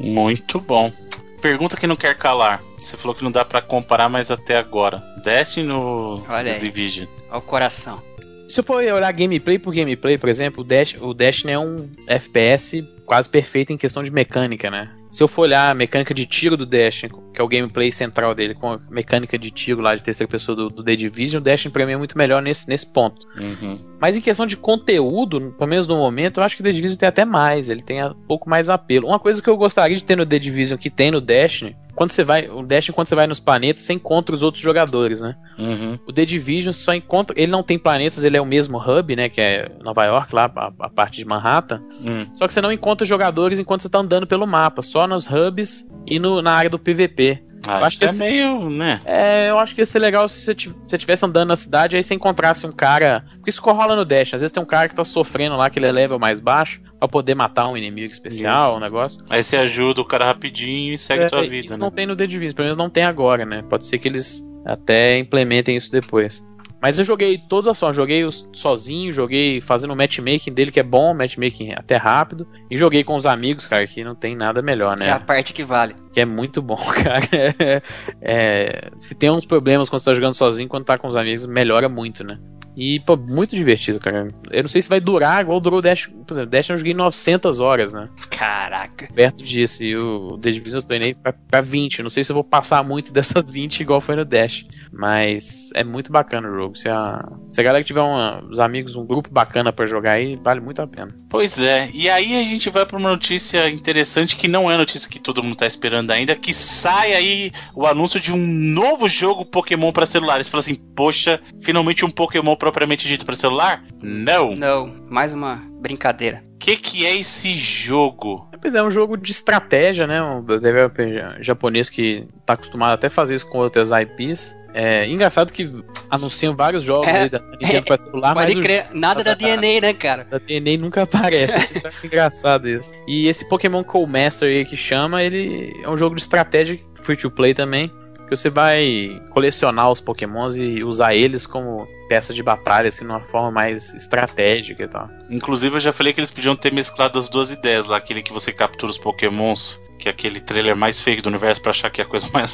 Muito 0.00 0.60
bom. 0.60 0.92
Pergunta 1.40 1.76
que 1.76 1.86
não 1.86 1.96
quer 1.96 2.16
calar. 2.16 2.62
Você 2.80 2.96
falou 2.96 3.14
que 3.14 3.24
não 3.24 3.30
dá 3.30 3.44
para 3.44 3.60
comparar, 3.60 4.08
mas 4.08 4.30
até 4.30 4.56
agora. 4.56 5.02
Destiny 5.22 5.66
no, 5.66 6.24
Olha 6.28 6.54
no 6.54 6.58
Division. 6.58 7.06
Olha 7.28 7.38
o 7.38 7.42
coração. 7.42 8.02
Se 8.48 8.60
eu 8.60 8.64
for 8.64 8.82
olhar 8.82 9.12
gameplay 9.12 9.58
por 9.58 9.74
gameplay, 9.74 10.18
por 10.18 10.28
exemplo, 10.28 10.62
o, 10.62 10.66
Dash, 10.66 10.96
o 11.00 11.14
Destiny 11.14 11.52
é 11.52 11.58
um 11.58 11.88
FPS 12.06 12.86
quase 13.06 13.28
perfeito 13.28 13.72
em 13.72 13.78
questão 13.78 14.04
de 14.04 14.10
mecânica, 14.10 14.70
né? 14.70 14.90
Se 15.12 15.22
eu 15.22 15.28
for 15.28 15.42
olhar 15.42 15.70
a 15.70 15.74
mecânica 15.74 16.14
de 16.14 16.24
tiro 16.24 16.56
do 16.56 16.64
Destiny, 16.64 17.12
que 17.34 17.40
é 17.40 17.44
o 17.44 17.48
gameplay 17.48 17.92
central 17.92 18.34
dele, 18.34 18.54
com 18.54 18.72
a 18.72 18.80
mecânica 18.90 19.38
de 19.38 19.50
tiro 19.50 19.82
lá 19.82 19.94
de 19.94 20.02
terceira 20.02 20.30
pessoa 20.30 20.56
do, 20.56 20.70
do 20.70 20.82
The 20.82 20.96
Division, 20.96 21.38
o 21.38 21.44
Destiny 21.44 21.70
pra 21.70 21.84
mim 21.84 21.92
é 21.92 21.96
muito 21.98 22.16
melhor 22.16 22.40
nesse, 22.40 22.66
nesse 22.66 22.90
ponto. 22.90 23.26
Uhum. 23.36 23.78
Mas 24.00 24.16
em 24.16 24.22
questão 24.22 24.46
de 24.46 24.56
conteúdo, 24.56 25.52
pelo 25.52 25.68
menos 25.68 25.86
no 25.86 25.98
momento, 25.98 26.40
eu 26.40 26.44
acho 26.44 26.56
que 26.56 26.62
o 26.62 26.64
The 26.64 26.72
Division 26.72 26.98
tem 26.98 27.08
até 27.10 27.26
mais, 27.26 27.68
ele 27.68 27.82
tem 27.82 28.02
um 28.02 28.14
pouco 28.26 28.48
mais 28.48 28.70
apelo. 28.70 29.06
Uma 29.06 29.18
coisa 29.18 29.42
que 29.42 29.50
eu 29.50 29.56
gostaria 29.56 29.94
de 29.94 30.04
ter 30.04 30.16
no 30.16 30.24
The 30.24 30.38
Division 30.38 30.78
que 30.78 30.88
tem 30.88 31.10
no 31.10 31.20
Destiny, 31.20 31.76
quando 32.02 32.10
você 32.10 32.24
vai, 32.24 32.48
o 32.48 32.66
Destiny 32.66 32.92
quando 32.96 33.06
você 33.06 33.14
vai 33.14 33.28
nos 33.28 33.38
planetas, 33.38 33.84
você 33.84 33.92
encontra 33.92 34.34
os 34.34 34.42
outros 34.42 34.60
jogadores, 34.60 35.20
né? 35.20 35.36
Uhum. 35.56 35.96
O 36.04 36.12
The 36.12 36.24
Division 36.24 36.72
só 36.72 36.92
encontra, 36.92 37.40
ele 37.40 37.52
não 37.52 37.62
tem 37.62 37.78
planetas, 37.78 38.24
ele 38.24 38.36
é 38.36 38.40
o 38.40 38.44
mesmo 38.44 38.76
hub, 38.76 39.14
né, 39.14 39.28
que 39.28 39.40
é 39.40 39.70
Nova 39.80 40.04
York 40.04 40.34
lá, 40.34 40.50
a, 40.56 40.72
a 40.80 40.90
parte 40.90 41.18
de 41.18 41.24
Manhattan. 41.24 41.80
Uhum. 42.04 42.26
Só 42.34 42.48
que 42.48 42.52
você 42.52 42.60
não 42.60 42.72
encontra 42.72 43.06
jogadores 43.06 43.60
enquanto 43.60 43.82
você 43.82 43.88
tá 43.88 44.00
andando 44.00 44.26
pelo 44.26 44.48
mapa, 44.48 44.82
só 44.82 45.06
nos 45.06 45.28
hubs 45.28 45.88
e 46.04 46.18
no, 46.18 46.42
na 46.42 46.52
área 46.52 46.68
do 46.68 46.76
PVP. 46.76 47.40
Ah, 47.66 47.78
eu 47.78 47.84
acho 47.84 47.98
que 47.98 48.04
é 48.04 48.12
meio, 48.12 48.68
né? 48.68 49.00
É, 49.04 49.50
eu 49.50 49.58
acho 49.58 49.74
que 49.74 49.80
ia 49.80 49.86
ser 49.86 49.98
legal 49.98 50.28
se 50.28 50.44
você 50.44 50.52
estivesse 50.92 51.24
andando 51.24 51.48
na 51.48 51.56
cidade 51.56 51.96
aí 51.96 52.02
você 52.02 52.14
encontrasse 52.14 52.66
um 52.66 52.72
cara. 52.72 53.24
Porque 53.36 53.50
isso 53.50 53.62
rola 53.62 53.94
no 53.94 54.04
Dash. 54.04 54.34
Às 54.34 54.40
vezes 54.40 54.52
tem 54.52 54.62
um 54.62 54.66
cara 54.66 54.88
que 54.88 54.94
tá 54.94 55.04
sofrendo 55.04 55.56
lá, 55.56 55.70
que 55.70 55.78
ele 55.78 55.86
é 55.86 55.92
level 55.92 56.18
mais 56.18 56.40
baixo, 56.40 56.80
pra 56.98 57.08
poder 57.08 57.34
matar 57.34 57.68
um 57.68 57.76
inimigo 57.76 58.12
especial, 58.12 58.70
isso. 58.70 58.76
um 58.76 58.80
negócio. 58.80 59.24
Aí 59.30 59.42
você 59.42 59.56
ajuda 59.56 60.00
o 60.00 60.04
cara 60.04 60.24
rapidinho 60.24 60.94
e 60.94 60.98
segue 60.98 61.24
é, 61.24 61.28
tua 61.28 61.42
vida. 61.42 61.66
Isso 61.66 61.78
né? 61.78 61.84
não 61.84 61.90
tem 61.90 62.06
no 62.06 62.16
The 62.16 62.26
Division, 62.26 62.54
pelo 62.54 62.66
menos 62.66 62.76
não 62.76 62.90
tem 62.90 63.04
agora, 63.04 63.44
né? 63.44 63.62
Pode 63.68 63.86
ser 63.86 63.98
que 63.98 64.08
eles 64.08 64.42
até 64.64 65.18
implementem 65.18 65.76
isso 65.76 65.90
depois. 65.90 66.44
Mas 66.82 66.98
eu 66.98 67.04
joguei 67.04 67.38
todas 67.38 67.68
as 67.68 67.78
formas. 67.78 67.94
Joguei 67.94 68.24
sozinho, 68.52 69.12
joguei 69.12 69.60
fazendo 69.60 69.92
o 69.92 69.96
matchmaking 69.96 70.52
dele, 70.52 70.72
que 70.72 70.80
é 70.80 70.82
bom, 70.82 71.14
matchmaking 71.14 71.74
até 71.76 71.94
rápido. 71.94 72.44
E 72.68 72.76
joguei 72.76 73.04
com 73.04 73.14
os 73.14 73.24
amigos, 73.24 73.68
cara, 73.68 73.86
que 73.86 74.02
não 74.02 74.16
tem 74.16 74.34
nada 74.34 74.60
melhor, 74.60 74.96
né? 74.96 75.04
Que 75.04 75.10
é 75.12 75.14
a 75.14 75.20
parte 75.20 75.52
que 75.52 75.62
vale. 75.62 75.94
Que 76.12 76.20
é 76.20 76.24
muito 76.24 76.60
bom, 76.60 76.76
cara. 77.02 77.28
É, 77.58 77.82
é, 78.20 78.90
se 78.96 79.14
tem 79.14 79.30
uns 79.30 79.46
problemas 79.46 79.88
quando 79.88 80.00
você 80.00 80.10
tá 80.10 80.14
jogando 80.14 80.34
sozinho, 80.34 80.68
quando 80.68 80.84
tá 80.84 80.98
com 80.98 81.08
os 81.08 81.16
amigos, 81.16 81.46
melhora 81.46 81.88
muito, 81.88 82.22
né? 82.22 82.38
E, 82.76 83.00
pô, 83.00 83.16
muito 83.16 83.54
divertido, 83.54 83.98
cara. 83.98 84.28
Eu 84.50 84.62
não 84.62 84.68
sei 84.68 84.80
se 84.80 84.88
vai 84.88 85.00
durar 85.00 85.42
igual 85.42 85.60
durou 85.60 85.78
o 85.78 85.82
Dash. 85.82 86.06
Por 86.06 86.32
exemplo, 86.32 86.50
Dash 86.50 86.70
eu 86.70 86.78
joguei 86.78 86.94
900 86.94 87.60
horas, 87.60 87.92
né? 87.92 88.08
Caraca. 88.30 89.08
Perto 89.14 89.42
disso. 89.42 89.84
E 89.84 89.96
o 89.96 90.38
The 90.38 90.50
Division 90.50 90.80
eu 90.80 90.86
treinei 90.86 91.14
pra, 91.14 91.32
pra 91.32 91.60
20. 91.60 92.02
não 92.02 92.10
sei 92.10 92.24
se 92.24 92.32
eu 92.32 92.34
vou 92.34 92.44
passar 92.44 92.82
muito 92.82 93.12
dessas 93.12 93.50
20 93.50 93.80
igual 93.80 94.00
foi 94.00 94.16
no 94.16 94.24
Dash. 94.24 94.64
Mas 94.90 95.70
é 95.74 95.84
muito 95.84 96.10
bacana 96.10 96.48
o 96.48 96.54
jogo. 96.54 96.76
Se 96.76 96.88
a, 96.88 97.22
se 97.48 97.60
a 97.60 97.64
galera 97.64 97.84
tiver 97.84 98.00
uma, 98.00 98.42
os 98.50 98.58
amigos, 98.58 98.96
um 98.96 99.06
grupo 99.06 99.30
bacana 99.30 99.72
para 99.72 99.86
jogar 99.86 100.12
aí, 100.12 100.38
vale 100.42 100.60
muito 100.60 100.80
a 100.80 100.86
pena. 100.86 101.14
Pois 101.28 101.60
é. 101.60 101.90
E 101.92 102.08
aí 102.08 102.40
a 102.40 102.44
gente 102.44 102.70
vai 102.70 102.86
pra 102.86 102.96
uma 102.96 103.10
notícia 103.10 103.68
interessante 103.68 104.36
que 104.36 104.48
não 104.48 104.70
é 104.70 104.76
notícia 104.76 105.08
que 105.08 105.18
todo 105.18 105.42
mundo 105.42 105.56
tá 105.56 105.66
esperando 105.66 106.01
ainda. 106.10 106.34
Que 106.34 106.52
sai 106.52 107.14
aí 107.14 107.52
o 107.74 107.86
anúncio 107.86 108.18
de 108.18 108.32
um 108.32 108.38
novo 108.38 109.08
jogo 109.08 109.44
Pokémon 109.44 109.92
para 109.92 110.06
celulares. 110.06 110.48
Fala 110.48 110.60
assim, 110.60 110.74
poxa, 110.74 111.40
finalmente 111.62 112.04
um 112.04 112.10
Pokémon 112.10 112.56
propriamente 112.56 113.06
dito 113.06 113.24
para 113.24 113.34
celular? 113.34 113.84
Não. 114.02 114.50
Não, 114.50 114.94
mais 115.08 115.32
uma 115.32 115.62
brincadeira. 115.80 116.42
O 116.54 116.58
que, 116.58 116.76
que 116.76 117.04
é 117.04 117.16
esse 117.16 117.56
jogo? 117.56 118.48
Pois 118.62 118.76
é, 118.76 118.78
é 118.78 118.82
um 118.82 118.90
jogo 118.90 119.16
de 119.16 119.32
estratégia, 119.32 120.06
né? 120.06 120.22
Um 120.22 120.44
developer 120.44 121.36
japonês 121.40 121.90
que 121.90 122.28
tá 122.46 122.52
acostumado 122.52 122.92
até 122.92 123.08
fazer 123.08 123.34
isso 123.34 123.48
com 123.50 123.58
outras 123.58 123.90
IPs. 123.90 124.56
É 124.74 125.06
engraçado 125.06 125.52
que 125.52 125.70
anunciam 126.10 126.56
vários 126.56 126.84
jogos 126.84 127.08
é, 127.08 127.22
aí 127.22 127.28
da 127.30 127.38
Nintendo 127.38 127.84
pra 127.84 127.96
celular, 127.96 128.34
Pode 128.34 128.54
mas 128.54 128.64
crer, 128.64 128.88
nada 128.92 129.22
da, 129.22 129.34
da, 129.34 129.34
DNA, 129.34 129.80
né, 129.80 129.94
cara? 129.94 130.24
Da 130.24 130.38
DNA 130.38 130.78
nunca 130.78 131.02
aparece. 131.02 131.70
Eu 131.82 131.90
acho 131.90 132.06
engraçado 132.06 132.68
isso. 132.68 132.92
E 133.06 133.26
esse 133.28 133.48
Pokémon 133.48 133.84
Cold 133.84 134.10
Master 134.10 134.48
aí 134.48 134.64
que 134.64 134.76
chama, 134.76 135.22
ele 135.22 135.72
é 135.82 135.88
um 135.88 135.96
jogo 135.96 136.14
de 136.14 136.22
estratégia 136.22 136.78
free 136.94 137.16
to 137.16 137.30
play 137.30 137.54
também 137.54 137.90
que 138.32 138.36
você 138.36 138.48
vai 138.48 139.20
colecionar 139.30 139.90
os 139.90 140.00
pokémons 140.00 140.56
e 140.56 140.82
usar 140.82 141.14
eles 141.14 141.46
como 141.46 141.86
peça 142.08 142.32
de 142.32 142.42
batalha, 142.42 142.88
assim, 142.88 143.04
de 143.04 143.10
uma 143.10 143.20
forma 143.20 143.50
mais 143.50 143.92
estratégica 143.92 144.82
e 144.82 144.88
tal. 144.88 145.08
Inclusive, 145.28 145.76
eu 145.76 145.80
já 145.80 145.92
falei 145.92 146.14
que 146.14 146.20
eles 146.20 146.30
podiam 146.30 146.56
ter 146.56 146.72
mesclado 146.72 147.18
as 147.18 147.28
duas 147.28 147.50
ideias 147.50 147.84
lá, 147.84 147.98
aquele 147.98 148.22
que 148.22 148.32
você 148.32 148.50
captura 148.50 148.90
os 148.90 148.98
pokémons 148.98 149.80
que 150.02 150.08
é 150.08 150.10
aquele 150.10 150.40
trailer 150.40 150.74
mais 150.74 150.98
fake 150.98 151.22
do 151.22 151.28
universo 151.28 151.62
para 151.62 151.70
achar 151.70 151.88
que 151.88 152.00
é 152.00 152.04
a 152.04 152.06
coisa 152.06 152.28
mais 152.34 152.52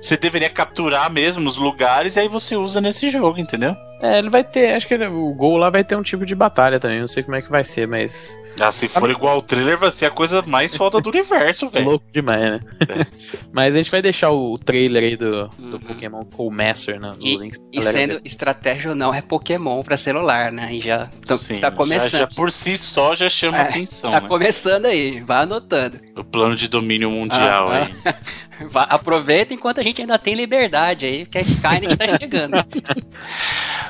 Você 0.00 0.16
deveria 0.16 0.48
capturar 0.48 1.10
mesmo 1.10 1.48
os 1.48 1.56
lugares 1.56 2.14
e 2.14 2.20
aí 2.20 2.28
você 2.28 2.56
usa 2.56 2.80
nesse 2.80 3.10
jogo, 3.10 3.38
entendeu? 3.38 3.76
É, 4.04 4.18
ele 4.18 4.28
vai 4.28 4.44
ter, 4.44 4.74
acho 4.74 4.86
que 4.86 4.92
ele, 4.92 5.06
o 5.06 5.32
Gol 5.32 5.56
lá 5.56 5.70
vai 5.70 5.82
ter 5.82 5.96
um 5.96 6.02
tipo 6.02 6.26
de 6.26 6.34
batalha 6.34 6.78
também, 6.78 7.00
não 7.00 7.08
sei 7.08 7.22
como 7.22 7.36
é 7.36 7.42
que 7.42 7.50
vai 7.50 7.64
ser, 7.64 7.88
mas. 7.88 8.38
Ah, 8.60 8.70
se 8.70 8.86
for 8.86 9.08
igual 9.10 9.36
ao 9.36 9.42
trailer, 9.42 9.78
vai 9.78 9.90
ser 9.90 10.04
a 10.04 10.10
coisa 10.10 10.42
mais 10.42 10.76
foda 10.76 11.00
do 11.00 11.08
universo, 11.08 11.66
velho. 11.72 11.86
louco 11.86 12.04
demais, 12.12 12.40
né? 12.42 12.60
É. 12.84 13.06
mas 13.50 13.74
a 13.74 13.78
gente 13.78 13.90
vai 13.90 14.02
deixar 14.02 14.30
o 14.30 14.58
trailer 14.58 15.02
aí 15.02 15.16
do, 15.16 15.48
do 15.48 15.76
uhum. 15.76 15.78
Pokémon 15.78 16.24
Cool 16.24 16.50
Master 16.50 17.00
né, 17.00 17.14
e, 17.18 17.36
links. 17.38 17.58
E 17.72 17.80
sendo 17.80 18.14
ver. 18.16 18.22
estratégia 18.24 18.90
ou 18.90 18.96
não, 18.96 19.14
é 19.14 19.22
Pokémon 19.22 19.82
pra 19.82 19.96
celular, 19.96 20.52
né? 20.52 20.74
E 20.74 20.82
já 20.82 21.08
Sim, 21.38 21.56
tá 21.60 21.70
começando. 21.70 22.10
Já, 22.10 22.18
já, 22.18 22.26
por 22.26 22.52
si 22.52 22.76
só 22.76 23.16
já 23.16 23.30
chama 23.30 23.56
é, 23.56 23.62
atenção. 23.62 24.10
Tá 24.10 24.20
né? 24.20 24.28
começando 24.28 24.84
aí, 24.84 25.22
vai 25.22 25.44
anotando. 25.44 25.98
O 26.14 26.22
plano 26.22 26.54
de 26.54 26.68
domínio 26.68 26.83
mundial 27.10 27.70
ah, 27.70 27.88
aí. 28.04 28.14
Aproveita 28.72 29.52
enquanto 29.52 29.80
a 29.80 29.82
gente 29.82 30.00
ainda 30.00 30.18
tem 30.18 30.34
liberdade 30.34 31.06
aí, 31.06 31.26
que 31.26 31.36
a 31.36 31.40
Skynet 31.40 31.96
tá 31.96 32.06
chegando. 32.18 32.54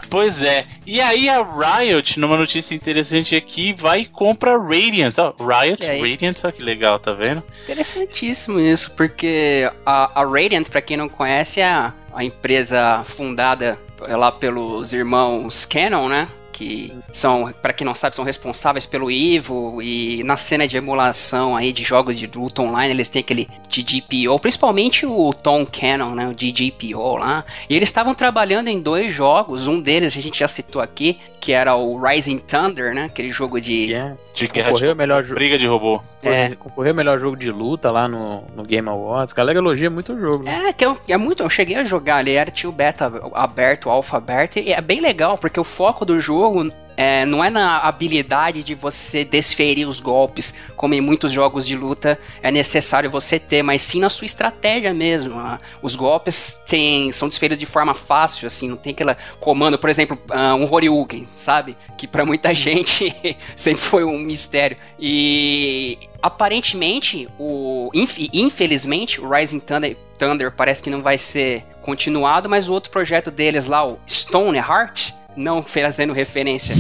pois 0.09 0.43
é. 0.43 0.67
E 0.87 1.01
aí 1.01 1.29
a 1.29 1.43
Riot, 1.43 2.19
numa 2.19 2.37
notícia 2.37 2.75
interessante 2.75 3.37
aqui, 3.37 3.73
vai 3.73 4.01
e 4.01 4.05
compra 4.07 4.59
Radiant. 4.59 5.15
Oh, 5.19 5.35
Riot, 5.45 5.87
Radiant, 5.87 6.37
olha 6.45 6.53
que 6.53 6.63
legal, 6.63 6.99
tá 6.99 7.13
vendo? 7.13 7.43
Interessantíssimo 7.65 8.59
isso, 8.59 8.93
porque 8.93 9.71
a, 9.85 10.23
a 10.23 10.25
Radiant, 10.25 10.69
pra 10.69 10.81
quem 10.81 10.97
não 10.97 11.09
conhece, 11.09 11.61
é 11.61 11.69
a, 11.69 11.93
a 12.15 12.25
empresa 12.25 13.03
fundada 13.05 13.79
lá 14.01 14.33
pelos 14.33 14.93
irmãos 14.93 15.65
Canon, 15.65 16.09
né? 16.09 16.29
Que 16.55 16.93
são, 17.13 17.53
para 17.61 17.73
quem 17.73 17.85
não 17.85 17.97
sabe, 17.97 18.15
são 18.15 18.25
responsáveis 18.25 18.87
pelo 18.87 19.11
Evo 19.11 19.83
e 19.83 20.23
na 20.23 20.37
cena 20.37 20.69
de 20.69 20.77
emulação 20.77 21.57
aí 21.57 21.73
de 21.73 21.83
jogos 21.83 22.17
de 22.17 22.29
luta 22.29 22.63
online, 22.63 22.95
eles 22.95 23.09
têm 23.09 23.21
aquele 23.21 23.49
DGPO, 23.69 24.39
principalmente 24.39 25.05
o 25.05 25.33
Tom 25.33 25.67
Cannon, 25.67 26.15
né, 26.15 26.29
o 26.29 26.33
DGPO 26.33 27.17
lá. 27.17 27.45
E 27.69 27.75
eles 27.75 27.89
estavam 27.89 28.15
trabalhando 28.15 28.69
em 28.69 28.81
dois 28.81 29.13
jogos, 29.13 29.67
um 29.67 29.81
deles 29.81 30.17
a 30.17 30.21
gente 30.21 30.39
já 30.39 30.47
citou 30.47 30.81
aqui, 30.81 31.19
que 31.45 31.53
era 31.53 31.77
o 31.77 32.03
Rising 32.03 32.39
Thunder, 32.39 32.95
né? 32.95 33.05
Aquele 33.05 33.29
jogo 33.29 33.61
de. 33.61 33.91
Yeah. 33.91 34.17
De 34.33 34.49
guerra 34.49 34.71
Concorreu 34.71 34.89
de 34.89 34.95
o 34.95 34.99
melhor 34.99 35.23
jogo. 35.23 35.35
briga 35.35 35.59
de 35.59 35.67
robô. 35.67 36.01
É. 36.23 36.57
Concorreu 36.57 36.95
o 36.95 36.97
melhor 36.97 37.19
jogo 37.19 37.37
de 37.37 37.51
luta 37.51 37.91
lá 37.91 38.09
no, 38.09 38.45
no 38.57 38.65
Game 38.65 38.89
Awards. 38.89 39.35
A 39.35 39.37
galera 39.37 39.59
elogia 39.59 39.91
muito 39.91 40.15
o 40.15 40.21
jogo. 40.21 40.43
Né? 40.43 40.69
É, 40.69 40.73
que 40.73 40.87
eu, 40.87 40.99
é 41.07 41.19
muito. 41.19 41.43
Eu 41.43 41.51
cheguei 41.51 41.77
a 41.77 41.85
jogar 41.85 42.17
ali, 42.17 42.33
era 42.33 42.51
tinha 42.51 42.71
o 42.71 42.73
beta 42.73 43.13
aberto, 43.35 43.87
o 43.87 43.91
alpha 43.91 44.17
aberto, 44.17 44.59
e 44.59 44.73
é 44.73 44.81
bem 44.81 45.03
legal, 45.03 45.37
porque 45.37 45.61
o 45.61 45.65
foco 45.65 46.07
do 46.07 46.19
jogo 46.45 46.73
é, 46.97 47.25
não 47.27 47.43
é 47.43 47.51
na 47.51 47.79
habilidade 47.79 48.63
de 48.63 48.75
você 48.75 49.25
desferir 49.25 49.87
os 49.89 49.99
golpes, 49.99 50.55
como 50.77 50.95
em 50.95 51.01
muitos 51.01 51.33
jogos 51.33 51.67
de 51.67 51.75
luta 51.75 52.19
é 52.41 52.53
necessário 52.53 53.11
você 53.11 53.39
ter, 53.39 53.63
mas 53.65 53.83
sim 53.83 53.99
na 53.99 54.09
sua 54.09 54.27
estratégia 54.27 54.95
mesmo. 54.95 55.37
ah. 55.39 55.59
Os 55.83 55.97
golpes 55.97 56.61
têm, 56.69 57.11
são 57.11 57.29
desferidos 57.29 57.59
de 57.59 57.67
forma 57.67 57.95
fácil, 57.95 58.47
assim, 58.47 58.69
não 58.69 58.77
tem 58.77 58.93
aquele 58.93 59.17
comando, 59.41 59.77
por 59.77 59.91
exemplo, 59.91 60.17
ah, 60.31 60.55
um 60.55 60.73
Horyugen, 60.73 61.27
sabe? 61.35 61.77
Que 61.99 62.07
pra 62.07 62.25
muita 62.25 62.55
gente 62.55 63.15
sempre 63.57 63.83
foi 63.83 64.05
um 64.05 64.19
mistério. 64.19 64.77
E 65.01 65.99
aparentemente, 66.23 67.29
o 67.39 67.91
inf- 67.93 68.29
infelizmente, 68.33 69.21
o 69.21 69.29
Rising 69.29 69.59
Thunder, 69.61 69.97
Thunder 70.17 70.53
parece 70.53 70.81
que 70.83 70.91
não 70.91 71.03
vai 71.03 71.19
ser 71.19 71.65
continuado, 71.83 72.49
mas 72.49 72.69
o 72.69 72.73
outro 72.73 72.91
projeto 72.93 73.33
deles 73.33 73.67
lá, 73.67 73.85
o 73.85 73.99
Stone 74.09 74.59
Heart, 74.59 75.13
não 75.37 75.63
fazendo 75.63 76.13
referência. 76.13 76.75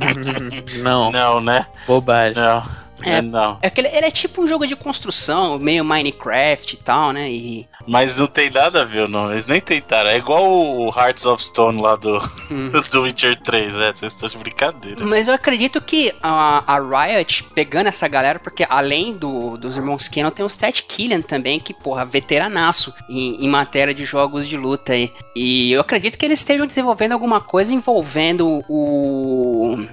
não, 0.82 1.10
Não, 1.10 1.40
né? 1.40 1.66
bobagem. 1.86 2.34
Não. 2.42 2.86
É. 3.02 3.20
Não. 3.20 3.58
É 3.60 3.68
que 3.68 3.80
ele, 3.80 3.88
ele 3.88 4.06
é 4.06 4.10
tipo 4.10 4.42
um 4.42 4.48
jogo 4.48 4.66
de 4.66 4.74
construção, 4.74 5.58
meio 5.58 5.84
Minecraft 5.84 6.74
e 6.74 6.78
tal, 6.78 7.12
né? 7.12 7.30
E 7.30 7.68
Mas 7.86 8.18
não 8.18 8.26
tem 8.26 8.50
nada 8.50 8.82
a 8.82 8.84
ver, 8.84 9.08
não. 9.08 9.30
Eles 9.30 9.46
nem 9.46 9.60
tentaram. 9.60 10.10
É 10.10 10.16
igual 10.16 10.50
o 10.50 10.90
Hearts 10.90 11.24
of 11.24 11.44
Stone 11.44 11.80
lá 11.80 11.96
do, 11.96 12.18
Hum. 12.50 12.70
do 12.90 13.02
Witcher 13.02 13.40
3, 13.40 13.72
né? 13.72 13.92
Vocês 13.94 14.12
estão 14.12 14.28
de 14.28 14.38
brincadeira. 14.38 15.04
Mas 15.04 15.28
eu 15.28 15.34
acredito 15.34 15.80
que 15.80 16.12
a, 16.22 16.64
a 16.66 16.78
Riot, 16.78 17.44
pegando 17.54 17.86
essa 17.88 18.08
galera, 18.08 18.38
porque 18.38 18.66
além 18.68 19.14
do, 19.14 19.56
dos 19.56 19.76
irmãos 19.76 20.08
Cannon, 20.08 20.30
tem 20.30 20.44
o 20.44 20.48
Stat 20.48 20.82
Killian 20.82 21.20
também, 21.22 21.60
que, 21.60 21.72
porra, 21.72 22.04
veteranaço 22.04 22.92
em, 23.08 23.44
em 23.44 23.48
matéria 23.48 23.94
de 23.94 24.04
jogos 24.04 24.48
de 24.48 24.56
luta 24.56 24.92
aí. 24.92 25.12
E 25.34 25.72
eu 25.72 25.80
acredito 25.80 26.18
que 26.18 26.24
eles 26.24 26.40
estejam 26.40 26.66
desenvolvendo 26.66 27.12
alguma 27.12 27.40
coisa 27.40 27.72
envolvendo 27.74 28.64
o 28.68 29.86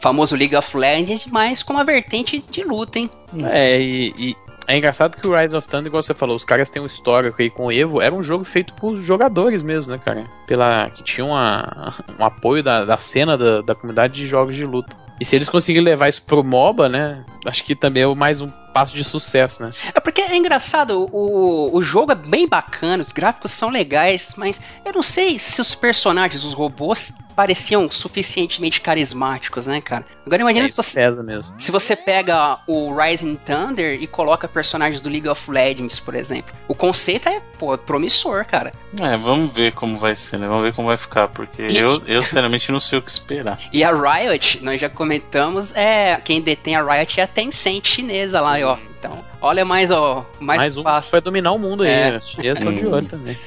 famoso 0.00 0.34
League 0.34 0.56
of 0.56 0.76
Legends, 0.76 1.26
mas 1.26 1.62
com 1.62 1.74
uma 1.74 1.84
vertente 1.84 2.42
de 2.50 2.64
luta, 2.64 2.98
hein? 2.98 3.10
É, 3.50 3.80
e, 3.80 4.14
e 4.18 4.36
é 4.66 4.76
engraçado 4.76 5.16
que 5.16 5.26
o 5.26 5.34
Rise 5.34 5.56
of 5.56 5.66
Thunder, 5.66 5.86
igual 5.86 6.02
você 6.02 6.14
falou, 6.14 6.36
os 6.36 6.44
caras 6.44 6.70
têm 6.70 6.80
um 6.80 6.86
histórico 6.86 7.40
aí 7.40 7.50
com 7.50 7.66
o 7.66 7.72
Evo, 7.72 8.00
era 8.00 8.14
um 8.14 8.22
jogo 8.22 8.44
feito 8.44 8.72
por 8.74 9.00
jogadores 9.02 9.62
mesmo, 9.62 9.92
né, 9.92 10.00
cara? 10.04 10.24
Pela, 10.46 10.90
que 10.90 11.02
tinha 11.02 11.24
uma, 11.24 11.94
um 12.18 12.24
apoio 12.24 12.62
da, 12.62 12.84
da 12.84 12.96
cena 12.96 13.36
da, 13.36 13.62
da 13.62 13.74
comunidade 13.74 14.14
de 14.14 14.26
jogos 14.26 14.54
de 14.54 14.64
luta. 14.64 14.96
E 15.20 15.24
se 15.24 15.36
eles 15.36 15.48
conseguirem 15.48 15.84
levar 15.84 16.08
isso 16.08 16.22
pro 16.22 16.42
MOBA, 16.42 16.88
né? 16.88 17.24
Acho 17.44 17.62
que 17.62 17.74
também 17.74 18.02
é 18.02 18.14
mais 18.14 18.40
um 18.40 18.50
passo 18.72 18.94
de 18.94 19.04
sucesso, 19.04 19.62
né? 19.62 19.72
É 19.94 20.00
porque 20.00 20.20
é 20.20 20.36
engraçado, 20.36 21.08
o, 21.12 21.76
o 21.76 21.82
jogo 21.82 22.12
é 22.12 22.14
bem 22.14 22.48
bacana, 22.48 23.00
os 23.02 23.12
gráficos 23.12 23.50
são 23.52 23.70
legais, 23.70 24.34
mas 24.36 24.60
eu 24.84 24.92
não 24.92 25.02
sei 25.02 25.38
se 25.38 25.60
os 25.60 25.74
personagens, 25.74 26.44
os 26.44 26.54
robôs, 26.54 27.12
pareciam 27.34 27.90
suficientemente 27.90 28.80
carismáticos, 28.82 29.66
né, 29.66 29.80
cara? 29.80 30.04
Agora 30.26 30.42
imagina 30.42 30.66
É, 30.66 30.68
se 30.68 30.72
isso 30.74 30.82
você. 30.82 31.00
pesa 31.00 31.22
mesmo. 31.22 31.54
Se 31.58 31.70
você 31.70 31.96
pega 31.96 32.58
o 32.66 32.94
Rising 32.94 33.36
Thunder 33.36 34.00
e 34.02 34.06
coloca 34.06 34.46
personagens 34.46 35.00
do 35.00 35.08
League 35.08 35.26
of 35.28 35.50
Legends, 35.50 35.98
por 35.98 36.14
exemplo, 36.14 36.54
o 36.68 36.74
conceito 36.74 37.28
é, 37.30 37.40
pô, 37.58 37.78
promissor, 37.78 38.44
cara. 38.44 38.72
É, 39.00 39.16
vamos 39.16 39.52
ver 39.52 39.72
como 39.72 39.98
vai 39.98 40.14
ser, 40.14 40.38
né? 40.38 40.46
Vamos 40.46 40.64
ver 40.64 40.74
como 40.74 40.88
vai 40.88 40.98
ficar, 40.98 41.28
porque 41.28 41.62
eu, 41.62 42.02
eu 42.06 42.20
sinceramente 42.20 42.70
não 42.70 42.80
sei 42.80 42.98
o 42.98 43.02
que 43.02 43.10
esperar. 43.10 43.58
E 43.72 43.82
a 43.82 43.90
Riot, 43.92 44.62
nós 44.62 44.78
já 44.78 44.90
comentamos, 44.90 45.74
é 45.74 46.20
quem 46.22 46.42
detém 46.42 46.76
a 46.76 46.82
Riot 46.82 47.20
é 47.20 47.24
a 47.24 47.26
Tencent 47.26 47.86
chinesa 47.88 48.40
lá, 48.40 48.59
ó. 48.64 48.76
Então, 48.98 49.24
olha 49.40 49.64
mais, 49.64 49.90
ó, 49.90 50.26
mais, 50.38 50.58
Mais 50.62 50.76
um 50.76 50.82
fácil. 50.82 51.10
vai 51.12 51.20
dominar 51.20 51.52
o 51.52 51.58
mundo 51.58 51.82
aí, 51.82 51.90
É. 51.90 52.10
né? 52.12 52.18
Os 52.18 52.28
chineses 52.28 52.58
estão 52.60 52.72
de 52.72 52.86
Hum. 52.86 52.92
olho 52.92 53.08
também. 53.08 53.38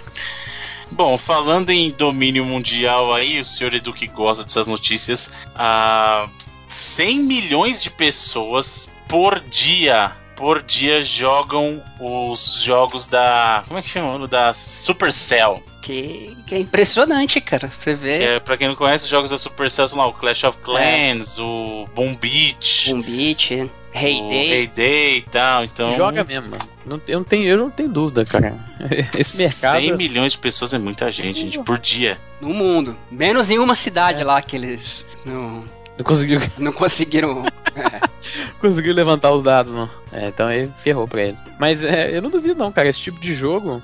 Bom, 0.92 1.18
falando 1.18 1.70
em 1.72 1.90
domínio 1.92 2.46
mundial 2.46 3.14
aí, 3.14 3.40
o 3.40 3.46
senhor 3.46 3.74
Edu 3.74 3.94
que 3.94 4.08
gosta 4.08 4.44
dessas 4.44 4.68
notícias, 4.68 5.32
ah, 5.56 6.28
100 6.68 7.20
milhões 7.20 7.82
de 7.82 7.90
pessoas 7.90 8.90
por 9.08 9.40
dia, 9.40 10.12
por 10.44 10.62
dia 10.62 11.02
jogam 11.02 11.82
os 12.02 12.62
jogos 12.62 13.08
da, 13.08 13.64
como 13.66 13.80
é 13.80 13.82
que 13.82 13.88
chama? 13.88 14.28
Da 14.28 14.54
Supercell. 14.54 15.64
Que, 15.82 16.36
que 16.46 16.56
é 16.56 16.60
impressionante, 16.60 17.40
cara. 17.40 17.70
Você 17.70 17.96
vê. 17.96 18.18
Que 18.18 18.24
é, 18.26 18.40
pra 18.42 18.58
quem 18.58 18.68
não 18.68 18.76
conhece, 18.76 19.06
os 19.06 19.10
jogos 19.10 19.32
da 19.32 19.38
Supercell 19.38 19.88
são 19.88 19.98
lá 19.98 20.06
o 20.06 20.12
Clash 20.12 20.44
of 20.44 20.58
Clans, 20.58 21.40
o 21.40 21.88
Boom 21.96 22.14
Beach, 22.16 22.92
Boom 22.92 23.02
Beat, 23.04 23.52
o 23.52 23.70
Heyday. 23.98 24.52
Heyday 24.52 25.18
e 25.20 25.22
tal, 25.22 25.64
então... 25.64 25.96
Joga 25.96 26.26
mesmo, 26.26 26.52
mano. 26.52 26.70
Não, 26.86 27.02
eu, 27.08 27.20
não 27.20 27.24
tenho, 27.24 27.48
eu 27.48 27.58
não 27.58 27.72
tenho 27.72 27.88
dúvida, 27.88 28.26
cara. 28.26 28.54
Esse 29.18 29.38
mercado. 29.38 29.80
100 29.80 29.96
milhões 29.96 30.34
de 30.34 30.40
pessoas 30.40 30.74
é 30.74 30.78
muita 30.78 31.10
gente, 31.10 31.40
gente, 31.40 31.60
por 31.60 31.80
dia. 31.80 32.18
no 32.42 32.50
mundo. 32.50 32.98
Menos 33.10 33.50
em 33.50 33.60
uma 33.60 33.76
cidade 33.76 34.26
lá 34.26 34.42
que 34.42 34.58
eles 34.58 35.08
não, 35.26 35.64
Não 35.98 36.06
conseguiu, 36.06 36.40
não 36.58 36.72
conseguiram. 36.72 37.44
é. 37.76 38.02
conseguiu 38.60 38.94
levantar 38.94 39.32
os 39.32 39.44
dados, 39.44 39.74
não. 39.74 39.90
É, 40.12 40.28
então 40.28 40.48
aí 40.48 40.70
ferrou 40.78 41.08
pra 41.08 41.24
eles. 41.24 41.44
Mas 41.60 41.84
é, 41.84 42.16
eu 42.16 42.22
não 42.22 42.30
duvido, 42.30 42.56
não, 42.56 42.72
cara. 42.72 42.88
Esse 42.88 43.00
tipo 43.00 43.20
de 43.20 43.34
jogo. 43.34 43.82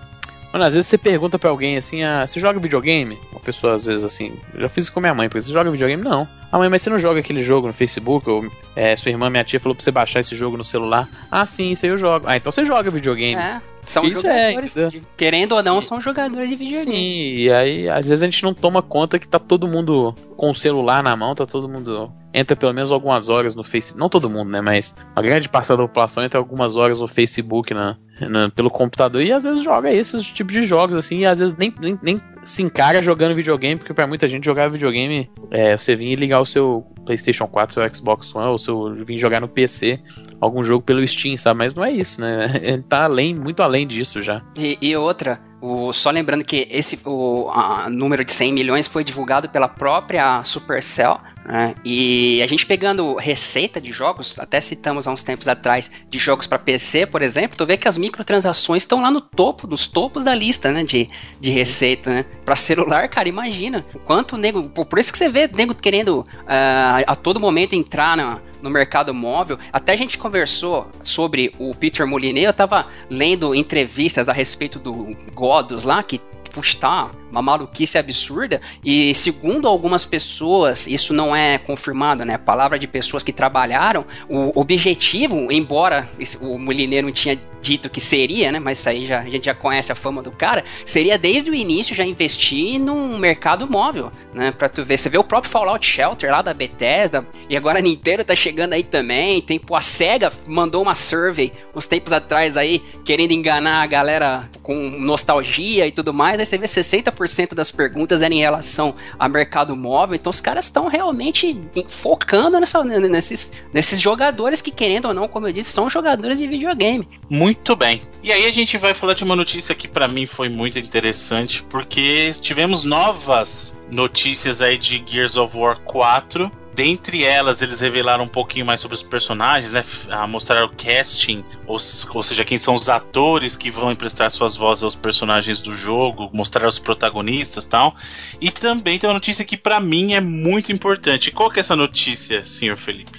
Mano, 0.52 0.66
às 0.66 0.74
vezes 0.74 0.88
você 0.88 0.98
pergunta 0.98 1.38
pra 1.38 1.50
alguém 1.50 1.78
assim: 1.78 2.04
ah, 2.04 2.26
você 2.26 2.40
joga 2.40 2.60
videogame? 2.60 3.20
Uma 3.32 3.40
pessoa, 3.40 3.76
às 3.76 3.86
vezes, 3.86 4.04
assim. 4.04 4.34
Eu 4.54 4.62
já 4.62 4.70
fiz 4.70 4.86
isso 4.86 4.94
com 4.94 5.00
minha 5.00 5.14
mãe, 5.14 5.30
porque 5.30 5.42
você 5.42 5.52
joga 5.52 5.70
videogame? 5.70 6.04
Não. 6.04 6.28
Ah, 6.52 6.58
mãe, 6.58 6.70
mas 6.70 6.82
você 6.82 6.90
não 6.90 6.98
joga 6.98 7.20
aquele 7.20 7.44
jogo 7.44 7.68
no 7.68 7.74
Facebook? 7.74 8.28
Ou 8.28 8.52
é, 8.76 8.96
sua 8.96 9.12
irmã, 9.12 9.30
minha 9.30 9.44
tia, 9.44 9.60
falou 9.60 9.76
pra 9.76 9.84
você 9.84 9.92
baixar 9.92 10.20
esse 10.20 10.36
jogo 10.36 10.58
no 10.58 10.66
celular? 10.66 11.08
Ah, 11.30 11.46
sim, 11.46 11.72
isso 11.72 11.86
aí 11.86 11.92
eu 11.92 11.98
jogo. 11.98 12.26
Ah, 12.28 12.36
então 12.36 12.52
você 12.52 12.66
joga 12.66 12.90
videogame. 12.90 13.40
É, 13.40 13.62
são 13.84 14.04
Isso 14.04 14.28
é, 14.28 14.40
jogadores. 14.52 14.78
entendeu? 14.78 15.02
de- 15.02 15.08
querendo 15.18 15.54
ou 15.54 15.64
não, 15.64 15.82
são 15.82 16.00
jogadores 16.02 16.50
de 16.50 16.56
videogame. 16.56 16.86
Sim, 16.98 17.36
e 17.44 17.52
aí 17.52 17.90
às 17.90 18.08
vezes 18.08 18.22
a 18.22 18.26
gente 18.26 18.44
não 18.44 18.54
toma 18.54 18.82
conta 18.82 19.18
que 19.20 19.28
tá 19.28 19.40
todo 19.40 19.68
mundo 19.68 20.14
com 20.38 20.52
o 20.52 20.56
celular 20.56 21.02
na 21.04 21.16
mão, 21.16 21.34
tá 21.36 21.46
todo 21.46 21.68
mundo. 21.70 22.12
Entra 22.34 22.56
pelo 22.56 22.74
menos 22.74 22.92
algumas 22.92 23.28
horas 23.30 23.56
no 23.56 23.64
Facebook. 23.64 24.00
Não 24.00 24.08
todo 24.10 24.30
mundo, 24.30 24.52
né? 24.52 24.62
Mas 24.62 24.96
a 25.16 25.22
grande 25.22 25.50
parte 25.50 25.68
da 25.70 25.78
população 25.78 26.24
entra 26.24 26.40
algumas 26.40 26.76
horas 26.76 27.02
no 27.02 27.08
Facebook 27.08 27.74
na, 27.74 27.98
na- 28.22 28.50
pelo 28.50 28.70
computador 28.70 29.22
e 29.24 29.32
às 29.32 29.44
vezes 29.44 29.64
joga 29.64 29.92
esses 29.92 30.24
tipos 30.28 30.54
de 30.54 30.64
jogos, 30.64 30.96
assim, 30.96 31.20
e 31.20 31.26
às 31.26 31.40
vezes 31.40 31.58
nem, 31.58 31.74
nem, 31.82 31.98
nem 32.04 32.22
se 32.44 32.62
encara 32.62 33.02
jogando 33.02 33.34
videogame, 33.34 33.78
porque 33.80 33.94
pra 33.94 34.06
muita 34.06 34.28
gente 34.28 34.46
jogar 34.46 34.70
videogame 34.70 35.30
é 35.50 35.76
você 35.76 35.96
vir 35.96 36.12
e 36.12 36.16
ligar 36.16 36.40
o 36.40 36.46
seu 36.46 36.86
PlayStation 37.06 37.48
4, 37.48 37.74
seu 37.74 37.96
Xbox 37.96 38.34
One, 38.36 38.48
ou 38.48 38.60
seu 38.60 38.94
vir 38.94 39.18
jogar 39.18 39.42
no 39.42 39.48
PC 39.48 40.00
algum 40.40 40.64
jogo 40.64 40.84
pelo 40.84 41.06
Steam, 41.08 41.36
sabe? 41.36 41.58
Mas 41.58 41.74
não 41.74 41.84
é 41.84 41.92
isso, 41.92 42.22
né? 42.22 42.46
Ele 42.64 42.84
tá 42.84 43.06
além, 43.06 43.34
muito 43.36 43.64
além 43.64 43.88
disso 43.88 44.22
já. 44.22 44.42
E, 44.56 44.78
e 44.80 44.96
outra, 44.96 45.40
o, 45.62 45.92
só 45.92 46.10
lembrando 46.10 46.44
que 46.44 46.68
esse 46.72 47.00
o 47.06 47.50
a, 47.50 47.90
número 47.90 48.24
de 48.24 48.32
100 48.32 48.54
milhões 48.54 48.88
foi 48.88 49.04
divulgado 49.04 49.50
pela 49.50 49.68
própria 49.68 50.42
Supercell, 50.44 51.20
né? 51.46 51.76
E 51.84 52.42
a 52.42 52.48
gente 52.48 52.66
pegando 52.66 53.16
receita 53.16 53.82
de 53.82 53.92
jogos, 53.92 54.38
até 54.40 54.62
citamos 54.62 55.08
há 55.08 55.12
uns 55.12 55.24
tempos 55.24 55.48
atrás, 55.48 55.90
de 56.10 56.20
jogos 56.20 56.46
para 56.46 56.60
PC, 56.60 57.08
por 57.08 57.22
exemplo, 57.22 57.58
tu 57.58 57.66
vê 57.66 57.76
que 57.76 57.88
as 57.88 57.98
microtransações 57.98 58.84
estão 58.84 59.02
lá 59.02 59.10
no 59.10 59.20
topo, 59.20 59.68
nos 59.68 59.88
topos 59.88 60.24
da 60.24 60.36
lista, 60.36 60.72
né, 60.72 60.84
de, 60.84 61.10
de 61.40 61.50
receita, 61.50 62.10
né? 62.10 62.26
Para 62.46 62.56
celular, 62.56 63.10
cara, 63.10 63.28
imagina 63.28 63.86
o 63.94 64.00
quanto 64.00 64.38
nego, 64.38 64.64
por 64.70 65.00
isso 65.00 65.12
que 65.12 65.18
você 65.18 65.28
vê 65.28 65.50
nego 65.52 65.74
querendo 65.74 66.26
ah, 66.48 67.02
a 67.08 67.16
todo 67.16 67.40
momento 67.40 67.74
entrar 67.74 68.16
na 68.16 68.40
no 68.62 68.70
mercado 68.70 69.14
móvel. 69.14 69.58
Até 69.72 69.94
a 69.94 69.96
gente 69.96 70.18
conversou 70.18 70.88
sobre 71.02 71.52
o 71.60 71.74
Peter 71.74 72.06
Molyneux, 72.06 72.48
eu 72.48 72.54
tava 72.54 72.88
lendo 73.10 73.56
entrevistas 73.56 74.30
a 74.30 74.34
respeito 74.34 74.80
do 74.80 75.16
Godos 75.34 75.84
lá, 75.84 76.02
que 76.04 76.22
puxa, 76.50 76.78
tá 76.78 77.12
uma 77.32 77.42
maluquice 77.42 77.98
absurda. 77.98 78.60
E 78.84 79.14
segundo 79.14 79.68
algumas 79.68 80.06
pessoas, 80.06 80.88
isso 80.88 81.14
não 81.14 81.36
é 81.36 81.58
confirmado, 81.58 82.26
né? 82.26 82.38
Palavra 82.38 82.78
de 82.80 82.88
pessoas 82.88 83.24
que 83.24 83.32
trabalharam, 83.32 84.06
o 84.28 84.60
objetivo, 84.60 85.52
embora 85.52 86.10
o 86.42 86.58
Molyneux 86.58 87.04
não 87.04 87.12
tinha 87.12 87.40
dito 87.62 87.90
que 87.90 88.00
seria, 88.02 88.52
né? 88.52 88.60
Mas 88.60 88.80
isso 88.80 88.90
aí 88.90 89.06
já, 89.06 89.20
a 89.22 89.30
gente 89.30 89.46
já 89.46 89.54
conhece 89.54 89.92
a 89.92 89.96
fama 89.96 90.22
do 90.22 90.32
cara, 90.32 90.64
seria 90.86 91.18
desde 91.18 91.50
o 91.52 91.56
início 91.56 91.96
já 91.96 92.04
investir 92.06 92.80
num 92.80 93.18
mercado 93.18 93.70
móvel, 93.70 94.12
né? 94.34 94.52
Pra 94.52 94.70
tu 94.70 94.84
ver, 94.86 94.98
você 94.98 95.10
vê 95.10 95.18
o 95.18 95.24
próprio 95.24 95.52
Fallout 95.52 95.86
Shelter 95.86 96.32
lá 96.32 96.42
da 96.42 96.54
Bethesda, 96.54 97.26
e 97.50 97.56
agora 97.58 97.80
a 97.80 97.82
Nintendo 97.82 98.24
tá 98.24 98.36
chegando 98.36 98.74
aí 98.74 98.84
também, 98.84 99.42
tem, 99.42 99.60
pô, 99.60 99.76
a 99.76 99.82
SEGA 99.82 100.32
mandou 100.48 100.82
uma 100.82 100.96
survey 100.96 101.52
uns 101.76 101.88
tempos 101.88 102.14
atrás 102.14 102.58
aí, 102.58 102.80
querendo 103.04 103.32
enganar 103.32 103.82
a 103.82 103.86
galera 103.88 104.50
com 104.64 104.76
nostalgia 104.90 105.88
e 105.88 105.92
tudo 105.92 106.14
mais, 106.14 106.40
aí 106.40 106.46
você 106.46 106.58
vê 106.58 106.66
60% 106.68 107.54
das 107.56 107.72
perguntas 107.72 108.22
eram 108.22 108.36
em 108.36 108.40
relação 108.40 108.96
a 109.18 109.28
mercado 109.28 109.76
móvel, 109.76 110.16
então 110.16 110.30
os 110.30 110.42
caras 110.42 110.66
estão 110.66 110.88
realmente 110.88 111.58
focando 111.90 112.60
nessa- 112.60 112.84
nesses, 112.84 113.52
nesses 113.74 114.00
jogadores 114.00 114.62
que, 114.62 114.72
querendo 114.72 115.08
ou 115.08 115.14
não, 115.14 115.28
como 115.28 115.48
eu 115.48 115.54
disse, 115.54 115.72
são 115.72 115.90
jogadores 115.90 116.38
de 116.38 116.48
videogame. 116.48 117.08
Muito 117.30 117.49
bem. 117.76 118.02
E 118.22 118.32
aí 118.32 118.46
a 118.46 118.52
gente 118.52 118.78
vai 118.78 118.94
falar 118.94 119.14
de 119.14 119.24
uma 119.24 119.36
notícia 119.36 119.74
que 119.74 119.88
pra 119.88 120.08
mim 120.08 120.26
foi 120.26 120.50
muito 120.50 120.78
interessante, 120.78 121.64
porque 121.64 122.32
tivemos 122.42 122.84
novas 122.84 123.74
notícias 123.90 124.62
aí 124.62 124.78
de 124.78 125.04
Gears 125.06 125.38
of 125.38 125.58
War 125.58 125.80
4. 125.82 126.52
Dentre 126.76 127.26
elas, 127.26 127.62
eles 127.62 127.82
revelaram 127.82 128.24
um 128.24 128.28
pouquinho 128.28 128.66
mais 128.66 128.80
sobre 128.80 128.96
os 128.96 129.04
personagens, 129.04 129.74
né? 129.74 129.84
Mostraram 130.30 130.68
o 130.68 130.70
casting, 130.70 131.44
ou, 131.68 131.78
seja, 131.78 132.46
quem 132.46 132.58
são 132.58 132.74
os 132.74 132.88
atores 132.88 133.58
que 133.58 133.70
vão 133.70 133.92
emprestar 133.92 134.32
suas 134.32 134.56
vozes 134.56 134.84
aos 134.84 134.96
personagens 134.96 135.62
do 135.62 135.76
jogo, 135.76 136.30
mostraram 136.34 136.70
os 136.70 136.80
protagonistas 136.80 137.66
tal. 137.66 137.96
E 138.40 138.50
também 138.50 138.98
tem 138.98 139.10
uma 139.10 139.16
notícia 139.16 139.44
que 139.44 139.58
para 139.58 139.82
mim 139.82 140.14
é 140.14 140.22
muito 140.22 140.72
importante. 140.72 141.32
Qual 141.32 141.50
que 141.50 141.60
é 141.60 141.62
essa 141.62 141.76
notícia, 141.76 142.46
senhor 142.46 142.78
Felipe? 142.78 143.19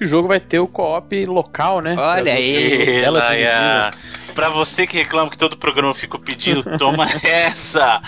Que 0.00 0.04
o 0.04 0.08
jogo 0.08 0.28
vai 0.28 0.40
ter 0.40 0.58
o 0.58 0.66
co-op 0.66 1.26
local, 1.26 1.82
né? 1.82 1.94
Olha 1.94 2.32
aí. 2.32 3.02
Ela, 3.02 3.90
Pra 4.34 4.48
você 4.48 4.86
que 4.86 4.96
reclama 4.96 5.30
que 5.30 5.36
todo 5.36 5.58
programa 5.58 5.90
eu 5.90 5.94
fico 5.94 6.18
pedindo, 6.18 6.78
toma 6.78 7.04
essa! 7.22 8.00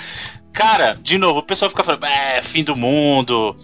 Cara, 0.54 0.96
de 1.02 1.18
novo, 1.18 1.40
o 1.40 1.42
pessoal 1.42 1.70
fica 1.70 1.84
falando, 1.84 2.06
é, 2.06 2.40
fim 2.40 2.64
do 2.64 2.74
mundo, 2.74 3.54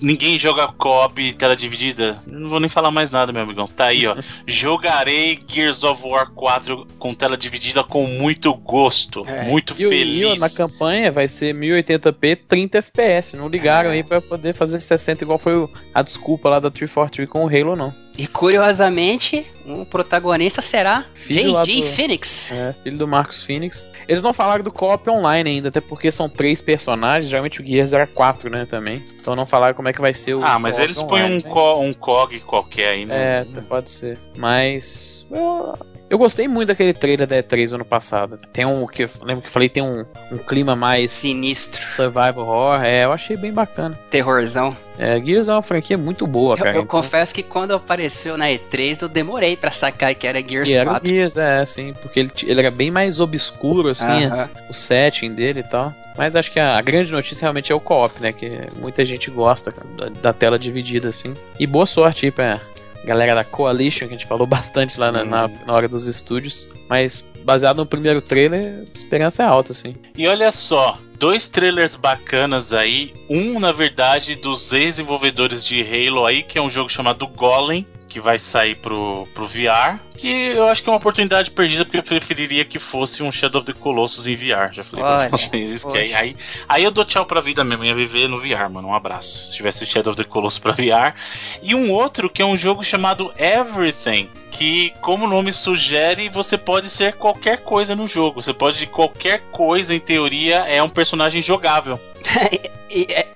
ninguém 0.00 0.38
joga 0.38 0.68
cop 0.68 1.32
tela 1.34 1.56
dividida. 1.56 2.22
Não 2.26 2.48
vou 2.48 2.60
nem 2.60 2.68
falar 2.68 2.90
mais 2.90 3.10
nada, 3.10 3.32
meu 3.32 3.42
amigão. 3.42 3.66
Tá 3.66 3.86
aí, 3.86 4.06
ó. 4.06 4.16
Jogarei 4.46 5.38
Gears 5.46 5.82
of 5.82 6.02
War 6.06 6.30
4 6.30 6.86
com 6.98 7.14
tela 7.14 7.36
dividida 7.36 7.82
com 7.82 8.06
muito 8.06 8.52
gosto. 8.54 9.24
É. 9.26 9.44
Muito 9.44 9.74
e 9.78 9.88
feliz. 9.88 10.36
E 10.36 10.40
na 10.40 10.50
campanha 10.50 11.10
vai 11.10 11.28
ser 11.28 11.54
1080p 11.54 12.38
30 12.48 12.78
FPS. 12.78 13.36
Não 13.36 13.48
ligaram 13.48 13.90
é. 13.90 13.94
aí 13.94 14.02
para 14.02 14.20
poder 14.20 14.54
fazer 14.54 14.80
60 14.80 15.24
igual 15.24 15.38
foi 15.38 15.68
a 15.94 16.02
desculpa 16.02 16.48
lá 16.48 16.60
da 16.60 16.70
343 16.70 17.28
com 17.28 17.44
o 17.44 17.48
Halo, 17.48 17.76
não. 17.76 18.05
E 18.18 18.26
curiosamente, 18.26 19.46
o 19.66 19.84
protagonista 19.84 20.62
será 20.62 21.04
J.J. 21.26 21.82
Do... 21.82 21.88
Phoenix. 21.88 22.50
É, 22.50 22.74
filho 22.82 22.96
do 22.96 23.06
Marcos 23.06 23.42
Phoenix. 23.42 23.86
Eles 24.08 24.22
não 24.22 24.32
falaram 24.32 24.64
do 24.64 24.72
co-op 24.72 25.08
online 25.10 25.50
ainda, 25.50 25.68
até 25.68 25.80
porque 25.80 26.10
são 26.10 26.28
três 26.28 26.62
personagens, 26.62 27.28
geralmente 27.28 27.60
o 27.60 27.66
Gears 27.66 27.92
era 27.92 28.06
quatro, 28.06 28.48
né, 28.48 28.64
também. 28.64 29.02
Então 29.20 29.36
não 29.36 29.44
falaram 29.44 29.74
como 29.74 29.88
é 29.88 29.92
que 29.92 30.00
vai 30.00 30.14
ser 30.14 30.34
o 30.34 30.44
Ah, 30.44 30.58
mas 30.58 30.78
eles 30.78 31.02
põem 31.02 31.36
um, 31.36 31.40
co 31.40 31.80
um 31.80 31.92
COG 31.92 32.40
qualquer 32.40 32.90
aí, 32.90 33.04
né? 33.04 33.40
É, 33.40 33.60
pode 33.68 33.90
ser. 33.90 34.18
Mas... 34.36 35.26
Eu, 35.30 35.76
eu 36.08 36.18
gostei 36.18 36.46
muito 36.46 36.68
daquele 36.68 36.92
trailer 36.92 37.26
da 37.26 37.36
E3 37.42 37.74
ano 37.74 37.84
passado. 37.84 38.38
Tem 38.52 38.64
um 38.64 38.86
que 38.86 39.04
eu 39.04 39.10
lembro 39.22 39.42
que 39.42 39.48
eu 39.48 39.52
falei, 39.52 39.68
tem 39.68 39.82
um, 39.82 40.04
um 40.30 40.38
clima 40.38 40.76
mais 40.76 41.10
sinistro, 41.10 41.84
survival 41.84 42.46
horror. 42.46 42.84
É, 42.84 43.04
eu 43.04 43.12
achei 43.12 43.36
bem 43.36 43.52
bacana. 43.52 43.98
Terrorzão. 44.10 44.76
É, 44.98 45.20
Gears 45.20 45.48
é 45.48 45.52
uma 45.52 45.62
franquia 45.62 45.98
muito 45.98 46.26
boa, 46.26 46.54
eu, 46.54 46.58
cara. 46.58 46.70
Eu 46.70 46.82
então... 46.82 46.86
confesso 46.86 47.34
que 47.34 47.42
quando 47.42 47.74
apareceu 47.74 48.36
na 48.36 48.46
E3 48.46 49.02
eu 49.02 49.08
demorei 49.08 49.56
para 49.56 49.70
sacar 49.70 50.14
que 50.14 50.26
era 50.26 50.40
Gears 50.40 50.68
e 50.68 50.74
4. 50.74 50.90
Era 50.90 51.00
Gears, 51.04 51.36
é, 51.36 51.66
sim, 51.66 51.94
porque 52.00 52.20
ele, 52.20 52.30
ele 52.44 52.60
era 52.60 52.70
bem 52.70 52.90
mais 52.90 53.20
obscuro 53.20 53.88
assim, 53.88 54.26
uh 54.26 54.30
-huh. 54.30 54.48
o 54.70 54.74
setting 54.74 55.34
dele 55.34 55.60
e 55.60 55.64
tal. 55.64 55.94
Mas 56.16 56.34
acho 56.34 56.50
que 56.50 56.58
a, 56.58 56.78
a, 56.78 56.80
grande 56.80 57.12
notícia 57.12 57.42
realmente 57.42 57.70
é 57.70 57.74
o 57.74 57.80
co-op, 57.80 58.20
né? 58.20 58.32
Que 58.32 58.68
muita 58.76 59.04
gente 59.04 59.30
gosta 59.30 59.72
da, 59.96 60.08
da, 60.08 60.32
tela 60.32 60.58
dividida 60.58 61.08
assim. 61.08 61.34
E 61.58 61.66
boa 61.66 61.84
sorte 61.84 62.24
aí 62.24 62.32
pra 62.32 62.58
galera 63.06 63.34
da 63.36 63.44
Coalition, 63.44 64.08
que 64.08 64.14
a 64.14 64.16
gente 64.16 64.26
falou 64.26 64.46
bastante 64.46 64.98
lá 64.98 65.12
na, 65.12 65.24
na, 65.24 65.48
na, 65.48 65.72
hora 65.72 65.88
dos 65.88 66.06
estúdios. 66.06 66.66
Mas 66.90 67.24
baseado 67.44 67.78
no 67.78 67.86
primeiro 67.86 68.20
trailer, 68.20 68.84
a 68.92 68.96
esperança 68.96 69.44
é 69.44 69.46
alta, 69.46 69.72
assim. 69.72 69.94
E 70.16 70.26
olha 70.26 70.50
só, 70.50 70.98
dois 71.18 71.46
trailers 71.46 71.94
bacanas 71.94 72.72
aí. 72.72 73.14
Um, 73.30 73.60
na 73.60 73.72
verdade, 73.72 74.34
dos 74.34 74.72
ex-desenvolvedores 74.72 75.64
de 75.64 75.80
Halo 75.82 76.26
aí, 76.26 76.42
que 76.42 76.58
é 76.58 76.62
um 76.62 76.70
jogo 76.70 76.90
chamado 76.90 77.26
Golem, 77.28 77.86
que 78.16 78.20
vai 78.20 78.38
sair 78.38 78.74
pro, 78.76 79.28
pro 79.34 79.46
VR. 79.46 79.98
Que 80.16 80.28
eu 80.28 80.66
acho 80.66 80.82
que 80.82 80.88
é 80.88 80.92
uma 80.92 80.96
oportunidade 80.96 81.50
perdida, 81.50 81.84
porque 81.84 81.98
eu 81.98 82.02
preferiria 82.02 82.64
que 82.64 82.78
fosse 82.78 83.22
um 83.22 83.30
Shadow 83.30 83.60
of 83.60 83.70
the 83.70 83.78
Colossus 83.78 84.26
em 84.26 84.34
VR. 84.34 84.72
Já 84.72 84.82
falei 84.82 85.04
Olha, 85.04 85.28
pra 85.28 85.36
vocês 85.36 85.52
isso. 85.76 85.92
Que 85.92 85.98
aí, 85.98 86.14
aí, 86.14 86.36
aí, 86.66 86.82
eu 86.82 86.90
dou 86.90 87.04
tchau 87.04 87.26
pra 87.26 87.42
vida 87.42 87.62
mesmo. 87.62 87.84
Ia 87.84 87.94
viver 87.94 88.26
no 88.26 88.38
VR, 88.40 88.70
mano. 88.70 88.88
Um 88.88 88.94
abraço. 88.94 89.48
Se 89.48 89.56
tivesse 89.56 89.84
Shadow 89.84 90.14
of 90.14 90.22
the 90.22 90.26
Colossus 90.26 90.58
pra 90.58 90.72
VR. 90.72 91.14
E 91.62 91.74
um 91.74 91.92
outro 91.92 92.30
que 92.30 92.40
é 92.40 92.44
um 92.46 92.56
jogo 92.56 92.82
chamado 92.82 93.30
Everything. 93.36 94.30
Que, 94.50 94.94
como 95.02 95.26
o 95.26 95.28
nome 95.28 95.52
sugere, 95.52 96.30
você 96.30 96.56
pode 96.56 96.88
ser 96.88 97.16
qualquer 97.16 97.58
coisa 97.58 97.94
no 97.94 98.06
jogo. 98.06 98.40
Você 98.40 98.54
pode 98.54 98.86
qualquer 98.86 99.42
coisa, 99.52 99.94
em 99.94 100.00
teoria, 100.00 100.60
é 100.60 100.82
um 100.82 100.88
personagem 100.88 101.42
jogável. 101.42 102.00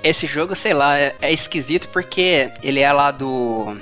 Esse 0.02 0.27
jogo, 0.27 0.57
sei 0.57 0.73
lá, 0.73 0.98
é, 0.98 1.15
é 1.20 1.31
esquisito 1.31 1.89
porque 1.89 2.51
ele 2.62 2.81
é 2.81 2.90
lá 2.90 3.11
do 3.11 3.77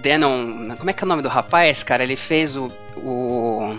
Denon. 0.00 0.76
Como 0.76 0.90
é 0.90 0.92
que 0.92 1.04
é 1.04 1.06
o 1.06 1.08
nome 1.08 1.22
do 1.22 1.28
rapaz, 1.28 1.82
cara? 1.82 2.02
Ele 2.02 2.16
fez 2.16 2.56
o. 2.56 2.70
o 2.96 3.76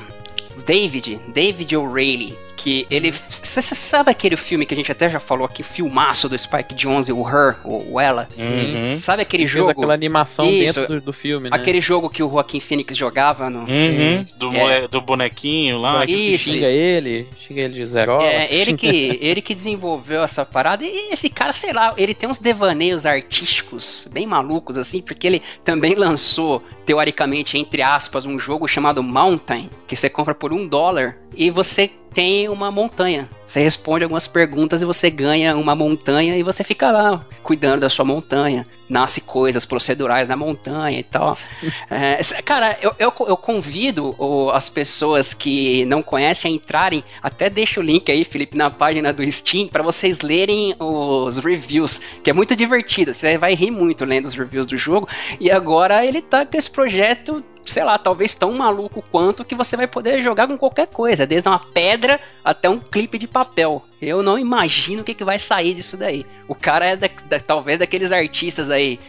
David, 0.65 1.19
David 1.33 1.75
O'Reilly, 1.75 2.37
que 2.61 2.85
ele. 2.91 3.11
Você 3.11 3.61
sabe 3.61 4.11
aquele 4.11 4.37
filme 4.37 4.65
que 4.67 4.73
a 4.73 4.77
gente 4.77 4.91
até 4.91 5.09
já 5.09 5.19
falou 5.19 5.45
aqui, 5.45 5.63
filmaço 5.63 6.29
do 6.29 6.37
Spike 6.37 6.75
Jonze, 6.75 7.11
o 7.11 7.27
Her, 7.27 7.55
o, 7.65 7.99
Ela? 7.99 8.29
Uhum. 8.37 8.93
Sabe 8.93 9.23
aquele 9.23 9.47
jogo? 9.47 9.65
Fez 9.65 9.77
aquela 9.77 9.93
animação 9.95 10.45
Isso, 10.45 10.79
dentro 10.79 10.99
do, 10.99 11.05
do, 11.05 11.13
filme, 11.13 11.49
né? 11.49 11.55
Aquele 11.55 11.81
jogo 11.81 12.09
que 12.09 12.21
o 12.21 12.29
Joaquim 12.29 12.59
Phoenix 12.59 12.95
jogava 12.95 13.49
no. 13.49 13.61
Uhum. 13.61 14.25
Do, 14.37 14.55
é. 14.55 14.87
do 14.87 15.01
bonequinho 15.01 15.81
lá. 15.81 16.05
Isso, 16.05 16.45
xinga 16.45 16.67
isso. 16.67 16.77
ele, 16.77 17.27
xinga 17.39 17.61
ele 17.61 17.73
de 17.73 17.87
zero. 17.87 18.21
É, 18.21 18.53
ele 18.53 18.77
que, 18.77 19.17
ele 19.19 19.41
que 19.41 19.55
desenvolveu 19.55 20.23
essa 20.23 20.45
parada. 20.45 20.83
E 20.85 21.11
esse 21.11 21.29
cara, 21.29 21.53
sei 21.53 21.73
lá, 21.73 21.93
ele 21.97 22.13
tem 22.13 22.29
uns 22.29 22.37
devaneios 22.37 23.07
artísticos 23.07 24.07
bem 24.11 24.27
malucos, 24.27 24.77
assim, 24.77 25.01
porque 25.01 25.25
ele 25.25 25.41
também 25.63 25.95
lançou, 25.95 26.63
teoricamente, 26.85 27.57
entre 27.57 27.81
aspas, 27.81 28.25
um 28.25 28.37
jogo 28.37 28.67
chamado 28.67 29.01
Mountain, 29.01 29.67
que 29.87 29.95
você 29.95 30.09
compra 30.09 30.35
por 30.35 30.53
um 30.53 30.67
dólar 30.67 31.17
e 31.35 31.49
você 31.49 31.89
tem 32.13 32.49
uma 32.49 32.69
montanha. 32.69 33.29
Você 33.45 33.61
responde 33.61 34.03
algumas 34.03 34.27
perguntas 34.27 34.81
e 34.81 34.85
você 34.85 35.09
ganha 35.09 35.55
uma 35.55 35.75
montanha 35.75 36.37
e 36.37 36.43
você 36.43 36.63
fica 36.63 36.91
lá 36.91 37.25
cuidando 37.43 37.81
da 37.81 37.89
sua 37.89 38.05
montanha. 38.05 38.65
Nasce 38.89 39.21
coisas 39.21 39.65
procedurais 39.65 40.27
na 40.27 40.35
montanha 40.35 40.99
e 40.99 41.03
tal. 41.03 41.37
é, 41.89 42.21
cara, 42.43 42.77
eu, 42.81 42.93
eu, 42.99 43.13
eu 43.27 43.37
convido 43.37 44.15
as 44.53 44.69
pessoas 44.69 45.33
que 45.33 45.85
não 45.85 46.03
conhecem 46.03 46.51
a 46.51 46.55
entrarem. 46.55 47.03
Até 47.23 47.49
deixa 47.49 47.79
o 47.79 47.83
link 47.83 48.11
aí, 48.11 48.25
Felipe, 48.25 48.57
na 48.57 48.69
página 48.69 49.13
do 49.13 49.29
Steam 49.31 49.67
para 49.67 49.83
vocês 49.83 50.19
lerem 50.19 50.75
os 50.77 51.37
reviews, 51.37 52.01
que 52.21 52.29
é 52.29 52.33
muito 52.33 52.55
divertido. 52.55 53.13
Você 53.13 53.37
vai 53.37 53.53
rir 53.53 53.71
muito 53.71 54.03
lendo 54.03 54.25
os 54.25 54.33
reviews 54.33 54.67
do 54.67 54.77
jogo. 54.77 55.07
E 55.39 55.49
agora 55.49 56.05
ele 56.05 56.21
tá 56.21 56.45
com 56.45 56.57
esse 56.57 56.69
projeto 56.69 57.43
sei 57.65 57.83
lá, 57.83 57.97
talvez 57.97 58.33
tão 58.35 58.51
maluco 58.53 59.03
quanto 59.11 59.45
que 59.45 59.55
você 59.55 59.77
vai 59.77 59.87
poder 59.87 60.21
jogar 60.21 60.47
com 60.47 60.57
qualquer 60.57 60.87
coisa, 60.87 61.25
desde 61.25 61.47
uma 61.47 61.59
pedra 61.59 62.19
até 62.43 62.69
um 62.69 62.79
clipe 62.79 63.17
de 63.17 63.27
papel. 63.27 63.83
Eu 64.01 64.23
não 64.23 64.37
imagino 64.39 65.01
o 65.01 65.05
que, 65.05 65.13
que 65.13 65.23
vai 65.23 65.37
sair 65.37 65.73
disso 65.73 65.95
daí. 65.95 66.25
O 66.47 66.55
cara 66.55 66.85
é 66.85 66.95
da, 66.95 67.09
da, 67.29 67.39
talvez 67.39 67.79
daqueles 67.79 68.11
artistas 68.11 68.71
aí 68.71 68.99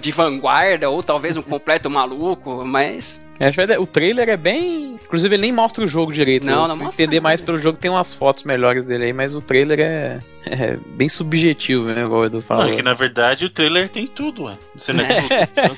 de 0.00 0.10
vanguarda, 0.10 0.90
ou 0.90 1.02
talvez 1.02 1.36
um 1.36 1.42
completo 1.42 1.88
maluco, 1.88 2.64
mas 2.64 3.22
é, 3.42 3.78
o 3.78 3.86
trailer 3.86 4.28
é 4.28 4.36
bem. 4.36 4.98
Inclusive, 5.02 5.34
ele 5.34 5.42
nem 5.42 5.52
mostra 5.52 5.82
o 5.82 5.86
jogo 5.86 6.12
direito. 6.12 6.46
Não, 6.46 6.68
não 6.68 6.76
mostra. 6.76 7.02
entender 7.02 7.20
mais 7.20 7.40
pelo 7.40 7.58
jogo, 7.58 7.76
tem 7.76 7.90
umas 7.90 8.14
fotos 8.14 8.44
melhores 8.44 8.84
dele 8.84 9.06
aí, 9.06 9.12
mas 9.12 9.34
o 9.34 9.40
trailer 9.40 9.80
é, 9.80 10.20
é 10.46 10.76
bem 10.86 11.08
subjetivo, 11.08 11.86
né? 11.86 12.04
Igual 12.04 12.20
o 12.20 12.24
Edu 12.26 12.40
falou. 12.40 12.66
Não, 12.66 12.72
é 12.72 12.76
que 12.76 12.82
na 12.82 12.94
verdade 12.94 13.44
o 13.44 13.50
trailer 13.50 13.88
tem 13.88 14.06
tudo, 14.06 14.44
ué. 14.44 14.56
Você 14.76 14.92
não 14.92 15.02
é 15.02 15.46
tudo. 15.46 15.76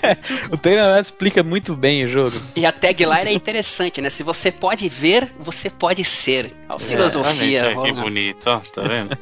o 0.52 0.56
trailer 0.58 1.00
explica 1.00 1.42
muito 1.42 1.74
bem 1.74 2.04
o 2.04 2.06
jogo. 2.06 2.36
E 2.54 2.66
a 2.66 2.72
tagline 2.72 3.30
é 3.30 3.32
interessante, 3.32 4.00
né? 4.00 4.10
Se 4.10 4.22
você 4.22 4.52
pode 4.52 4.86
ver, 4.88 5.32
você 5.40 5.70
pode 5.70 6.04
ser. 6.04 6.52
A 6.68 6.78
filosofia. 6.78 7.70
É, 7.70 7.74
que 7.74 7.92
bonito, 7.92 8.46
ó, 8.46 8.58
tá 8.58 8.82
vendo? 8.82 9.16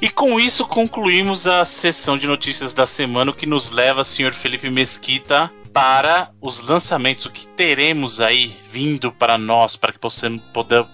E 0.00 0.10
com 0.10 0.38
isso 0.38 0.66
concluímos 0.66 1.46
a 1.46 1.64
sessão 1.64 2.18
de 2.18 2.26
notícias 2.26 2.72
da 2.72 2.86
semana, 2.86 3.30
o 3.30 3.34
que 3.34 3.46
nos 3.46 3.70
leva, 3.70 4.04
senhor 4.04 4.34
Felipe 4.34 4.68
Mesquita, 4.68 5.50
para 5.76 6.30
os 6.40 6.66
lançamentos, 6.66 7.26
o 7.26 7.30
que 7.30 7.46
teremos 7.48 8.18
aí 8.18 8.56
vindo 8.72 9.12
para 9.12 9.36
nós, 9.36 9.76
para 9.76 9.92
que 9.92 9.98
possamos 9.98 10.40
poder. 10.50 10.86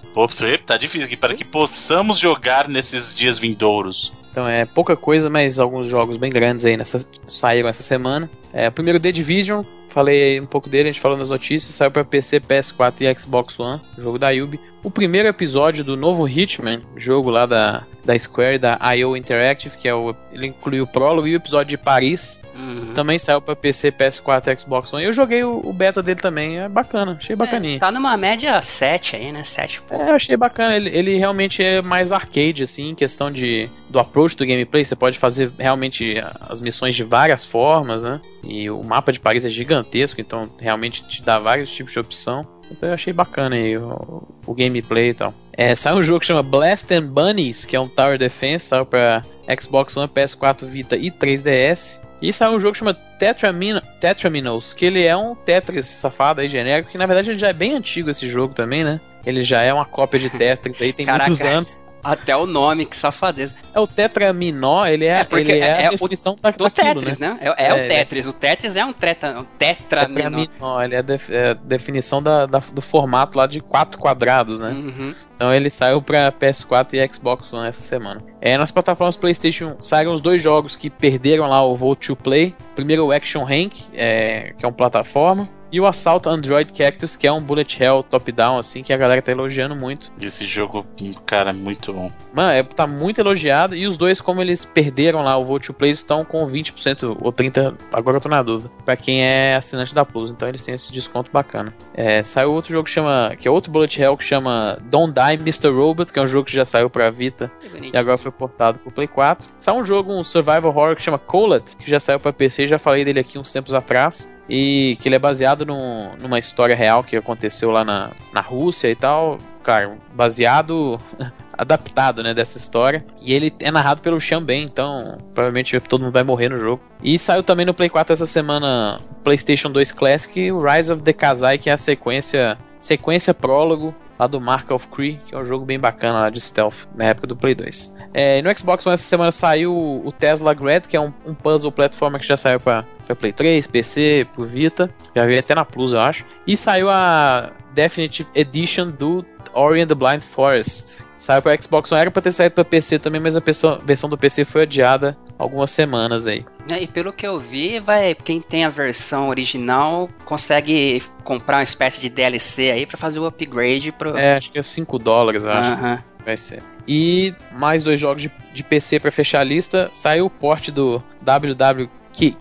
Tá 0.66 0.76
difícil 0.76 1.06
aqui, 1.06 1.16
para 1.16 1.36
que 1.36 1.44
possamos 1.44 2.18
jogar 2.18 2.68
nesses 2.68 3.16
dias 3.16 3.38
vindouros. 3.38 4.12
Então 4.32 4.48
é 4.48 4.64
pouca 4.64 4.96
coisa, 4.96 5.30
mas 5.30 5.60
alguns 5.60 5.86
jogos 5.86 6.16
bem 6.16 6.32
grandes 6.32 6.64
aí 6.64 6.76
nessa, 6.76 7.06
saíram 7.28 7.68
essa 7.68 7.84
semana. 7.84 8.28
É, 8.52 8.68
o 8.68 8.72
primeiro 8.72 9.00
The 9.00 9.10
Division, 9.10 9.64
falei 9.88 10.40
um 10.40 10.46
pouco 10.46 10.68
dele, 10.68 10.88
a 10.88 10.92
gente 10.92 11.00
falou 11.00 11.16
nas 11.16 11.30
notícias, 11.30 11.74
saiu 11.74 11.90
para 11.90 12.04
PC, 12.04 12.40
PS4 12.40 12.94
e 13.00 13.18
Xbox 13.18 13.58
One, 13.58 13.80
jogo 13.98 14.18
da 14.18 14.30
Yubi. 14.30 14.60
O 14.82 14.90
primeiro 14.90 15.28
episódio 15.28 15.84
do 15.84 15.96
novo 15.96 16.28
Hitman, 16.28 16.82
jogo 16.96 17.30
lá 17.30 17.46
da, 17.46 17.84
da 18.04 18.18
Square, 18.18 18.58
da 18.58 18.78
IO 18.94 19.16
Interactive, 19.16 19.76
que 19.76 19.88
é 19.88 19.94
o, 19.94 20.14
ele 20.32 20.48
inclui 20.48 20.80
o 20.80 20.86
prólogo 20.86 21.28
e 21.28 21.34
o 21.34 21.36
episódio 21.36 21.70
de 21.70 21.78
Paris, 21.78 22.40
Uhum. 22.54 22.92
Também 22.94 23.18
saiu 23.18 23.40
pra 23.40 23.56
PC, 23.56 23.90
PS4 23.92 24.58
Xbox 24.58 24.92
One. 24.92 25.04
Eu 25.04 25.12
joguei 25.12 25.42
o, 25.42 25.60
o, 25.64 25.72
beta 25.72 26.02
dele 26.02 26.20
também, 26.20 26.58
é 26.58 26.68
bacana, 26.68 27.16
achei 27.18 27.34
bacaninha. 27.34 27.76
É, 27.76 27.80
tá 27.80 27.90
numa 27.90 28.16
média 28.16 28.60
7 28.60 29.16
aí, 29.16 29.32
né? 29.32 29.42
7 29.42 29.82
É, 29.90 30.10
achei 30.10 30.36
bacana. 30.36 30.76
Ele, 30.76 30.90
ele 30.90 31.16
realmente 31.16 31.62
é 31.62 31.80
mais 31.80 32.12
arcade, 32.12 32.62
assim, 32.62 32.90
em 32.90 32.94
questão 32.94 33.30
de 33.30 33.68
do 33.88 33.98
approach 33.98 34.36
do 34.36 34.46
gameplay. 34.46 34.84
Você 34.84 34.96
pode 34.96 35.18
fazer 35.18 35.50
realmente 35.58 36.22
as 36.48 36.60
missões 36.60 36.94
de 36.94 37.04
várias 37.04 37.44
formas, 37.44 38.02
né? 38.02 38.20
E 38.42 38.68
o 38.70 38.82
mapa 38.82 39.12
de 39.12 39.20
Paris 39.20 39.44
é 39.44 39.50
gigantesco, 39.50 40.20
então 40.20 40.50
realmente 40.60 41.04
te 41.04 41.22
dá 41.22 41.38
vários 41.38 41.70
tipos 41.70 41.92
de 41.92 41.98
opção. 41.98 42.46
Então 42.70 42.88
eu 42.88 42.94
achei 42.94 43.12
bacana 43.12 43.56
aí 43.56 43.76
o, 43.76 44.26
o 44.46 44.54
gameplay 44.54 45.10
e 45.10 45.14
tal. 45.14 45.34
É, 45.52 45.76
sai 45.76 45.94
um 45.94 46.02
jogo 46.02 46.20
que 46.20 46.26
chama 46.26 46.42
Blast 46.42 46.92
and 46.92 47.06
Bunnies, 47.06 47.64
que 47.64 47.76
é 47.76 47.80
um 47.80 47.86
Tower 47.86 48.18
Defense, 48.18 48.66
saiu 48.66 48.86
pra 48.86 49.22
Xbox 49.60 49.96
One, 49.96 50.08
PS4 50.08 50.64
Vita 50.64 50.96
e 50.96 51.10
3DS. 51.10 52.00
E 52.22 52.32
saiu 52.32 52.52
um 52.52 52.60
jogo 52.60 52.72
que 52.72 52.78
chama 52.78 52.94
Tetramin 52.94 53.80
Tetraminos, 54.00 54.72
que 54.72 54.84
ele 54.84 55.04
é 55.04 55.16
um 55.16 55.34
Tetris 55.34 55.86
safado 55.86 56.40
aí, 56.40 56.48
genérico, 56.48 56.90
que 56.90 56.96
na 56.96 57.04
verdade 57.04 57.30
ele 57.30 57.38
já 57.38 57.48
é 57.48 57.52
bem 57.52 57.74
antigo 57.74 58.10
esse 58.10 58.28
jogo 58.28 58.54
também, 58.54 58.84
né? 58.84 59.00
Ele 59.26 59.42
já 59.42 59.62
é 59.62 59.74
uma 59.74 59.84
cópia 59.84 60.20
de 60.20 60.30
Tetris 60.38 60.80
aí, 60.80 60.92
tem 60.92 61.04
Caraca. 61.04 61.28
muitos 61.28 61.44
anos. 61.44 61.84
Até 62.04 62.36
o 62.36 62.46
nome, 62.46 62.84
que 62.84 62.96
safadeza. 62.96 63.54
É 63.74 63.78
o 63.80 63.86
Tetraminó, 63.86 64.84
ele 64.86 65.04
é, 65.06 65.20
É, 65.20 65.24
porque 65.24 65.52
ele 65.52 65.60
é, 65.60 65.66
é- 65.68 65.82
é 65.82 65.84
a 65.86 65.88
o- 65.88 65.90
definição 65.92 66.36
da, 66.40 66.50
Do 66.50 66.64
daquilo, 66.64 66.94
Tetris, 66.94 67.18
né? 67.18 67.28
né? 67.40 67.54
É, 67.56 67.68
é 67.68 67.72
o 67.72 67.76
É, 67.76 67.88
Tetris. 67.88 68.26
O 68.26 68.32
Tetris 68.32 68.76
é 68.76 68.84
um, 68.84 68.92
treta, 68.92 69.38
um 69.40 69.44
tetraminó. 69.58 70.38
Tetraminó, 70.40 70.82
ele 70.82 70.94
é, 70.96 71.02
def- 71.02 71.30
é 71.30 71.50
a 71.50 71.54
definição 71.54 72.22
da, 72.22 72.46
da- 72.46 72.58
do 72.72 72.80
formato 72.82 73.38
lá 73.38 73.46
de 73.46 73.60
quatro 73.60 73.98
quadrados, 73.98 74.58
né? 74.60 74.70
Uhum. 74.70 75.14
Então 75.34 75.52
ele 75.54 75.70
saiu 75.70 76.00
pra 76.02 76.30
PS4 76.32 76.94
e 76.94 77.08
Xbox 77.12 77.52
One 77.52 77.68
essa 77.68 77.82
semana. 77.82 78.22
É, 78.40 78.56
nas 78.58 78.70
plataformas 78.70 79.16
PlayStation 79.16 79.76
saíram 79.80 80.14
os 80.14 80.20
dois 80.20 80.42
jogos 80.42 80.76
que 80.76 80.90
perderam 80.90 81.46
lá 81.48 81.62
o 81.64 81.76
Vote 81.76 82.08
to 82.08 82.16
Play. 82.16 82.54
Primeiro 82.74 83.06
o 83.06 83.12
Action 83.12 83.44
Rank, 83.44 83.72
é, 83.94 84.54
que 84.58 84.64
é 84.64 84.68
um 84.68 84.72
plataforma. 84.72 85.48
E 85.72 85.80
o 85.80 85.86
Assault 85.86 86.28
Android 86.28 86.70
Cactus, 86.72 87.16
que 87.16 87.26
é 87.26 87.32
um 87.32 87.42
bullet 87.42 87.82
hell 87.82 88.02
top-down, 88.02 88.58
assim, 88.58 88.82
que 88.82 88.92
a 88.92 88.96
galera 88.96 89.22
tá 89.22 89.32
elogiando 89.32 89.74
muito. 89.74 90.12
Esse 90.20 90.46
jogo, 90.46 90.86
cara, 91.24 91.50
é 91.50 91.52
muito 91.52 91.92
bom. 91.92 92.12
Mano, 92.34 92.52
é, 92.52 92.62
tá 92.62 92.86
muito 92.86 93.20
elogiado. 93.20 93.74
E 93.74 93.86
os 93.86 93.96
dois, 93.96 94.20
como 94.20 94.42
eles 94.42 94.64
perderam 94.64 95.22
lá 95.22 95.36
o 95.36 95.44
Vote 95.44 95.68
to 95.68 95.74
Play, 95.74 95.90
eles 95.90 96.00
estão 96.00 96.24
com 96.24 96.46
20% 96.46 97.16
ou 97.20 97.32
30%, 97.32 97.74
agora 97.92 98.18
eu 98.18 98.20
tô 98.20 98.28
na 98.28 98.42
dúvida, 98.42 98.70
pra 98.84 98.96
quem 98.96 99.24
é 99.24 99.56
assinante 99.56 99.94
da 99.94 100.04
Plus. 100.04 100.30
Então 100.30 100.48
eles 100.48 100.62
têm 100.62 100.74
esse 100.74 100.92
desconto 100.92 101.30
bacana. 101.32 101.74
É, 101.94 102.22
saiu 102.22 102.52
outro 102.52 102.70
jogo 102.70 102.84
que 102.84 102.90
chama, 102.90 103.34
que 103.38 103.48
é 103.48 103.50
outro 103.50 103.72
bullet 103.72 104.00
hell, 104.00 104.16
que 104.16 104.24
chama 104.24 104.78
Don't 104.90 105.14
Die 105.14 105.34
Mr. 105.40 105.68
Robot, 105.68 106.12
que 106.12 106.18
é 106.18 106.22
um 106.22 106.26
jogo 106.26 106.44
que 106.44 106.52
já 106.54 106.64
saiu 106.64 106.90
pra 106.90 107.10
Vita 107.10 107.50
e 107.92 107.96
agora 107.96 108.18
foi 108.18 108.30
portado 108.30 108.78
pro 108.78 108.90
Play 108.90 109.08
4. 109.08 109.48
Saiu 109.58 109.78
um 109.78 109.86
jogo, 109.86 110.12
um 110.12 110.22
survival 110.24 110.66
horror 110.66 110.96
que 110.96 111.02
chama 111.02 111.18
Colat, 111.18 111.76
que 111.76 111.90
já 111.90 111.98
saiu 111.98 112.20
pra 112.20 112.32
PC, 112.32 112.68
já 112.68 112.78
falei 112.78 113.04
dele 113.04 113.20
aqui 113.20 113.38
uns 113.38 113.52
tempos 113.52 113.74
atrás. 113.74 114.30
E 114.48 114.98
que 115.00 115.08
ele 115.08 115.14
é 115.16 115.18
baseado 115.18 115.64
num- 115.64 116.10
numa 116.20 116.38
história 116.38 116.74
real 116.76 117.02
que 117.04 117.16
aconteceu 117.16 117.70
lá 117.70 117.84
na, 117.84 118.10
na 118.32 118.40
Rússia 118.40 118.88
e 118.88 118.94
tal. 118.96 119.38
Claro, 119.62 119.96
baseado, 120.14 121.00
adaptado, 121.56 122.22
né, 122.22 122.34
dessa 122.34 122.58
história. 122.58 123.04
E 123.20 123.32
ele 123.32 123.52
é 123.60 123.70
narrado 123.70 124.02
pelo 124.02 124.18
Ben, 124.44 124.62
então 124.64 125.18
provavelmente 125.34 125.78
todo 125.80 126.02
mundo 126.02 126.12
vai 126.12 126.24
morrer 126.24 126.48
no 126.48 126.58
jogo. 126.58 126.82
E 127.02 127.18
saiu 127.18 127.42
também 127.42 127.64
no 127.64 127.74
Play 127.74 127.88
4 127.88 128.12
essa 128.12 128.26
semana 128.26 129.00
PlayStation 129.22 129.70
2 129.70 129.92
Classic, 129.92 130.50
o 130.50 130.58
Rise 130.60 130.92
of 130.92 131.02
the 131.02 131.12
Kazai, 131.12 131.58
que 131.58 131.70
é 131.70 131.72
a 131.72 131.78
sequência, 131.78 132.58
sequência 132.78 133.32
prólogo 133.32 133.94
lá 134.18 134.26
do 134.26 134.40
Mark 134.40 134.70
of 134.70 134.86
Cree, 134.88 135.20
que 135.26 135.34
é 135.34 135.38
um 135.38 135.44
jogo 135.44 135.64
bem 135.64 135.78
bacana 135.80 136.20
lá 136.20 136.30
de 136.30 136.40
stealth 136.40 136.86
na 136.94 137.06
época 137.06 137.26
do 137.26 137.36
Play 137.36 137.54
2. 137.54 137.94
É, 138.14 138.42
no 138.42 138.56
Xbox 138.56 138.84
One 138.86 138.94
essa 138.94 139.02
semana 139.02 139.32
saiu 139.32 139.74
o 139.74 140.12
Tesla 140.12 140.54
Grad, 140.54 140.86
que 140.86 140.96
é 140.96 141.00
um, 141.00 141.12
um 141.26 141.34
puzzle 141.34 141.72
platformer 141.72 142.20
que 142.20 142.26
já 142.26 142.36
saiu 142.36 142.60
para 142.60 142.84
Play 143.16 143.32
3, 143.32 143.66
PC, 143.66 144.26
pro 144.32 144.44
Vita, 144.44 144.90
já 145.14 145.24
veio 145.26 145.40
até 145.40 145.54
na 145.54 145.64
Plus, 145.64 145.92
eu 145.92 146.00
acho. 146.00 146.24
E 146.46 146.56
saiu 146.56 146.88
a 146.90 147.50
Definitive 147.74 148.28
Edition 148.34 148.90
do 148.90 149.24
Ori 149.54 149.82
and 149.82 149.86
the 149.88 149.94
Blind 149.94 150.22
Forest. 150.22 151.04
Saiu 151.16 151.40
para 151.42 151.60
Xbox 151.60 151.92
One, 151.92 152.00
era 152.00 152.10
para 152.10 152.22
ter 152.22 152.32
saído 152.32 152.54
para 152.54 152.64
PC 152.64 152.98
também, 152.98 153.20
mas 153.20 153.36
a 153.36 153.40
versão 153.84 154.08
do 154.10 154.18
PC 154.18 154.44
foi 154.44 154.62
adiada 154.62 155.16
algumas 155.38 155.70
semanas 155.70 156.26
aí. 156.26 156.44
É, 156.70 156.82
E 156.82 156.86
pelo 156.86 157.12
que 157.12 157.26
eu 157.26 157.38
vi, 157.38 157.78
vai 157.78 158.14
quem 158.14 158.40
tem 158.40 158.64
a 158.64 158.70
versão 158.70 159.28
original 159.28 160.08
consegue 160.24 161.02
comprar 161.22 161.58
uma 161.58 161.62
espécie 161.62 162.00
de 162.00 162.08
DLC 162.08 162.70
aí 162.70 162.86
pra 162.86 162.96
fazer 162.96 163.20
o 163.20 163.26
upgrade 163.26 163.92
pro. 163.92 164.16
É, 164.16 164.36
acho 164.36 164.50
que 164.50 164.58
é 164.58 164.62
5 164.62 164.98
dólares, 164.98 165.44
acho. 165.44 165.72
Aham. 165.72 166.02
Vai 166.24 166.36
ser. 166.36 166.62
E 166.86 167.34
mais 167.52 167.84
dois 167.84 167.98
jogos 168.00 168.22
de, 168.22 168.32
de 168.52 168.62
PC 168.64 168.98
pra 169.00 169.12
fechar 169.12 169.40
a 169.40 169.44
lista. 169.44 169.90
Saiu 169.92 170.26
o 170.26 170.30
port 170.30 170.70
do 170.70 171.02
WWKE, 171.24 171.90
que 172.12 172.36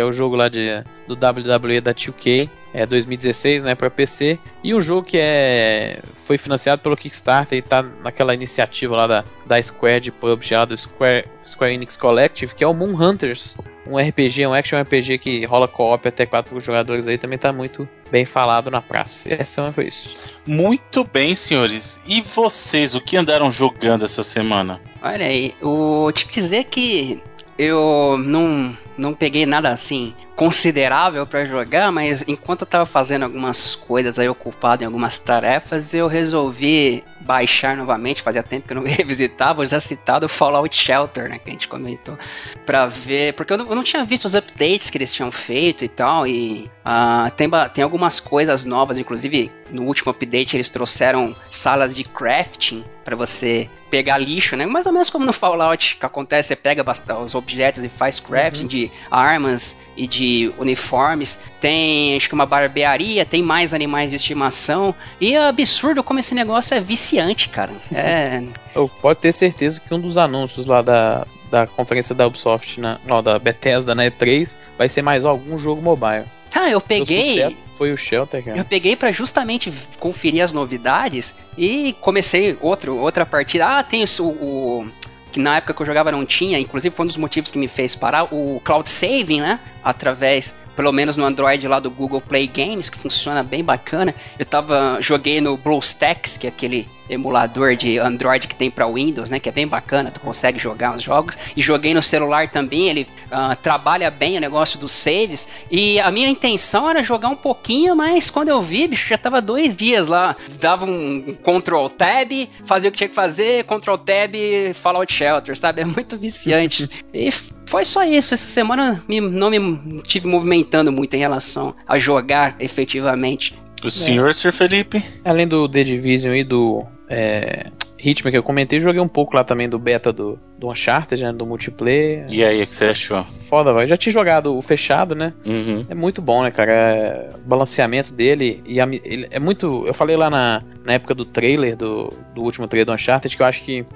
é 0.00 0.04
o 0.04 0.12
jogo 0.12 0.34
lá 0.34 0.48
de, 0.48 0.82
do 1.06 1.14
WWE 1.14 1.80
da 1.80 1.94
2K, 1.94 2.48
é 2.72 2.84
2016, 2.84 3.62
né, 3.62 3.74
para 3.74 3.88
PC. 3.88 4.38
E 4.62 4.74
um 4.74 4.82
jogo 4.82 5.04
que 5.06 5.18
é 5.18 6.00
foi 6.24 6.38
financiado 6.38 6.82
pelo 6.82 6.96
Kickstarter 6.96 7.58
e 7.58 7.62
tá 7.62 7.82
naquela 7.82 8.34
iniciativa 8.34 8.96
lá 8.96 9.06
da, 9.06 9.24
da 9.46 9.62
Square 9.62 10.00
de 10.00 10.10
publisher 10.10 10.56
lá 10.56 10.64
do 10.64 10.76
Square, 10.76 11.26
Square 11.46 11.74
Enix 11.74 11.96
Collective, 11.96 12.54
que 12.54 12.64
é 12.64 12.66
o 12.66 12.74
Moon 12.74 12.94
Hunters. 13.00 13.56
Um 13.86 13.98
RPG, 13.98 14.46
um 14.46 14.54
action 14.54 14.80
RPG 14.80 15.18
que 15.18 15.44
rola 15.44 15.68
co-op 15.68 16.08
até 16.08 16.24
quatro 16.24 16.58
jogadores 16.58 17.06
aí, 17.06 17.18
também 17.18 17.36
tá 17.36 17.52
muito 17.52 17.86
bem 18.10 18.24
falado 18.24 18.70
na 18.70 18.80
praça. 18.80 19.28
E 19.28 19.34
essa 19.34 19.70
foi 19.70 19.88
isso. 19.88 20.16
Muito 20.46 21.04
bem, 21.04 21.34
senhores. 21.34 22.00
E 22.06 22.22
vocês, 22.22 22.94
o 22.94 23.00
que 23.00 23.16
andaram 23.16 23.50
jogando 23.50 24.06
essa 24.06 24.22
semana? 24.22 24.80
Olha 25.02 25.26
aí, 25.26 25.54
o 25.60 26.10
te 26.12 26.26
dizer 26.26 26.64
que 26.64 27.22
eu 27.58 28.16
não, 28.18 28.76
não 28.96 29.14
peguei 29.14 29.46
nada 29.46 29.70
assim 29.70 30.14
considerável 30.34 31.26
pra 31.26 31.44
jogar, 31.44 31.92
mas 31.92 32.24
enquanto 32.26 32.62
eu 32.62 32.66
tava 32.66 32.86
fazendo 32.86 33.22
algumas 33.22 33.74
coisas 33.74 34.18
aí 34.18 34.28
ocupado 34.28 34.82
em 34.82 34.86
algumas 34.86 35.18
tarefas, 35.18 35.94
eu 35.94 36.08
resolvi 36.08 37.04
baixar 37.20 37.76
novamente, 37.76 38.20
fazia 38.20 38.42
tempo 38.42 38.66
que 38.66 38.72
eu 38.72 38.76
não 38.76 38.82
revisitava, 38.84 39.62
o 39.62 39.66
já 39.66 39.78
citado 39.78 40.28
Fallout 40.28 40.74
Shelter, 40.74 41.28
né, 41.28 41.38
que 41.38 41.48
a 41.48 41.52
gente 41.52 41.68
comentou, 41.68 42.18
pra 42.66 42.86
ver, 42.86 43.34
porque 43.34 43.52
eu 43.52 43.58
não, 43.58 43.68
eu 43.68 43.76
não 43.76 43.84
tinha 43.84 44.04
visto 44.04 44.24
os 44.24 44.34
updates 44.34 44.90
que 44.90 44.98
eles 44.98 45.12
tinham 45.12 45.30
feito 45.30 45.84
e 45.84 45.88
tal, 45.88 46.26
e 46.26 46.68
ah, 46.84 47.30
tem, 47.36 47.48
tem 47.72 47.84
algumas 47.84 48.18
coisas 48.18 48.64
novas, 48.64 48.98
inclusive 48.98 49.50
no 49.70 49.84
último 49.84 50.10
update 50.10 50.56
eles 50.56 50.68
trouxeram 50.68 51.34
salas 51.50 51.94
de 51.94 52.02
crafting 52.04 52.84
pra 53.04 53.14
você 53.14 53.68
pegar 53.94 54.18
lixo, 54.18 54.56
né? 54.56 54.66
Mais 54.66 54.86
ou 54.86 54.92
menos 54.92 55.08
como 55.08 55.24
no 55.24 55.32
Fallout 55.32 55.96
que 56.00 56.04
acontece, 56.04 56.48
você 56.48 56.56
pega 56.56 56.84
os 57.22 57.32
objetos 57.36 57.84
e 57.84 57.88
faz 57.88 58.18
crafting 58.18 58.66
de 58.66 58.90
armas 59.08 59.78
e 59.96 60.08
de 60.08 60.52
uniformes. 60.58 61.38
Tem 61.60 62.16
acho 62.16 62.28
que 62.28 62.34
uma 62.34 62.44
barbearia, 62.44 63.24
tem 63.24 63.40
mais 63.40 63.72
animais 63.72 64.10
de 64.10 64.16
estimação. 64.16 64.92
E 65.20 65.36
é 65.36 65.46
absurdo 65.46 66.02
como 66.02 66.18
esse 66.18 66.34
negócio 66.34 66.74
é 66.74 66.80
viciante, 66.80 67.48
cara. 67.48 67.70
É. 67.94 68.42
Eu 68.74 68.90
pode 69.00 69.20
ter 69.20 69.32
certeza 69.32 69.80
que 69.80 69.94
um 69.94 70.00
dos 70.00 70.18
anúncios 70.18 70.66
lá 70.66 70.82
da, 70.82 71.24
da 71.54 71.66
conferência 71.68 72.14
da 72.16 72.26
Ubisoft, 72.26 72.80
na, 72.80 72.98
não, 73.06 73.22
da 73.22 73.38
Bethesda 73.38 73.94
na 73.94 74.04
E3, 74.04 74.56
vai 74.76 74.88
ser 74.88 75.02
mais 75.02 75.24
algum 75.24 75.56
jogo 75.56 75.80
mobile. 75.80 76.24
Ah, 76.52 76.68
eu 76.68 76.80
peguei. 76.80 77.26
sucesso 77.28 77.62
foi 77.76 77.92
o 77.92 77.96
Shelter, 77.96 78.44
cara. 78.44 78.56
Eu 78.58 78.64
peguei 78.64 78.94
pra 78.96 79.10
justamente 79.12 79.72
conferir 80.00 80.42
as 80.44 80.52
novidades 80.52 81.34
e 81.58 81.94
comecei 82.00 82.56
outro, 82.60 82.96
outra 82.96 83.24
partida. 83.26 83.66
Ah, 83.66 83.82
tem 83.82 84.04
o, 84.04 84.22
o- 84.24 84.86
que 85.32 85.40
na 85.40 85.56
época 85.56 85.74
que 85.74 85.82
eu 85.82 85.86
jogava 85.86 86.12
não 86.12 86.24
tinha, 86.24 86.58
inclusive 86.60 86.94
foi 86.94 87.04
um 87.04 87.08
dos 87.08 87.16
motivos 87.16 87.50
que 87.50 87.58
me 87.58 87.66
fez 87.68 87.94
parar, 87.96 88.32
o 88.32 88.60
cloud 88.64 88.88
saving, 88.88 89.40
né? 89.40 89.58
Através, 89.82 90.54
pelo 90.76 90.92
menos 90.92 91.16
no 91.16 91.24
Android 91.24 91.66
lá 91.66 91.80
do 91.80 91.90
Google 91.90 92.20
Play 92.20 92.46
Games, 92.46 92.88
que 92.88 92.98
funciona 92.98 93.42
bem 93.42 93.62
bacana. 93.64 94.14
Eu 94.38 94.44
tava 94.44 94.98
joguei 95.00 95.40
no 95.40 95.56
BlueStacks, 95.56 96.36
que 96.36 96.46
é 96.46 96.50
aquele 96.50 96.88
emulador 97.08 97.76
de 97.76 97.98
Android 97.98 98.46
que 98.48 98.54
tem 98.54 98.70
pra 98.70 98.86
Windows, 98.86 99.30
né? 99.30 99.38
Que 99.38 99.48
é 99.48 99.52
bem 99.52 99.66
bacana, 99.66 100.10
tu 100.10 100.20
consegue 100.20 100.58
jogar 100.58 100.96
os 100.96 101.02
jogos. 101.02 101.36
E 101.56 101.60
joguei 101.62 101.92
no 101.94 102.02
celular 102.02 102.50
também, 102.50 102.88
ele 102.88 103.06
ah, 103.30 103.54
trabalha 103.56 104.10
bem 104.10 104.36
o 104.36 104.40
negócio 104.40 104.78
dos 104.78 104.92
saves. 104.92 105.46
E 105.70 106.00
a 106.00 106.10
minha 106.10 106.28
intenção 106.28 106.88
era 106.88 107.02
jogar 107.02 107.28
um 107.28 107.36
pouquinho, 107.36 107.94
mas 107.94 108.30
quando 108.30 108.48
eu 108.48 108.60
vi, 108.62 108.86
bicho, 108.88 109.08
já 109.08 109.18
tava 109.18 109.40
dois 109.42 109.76
dias 109.76 110.08
lá. 110.08 110.36
Dava 110.60 110.84
um 110.84 111.22
Ctrl 111.42 111.86
Tab, 111.88 112.30
fazia 112.64 112.88
o 112.88 112.92
que 112.92 112.98
tinha 112.98 113.08
que 113.08 113.14
fazer, 113.14 113.64
Ctrl 113.64 113.96
Tab, 113.96 114.34
Fallout 114.74 115.12
Shelter, 115.12 115.56
sabe? 115.58 115.82
É 115.82 115.84
muito 115.84 116.16
viciante. 116.16 116.88
e 117.12 117.30
foi 117.66 117.84
só 117.84 118.04
isso. 118.04 118.34
Essa 118.34 118.46
semana 118.48 119.02
me- 119.08 119.20
não 119.20 119.50
me 119.50 120.02
tive 120.02 120.26
movimentando 120.28 120.90
muito 120.92 121.14
em 121.14 121.18
relação 121.18 121.74
a 121.86 121.98
jogar 121.98 122.56
efetivamente. 122.60 123.54
O 123.82 123.90
senhor, 123.90 124.34
Sr. 124.34 124.52
Felipe? 124.52 125.04
Além 125.24 125.46
do 125.46 125.68
The 125.68 125.84
Division 125.84 126.34
e 126.34 126.42
do 126.44 126.86
é, 127.08 127.70
Hitman 127.98 128.30
que 128.30 128.36
eu 128.38 128.42
comentei, 128.42 128.80
joguei 128.80 129.00
um 129.00 129.08
pouco 129.08 129.36
lá 129.36 129.44
também 129.44 129.68
do 129.68 129.78
beta 129.78 130.12
do, 130.12 130.38
do 130.58 130.70
Uncharted, 130.70 131.22
né, 131.22 131.32
do 131.32 131.46
multiplayer. 131.46 132.26
E 132.30 132.44
aí, 132.44 132.62
o 132.62 132.66
que 132.66 132.74
você 132.74 132.86
achou? 132.86 133.24
Foda, 133.40 133.72
vai. 133.72 133.86
Já 133.86 133.96
tinha 133.96 134.12
jogado 134.12 134.56
o 134.56 134.60
fechado, 134.60 135.14
né? 135.14 135.32
Uhum. 135.44 135.86
É 135.88 135.94
muito 135.94 136.20
bom, 136.20 136.42
né, 136.42 136.50
cara? 136.50 136.72
É, 136.72 137.30
o 137.34 137.48
balanceamento 137.48 138.12
dele 138.12 138.62
e 138.66 138.80
a 138.80 138.86
é 139.30 139.38
muito. 139.38 139.84
Eu 139.86 139.94
falei 139.94 140.16
lá 140.16 140.28
na, 140.28 140.62
na 140.84 140.94
época 140.94 141.14
do 141.14 141.24
trailer, 141.24 141.76
do, 141.76 142.12
do 142.34 142.42
último 142.42 142.68
trailer 142.68 142.86
do 142.86 142.92
Uncharted, 142.92 143.34
que 143.34 143.42
eu 143.42 143.46
acho 143.46 143.62
que 143.62 143.86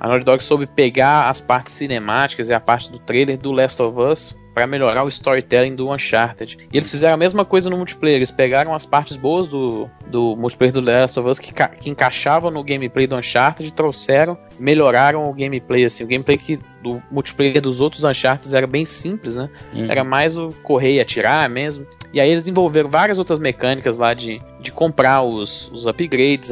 a 0.00 0.08
Naughty 0.08 0.24
Dog 0.24 0.42
soube 0.42 0.66
pegar 0.66 1.28
as 1.28 1.40
partes 1.40 1.72
cinemáticas 1.72 2.48
e 2.48 2.54
a 2.54 2.60
parte 2.60 2.90
do 2.92 2.98
trailer 2.98 3.38
do 3.38 3.52
Last 3.52 3.80
of 3.80 3.98
Us 3.98 4.34
para 4.54 4.66
melhorar 4.66 5.02
o 5.02 5.08
storytelling 5.08 5.74
do 5.74 5.92
Uncharted. 5.92 6.56
E 6.72 6.76
eles 6.76 6.90
fizeram 6.90 7.14
a 7.14 7.16
mesma 7.16 7.44
coisa 7.44 7.68
no 7.68 7.76
multiplayer. 7.76 8.16
Eles 8.16 8.30
pegaram 8.30 8.72
as 8.72 8.86
partes 8.86 9.16
boas 9.16 9.48
do, 9.48 9.90
do 10.06 10.36
multiplayer 10.36 10.72
do 10.72 10.82
The 10.82 11.00
Last 11.00 11.18
of 11.18 11.28
Us 11.28 11.38
que, 11.40 11.52
que 11.52 11.90
encaixavam 11.90 12.50
no 12.50 12.62
gameplay 12.62 13.06
do 13.06 13.16
Uncharted 13.16 13.68
e 13.68 13.72
trouxeram, 13.72 14.38
melhoraram 14.58 15.28
o 15.28 15.34
gameplay 15.34 15.84
assim. 15.84 16.04
O 16.04 16.06
gameplay 16.06 16.36
que 16.36 16.60
do 16.82 17.02
multiplayer 17.10 17.60
dos 17.60 17.80
outros 17.80 18.04
Uncharted 18.04 18.54
era 18.54 18.66
bem 18.66 18.84
simples, 18.84 19.34
né? 19.34 19.50
Uhum. 19.72 19.90
Era 19.90 20.04
mais 20.04 20.36
o 20.36 20.50
correr 20.62 20.94
e 20.94 21.00
atirar 21.00 21.48
mesmo. 21.50 21.86
E 22.12 22.20
aí 22.20 22.30
eles 22.30 22.44
desenvolveram 22.44 22.88
várias 22.88 23.18
outras 23.18 23.40
mecânicas 23.40 23.96
lá 23.96 24.14
de, 24.14 24.40
de 24.60 24.70
comprar 24.70 25.22
os, 25.22 25.68
os 25.72 25.86
upgrades 25.86 26.50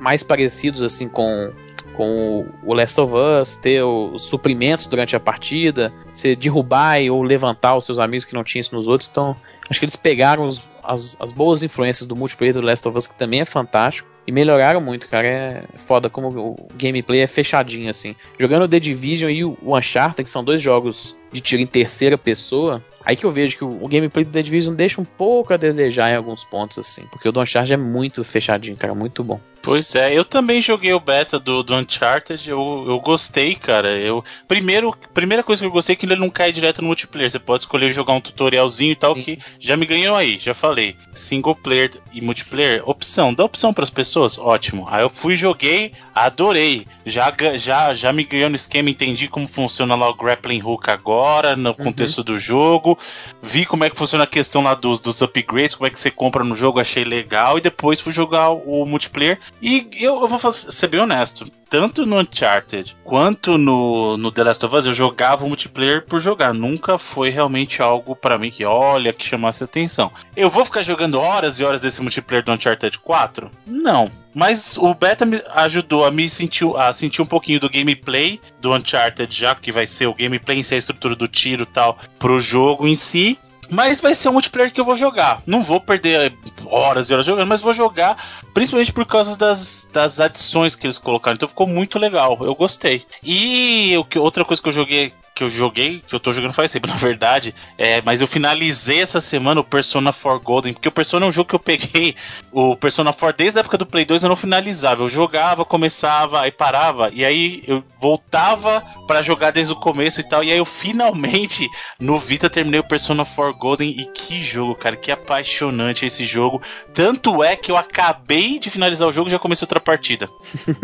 mais 0.00 0.22
parecidos 0.22 0.82
assim 0.82 1.08
com 1.08 1.50
com 1.98 2.46
o 2.62 2.72
Last 2.72 3.00
of 3.00 3.12
Us, 3.12 3.56
ter 3.56 3.82
os 3.82 4.22
suprimentos 4.22 4.86
durante 4.86 5.16
a 5.16 5.20
partida, 5.20 5.92
você 6.14 6.36
derrubar 6.36 7.00
ou 7.10 7.24
levantar 7.24 7.76
os 7.76 7.84
seus 7.84 7.98
amigos 7.98 8.24
que 8.24 8.34
não 8.34 8.44
tinham 8.44 8.60
isso 8.60 8.72
nos 8.72 8.86
outros. 8.86 9.10
Então, 9.10 9.34
acho 9.68 9.80
que 9.80 9.84
eles 9.84 9.96
pegaram 9.96 10.46
os, 10.46 10.62
as, 10.84 11.16
as 11.18 11.32
boas 11.32 11.60
influências 11.64 12.06
do 12.06 12.14
multiplayer 12.14 12.54
do 12.54 12.60
Last 12.60 12.86
of 12.86 12.96
Us, 12.96 13.08
que 13.08 13.18
também 13.18 13.40
é 13.40 13.44
fantástico, 13.44 14.08
e 14.28 14.30
melhoraram 14.30 14.80
muito, 14.80 15.08
cara. 15.08 15.26
É 15.26 15.64
foda 15.74 16.08
como 16.08 16.28
o 16.28 16.68
gameplay 16.76 17.20
é 17.20 17.26
fechadinho, 17.26 17.90
assim. 17.90 18.14
Jogando 18.38 18.68
The 18.68 18.78
Division 18.78 19.30
e 19.30 19.44
o 19.44 19.58
Uncharted, 19.64 20.22
que 20.22 20.30
são 20.30 20.44
dois 20.44 20.62
jogos 20.62 21.17
de 21.32 21.40
tiro 21.40 21.62
em 21.62 21.66
terceira 21.66 22.16
pessoa, 22.16 22.82
aí 23.04 23.16
que 23.16 23.24
eu 23.24 23.30
vejo 23.30 23.56
que 23.56 23.64
o, 23.64 23.84
o, 23.84 23.88
gameplay 23.88 24.24
do 24.24 24.30
The 24.30 24.42
Division 24.42 24.74
deixa 24.74 25.00
um 25.00 25.04
pouco 25.04 25.52
a 25.52 25.56
desejar 25.56 26.10
em 26.10 26.16
alguns 26.16 26.44
pontos, 26.44 26.78
assim. 26.78 27.06
Porque 27.10 27.28
o 27.28 27.32
do 27.32 27.40
Uncharted 27.40 27.74
é 27.74 27.76
muito 27.76 28.24
fechadinho, 28.24 28.76
cara, 28.76 28.94
muito 28.94 29.22
bom. 29.22 29.40
Pois 29.62 29.94
é, 29.94 30.16
eu 30.16 30.24
também 30.24 30.62
joguei 30.62 30.92
o 30.94 31.00
beta 31.00 31.38
do, 31.38 31.62
do 31.62 31.74
Uncharted, 31.74 32.48
eu, 32.48 32.84
eu 32.88 33.00
gostei, 33.00 33.54
cara. 33.54 33.98
Eu 33.98 34.24
primeiro, 34.46 34.96
primeira 35.12 35.42
coisa 35.42 35.60
que 35.60 35.66
eu 35.66 35.70
gostei 35.70 35.94
é 35.94 35.96
que 35.96 36.06
ele 36.06 36.16
não 36.16 36.30
cai 36.30 36.52
direto 36.52 36.80
no 36.80 36.86
multiplayer. 36.86 37.30
Você 37.30 37.38
pode 37.38 37.64
escolher 37.64 37.92
jogar 37.92 38.14
um 38.14 38.20
tutorialzinho 38.20 38.92
e 38.92 38.96
tal, 38.96 39.14
Sim. 39.14 39.22
que 39.22 39.38
já 39.58 39.76
me 39.76 39.84
ganhou 39.84 40.16
aí, 40.16 40.38
já 40.38 40.54
falei. 40.54 40.96
Single 41.14 41.54
player 41.56 41.90
e 42.12 42.20
multiplayer, 42.20 42.88
opção, 42.88 43.34
dá 43.34 43.44
opção 43.44 43.74
para 43.74 43.84
as 43.84 43.90
pessoas, 43.90 44.38
ótimo. 44.38 44.86
Aí 44.88 45.02
eu 45.02 45.10
fui, 45.10 45.36
joguei, 45.36 45.92
adorei. 46.26 46.86
Já, 47.04 47.32
já, 47.56 47.94
já 47.94 48.12
me 48.12 48.24
ganhou 48.24 48.50
no 48.50 48.56
esquema, 48.56 48.90
entendi 48.90 49.28
como 49.28 49.48
funciona 49.48 49.94
lá 49.94 50.08
o 50.08 50.14
grappling 50.14 50.62
hook 50.62 50.90
agora, 50.90 51.56
no 51.56 51.70
uhum. 51.70 51.74
contexto 51.74 52.22
do 52.22 52.38
jogo. 52.38 52.98
Vi 53.42 53.64
como 53.64 53.84
é 53.84 53.90
que 53.90 53.96
funciona 53.96 54.24
a 54.24 54.26
questão 54.26 54.62
lá 54.62 54.74
dos, 54.74 55.00
dos 55.00 55.20
upgrades, 55.22 55.74
como 55.74 55.86
é 55.86 55.90
que 55.90 55.98
você 55.98 56.10
compra 56.10 56.44
no 56.44 56.54
jogo, 56.54 56.80
achei 56.80 57.04
legal. 57.04 57.58
E 57.58 57.62
depois 57.62 58.00
fui 58.00 58.12
jogar 58.12 58.50
o, 58.50 58.82
o 58.82 58.86
multiplayer. 58.86 59.38
E 59.62 59.88
eu, 59.98 60.20
eu 60.20 60.28
vou 60.28 60.38
fazer, 60.38 60.70
ser 60.70 60.88
bem 60.88 61.00
honesto, 61.00 61.50
tanto 61.68 62.06
no 62.06 62.18
Uncharted 62.18 62.96
quanto 63.04 63.58
no, 63.58 64.16
no 64.16 64.30
The 64.32 64.44
Last 64.44 64.64
of 64.64 64.74
Us, 64.74 64.86
eu 64.86 64.94
jogava 64.94 65.44
o 65.44 65.48
multiplayer 65.48 66.04
por 66.04 66.20
jogar. 66.20 66.54
Nunca 66.54 66.98
foi 66.98 67.30
realmente 67.30 67.82
algo 67.82 68.16
para 68.16 68.38
mim 68.38 68.50
que, 68.50 68.64
olha, 68.64 69.12
que 69.12 69.24
chamasse 69.24 69.62
atenção. 69.62 70.10
Eu 70.36 70.50
vou 70.50 70.64
ficar 70.64 70.82
jogando 70.82 71.20
horas 71.20 71.60
e 71.60 71.64
horas 71.64 71.80
desse 71.80 72.00
multiplayer 72.00 72.44
do 72.44 72.52
Uncharted 72.52 72.98
4? 72.98 73.50
Não. 73.66 74.10
Mas 74.38 74.78
o 74.78 74.94
beta 74.94 75.26
me 75.26 75.42
ajudou 75.52 76.04
a 76.04 76.12
me 76.12 76.30
sentir, 76.30 76.64
a 76.76 76.92
sentir 76.92 77.20
um 77.20 77.26
pouquinho 77.26 77.58
do 77.58 77.68
gameplay 77.68 78.40
do 78.60 78.72
Uncharted, 78.72 79.34
já 79.34 79.52
que 79.52 79.72
vai 79.72 79.84
ser 79.84 80.06
o 80.06 80.14
gameplay 80.14 80.60
em 80.60 80.62
si, 80.62 80.76
a 80.76 80.78
estrutura 80.78 81.16
do 81.16 81.26
tiro 81.26 81.64
e 81.64 81.66
tal, 81.66 81.98
pro 82.20 82.38
jogo 82.38 82.86
em 82.86 82.94
si. 82.94 83.36
Mas 83.70 84.00
vai 84.00 84.14
ser 84.14 84.28
um 84.28 84.32
multiplayer 84.32 84.72
que 84.72 84.80
eu 84.80 84.84
vou 84.84 84.96
jogar. 84.96 85.42
Não 85.46 85.62
vou 85.62 85.80
perder 85.80 86.32
horas 86.66 87.08
e 87.08 87.12
horas 87.12 87.26
jogando, 87.26 87.48
mas 87.48 87.60
vou 87.60 87.72
jogar, 87.72 88.16
principalmente 88.54 88.92
por 88.92 89.06
causa 89.06 89.36
das, 89.36 89.86
das 89.92 90.20
adições 90.20 90.74
que 90.74 90.86
eles 90.86 90.98
colocaram. 90.98 91.34
Então 91.34 91.48
ficou 91.48 91.66
muito 91.66 91.98
legal, 91.98 92.38
eu 92.40 92.54
gostei. 92.54 93.04
E 93.22 93.94
o 93.96 94.04
que, 94.04 94.18
outra 94.18 94.44
coisa 94.44 94.62
que 94.62 94.68
eu 94.68 94.72
joguei 94.72 95.12
que 95.38 95.44
eu 95.44 95.48
joguei, 95.48 96.00
que 96.00 96.12
eu 96.12 96.18
tô 96.18 96.32
jogando 96.32 96.52
faz 96.52 96.72
tempo, 96.72 96.88
na 96.88 96.96
verdade, 96.96 97.54
é, 97.78 98.02
mas 98.02 98.20
eu 98.20 98.26
finalizei 98.26 99.00
essa 99.00 99.20
semana 99.20 99.60
o 99.60 99.64
Persona 99.64 100.12
4 100.12 100.40
Golden, 100.40 100.72
porque 100.72 100.88
o 100.88 100.92
Persona 100.92 101.24
é 101.24 101.28
um 101.28 101.32
jogo 101.32 101.48
que 101.48 101.54
eu 101.54 101.60
peguei, 101.60 102.16
o 102.50 102.74
Persona 102.74 103.12
4 103.12 103.36
desde 103.36 103.58
a 103.58 103.60
época 103.60 103.78
do 103.78 103.86
Play 103.86 104.04
2 104.04 104.24
eu 104.24 104.28
não 104.28 104.34
finalizava, 104.34 105.04
eu 105.04 105.08
jogava, 105.08 105.64
começava, 105.64 106.40
aí 106.40 106.50
parava, 106.50 107.10
e 107.12 107.24
aí 107.24 107.62
eu 107.68 107.84
voltava 108.00 108.82
para 109.06 109.22
jogar 109.22 109.52
desde 109.52 109.72
o 109.72 109.76
começo 109.76 110.20
e 110.20 110.24
tal, 110.24 110.42
e 110.42 110.50
aí 110.50 110.58
eu 110.58 110.64
finalmente 110.64 111.68
no 112.00 112.18
Vita 112.18 112.50
terminei 112.50 112.80
o 112.80 112.88
Persona 112.88 113.24
4 113.24 113.54
Golden 113.58 113.90
e 113.90 114.06
que 114.06 114.40
jogo, 114.40 114.74
cara, 114.74 114.96
que 114.96 115.10
apaixonante 115.10 116.06
esse 116.06 116.24
jogo, 116.24 116.62
tanto 116.94 117.42
é 117.42 117.56
que 117.56 117.70
eu 117.70 117.76
acabei 117.76 118.58
de 118.58 118.70
finalizar 118.70 119.08
o 119.08 119.12
jogo 119.12 119.28
e 119.28 119.32
já 119.32 119.38
comecei 119.38 119.64
outra 119.64 119.80
partida. 119.80 120.28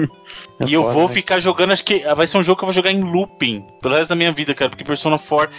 é 0.61 0.67
e 0.67 0.73
eu 0.73 0.91
vou 0.93 1.09
né? 1.09 1.15
ficar 1.15 1.41
jogando, 1.41 1.73
acho 1.73 1.85
que 1.85 2.01
vai 2.15 2.27
ser 2.27 2.39
um 2.39 2.43
jogo 2.43 2.59
que 2.59 2.65
eu 2.65 2.69
vou 2.69 2.75
jogar 2.75 2.91
em 2.91 3.01
looping 3.01 3.65
pelo 3.81 3.95
resto 3.95 4.11
da 4.11 4.17
minha 4.17 4.33
vida 4.33 4.55
cara, 4.55 4.71
porque 4.71 4.85
Persona 4.85 5.19
4 5.19 5.55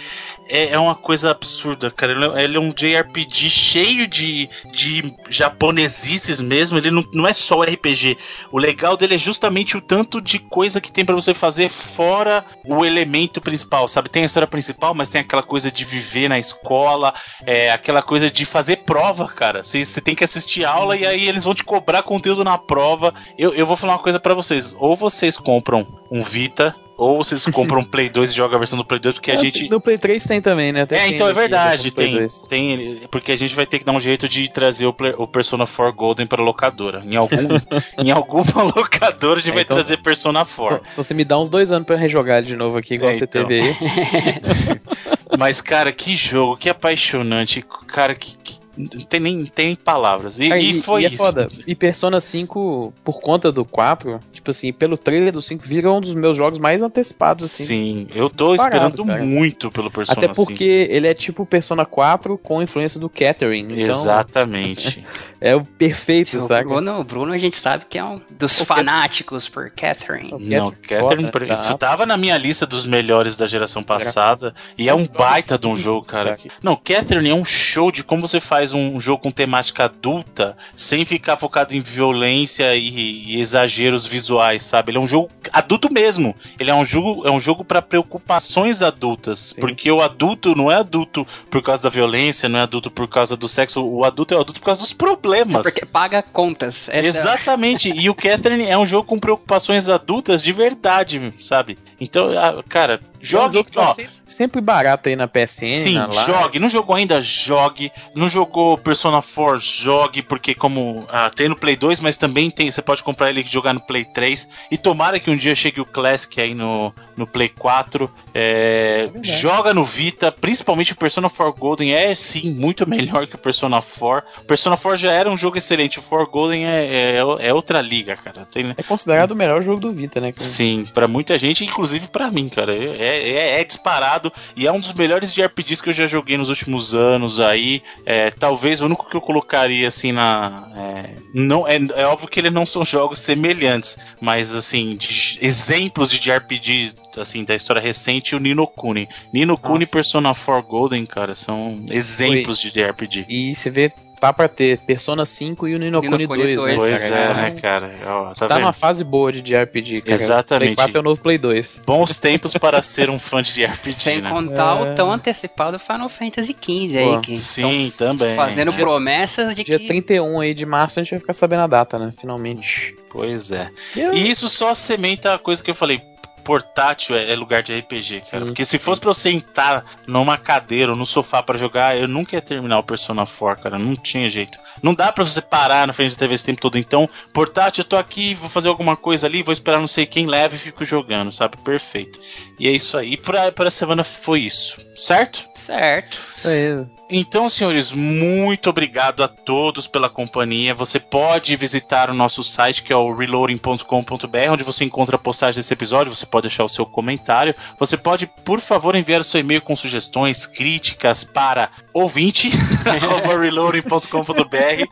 é, 0.48 0.70
é 0.70 0.78
uma 0.78 0.94
coisa 0.94 1.30
absurda, 1.30 1.90
cara. 1.90 2.12
Ele, 2.12 2.24
é, 2.24 2.44
ele 2.44 2.56
é 2.56 2.60
um 2.60 2.72
JRPG 2.72 3.50
cheio 3.50 4.06
de, 4.06 4.48
de 4.72 5.14
japonesices 5.28 6.40
mesmo. 6.40 6.78
Ele 6.78 6.90
não, 6.90 7.04
não 7.12 7.26
é 7.26 7.32
só 7.32 7.62
RPG. 7.62 8.16
O 8.50 8.58
legal 8.58 8.96
dele 8.96 9.14
é 9.14 9.18
justamente 9.18 9.76
o 9.76 9.80
tanto 9.80 10.20
de 10.20 10.38
coisa 10.38 10.80
que 10.80 10.92
tem 10.92 11.04
para 11.04 11.14
você 11.14 11.34
fazer 11.34 11.68
fora 11.68 12.44
o 12.64 12.84
elemento 12.84 13.40
principal, 13.40 13.88
sabe? 13.88 14.08
Tem 14.08 14.22
a 14.22 14.26
história 14.26 14.46
principal, 14.46 14.94
mas 14.94 15.08
tem 15.08 15.20
aquela 15.20 15.42
coisa 15.42 15.70
de 15.70 15.84
viver 15.84 16.28
na 16.28 16.38
escola, 16.38 17.05
é, 17.44 17.70
aquela 17.70 18.02
coisa 18.02 18.30
de 18.30 18.44
fazer 18.44 18.78
prova, 18.78 19.28
cara. 19.28 19.62
Você, 19.62 20.00
tem 20.00 20.14
que 20.14 20.24
assistir 20.24 20.64
aula 20.64 20.96
e 20.96 21.06
aí 21.06 21.28
eles 21.28 21.44
vão 21.44 21.54
te 21.54 21.64
cobrar 21.64 22.02
conteúdo 22.02 22.44
na 22.44 22.58
prova. 22.58 23.12
Eu, 23.38 23.54
eu 23.54 23.66
vou 23.66 23.76
falar 23.76 23.94
uma 23.94 24.02
coisa 24.02 24.20
para 24.20 24.34
vocês. 24.34 24.74
Ou 24.78 24.96
vocês 24.96 25.36
compram 25.36 25.86
um 26.10 26.22
Vita 26.22 26.74
ou 26.96 27.18
vocês 27.18 27.44
compram 27.52 27.80
um 27.80 27.84
Play 27.84 28.08
2 28.08 28.30
e 28.30 28.34
jogam 28.34 28.56
a 28.56 28.58
versão 28.58 28.78
do 28.78 28.84
Play 28.84 29.00
2, 29.00 29.16
porque 29.16 29.30
a 29.30 29.36
gente. 29.36 29.68
No 29.68 29.80
Play 29.80 29.98
3 29.98 30.24
tem 30.24 30.40
também, 30.40 30.72
né? 30.72 30.82
Até 30.82 30.98
é, 30.98 31.08
então 31.08 31.28
é 31.28 31.32
verdade, 31.32 31.90
tem, 31.90 32.26
tem. 32.48 33.00
Porque 33.10 33.32
a 33.32 33.36
gente 33.36 33.54
vai 33.54 33.66
ter 33.66 33.78
que 33.78 33.84
dar 33.84 33.92
um 33.92 34.00
jeito 34.00 34.28
de 34.28 34.50
trazer 34.50 34.86
o, 34.86 34.94
o 35.18 35.26
Persona 35.26 35.66
4 35.66 35.92
Golden 35.94 36.26
para 36.26 36.42
locadora. 36.42 37.02
Em, 37.04 37.16
algum, 37.16 37.36
em 38.02 38.10
alguma 38.10 38.62
locadora 38.62 39.38
a 39.38 39.42
gente 39.42 39.50
é, 39.50 39.54
vai 39.54 39.62
então, 39.62 39.76
trazer 39.76 39.98
Persona 39.98 40.44
4. 40.44 40.80
Então 40.92 41.04
você 41.04 41.14
me 41.14 41.24
dá 41.24 41.38
uns 41.38 41.48
dois 41.48 41.70
anos 41.70 41.86
para 41.86 41.96
rejogar 41.96 42.42
de 42.42 42.56
novo 42.56 42.78
aqui, 42.78 42.94
igual 42.94 43.10
é, 43.10 43.14
você 43.14 43.24
então. 43.24 43.46
teve 43.46 43.60
aí. 43.60 43.76
Mas, 45.38 45.60
cara, 45.60 45.92
que 45.92 46.16
jogo, 46.16 46.56
que 46.56 46.68
apaixonante. 46.68 47.62
Cara, 47.88 48.14
que, 48.14 48.36
que 48.36 48.60
não 48.76 49.04
tem 49.04 49.20
nem 49.20 49.46
tem 49.46 49.74
palavras. 49.74 50.38
E, 50.38 50.44
e, 50.44 50.78
e 50.78 50.82
foi 50.82 51.02
e 51.02 51.04
é 51.06 51.08
isso. 51.08 51.16
Foda. 51.16 51.48
E 51.66 51.74
Persona 51.74 52.20
5, 52.20 52.92
por 53.04 53.20
conta 53.20 53.50
do 53.50 53.64
4, 53.64 54.20
tipo 54.32 54.50
assim, 54.50 54.72
pelo 54.72 54.98
trailer 54.98 55.32
do 55.32 55.42
5, 55.42 55.64
vira 55.66 55.90
um 55.90 56.00
dos 56.00 56.14
meus 56.14 56.36
jogos 56.36 56.58
mais 56.58 56.82
antecipados, 56.82 57.44
assim. 57.44 57.64
Sim, 57.64 58.08
eu 58.14 58.28
tô 58.28 58.54
esperando 58.54 59.04
cara. 59.04 59.22
muito 59.22 59.70
pelo 59.70 59.90
Persona 59.90 60.20
5. 60.20 60.24
Até 60.24 60.34
porque 60.34 60.84
5. 60.84 60.94
ele 60.94 61.06
é 61.06 61.14
tipo 61.14 61.46
Persona 61.46 61.84
4 61.84 62.38
com 62.38 62.62
influência 62.62 63.00
do 63.00 63.08
Catherine. 63.08 63.82
Então, 63.82 64.00
Exatamente. 64.00 65.04
é 65.40 65.54
o 65.54 65.64
perfeito, 65.64 66.40
sabe? 66.40 66.66
O 66.66 66.70
Bruno, 66.70 67.00
o 67.00 67.04
Bruno 67.04 67.32
a 67.32 67.38
gente 67.38 67.56
sabe 67.56 67.84
que 67.88 67.98
é 67.98 68.04
um 68.04 68.20
dos 68.30 68.60
o 68.60 68.64
fanáticos 68.64 69.48
por 69.48 69.70
Catherine. 69.70 70.32
Não, 70.38 70.70
Catherine 70.70 71.30
tá. 71.30 71.76
tava 71.76 72.06
na 72.06 72.16
minha 72.16 72.36
lista 72.36 72.66
dos 72.66 72.86
melhores 72.86 73.36
da 73.36 73.46
geração 73.46 73.82
passada. 73.82 74.54
E 74.76 74.88
é 74.88 74.94
um 74.94 75.06
baita 75.06 75.58
de 75.58 75.66
um 75.66 75.76
jogo, 75.76 76.06
cara. 76.06 76.38
Não, 76.62 76.76
Catherine 76.76 77.30
é 77.30 77.34
um 77.34 77.44
show 77.44 77.90
de 77.90 78.02
como 78.02 78.26
você 78.26 78.40
faz 78.40 78.65
faz 78.66 78.72
um 78.72 78.98
jogo 78.98 79.22
com 79.22 79.30
temática 79.30 79.84
adulta 79.84 80.56
sem 80.74 81.04
ficar 81.04 81.36
focado 81.36 81.74
em 81.74 81.80
violência 81.80 82.74
e, 82.74 82.88
e 82.88 83.40
exageros 83.40 84.06
visuais, 84.06 84.64
sabe? 84.64 84.90
Ele 84.90 84.98
é 84.98 85.00
um 85.00 85.06
jogo 85.06 85.28
adulto 85.52 85.92
mesmo. 85.92 86.34
Ele 86.58 86.70
é 86.70 86.74
um 86.74 86.84
jogo, 86.84 87.26
é 87.26 87.30
um 87.30 87.38
jogo 87.38 87.64
para 87.64 87.80
preocupações 87.80 88.82
adultas, 88.82 89.54
Sim. 89.54 89.60
porque 89.60 89.90
o 89.90 90.00
adulto 90.00 90.54
não 90.54 90.70
é 90.70 90.76
adulto 90.76 91.26
por 91.48 91.62
causa 91.62 91.84
da 91.84 91.88
violência, 91.88 92.48
não 92.48 92.58
é 92.58 92.62
adulto 92.62 92.90
por 92.90 93.06
causa 93.08 93.36
do 93.36 93.48
sexo, 93.48 93.84
o 93.84 94.04
adulto 94.04 94.34
é 94.34 94.36
adulto 94.36 94.60
por 94.60 94.66
causa 94.66 94.80
dos 94.80 94.92
problemas. 94.92 95.62
Porque 95.62 95.86
paga 95.86 96.22
contas. 96.22 96.88
Essa 96.88 97.06
é 97.06 97.06
Exatamente. 97.06 97.90
É... 97.90 97.94
e 97.94 98.10
o 98.10 98.14
Catherine 98.14 98.66
é 98.66 98.76
um 98.76 98.86
jogo 98.86 99.06
com 99.06 99.18
preocupações 99.18 99.88
adultas 99.88 100.42
de 100.42 100.52
verdade, 100.52 101.32
sabe? 101.40 101.78
Então, 102.00 102.28
cara, 102.68 103.00
Jogue, 103.26 103.58
é 103.58 103.60
um 103.60 103.82
ó, 103.82 103.92
sempre, 103.92 104.12
sempre, 104.26 104.60
barato 104.60 105.08
aí 105.08 105.16
na 105.16 105.26
PSN. 105.26 105.82
Sim, 105.82 105.94
na 105.94 106.08
jogue. 106.08 106.58
Não 106.58 106.68
jogou 106.68 106.94
ainda? 106.94 107.20
Jogue. 107.20 107.90
Não 108.14 108.28
jogou 108.28 108.78
Persona 108.78 109.20
4? 109.20 109.58
Jogue, 109.58 110.22
porque 110.22 110.54
como 110.54 111.04
ah, 111.08 111.28
tem 111.28 111.48
no 111.48 111.56
Play 111.56 111.76
2, 111.76 112.00
mas 112.00 112.16
também 112.16 112.50
tem. 112.50 112.70
Você 112.70 112.80
pode 112.80 113.02
comprar 113.02 113.30
ele 113.30 113.42
e 113.42 113.46
jogar 113.46 113.72
no 113.72 113.80
Play 113.80 114.04
3. 114.04 114.48
E 114.70 114.78
tomara 114.78 115.18
que 115.18 115.30
um 115.30 115.36
dia 115.36 115.54
chegue 115.54 115.80
o 115.80 115.84
Classic 115.84 116.40
aí 116.40 116.54
no, 116.54 116.94
no 117.16 117.26
Play 117.26 117.48
4. 117.48 118.10
É, 118.34 119.10
é 119.14 119.24
joga 119.24 119.72
no 119.72 119.84
Vita, 119.84 120.30
principalmente 120.30 120.92
o 120.92 120.96
Persona 120.96 121.30
4 121.30 121.54
Golden 121.54 121.94
é 121.94 122.14
sim 122.14 122.50
muito 122.50 122.86
melhor 122.88 123.26
que 123.26 123.36
o 123.36 123.38
Persona 123.38 123.80
4. 123.80 124.42
O 124.42 124.44
Persona 124.44 124.76
4 124.76 124.96
já 124.98 125.12
era 125.12 125.30
um 125.30 125.36
jogo 125.36 125.58
excelente, 125.58 125.98
o 125.98 126.02
4 126.02 126.30
Golden 126.30 126.66
é, 126.66 127.16
é, 127.16 127.48
é 127.48 127.54
outra 127.54 127.80
liga, 127.80 128.16
cara. 128.16 128.46
Tem, 128.50 128.74
é 128.76 128.82
considerado 128.82 129.32
o 129.32 129.36
melhor 129.36 129.62
jogo 129.62 129.80
do 129.80 129.92
Vita, 129.92 130.20
né? 130.20 130.32
Sim, 130.36 130.84
para 130.92 131.08
muita 131.08 131.38
gente, 131.38 131.64
inclusive 131.64 132.08
para 132.08 132.30
mim, 132.30 132.48
cara. 132.48 132.74
É, 132.74 133.60
é, 133.60 133.64
disparado 133.64 134.32
e 134.54 134.66
é 134.66 134.72
um 134.72 134.80
dos 134.80 134.92
melhores 134.92 135.34
de 135.34 135.42
RPGs 135.42 135.82
que 135.82 135.90
eu 135.90 135.94
já 135.94 136.06
joguei 136.06 136.36
nos 136.36 136.48
últimos 136.48 136.94
anos 136.94 137.40
aí. 137.40 137.82
É, 138.04 138.30
talvez 138.30 138.80
o 138.80 138.86
único 138.86 139.08
que 139.08 139.16
eu 139.16 139.20
colocaria 139.20 139.88
assim 139.88 140.12
na. 140.12 140.68
É, 140.76 141.14
não, 141.34 141.66
é, 141.66 141.76
é 141.96 142.06
óbvio 142.06 142.28
que 142.28 142.40
eles 142.40 142.52
não 142.52 142.66
são 142.66 142.84
jogos 142.84 143.18
semelhantes, 143.18 143.98
mas 144.20 144.54
assim, 144.54 144.96
de 144.96 145.38
exemplos 145.40 146.10
de 146.10 146.30
RPG 146.30 146.94
assim, 147.20 147.44
da 147.44 147.54
história 147.54 147.80
recente, 147.80 148.34
o 148.34 148.38
Nino 148.38 148.66
Kuni. 148.66 149.08
Nino 149.32 149.56
Kuni 149.56 149.84
e 149.84 149.86
Persona 149.86 150.34
4 150.34 150.62
Golden, 150.62 151.04
cara, 151.06 151.34
são 151.34 151.78
exemplos 151.90 152.64
Oi. 152.64 152.70
de 152.70 152.82
RPG. 152.82 153.26
E 153.28 153.54
você 153.54 153.70
vê 153.70 153.92
tá 154.18 154.32
pra 154.32 154.48
ter 154.48 154.78
Persona 154.78 155.24
5 155.24 155.68
e 155.68 155.74
o 155.74 155.78
Nino, 155.78 156.02
Kuni 156.02 156.26
2, 156.26 156.56
2, 156.56 156.62
né? 156.64 156.74
Pois 156.76 157.08
cara? 157.08 157.16
é, 157.16 157.34
né, 157.34 157.50
cara? 157.60 157.94
Ó, 158.06 158.34
tá 158.34 158.48
tá 158.48 158.58
numa 158.58 158.72
fase 158.72 159.04
boa 159.04 159.30
de 159.30 159.56
RPG, 159.56 160.02
cara. 160.02 160.14
Exatamente. 160.14 160.74
Play 160.74 160.86
4 160.86 160.96
é 160.96 161.00
o 161.00 161.02
novo 161.02 161.20
Play 161.20 161.38
2. 161.38 161.82
Bons 161.86 162.18
tempos 162.18 162.54
para 162.54 162.82
ser 162.82 163.10
um 163.10 163.18
fã 163.18 163.42
de 163.42 163.64
RPG, 163.64 163.92
Sem 163.92 164.20
né? 164.20 164.30
contar 164.30 164.78
é... 164.78 164.92
o 164.92 164.94
tão 164.94 165.12
antecipado 165.12 165.78
Final 165.78 166.08
Fantasy 166.08 166.56
XV 166.58 166.98
aí, 166.98 167.20
que 167.20 167.38
Sim, 167.38 167.92
também. 167.96 168.34
Fazendo 168.34 168.72
dia, 168.72 168.80
promessas 168.80 169.54
de 169.54 169.62
dia 169.62 169.78
que... 169.78 169.84
Dia 169.84 169.88
31 169.88 170.40
aí 170.40 170.54
de 170.54 170.66
março 170.66 170.98
a 170.98 171.02
gente 171.02 171.10
vai 171.10 171.20
ficar 171.20 171.32
sabendo 171.32 171.62
a 171.62 171.66
data, 171.66 171.98
né? 171.98 172.12
Finalmente. 172.18 172.96
Pois 173.10 173.50
é. 173.50 173.70
E 173.94 174.30
isso 174.30 174.48
só 174.48 174.74
sementa 174.74 175.34
a 175.34 175.38
coisa 175.38 175.62
que 175.62 175.70
eu 175.70 175.74
falei 175.74 176.00
portátil 176.46 177.16
é, 177.16 177.32
é 177.32 177.34
lugar 177.34 177.60
de 177.60 177.76
RPG, 177.76 178.20
cara. 178.20 178.44
Sim, 178.44 178.46
Porque 178.46 178.64
se 178.64 178.78
fosse 178.78 179.00
pra 179.00 179.10
eu 179.10 179.14
sentar 179.14 179.84
numa 180.06 180.38
cadeira 180.38 180.92
ou 180.92 180.96
no 180.96 181.04
sofá 181.04 181.42
para 181.42 181.58
jogar, 181.58 181.98
eu 181.98 182.06
nunca 182.06 182.36
ia 182.36 182.40
terminar 182.40 182.78
o 182.78 182.84
Persona 182.84 183.26
4, 183.26 183.64
cara. 183.64 183.78
Não 183.78 183.96
tinha 183.96 184.30
jeito. 184.30 184.56
Não 184.80 184.94
dá 184.94 185.10
pra 185.10 185.24
você 185.24 185.42
parar 185.42 185.88
na 185.88 185.92
frente 185.92 186.12
da 186.12 186.18
TV 186.18 186.34
esse 186.34 186.44
tempo 186.44 186.60
todo. 186.60 186.78
Então, 186.78 187.08
portátil, 187.32 187.82
eu 187.82 187.88
tô 187.88 187.96
aqui, 187.96 188.34
vou 188.34 188.48
fazer 188.48 188.68
alguma 188.68 188.96
coisa 188.96 189.26
ali, 189.26 189.42
vou 189.42 189.52
esperar 189.52 189.80
não 189.80 189.88
sei 189.88 190.06
quem 190.06 190.26
leve 190.26 190.54
e 190.54 190.60
fico 190.60 190.84
jogando, 190.84 191.32
sabe? 191.32 191.56
Perfeito. 191.56 192.20
E 192.60 192.68
é 192.68 192.70
isso 192.70 192.96
aí. 192.96 193.14
E 193.14 193.16
pra, 193.16 193.50
pra 193.50 193.68
semana 193.68 194.04
foi 194.04 194.42
isso, 194.42 194.78
certo? 194.96 195.48
Certo. 195.54 196.16
Isso 196.28 196.46
aí. 196.46 196.86
Então, 197.08 197.48
senhores, 197.48 197.92
muito 197.92 198.68
obrigado 198.68 199.22
a 199.22 199.28
todos 199.28 199.86
pela 199.86 200.08
companhia. 200.08 200.74
Você 200.74 200.98
pode 200.98 201.54
visitar 201.54 202.10
o 202.10 202.14
nosso 202.14 202.42
site 202.42 202.82
que 202.82 202.92
é 202.92 202.96
o 202.96 203.14
reloading.com.br, 203.14 204.50
onde 204.50 204.64
você 204.64 204.84
encontra 204.84 205.14
a 205.14 205.18
postagem 205.18 205.60
desse 205.60 205.72
episódio. 205.72 206.12
Você 206.12 206.26
pode 206.26 206.35
deixar 206.40 206.64
o 206.64 206.68
seu 206.68 206.84
comentário. 206.86 207.54
Você 207.78 207.96
pode, 207.96 208.26
por 208.44 208.60
favor, 208.60 208.94
enviar 208.94 209.20
o 209.20 209.24
seu 209.24 209.40
e-mail 209.40 209.62
com 209.62 209.74
sugestões, 209.76 210.46
críticas 210.46 211.24
para 211.24 211.70
ouvinte 211.92 212.50
reloading.com.br. 213.40 214.86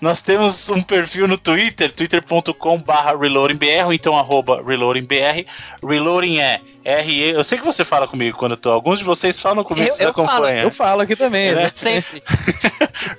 Nós 0.00 0.20
temos 0.22 0.68
um 0.68 0.80
perfil 0.82 1.28
no 1.28 1.36
Twitter, 1.38 1.92
twitter.com/reloadingbr 1.92 3.86
ou 3.86 3.92
então 3.92 4.16
arroba 4.16 4.62
reloadingbr. 4.64 5.44
Reloading 5.82 6.38
é 6.38 6.60
R-E. 6.84 7.30
Eu 7.30 7.44
sei 7.44 7.58
que 7.58 7.64
você 7.64 7.84
fala 7.84 8.06
comigo 8.08 8.38
quando 8.38 8.52
eu 8.52 8.58
tô. 8.58 8.70
Alguns 8.70 8.98
de 8.98 9.04
vocês 9.04 9.38
falam 9.38 9.62
comigo, 9.64 9.88
eu, 9.88 9.94
você 9.94 10.04
eu 10.04 10.10
acompanha. 10.10 10.38
Falo, 10.38 10.66
eu 10.66 10.70
falo 10.70 11.02
aqui 11.02 11.16
também, 11.16 11.54
né? 11.54 11.68
Sempre. 11.72 12.22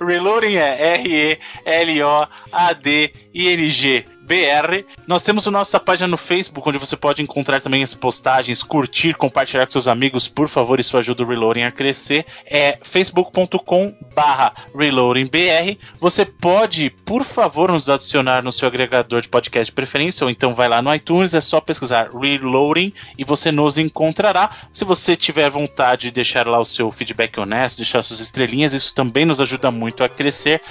Reloading 0.00 0.56
é 0.56 0.94
R-E-L-O-A-D-I-N-G. 0.94 2.20
BR. 4.30 4.84
Nós 5.08 5.24
temos 5.24 5.48
a 5.48 5.50
nossa 5.50 5.80
página 5.80 6.06
no 6.06 6.16
Facebook, 6.16 6.68
onde 6.68 6.78
você 6.78 6.96
pode 6.96 7.20
encontrar 7.20 7.60
também 7.60 7.82
as 7.82 7.94
postagens, 7.94 8.62
curtir, 8.62 9.14
compartilhar 9.14 9.66
com 9.66 9.72
seus 9.72 9.88
amigos. 9.88 10.28
Por 10.28 10.48
favor, 10.48 10.78
isso 10.78 10.96
ajuda 10.96 11.24
o 11.24 11.26
Reloading 11.26 11.64
a 11.64 11.72
crescer. 11.72 12.24
É 12.46 12.78
facebook.com 12.80 13.92
barra 14.14 14.52
reloadingbr. 14.72 15.78
Você 15.98 16.24
pode, 16.24 16.90
por 16.90 17.24
favor, 17.24 17.72
nos 17.72 17.88
adicionar 17.88 18.40
no 18.40 18.52
seu 18.52 18.68
agregador 18.68 19.20
de 19.20 19.28
podcast 19.28 19.72
de 19.72 19.74
preferência, 19.74 20.24
ou 20.24 20.30
então 20.30 20.54
vai 20.54 20.68
lá 20.68 20.80
no 20.80 20.94
iTunes, 20.94 21.34
é 21.34 21.40
só 21.40 21.60
pesquisar 21.60 22.10
Reloading 22.12 22.92
e 23.18 23.24
você 23.24 23.50
nos 23.50 23.78
encontrará. 23.78 24.50
Se 24.72 24.84
você 24.84 25.16
tiver 25.16 25.50
vontade 25.50 26.02
de 26.02 26.10
deixar 26.12 26.46
lá 26.46 26.60
o 26.60 26.64
seu 26.64 26.92
feedback 26.92 27.40
honesto, 27.40 27.78
deixar 27.78 28.02
suas 28.02 28.20
estrelinhas, 28.20 28.74
isso 28.74 28.94
também 28.94 29.24
nos 29.24 29.40
ajuda 29.40 29.72
muito 29.72 30.04
a 30.04 30.08
crescer. 30.08 30.62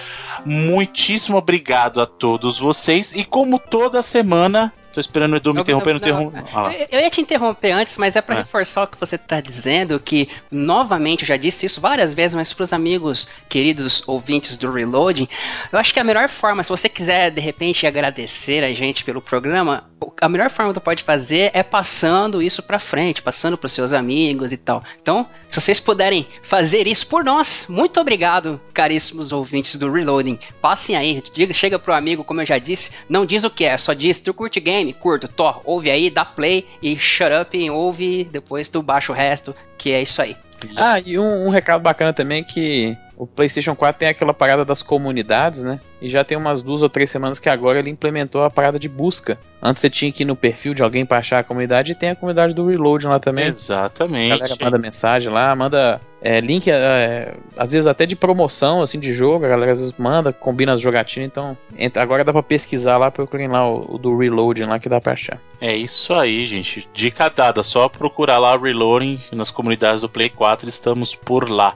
Muitíssimo 0.46 1.38
obrigado 1.38 2.00
a 2.00 2.06
todos 2.06 2.58
vocês 2.58 3.12
e 3.12 3.26
como 3.26 3.49
como 3.50 3.58
toda 3.58 4.04
semana 4.04 4.72
Tô 4.92 5.00
esperando 5.00 5.34
o 5.34 5.36
Edu 5.36 5.54
me 5.54 5.62
interromper, 5.62 6.00
não, 6.00 6.26
não, 6.26 6.32
não 6.32 6.44
ah, 6.56 6.74
eu, 6.74 6.88
eu 6.92 7.00
ia 7.00 7.10
te 7.10 7.22
interromper 7.22 7.72
antes, 7.72 7.96
mas 7.98 8.16
é 8.16 8.22
para 8.22 8.36
é. 8.36 8.38
reforçar 8.40 8.84
o 8.84 8.88
que 8.88 9.00
você 9.00 9.18
tá 9.18 9.40
dizendo, 9.40 10.00
que 10.00 10.28
novamente, 10.52 11.22
eu 11.22 11.28
já 11.28 11.38
disse 11.38 11.66
isso 11.66 11.80
várias 11.80 12.14
vezes, 12.14 12.34
mas 12.34 12.54
pros 12.54 12.74
amigos 12.74 13.28
queridos 13.48 14.04
ouvintes 14.08 14.58
do 14.58 14.72
Reloading, 14.72 15.28
eu 15.72 15.78
acho 15.78 15.94
que 15.94 16.00
a 16.00 16.04
melhor 16.04 16.28
forma, 16.28 16.64
se 16.64 16.70
você 16.70 16.90
quiser 16.90 17.30
de 17.30 17.40
repente 17.40 17.86
agradecer 17.86 18.64
a 18.64 18.74
gente 18.74 19.04
pelo 19.04 19.22
programa, 19.22 19.84
a 20.20 20.30
melhor 20.30 20.50
forma 20.50 20.72
que 20.72 20.80
você 20.80 20.84
pode 20.84 21.04
fazer 21.04 21.52
é 21.54 21.62
passando 21.62 22.42
isso 22.42 22.64
para 22.64 22.80
frente, 22.80 23.22
passando 23.22 23.58
pros 23.58 23.74
seus 23.74 23.94
amigos 23.94 24.52
e 24.52 24.58
tal. 24.58 24.84
Então, 25.02 25.28
se 25.48 25.60
vocês 25.60 25.80
puderem 25.80 26.28
fazer 26.42 26.88
isso 26.88 27.06
por 27.08 27.24
nós, 27.24 27.68
muito 27.70 28.00
obrigado, 28.00 28.60
caríssimos 28.74 29.32
ouvintes 29.32 29.76
do 29.76 29.92
Reloading. 29.92 30.40
Passem 30.62 30.96
aí, 30.96 31.22
diga, 31.34 31.54
chega 31.54 31.78
pro 31.78 31.94
amigo, 31.94 32.24
como 32.24 32.42
eu 32.42 32.46
já 32.46 32.58
disse, 32.58 32.92
não 33.08 33.26
diz 33.26 33.44
o 33.44 33.50
que 33.50 33.66
é, 33.66 33.78
só 33.78 33.94
diz 33.94 34.20
tu 34.20 34.34
curte 34.34 34.60
game 34.60 34.79
game, 34.80 34.94
curto, 34.94 35.28
to, 35.28 35.62
ouve 35.66 35.92
aí, 35.92 36.10
dá 36.10 36.26
play 36.26 36.66
e 36.82 36.98
shut 36.98 37.32
up 37.42 37.58
ouve, 37.70 38.24
depois 38.26 38.68
tu 38.68 38.82
baixa 38.82 39.12
o 39.12 39.16
resto, 39.16 39.56
que 39.78 39.92
é 39.92 40.02
isso 40.02 40.22
aí. 40.22 40.36
Ah, 40.76 41.00
e 41.00 41.18
um, 41.18 41.48
um 41.48 41.50
recado 41.50 41.82
bacana 41.82 42.14
também 42.14 42.44
que 42.44 42.98
o 43.20 43.28
PlayStation 43.28 43.76
4 43.76 44.00
tem 44.00 44.08
aquela 44.08 44.34
parada 44.34 44.64
das 44.64 44.82
comunidades, 44.82 45.62
né? 45.62 45.80
E 46.02 46.08
já 46.08 46.24
tem 46.24 46.38
umas 46.38 46.62
duas 46.62 46.82
ou 46.82 46.88
três 46.88 47.10
semanas 47.10 47.38
que 47.38 47.50
agora 47.50 47.78
ele 47.78 47.90
implementou 47.90 48.44
a 48.44 48.50
parada 48.50 48.80
de 48.80 48.88
busca. 48.88 49.38
Antes 49.62 49.82
você 49.82 49.90
tinha 49.90 50.10
que 50.10 50.24
ir 50.24 50.26
no 50.26 50.38
perfil 50.38 50.74
de 50.74 50.82
alguém 50.82 51.06
para 51.06 51.18
achar 51.18 51.40
a 51.40 51.44
comunidade 51.44 51.92
e 51.92 51.96
tem 51.96 52.12
a 52.12 52.16
comunidade 52.16 52.54
do 52.54 52.66
Reload 52.66 53.06
lá 53.06 53.20
também. 53.20 53.48
Exatamente. 53.48 54.32
A 54.32 54.38
galera 54.38 54.56
manda 54.62 54.78
mensagem 54.78 55.30
lá, 55.30 55.54
manda 55.54 56.00
é, 56.22 56.40
link, 56.40 56.72
é, 56.72 57.34
às 57.58 57.74
vezes 57.74 57.86
até 57.86 58.06
de 58.06 58.16
promoção, 58.16 58.82
assim, 58.82 58.98
de 58.98 59.12
jogo. 59.12 59.46
A 59.46 59.50
galera 59.50 59.74
às 59.74 59.82
vezes 59.82 59.96
manda, 59.98 60.32
combina 60.32 60.74
as 60.74 60.80
jogatinas. 60.80 61.28
Então, 61.28 61.58
agora 62.02 62.24
dá 62.24 62.32
pra 62.32 62.42
pesquisar 62.42 62.98
lá, 62.98 63.12
procurem 63.12 63.50
lá 63.50 63.70
o, 63.70 63.96
o 63.96 63.98
do 63.98 64.18
Reloading 64.18 64.64
lá 64.64 64.80
que 64.80 64.88
dá 64.88 65.02
pra 65.02 65.12
achar. 65.12 65.42
É 65.60 65.76
isso 65.76 66.14
aí, 66.14 66.46
gente. 66.46 66.88
Dica 66.94 67.30
dada, 67.30 67.64
só 67.64 67.90
procurar 67.90 68.38
lá 68.38 68.56
o 68.56 68.62
Reloading 68.62 69.20
nas 69.34 69.52
comunidades 69.52 70.00
do 70.00 70.08
Play 70.08 70.30
4, 70.50 70.68
estamos 70.68 71.14
por 71.14 71.50
lá. 71.50 71.76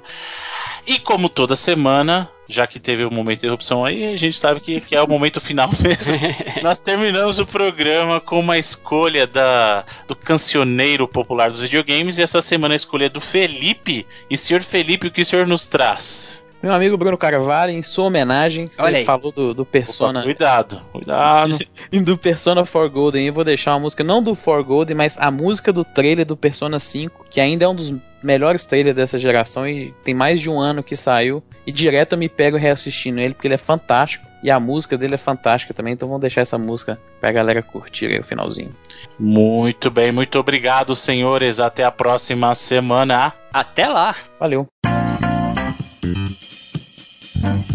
E 0.85 0.99
como 0.99 1.29
toda 1.29 1.55
semana, 1.55 2.29
já 2.49 2.65
que 2.65 2.79
teve 2.79 3.05
um 3.05 3.11
momento 3.11 3.39
de 3.39 3.45
interrupção 3.45 3.85
aí, 3.85 4.13
a 4.13 4.17
gente 4.17 4.37
sabe 4.37 4.59
que, 4.59 4.81
que 4.81 4.95
é 4.95 5.01
o 5.01 5.07
momento 5.07 5.39
final 5.39 5.69
mesmo. 5.79 6.15
Nós 6.63 6.79
terminamos 6.79 7.39
o 7.39 7.45
programa 7.45 8.19
com 8.19 8.39
uma 8.39 8.57
escolha 8.57 9.27
da, 9.27 9.85
do 10.07 10.15
cancioneiro 10.15 11.07
popular 11.07 11.49
dos 11.49 11.59
videogames, 11.59 12.17
e 12.17 12.23
essa 12.23 12.41
semana 12.41 12.73
a 12.73 12.75
escolha 12.75 13.05
é 13.05 13.09
do 13.09 13.21
Felipe. 13.21 14.07
E 14.29 14.35
senhor 14.35 14.63
Felipe, 14.63 15.07
o 15.07 15.11
que 15.11 15.21
o 15.21 15.25
senhor 15.25 15.45
nos 15.45 15.67
traz? 15.67 16.42
Meu 16.63 16.71
amigo 16.71 16.95
Bruno 16.95 17.17
Carvalho, 17.17 17.73
em 17.73 17.83
sua 17.83 18.05
homenagem, 18.05 18.67
você 18.67 19.03
falou 19.03 19.33
do, 19.33 19.53
do 19.53 19.65
Persona. 19.65 20.19
Opa, 20.19 20.27
cuidado, 20.27 20.81
cuidado. 20.93 21.59
do 22.05 22.17
Persona 22.17 22.65
4 22.65 22.89
Golden. 22.89 23.27
Eu 23.27 23.33
vou 23.33 23.43
deixar 23.43 23.73
uma 23.73 23.81
música, 23.81 24.01
não 24.01 24.23
do 24.23 24.33
4 24.33 24.63
Golden, 24.63 24.95
mas 24.95 25.17
a 25.19 25.29
música 25.29 25.73
do 25.73 25.83
trailer 25.83 26.25
do 26.25 26.37
Persona 26.37 26.79
5, 26.79 27.25
que 27.29 27.41
ainda 27.41 27.65
é 27.65 27.67
um 27.67 27.75
dos 27.75 27.99
melhores 28.23 28.65
trailers 28.65 28.95
dessa 28.95 29.19
geração 29.19 29.67
e 29.67 29.93
tem 30.05 30.13
mais 30.13 30.39
de 30.39 30.49
um 30.49 30.57
ano 30.57 30.81
que 30.81 30.95
saiu. 30.95 31.43
E 31.67 31.71
direto 31.71 32.13
eu 32.13 32.17
me 32.17 32.29
pego 32.29 32.55
reassistindo 32.55 33.19
ele, 33.19 33.33
porque 33.33 33.49
ele 33.49 33.55
é 33.55 33.57
fantástico. 33.57 34.25
E 34.41 34.49
a 34.49 34.57
música 34.57 34.97
dele 34.97 35.15
é 35.15 35.17
fantástica 35.17 35.73
também, 35.73 35.93
então 35.93 36.07
vamos 36.07 36.21
deixar 36.21 36.41
essa 36.41 36.57
música 36.57 36.97
pra 37.19 37.29
galera 37.33 37.61
curtir 37.61 38.05
aí 38.05 38.19
o 38.19 38.23
finalzinho. 38.23 38.71
Muito 39.19 39.91
bem, 39.91 40.13
muito 40.13 40.39
obrigado, 40.39 40.95
senhores. 40.95 41.59
Até 41.59 41.83
a 41.83 41.91
próxima 41.91 42.55
semana. 42.55 43.33
Até 43.51 43.89
lá. 43.89 44.15
Valeu. 44.39 44.65
Mm-hmm. 47.43 47.72